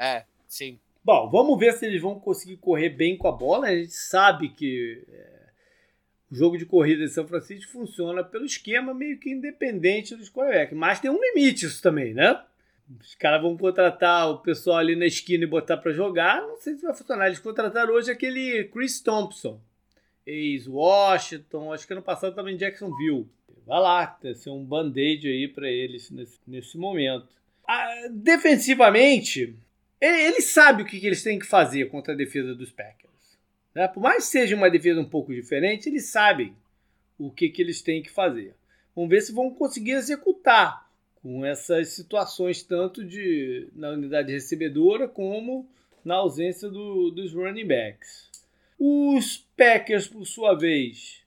É, 0.00 0.24
sim. 0.48 0.80
Bom, 1.04 1.28
vamos 1.28 1.58
ver 1.58 1.74
se 1.74 1.84
eles 1.84 2.00
vão 2.00 2.18
conseguir 2.18 2.56
correr 2.56 2.88
bem 2.88 3.18
com 3.18 3.28
a 3.28 3.32
bola. 3.32 3.66
A 3.66 3.76
gente 3.76 3.92
sabe 3.92 4.48
que 4.48 5.04
é, 5.06 5.40
o 6.30 6.34
jogo 6.34 6.56
de 6.56 6.64
corrida 6.64 7.04
de 7.04 7.12
São 7.12 7.28
Francisco 7.28 7.70
funciona 7.70 8.24
pelo 8.24 8.46
esquema 8.46 8.94
meio 8.94 9.18
que 9.18 9.30
independente 9.30 10.16
dos 10.16 10.30
quarterbacks. 10.30 10.76
Mas 10.76 11.00
tem 11.00 11.10
um 11.10 11.20
limite 11.20 11.66
isso 11.66 11.82
também, 11.82 12.14
né? 12.14 12.42
Os 12.98 13.14
caras 13.14 13.42
vão 13.42 13.58
contratar 13.58 14.30
o 14.30 14.38
pessoal 14.38 14.78
ali 14.78 14.96
na 14.96 15.06
esquina 15.06 15.44
e 15.44 15.46
botar 15.46 15.76
para 15.76 15.92
jogar. 15.92 16.40
Não 16.40 16.56
sei 16.56 16.76
se 16.76 16.82
vai 16.82 16.94
funcionar. 16.94 17.26
Eles 17.26 17.38
contrataram 17.38 17.92
hoje 17.92 18.10
aquele 18.10 18.64
Chris 18.64 19.00
Thompson, 19.00 19.60
ex-Washington, 20.26 21.74
acho 21.74 21.86
que 21.86 21.92
ano 21.92 22.02
passado 22.02 22.48
em 22.48 22.56
Jacksonville. 22.56 23.28
Vai 23.66 23.80
lá, 23.80 24.18
ser 24.34 24.50
um 24.50 24.64
band-aid 24.64 25.28
aí 25.28 25.46
para 25.46 25.70
eles 25.70 26.10
nesse, 26.10 26.38
nesse 26.46 26.78
momento. 26.78 27.28
Ah, 27.68 28.08
defensivamente, 28.10 29.54
ele- 30.00 30.40
sabem 30.42 30.84
o 30.84 30.88
que 30.88 31.04
eles 31.06 31.22
têm 31.22 31.38
que 31.38 31.46
fazer 31.46 31.90
contra 31.90 32.12
a 32.12 32.16
defesa 32.16 32.54
dos 32.54 32.70
Packers. 32.70 33.10
né? 33.74 33.86
Por 33.88 34.00
mais 34.02 34.24
que 34.24 34.30
seja 34.32 34.56
uma 34.56 34.70
defesa 34.70 35.00
um 35.00 35.08
pouco 35.08 35.32
diferente, 35.34 35.88
eles 35.88 36.06
sabem 36.06 36.54
o 37.18 37.30
que, 37.30 37.48
que 37.48 37.60
eles 37.62 37.80
têm 37.82 38.02
que 38.02 38.10
fazer. 38.10 38.54
Vamos 38.96 39.10
ver 39.10 39.20
se 39.20 39.32
vão 39.32 39.50
conseguir 39.54 39.92
executar 39.92 40.90
com 41.22 41.44
essas 41.44 41.90
situações, 41.90 42.62
tanto 42.62 43.04
de, 43.04 43.68
na 43.74 43.90
unidade 43.90 44.32
recebedora 44.32 45.06
como 45.06 45.68
na 46.04 46.14
ausência 46.16 46.68
do- 46.68 47.10
dos 47.10 47.32
running 47.34 47.66
backs. 47.66 48.30
Os 48.78 49.36
Packers, 49.56 50.08
por 50.08 50.24
sua 50.26 50.54
vez, 50.54 51.22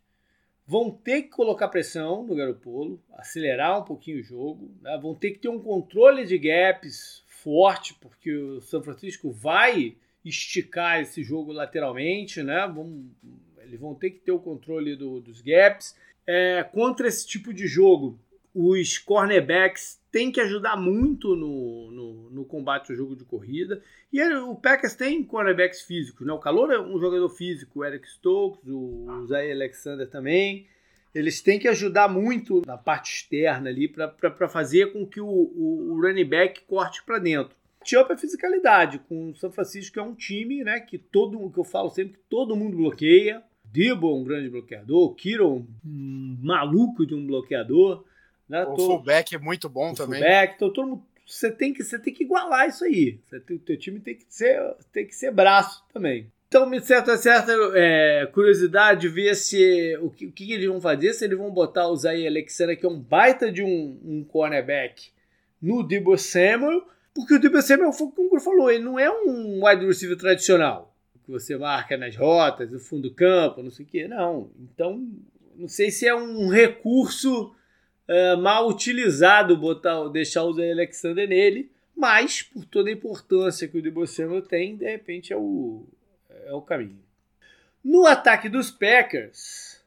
vão 0.65 0.89
ter 0.89 1.23
que 1.23 1.29
colocar 1.29 1.67
pressão 1.67 2.23
no 2.25 2.35
Garoppolo, 2.35 2.99
acelerar 3.13 3.79
um 3.79 3.85
pouquinho 3.85 4.19
o 4.19 4.23
jogo, 4.23 4.71
né? 4.81 4.97
vão 5.01 5.13
ter 5.13 5.31
que 5.31 5.39
ter 5.39 5.49
um 5.49 5.59
controle 5.59 6.25
de 6.25 6.37
gaps 6.39 7.22
forte, 7.43 7.93
porque 7.95 8.33
o 8.33 8.61
São 8.61 8.81
Francisco 8.81 9.31
vai 9.31 9.95
esticar 10.23 11.01
esse 11.01 11.21
jogo 11.23 11.51
lateralmente, 11.51 12.41
né? 12.41 12.65
Vão, 12.73 13.03
eles 13.61 13.79
vão 13.79 13.93
ter 13.93 14.11
que 14.11 14.19
ter 14.19 14.31
o 14.31 14.39
controle 14.39 14.95
do- 14.95 15.19
dos 15.19 15.41
gaps. 15.41 15.95
É, 16.25 16.63
contra 16.63 17.07
esse 17.07 17.27
tipo 17.27 17.53
de 17.53 17.67
jogo, 17.67 18.17
os 18.55 18.97
cornerbacks 18.97 19.99
têm 20.11 20.31
que 20.31 20.39
ajudar 20.39 20.77
muito 20.77 21.35
no, 21.35 21.91
no, 21.91 22.29
no 22.29 22.45
combate 22.45 22.91
ao 22.91 22.95
jogo 22.97 23.15
de 23.15 23.25
corrida. 23.25 23.81
E 24.11 24.21
aí, 24.21 24.33
o 24.35 24.55
Packers 24.55 24.95
tem 24.95 25.23
cornerbacks 25.23 25.81
físicos, 25.81 26.25
né? 26.25 26.31
O 26.31 26.39
Calor 26.39 26.71
é 26.71 26.79
um 26.79 26.99
jogador 26.99 27.29
físico, 27.29 27.79
o 27.79 27.85
Eric 27.85 28.07
Stokes, 28.07 28.69
o 28.69 29.25
Zay 29.27 29.51
Alexander 29.51 30.07
também. 30.07 30.67
Eles 31.13 31.41
têm 31.41 31.59
que 31.59 31.67
ajudar 31.67 32.07
muito 32.07 32.61
na 32.65 32.77
parte 32.77 33.13
externa 33.13 33.69
ali 33.69 33.87
para 33.87 34.49
fazer 34.49 34.91
com 34.91 35.05
que 35.05 35.21
o, 35.21 35.27
o, 35.27 35.91
o 35.93 36.01
running 36.01 36.25
back 36.25 36.61
corte 36.61 37.03
para 37.05 37.19
dentro. 37.19 37.55
Tchau 37.83 38.07
é 38.09 38.17
fisicalidade, 38.17 38.97
com 38.99 39.29
o 39.31 39.35
São 39.35 39.51
Francisco 39.51 39.99
é 39.99 40.01
um 40.01 40.15
time, 40.15 40.63
né, 40.63 40.79
que 40.79 40.97
todo 40.97 41.49
que 41.51 41.59
eu 41.59 41.63
falo 41.65 41.89
sempre 41.89 42.13
que 42.13 42.23
todo 42.29 42.55
mundo 42.55 42.77
bloqueia. 42.77 43.43
Debo 43.65 44.09
é 44.11 44.15
um 44.15 44.23
grande 44.23 44.49
bloqueador, 44.49 45.13
Kiro 45.15 45.67
um 45.85 46.37
maluco 46.41 47.05
de 47.05 47.13
um 47.15 47.25
bloqueador, 47.25 48.03
né? 48.47 48.61
O 48.63 48.75
Todo- 48.75 48.85
fullback 48.85 49.33
é 49.35 49.39
muito 49.39 49.67
bom 49.67 49.91
o 49.91 49.95
também. 49.95 50.19
fullback, 50.19 50.53
então 50.55 50.69
todo 50.71 50.87
mundo, 50.87 51.03
você 51.25 51.51
tem 51.51 51.73
que 51.73 51.83
você 51.83 51.97
tem 51.97 52.13
que 52.13 52.23
igualar 52.23 52.67
isso 52.69 52.85
aí. 52.85 53.19
Você 53.25 53.39
tem- 53.39 53.57
o 53.57 53.59
teu 53.59 53.77
time 53.77 53.99
tem 53.99 54.15
que 54.15 54.25
ser 54.29 54.61
tem 54.91 55.07
que 55.07 55.15
ser 55.15 55.31
braço 55.31 55.83
também. 55.91 56.31
Então, 56.55 56.67
me 56.67 56.79
certa 56.79 57.17
certa 57.17 57.51
é, 57.73 58.27
curiosidade 58.27 59.01
de 59.01 59.07
ver 59.07 59.33
se 59.33 59.97
o 59.99 60.11
que, 60.11 60.27
o 60.27 60.31
que 60.31 60.53
eles 60.53 60.67
vão 60.67 60.79
fazer, 60.79 61.11
se 61.11 61.25
eles 61.25 61.35
vão 61.35 61.49
botar 61.49 61.87
o 61.87 61.95
Zay 61.95 62.27
Alexander, 62.27 62.79
que 62.79 62.85
é 62.85 62.89
um 62.89 62.99
baita 62.99 63.51
de 63.51 63.63
um, 63.63 63.99
um 64.05 64.23
cornerback, 64.23 65.09
no 65.59 65.81
Debo 65.81 66.15
Samuel, 66.15 66.87
porque 67.11 67.33
o 67.33 67.39
Debo 67.39 67.59
Samuel, 67.59 67.89
como 67.91 68.37
o 68.37 68.39
falou, 68.39 68.69
ele 68.69 68.83
não 68.83 68.99
é 68.99 69.09
um 69.09 69.65
wide 69.65 69.83
receiver 69.83 70.15
tradicional, 70.15 70.95
que 71.25 71.31
você 71.31 71.57
marca 71.57 71.97
nas 71.97 72.15
rotas, 72.15 72.69
no 72.69 72.79
fundo 72.79 73.09
do 73.09 73.15
campo, 73.15 73.63
não 73.63 73.71
sei 73.71 73.83
o 73.83 73.89
quê, 73.89 74.07
não. 74.07 74.51
Então, 74.59 75.03
não 75.55 75.67
sei 75.67 75.89
se 75.89 76.07
é 76.07 76.13
um 76.13 76.49
recurso 76.49 77.51
é, 78.07 78.35
mal 78.35 78.69
utilizado 78.69 79.57
botar, 79.57 80.07
deixar 80.09 80.43
o 80.43 80.53
Zay 80.53 80.71
Alexander 80.71 81.27
nele, 81.27 81.71
mas 81.97 82.43
por 82.43 82.63
toda 82.63 82.91
a 82.91 82.93
importância 82.93 83.67
que 83.67 83.79
o 83.79 83.81
Debo 83.81 84.05
Samuel 84.05 84.43
tem, 84.43 84.77
de 84.77 84.85
repente 84.85 85.33
é 85.33 85.35
o, 85.35 85.83
é 86.45 86.53
o 86.53 86.61
caminho. 86.61 87.03
No 87.83 88.05
ataque 88.05 88.47
dos 88.47 88.71
Packers, 88.71 89.83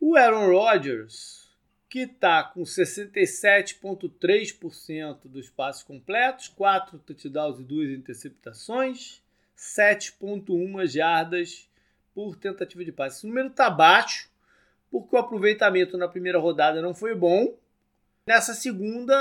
o 0.00 0.16
Aaron 0.16 0.52
Rodgers, 0.52 1.48
que 1.88 2.00
está 2.00 2.42
com 2.42 2.62
67,3% 2.62 5.20
dos 5.24 5.48
passes 5.48 5.82
completos, 5.82 6.48
4 6.48 6.98
touchdowns 6.98 7.58
e 7.60 7.62
2 7.62 7.90
interceptações, 7.90 9.22
7,1 9.56 10.86
jardas 10.86 11.66
por 12.14 12.36
tentativa 12.36 12.84
de 12.84 12.92
passe. 12.92 13.18
Esse 13.18 13.26
número 13.26 13.48
está 13.48 13.70
baixo, 13.70 14.28
porque 14.90 15.14
o 15.14 15.18
aproveitamento 15.18 15.96
na 15.96 16.08
primeira 16.08 16.38
rodada 16.38 16.82
não 16.82 16.94
foi 16.94 17.14
bom. 17.14 17.56
Nessa 18.26 18.54
segunda, 18.54 19.14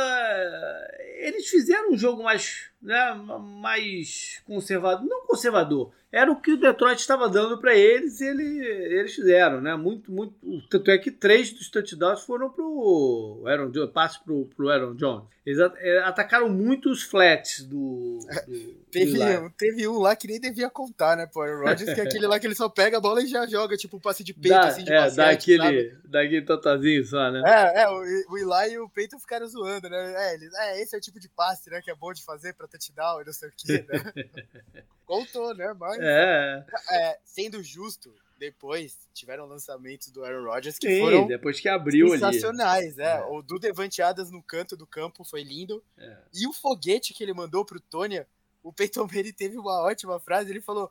eles 1.17 1.49
fizeram 1.49 1.91
um 1.91 1.97
jogo 1.97 2.23
mais, 2.23 2.69
né, 2.83 3.13
mais 3.61 4.41
conservador. 4.45 5.07
Não 5.07 5.25
conservador, 5.25 5.91
era 6.13 6.31
o 6.31 6.39
que 6.39 6.51
o 6.51 6.59
Detroit 6.59 6.99
estava 6.99 7.27
dando 7.27 7.57
para 7.57 7.75
eles 7.75 8.21
e 8.21 8.27
ele, 8.27 8.43
eles 8.63 9.15
fizeram, 9.15 9.59
né? 9.59 9.75
Muito, 9.75 10.11
muito. 10.11 10.35
Tanto 10.69 10.91
é 10.91 10.97
que 10.99 11.09
três 11.09 11.51
dos 11.51 11.69
touchdowns 11.71 12.21
foram 12.21 12.51
pro 12.51 13.43
Aaron 13.47 13.71
Jones, 13.71 13.91
passe 13.91 14.23
pro, 14.23 14.45
pro 14.55 14.69
Aaron 14.69 14.93
Jones. 14.93 15.23
Eles 15.43 15.59
eh, 15.59 16.03
atacaram 16.05 16.47
muito 16.47 16.89
os 16.89 17.01
flats 17.01 17.63
do. 17.63 18.19
do 18.47 18.83
Teve, 18.93 19.17
do 19.17 19.23
um, 19.23 19.49
teve 19.49 19.87
um 19.87 19.97
lá 19.97 20.15
que 20.15 20.27
nem 20.27 20.39
devia 20.39 20.69
contar, 20.69 21.17
né, 21.17 21.25
pô? 21.25 21.43
O 21.43 21.63
Rodgers, 21.63 21.91
que 21.95 21.99
é 21.99 22.03
aquele 22.03 22.27
lá 22.27 22.39
que 22.39 22.45
ele 22.45 22.53
só 22.53 22.69
pega 22.69 22.97
a 22.97 23.01
bola 23.01 23.23
e 23.23 23.27
já 23.27 23.47
joga, 23.47 23.75
tipo, 23.75 23.97
um 23.97 23.99
passe 23.99 24.23
de 24.23 24.35
peito, 24.35 24.49
Dá, 24.49 24.67
assim, 24.67 24.83
de 24.83 24.93
é, 24.93 25.01
basquete, 25.01 25.17
dá 25.17 25.23
sabe? 25.23 25.33
aquele, 25.33 25.97
dá 26.05 26.21
aquele 26.21 26.41
totozinho 26.43 27.03
só, 27.03 27.31
né? 27.31 27.41
É, 27.43 27.81
é, 27.81 27.89
o, 27.89 28.03
o 28.29 28.37
Eli 28.37 28.73
e 28.73 28.79
o 28.79 28.87
Peyton 28.87 29.17
ficaram 29.17 29.47
zoando, 29.47 29.89
né? 29.89 30.13
É, 30.15 30.35
eles, 30.35 30.53
é, 30.53 30.81
esse 30.81 30.95
é 30.95 30.97
o 30.99 31.01
tipo 31.01 31.19
de 31.19 31.27
passe, 31.27 31.71
né, 31.71 31.81
que 31.81 31.89
é 31.89 31.95
bom 31.95 32.13
de 32.13 32.23
fazer 32.23 32.53
pra 32.53 32.67
touchdown 32.73 33.21
e 33.21 33.25
não 33.25 33.33
sei 33.33 33.49
o 33.49 33.53
quê, 33.55 33.85
né? 33.87 34.83
Contou, 35.05 35.53
né? 35.53 35.73
Mas, 35.73 35.99
É, 35.99 36.65
é, 36.91 37.19
sendo 37.23 37.61
justo, 37.61 38.13
depois 38.37 39.07
tiveram 39.13 39.45
lançamentos 39.45 40.09
do 40.09 40.23
Aaron 40.23 40.45
Rodgers 40.45 40.77
que 40.77 40.87
sim, 40.87 40.99
foram 40.99 41.27
depois 41.27 41.59
que 41.59 41.69
abriu 41.69 42.07
ali. 42.07 42.19
sensacionais, 42.19 42.97
é. 42.97 43.17
É. 43.17 43.25
O 43.25 43.41
do 43.41 43.59
Devante 43.59 44.01
Adams 44.01 44.31
no 44.31 44.41
canto 44.41 44.75
do 44.75 44.87
campo 44.87 45.23
foi 45.23 45.43
lindo. 45.43 45.83
É. 45.97 46.17
E 46.33 46.47
o 46.47 46.53
foguete 46.53 47.13
que 47.13 47.23
ele 47.23 47.33
mandou 47.33 47.63
pro 47.63 47.79
Tônia, 47.79 48.27
o 48.61 48.73
Peyton 48.73 49.07
Manning 49.11 49.33
teve 49.33 49.57
uma 49.57 49.81
ótima 49.83 50.19
frase, 50.19 50.49
ele 50.49 50.61
falou... 50.61 50.89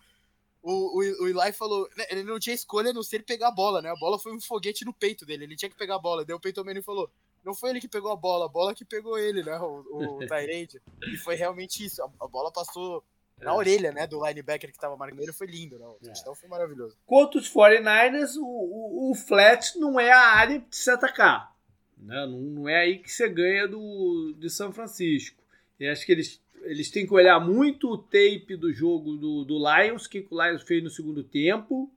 O, 0.65 1.01
o, 1.01 1.25
o 1.25 1.29
Eli 1.29 1.53
falou, 1.53 1.91
né, 1.97 2.07
ele 2.09 2.23
não 2.23 2.39
tinha 2.39 2.55
escolha 2.55 2.91
a 2.91 2.93
não 2.93 3.03
ser 3.03 3.25
pegar 3.25 3.49
a 3.49 3.51
bola, 3.51 3.83
né? 3.83 3.91
A 3.91 3.97
bola 3.97 4.17
foi 4.17 4.33
um 4.33 4.41
foguete 4.41 4.85
no 4.85 4.95
peito 4.95 5.27
dele, 5.27 5.43
ele 5.43 5.57
tinha 5.57 5.69
que 5.69 5.77
pegar 5.77 5.97
a 5.97 5.99
bola. 5.99 6.25
Daí 6.25 6.37
o 6.37 6.39
Peyton 6.39 6.63
Manning 6.63 6.83
falou, 6.83 7.11
não 7.45 7.55
foi 7.55 7.71
ele 7.71 7.81
que 7.81 7.89
pegou 7.89 8.13
a 8.13 8.17
bola, 8.17 8.47
a 8.47 8.49
bola 8.49 8.75
que 8.75 8.85
pegou 8.85 9.19
ele, 9.19 9.43
né? 9.43 9.59
O, 9.59 10.19
o 10.19 10.19
Tyrande. 10.27 10.81
e 11.13 11.17
foi 11.17 11.35
realmente 11.35 11.85
isso. 11.85 12.03
A, 12.03 12.29
bola 12.29 12.53
passou 12.53 13.05
na 13.41 13.51
é. 13.51 13.55
orelha, 13.55 13.91
né, 13.93 14.07
do 14.07 14.25
linebacker 14.25 14.71
que 14.71 14.79
tava 14.79 14.97
marcando 14.97 15.21
ele, 15.21 15.33
foi 15.33 15.47
lindo, 15.47 15.79
né? 15.79 15.87
É. 16.07 16.35
foi 16.35 16.49
maravilhoso. 16.49 16.97
Quanto 17.05 17.39
os 17.39 17.53
49ers, 17.53 18.37
o, 18.37 18.45
o, 18.45 19.11
o, 19.11 19.15
flat 19.15 19.79
não 19.79 19.99
é 19.99 20.13
a 20.13 20.37
área 20.37 20.61
de 20.61 20.77
se 20.77 20.91
atacar. 20.91 21.53
Né? 21.99 22.27
Não, 22.27 22.41
não 22.41 22.69
é 22.69 22.81
aí 22.81 22.99
que 22.99 23.11
você 23.11 23.29
ganha 23.29 23.67
do, 23.67 24.35
de 24.39 24.49
São 24.49 24.73
Francisco. 24.73 25.43
E 25.79 25.89
acho 25.89 26.07
que 26.07 26.13
eles, 26.13 26.41
eles 26.63 26.91
têm 26.91 27.07
que 27.07 27.15
olhar 27.15 27.41
muito 27.41 27.91
o 27.91 27.99
tape 27.99 28.57
do 28.57 28.73
jogo 28.73 29.17
do, 29.17 29.45
do 29.45 29.59
Lions, 29.59 30.07
que 30.07 30.27
o 30.31 30.43
Lions 30.43 30.63
fez 30.63 30.83
no 30.83 30.91
segundo 30.91 31.25
tempo, 31.25 31.91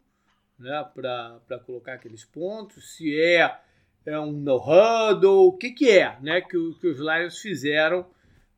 né, 0.57 0.89
para 0.93 1.59
colocar 1.65 1.93
aqueles 1.93 2.25
pontos. 2.25 2.95
Se 2.95 3.15
é, 3.19 3.59
é 4.05 4.19
um 4.19 4.31
no-huddle, 4.31 5.47
o 5.47 5.53
que, 5.53 5.71
que 5.71 5.89
é 5.89 6.17
né, 6.21 6.41
que, 6.41 6.49
que 6.49 6.87
os 6.87 6.99
Lions 6.99 7.39
fizeram 7.39 8.05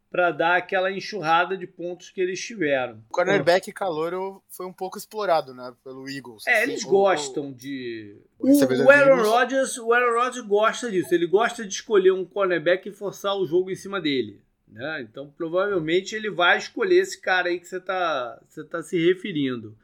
para 0.10 0.32
dar 0.32 0.56
aquela 0.56 0.92
enxurrada 0.92 1.58
de 1.58 1.68
pontos 1.68 2.10
que 2.10 2.22
eles 2.22 2.40
tiveram. 2.40 3.04
O 3.10 3.14
cornerback 3.14 3.72
calor 3.74 4.42
foi 4.48 4.66
um 4.66 4.74
pouco 4.74 4.98
explorado, 4.98 5.54
né, 5.54 5.74
pelo 5.84 6.10
Eagles. 6.10 6.48
É, 6.48 6.64
assim, 6.64 6.72
eles 6.72 6.84
gostam 6.84 7.52
de 7.52 8.18
o, 8.40 8.48
o 8.48 8.90
Aaron 8.90 9.22
Rodgers, 9.22 9.78
o 9.78 9.94
Aaron 9.94 10.20
Rodgers 10.20 10.46
gosta 10.46 10.90
disso. 10.90 11.14
Ele 11.14 11.28
gosta 11.28 11.66
de 11.66 11.74
escolher 11.74 12.12
um 12.12 12.26
cornerback 12.26 12.88
e 12.88 12.92
forçar 12.92 13.36
o 13.36 13.46
jogo 13.46 13.70
em 13.70 13.76
cima 13.76 14.00
dele. 14.00 14.42
Né? 14.68 15.02
Então, 15.02 15.30
provavelmente 15.30 16.16
ele 16.16 16.30
vai 16.30 16.58
escolher 16.58 17.00
esse 17.00 17.20
cara 17.20 17.50
aí 17.50 17.60
que 17.60 17.68
você 17.68 17.78
está 17.78 18.42
você 18.48 18.64
tá 18.64 18.82
se 18.82 18.98
referindo. 18.98 19.78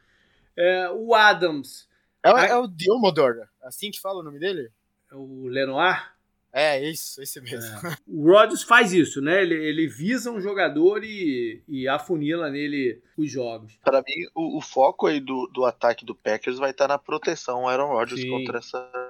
É, 0.56 0.90
o 0.90 1.14
Adams. 1.14 1.88
É, 2.22 2.30
a... 2.30 2.46
é 2.46 2.56
o 2.56 2.66
Diomodor, 2.66 3.46
assim 3.62 3.90
que 3.90 4.00
fala 4.00 4.20
o 4.20 4.22
nome 4.22 4.38
dele? 4.38 4.70
É 5.14 5.16
o 5.16 5.46
Lenoir? 5.46 6.12
É, 6.52 6.80
isso, 6.88 7.22
esse 7.22 7.40
mesmo. 7.40 7.88
É. 7.88 7.96
O 8.06 8.30
Rodgers 8.30 8.62
faz 8.62 8.92
isso, 8.92 9.20
né? 9.20 9.42
Ele, 9.42 9.54
ele 9.54 9.88
visa 9.88 10.30
um 10.30 10.40
jogador 10.40 11.02
e, 11.02 11.62
e 11.68 11.88
afunila 11.88 12.50
nele 12.50 13.00
os 13.16 13.30
jogos. 13.30 13.76
Para 13.82 13.98
mim, 13.98 14.26
o, 14.34 14.58
o, 14.58 14.60
foco 14.60 15.06
aí 15.06 15.18
do, 15.18 15.48
do 15.52 15.64
ataque 15.64 16.04
do 16.04 16.14
Packers 16.14 16.58
vai 16.58 16.70
estar 16.70 16.86
na 16.86 16.98
proteção 16.98 17.68
Aaron 17.68 17.88
Rodgers 17.88 18.20
Sim. 18.20 18.30
contra 18.30 18.58
essa 18.58 19.03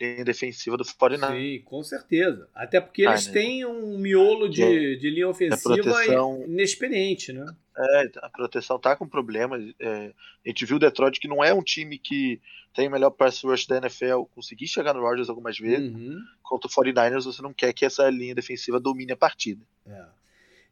linha 0.00 0.24
defensiva 0.24 0.76
do 0.76 0.84
49 0.84 1.38
Sim, 1.38 1.64
com 1.64 1.82
certeza. 1.82 2.48
Até 2.54 2.80
porque 2.80 3.02
eles 3.02 3.26
ah, 3.26 3.28
né? 3.28 3.32
têm 3.32 3.64
um 3.64 3.98
miolo 3.98 4.48
de, 4.48 4.62
é, 4.62 4.94
de 4.96 5.10
linha 5.10 5.28
ofensiva 5.28 5.74
proteção... 5.74 6.44
inexperiente, 6.46 7.32
né? 7.32 7.46
É, 7.78 8.10
a 8.22 8.28
proteção 8.30 8.78
tá 8.78 8.96
com 8.96 9.08
problemas. 9.08 9.62
É, 9.80 10.12
a 10.44 10.48
gente 10.48 10.64
viu 10.64 10.76
o 10.76 10.80
Detroit 10.80 11.18
que 11.18 11.28
não 11.28 11.44
é 11.44 11.52
um 11.52 11.62
time 11.62 11.98
que 11.98 12.40
tem 12.74 12.88
o 12.88 12.90
melhor 12.90 13.10
pass 13.10 13.42
rush 13.42 13.66
da 13.66 13.78
NFL, 13.78 14.24
conseguir 14.34 14.66
chegar 14.66 14.92
no 14.94 15.00
Rodgers 15.00 15.30
algumas 15.30 15.58
vezes. 15.58 15.94
Uhum. 15.94 16.20
Contra 16.42 16.68
o 16.68 16.70
49ers, 16.70 17.24
você 17.24 17.40
não 17.40 17.52
quer 17.52 17.72
que 17.72 17.84
essa 17.84 18.08
linha 18.10 18.34
defensiva 18.34 18.78
domine 18.78 19.12
a 19.12 19.16
partida. 19.16 19.62
É. 19.86 20.04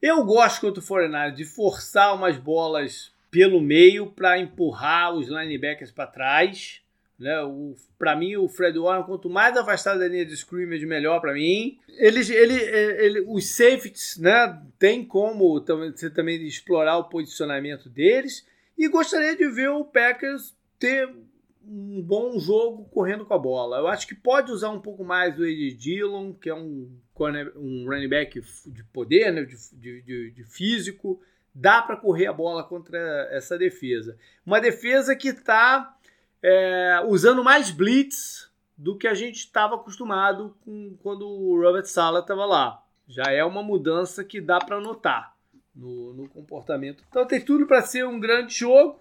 Eu 0.02 0.22
gosto 0.24 0.60
contra 0.60 0.82
o 0.82 0.86
49ers 0.86 1.34
de 1.34 1.44
forçar 1.44 2.14
umas 2.14 2.36
bolas 2.36 3.12
pelo 3.30 3.60
meio 3.60 4.10
para 4.10 4.38
empurrar 4.38 5.14
os 5.14 5.28
linebackers 5.28 5.90
para 5.90 6.06
trás 6.06 6.83
né? 7.18 7.34
Para 7.98 8.16
mim, 8.16 8.36
o 8.36 8.48
Fred 8.48 8.78
Warner, 8.78 9.06
quanto 9.06 9.30
mais 9.30 9.56
afastado 9.56 9.98
da 9.98 10.08
linha 10.08 10.26
de 10.26 10.34
scrimmage, 10.34 10.84
melhor 10.84 11.20
para 11.20 11.32
mim. 11.32 11.78
Eles, 11.88 12.28
ele, 12.28 12.54
ele, 12.54 13.24
os 13.26 13.48
safeties 13.54 14.18
né, 14.18 14.60
tem 14.78 15.04
como 15.04 15.60
você 15.60 16.10
também 16.10 16.42
explorar 16.44 16.98
o 16.98 17.08
posicionamento 17.08 17.88
deles. 17.88 18.46
E 18.76 18.88
gostaria 18.88 19.36
de 19.36 19.48
ver 19.48 19.70
o 19.70 19.84
Packers 19.84 20.54
ter 20.78 21.08
um 21.66 22.02
bom 22.02 22.38
jogo 22.38 22.84
correndo 22.90 23.24
com 23.24 23.34
a 23.34 23.38
bola. 23.38 23.78
Eu 23.78 23.86
acho 23.86 24.06
que 24.06 24.14
pode 24.14 24.50
usar 24.50 24.70
um 24.70 24.80
pouco 24.80 25.04
mais 25.04 25.34
do 25.34 25.46
Ed 25.46 25.74
Dillon, 25.74 26.32
que 26.34 26.50
é 26.50 26.54
um, 26.54 26.90
um 27.56 27.84
running 27.88 28.08
back 28.08 28.40
de 28.66 28.84
poder, 28.84 29.32
né, 29.32 29.44
de, 29.44 30.02
de, 30.02 30.30
de 30.32 30.44
físico. 30.44 31.20
Dá 31.54 31.80
para 31.80 31.96
correr 31.96 32.26
a 32.26 32.32
bola 32.32 32.64
contra 32.64 32.98
essa 33.30 33.56
defesa. 33.56 34.18
Uma 34.44 34.60
defesa 34.60 35.14
que 35.14 35.28
está 35.28 35.96
é, 36.44 37.02
usando 37.06 37.42
mais 37.42 37.70
blitz 37.70 38.52
do 38.76 38.98
que 38.98 39.08
a 39.08 39.14
gente 39.14 39.36
estava 39.36 39.76
acostumado 39.76 40.54
com 40.62 40.94
quando 41.02 41.26
o 41.26 41.58
Robert 41.58 41.86
Sala 41.86 42.20
estava 42.20 42.44
lá. 42.44 42.82
Já 43.08 43.30
é 43.30 43.42
uma 43.42 43.62
mudança 43.62 44.22
que 44.22 44.42
dá 44.42 44.58
para 44.58 44.78
notar 44.78 45.34
no, 45.74 46.12
no, 46.12 46.28
comportamento. 46.28 47.02
Então 47.08 47.26
tem 47.26 47.40
tudo 47.40 47.66
para 47.66 47.80
ser 47.80 48.06
um 48.06 48.20
grande 48.20 48.54
jogo. 48.54 49.00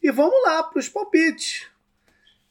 E 0.00 0.12
vamos 0.12 0.40
lá 0.44 0.62
para 0.62 0.78
os 0.78 0.88
palpites. 0.88 1.68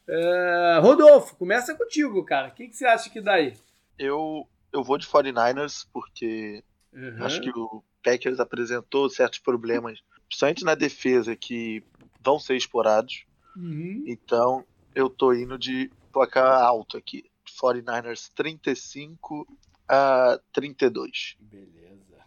É, 0.07 0.79
Rodolfo, 0.81 1.35
começa 1.37 1.73
contigo, 1.73 2.23
cara. 2.25 2.49
O 2.49 2.51
que, 2.51 2.67
que, 2.67 2.75
você 2.75 2.85
acha 2.85 3.09
que 3.09 3.21
dá 3.21 3.35
aí? 3.35 3.53
Eu, 3.97 4.45
eu 4.73 4.83
vou 4.83 4.97
de 4.97 5.07
49ers 5.07 5.87
porque 5.93 6.61
uhum. 6.93 7.23
acho 7.23 7.39
que 7.39 7.49
o 7.49 7.81
Packers 8.03 8.41
apresentou 8.41 9.09
certos 9.09 9.39
problemas, 9.39 10.01
principalmente 10.27 10.65
na 10.65 10.75
defesa, 10.75 11.33
que 11.33 11.81
vão 12.21 12.39
ser 12.39 12.57
explorados. 12.57 13.25
Uhum. 13.55 14.03
Então, 14.07 14.65
eu 14.95 15.09
tô 15.09 15.33
indo 15.33 15.57
de 15.57 15.91
placar 16.11 16.61
alto 16.61 16.97
aqui. 16.97 17.29
49ers 17.59 18.31
35 18.33 19.47
a 19.87 20.39
32. 20.53 21.35
Beleza. 21.39 22.25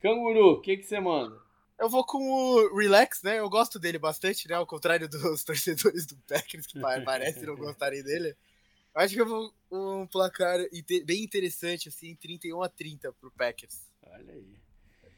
Canguru, 0.00 0.52
o 0.52 0.60
que, 0.60 0.76
que 0.76 0.84
você 0.84 1.00
manda? 1.00 1.40
Eu 1.78 1.88
vou 1.88 2.04
com 2.04 2.18
o 2.18 2.76
Relax, 2.76 3.22
né? 3.22 3.40
Eu 3.40 3.50
gosto 3.50 3.78
dele 3.78 3.98
bastante, 3.98 4.48
né? 4.48 4.54
Ao 4.54 4.66
contrário 4.66 5.08
dos 5.08 5.42
torcedores 5.44 6.06
do 6.06 6.16
Packers, 6.28 6.66
que 6.66 6.78
parece 6.78 7.44
não 7.44 7.56
gostarem 7.56 8.02
dele. 8.02 8.36
Acho 8.94 9.14
que 9.14 9.20
eu 9.20 9.26
vou 9.26 9.52
um 9.70 10.06
placar 10.06 10.58
bem 11.04 11.24
interessante, 11.24 11.88
assim, 11.88 12.14
31 12.14 12.62
a 12.62 12.68
30 12.68 13.12
pro 13.14 13.30
Packers. 13.30 13.80
Olha 14.02 14.32
aí. 14.32 14.54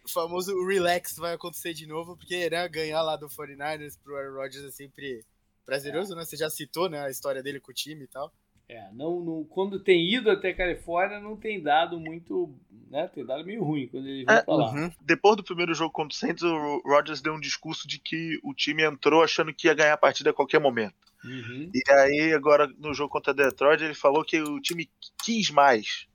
O 0.05 0.09
famoso 0.09 0.67
relax 0.67 1.17
vai 1.17 1.35
acontecer 1.35 1.75
de 1.75 1.87
novo, 1.87 2.17
porque 2.17 2.49
né, 2.49 2.69
ganhar 2.69 3.03
lá 3.03 3.17
do 3.17 3.29
49ers 3.29 3.99
pro 4.03 4.17
Aaron 4.17 4.35
Rodgers 4.35 4.65
é 4.65 4.71
sempre 4.71 5.25
prazeroso, 5.65 6.13
é. 6.13 6.17
né? 6.17 6.25
Você 6.25 6.37
já 6.37 6.51
citou 6.51 6.89
né, 6.89 7.01
a 7.01 7.11
história 7.11 7.43
dele 7.43 7.61
com 7.61 7.71
o 7.71 7.75
time 7.75 8.05
e 8.05 8.09
tal. 8.09 8.33
É, 8.67 8.91
não, 8.93 9.21
não, 9.21 9.45
quando 9.45 9.79
tem 9.79 10.11
ido 10.11 10.31
até 10.31 10.55
Califórnia, 10.55 11.21
não 11.21 11.37
tem 11.37 11.63
dado 11.63 12.01
muito. 12.01 12.55
Né, 12.91 13.07
tem 13.09 13.25
dado 13.25 13.45
meio 13.45 13.63
ruim 13.63 13.89
quando 13.89 14.07
ele 14.07 14.25
veio 14.25 14.39
é, 14.39 14.43
pra 14.43 14.55
lá. 14.55 14.73
Uhum. 14.73 14.91
Depois 15.01 15.37
do 15.37 15.45
primeiro 15.45 15.75
jogo 15.75 15.93
contra 15.93 16.15
o 16.15 16.19
Saints, 16.19 16.43
o 16.43 16.83
Rodgers 16.87 17.21
deu 17.21 17.35
um 17.35 17.41
discurso 17.41 17.87
de 17.87 17.99
que 17.99 18.41
o 18.43 18.55
time 18.55 18.83
entrou 18.83 19.23
achando 19.23 19.53
que 19.53 19.67
ia 19.67 19.75
ganhar 19.75 19.93
a 19.93 19.99
partida 19.99 20.31
a 20.31 20.35
qualquer 20.35 20.61
momento. 20.61 20.95
Uhum. 21.25 21.71
E 21.75 21.83
aí, 21.91 22.33
agora 22.33 22.67
no 22.79 22.95
jogo 22.95 23.11
contra 23.11 23.35
Detroit, 23.35 23.83
ele 23.83 23.95
falou 23.95 24.25
que 24.25 24.41
o 24.41 24.61
time 24.61 24.91
quis 25.23 25.51
mais. 25.51 26.07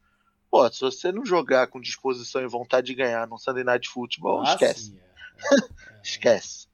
Pô, 0.50 0.68
se 0.72 0.82
você 0.82 1.12
não 1.12 1.26
jogar 1.26 1.68
com 1.68 1.80
disposição 1.80 2.42
e 2.42 2.48
vontade 2.48 2.88
de 2.88 2.96
ganhar 2.96 3.28
no 3.28 3.38
Sunday 3.38 3.64
Night 3.64 3.88
Football, 3.88 4.42
ah, 4.42 4.54
esquece. 4.54 4.86
Sim, 4.86 5.00
é. 5.00 5.56
É, 5.56 5.70
esquece. 6.02 6.69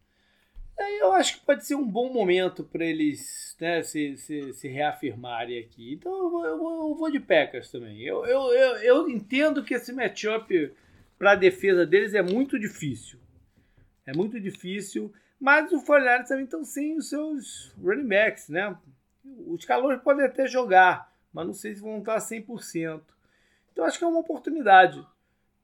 Eu 0.78 1.14
acho 1.14 1.40
que 1.40 1.46
pode 1.46 1.66
ser 1.66 1.76
um 1.76 1.88
bom 1.88 2.12
momento 2.12 2.64
para 2.64 2.84
eles 2.84 3.56
né, 3.60 3.82
se, 3.82 4.18
se, 4.18 4.54
se, 4.54 4.68
reafirmarem 4.68 5.60
aqui. 5.60 5.94
Então 5.94 6.12
eu 6.12 6.30
vou, 6.30 6.46
eu 6.90 6.96
vou, 6.96 7.12
de 7.12 7.20
Packers 7.20 7.72
também. 7.72 8.02
Eu, 8.02 8.26
eu, 8.26 8.42
eu, 8.54 8.76
eu 8.78 9.10
entendo 9.10 9.64
que 9.64 9.74
esse 9.74 9.94
matchup 9.94 10.74
para 11.18 11.32
a 11.32 11.36
defesa 11.36 11.86
deles 11.86 12.14
é 12.14 12.22
muito 12.22 12.60
difícil. 12.60 13.20
É 14.06 14.14
muito 14.14 14.40
difícil. 14.40 15.14
Mas 15.40 15.72
o 15.72 15.80
Fortnite 15.80 16.28
também 16.28 16.46
estão 16.46 16.64
sem 16.64 16.98
os 16.98 17.10
seus 17.10 17.74
running 17.82 18.08
backs, 18.08 18.50
né? 18.50 18.76
Os 19.48 19.64
calores 19.66 20.02
podem 20.02 20.26
até 20.26 20.48
jogar, 20.48 21.12
mas 21.34 21.46
não 21.46 21.54
sei 21.54 21.76
se 21.76 21.82
vão 21.82 22.00
estar 22.00 22.18
100%. 22.18 23.02
Então 23.72 23.86
acho 23.86 23.98
que 23.98 24.04
é 24.04 24.08
uma 24.08 24.20
oportunidade 24.20 25.06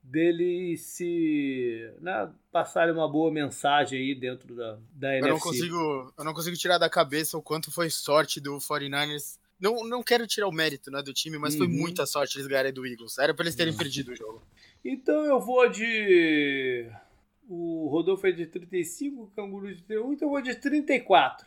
dele 0.02 0.76
se 0.76 1.90
né, 2.00 2.30
passarem 2.50 2.92
uma 2.92 3.08
boa 3.08 3.30
mensagem 3.30 3.98
aí 3.98 4.14
dentro 4.14 4.54
da, 4.54 4.78
da 4.92 5.18
eu 5.18 5.28
Não 5.28 5.38
consigo, 5.38 6.12
eu 6.18 6.24
não 6.24 6.34
consigo 6.34 6.56
tirar 6.56 6.78
da 6.78 6.90
cabeça 6.90 7.38
o 7.38 7.42
quanto 7.42 7.70
foi 7.70 7.88
sorte 7.88 8.40
do 8.40 8.56
49ers. 8.58 9.38
Não, 9.60 9.84
não 9.84 10.02
quero 10.02 10.26
tirar 10.26 10.48
o 10.48 10.52
mérito 10.52 10.90
né, 10.90 11.00
do 11.02 11.12
time, 11.12 11.38
mas 11.38 11.54
uhum. 11.54 11.60
foi 11.60 11.68
muita 11.68 12.04
sorte 12.04 12.36
eles 12.36 12.48
ganharem 12.48 12.72
do 12.72 12.84
Eagles. 12.84 13.16
Era 13.18 13.32
para 13.32 13.44
eles 13.44 13.54
terem 13.54 13.72
uhum. 13.72 13.78
perdido 13.78 14.10
o 14.10 14.16
jogo. 14.16 14.42
Então 14.84 15.24
eu 15.24 15.40
vou 15.40 15.68
de. 15.68 16.90
O 17.48 17.88
Rodolfo 17.88 18.26
é 18.26 18.32
de 18.32 18.46
35, 18.46 19.22
o 19.22 19.26
Canguru 19.28 19.72
de 19.72 19.82
31, 19.82 20.12
então 20.12 20.28
eu 20.28 20.32
vou 20.32 20.42
de 20.42 20.54
34. 20.54 21.46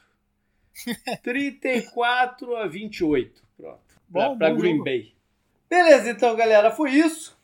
34 1.21 2.55
a 2.55 2.67
28. 2.67 3.43
Pronto. 3.57 3.79
Bom, 4.07 4.37
pra, 4.37 4.49
pra 4.49 4.55
Green 4.55 4.73
jogo. 4.73 4.85
Bay. 4.85 5.13
Beleza, 5.69 6.11
então, 6.11 6.35
galera, 6.35 6.71
foi 6.71 6.91
isso. 6.91 7.35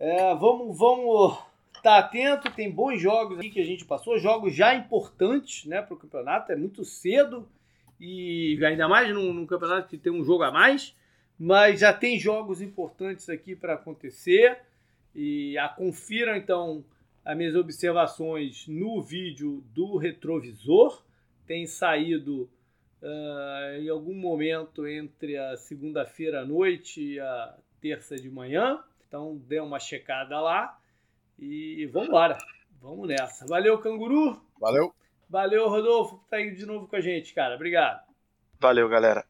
É, 0.00 0.34
vamos 0.34 0.78
vamos 0.78 1.34
estar 1.76 1.82
tá 1.82 1.98
atento, 1.98 2.50
tem 2.52 2.70
bons 2.70 2.98
jogos 2.98 3.38
aqui 3.38 3.50
que 3.50 3.60
a 3.60 3.64
gente 3.66 3.84
passou, 3.84 4.18
jogos 4.18 4.54
já 4.54 4.74
importantes 4.74 5.66
né, 5.66 5.82
para 5.82 5.92
o 5.92 5.98
campeonato, 5.98 6.50
é 6.50 6.56
muito 6.56 6.86
cedo 6.86 7.46
e 8.00 8.58
ainda 8.64 8.88
mais 8.88 9.12
num, 9.12 9.30
num, 9.34 9.44
campeonato 9.44 9.88
que 9.88 9.98
tem 9.98 10.10
um 10.10 10.24
jogo 10.24 10.42
a 10.42 10.50
mais, 10.50 10.96
mas 11.38 11.80
já 11.80 11.92
tem 11.92 12.18
jogos 12.18 12.62
importantes 12.62 13.28
aqui 13.28 13.54
para 13.54 13.74
acontecer 13.74 14.60
e 15.14 15.58
a, 15.58 15.68
confiram 15.68 16.34
então 16.34 16.82
as 17.22 17.36
minhas 17.36 17.54
observações 17.54 18.66
no 18.68 19.02
vídeo 19.02 19.62
do 19.74 19.98
retrovisor, 19.98 21.04
tem 21.46 21.66
saído 21.66 22.48
uh, 23.02 23.78
em 23.78 23.90
algum 23.90 24.14
momento 24.14 24.86
entre 24.86 25.36
a 25.36 25.58
segunda-feira 25.58 26.40
à 26.40 26.44
noite 26.46 27.02
e 27.02 27.20
a 27.20 27.54
terça 27.82 28.16
de 28.16 28.30
manhã. 28.30 28.82
Então 29.10 29.36
dê 29.48 29.58
uma 29.58 29.80
checada 29.80 30.40
lá 30.40 30.78
e 31.36 31.84
vamos 31.86 32.10
embora. 32.10 32.38
Vamos 32.80 33.08
nessa. 33.08 33.44
Valeu, 33.44 33.76
Canguru. 33.78 34.40
Valeu. 34.60 34.94
Valeu, 35.28 35.68
Rodolfo, 35.68 36.18
por 36.18 36.24
estar 36.26 36.36
tá 36.36 36.36
aí 36.36 36.54
de 36.54 36.64
novo 36.64 36.86
com 36.86 36.94
a 36.94 37.00
gente, 37.00 37.34
cara. 37.34 37.56
Obrigado. 37.56 38.06
Valeu, 38.60 38.88
galera. 38.88 39.26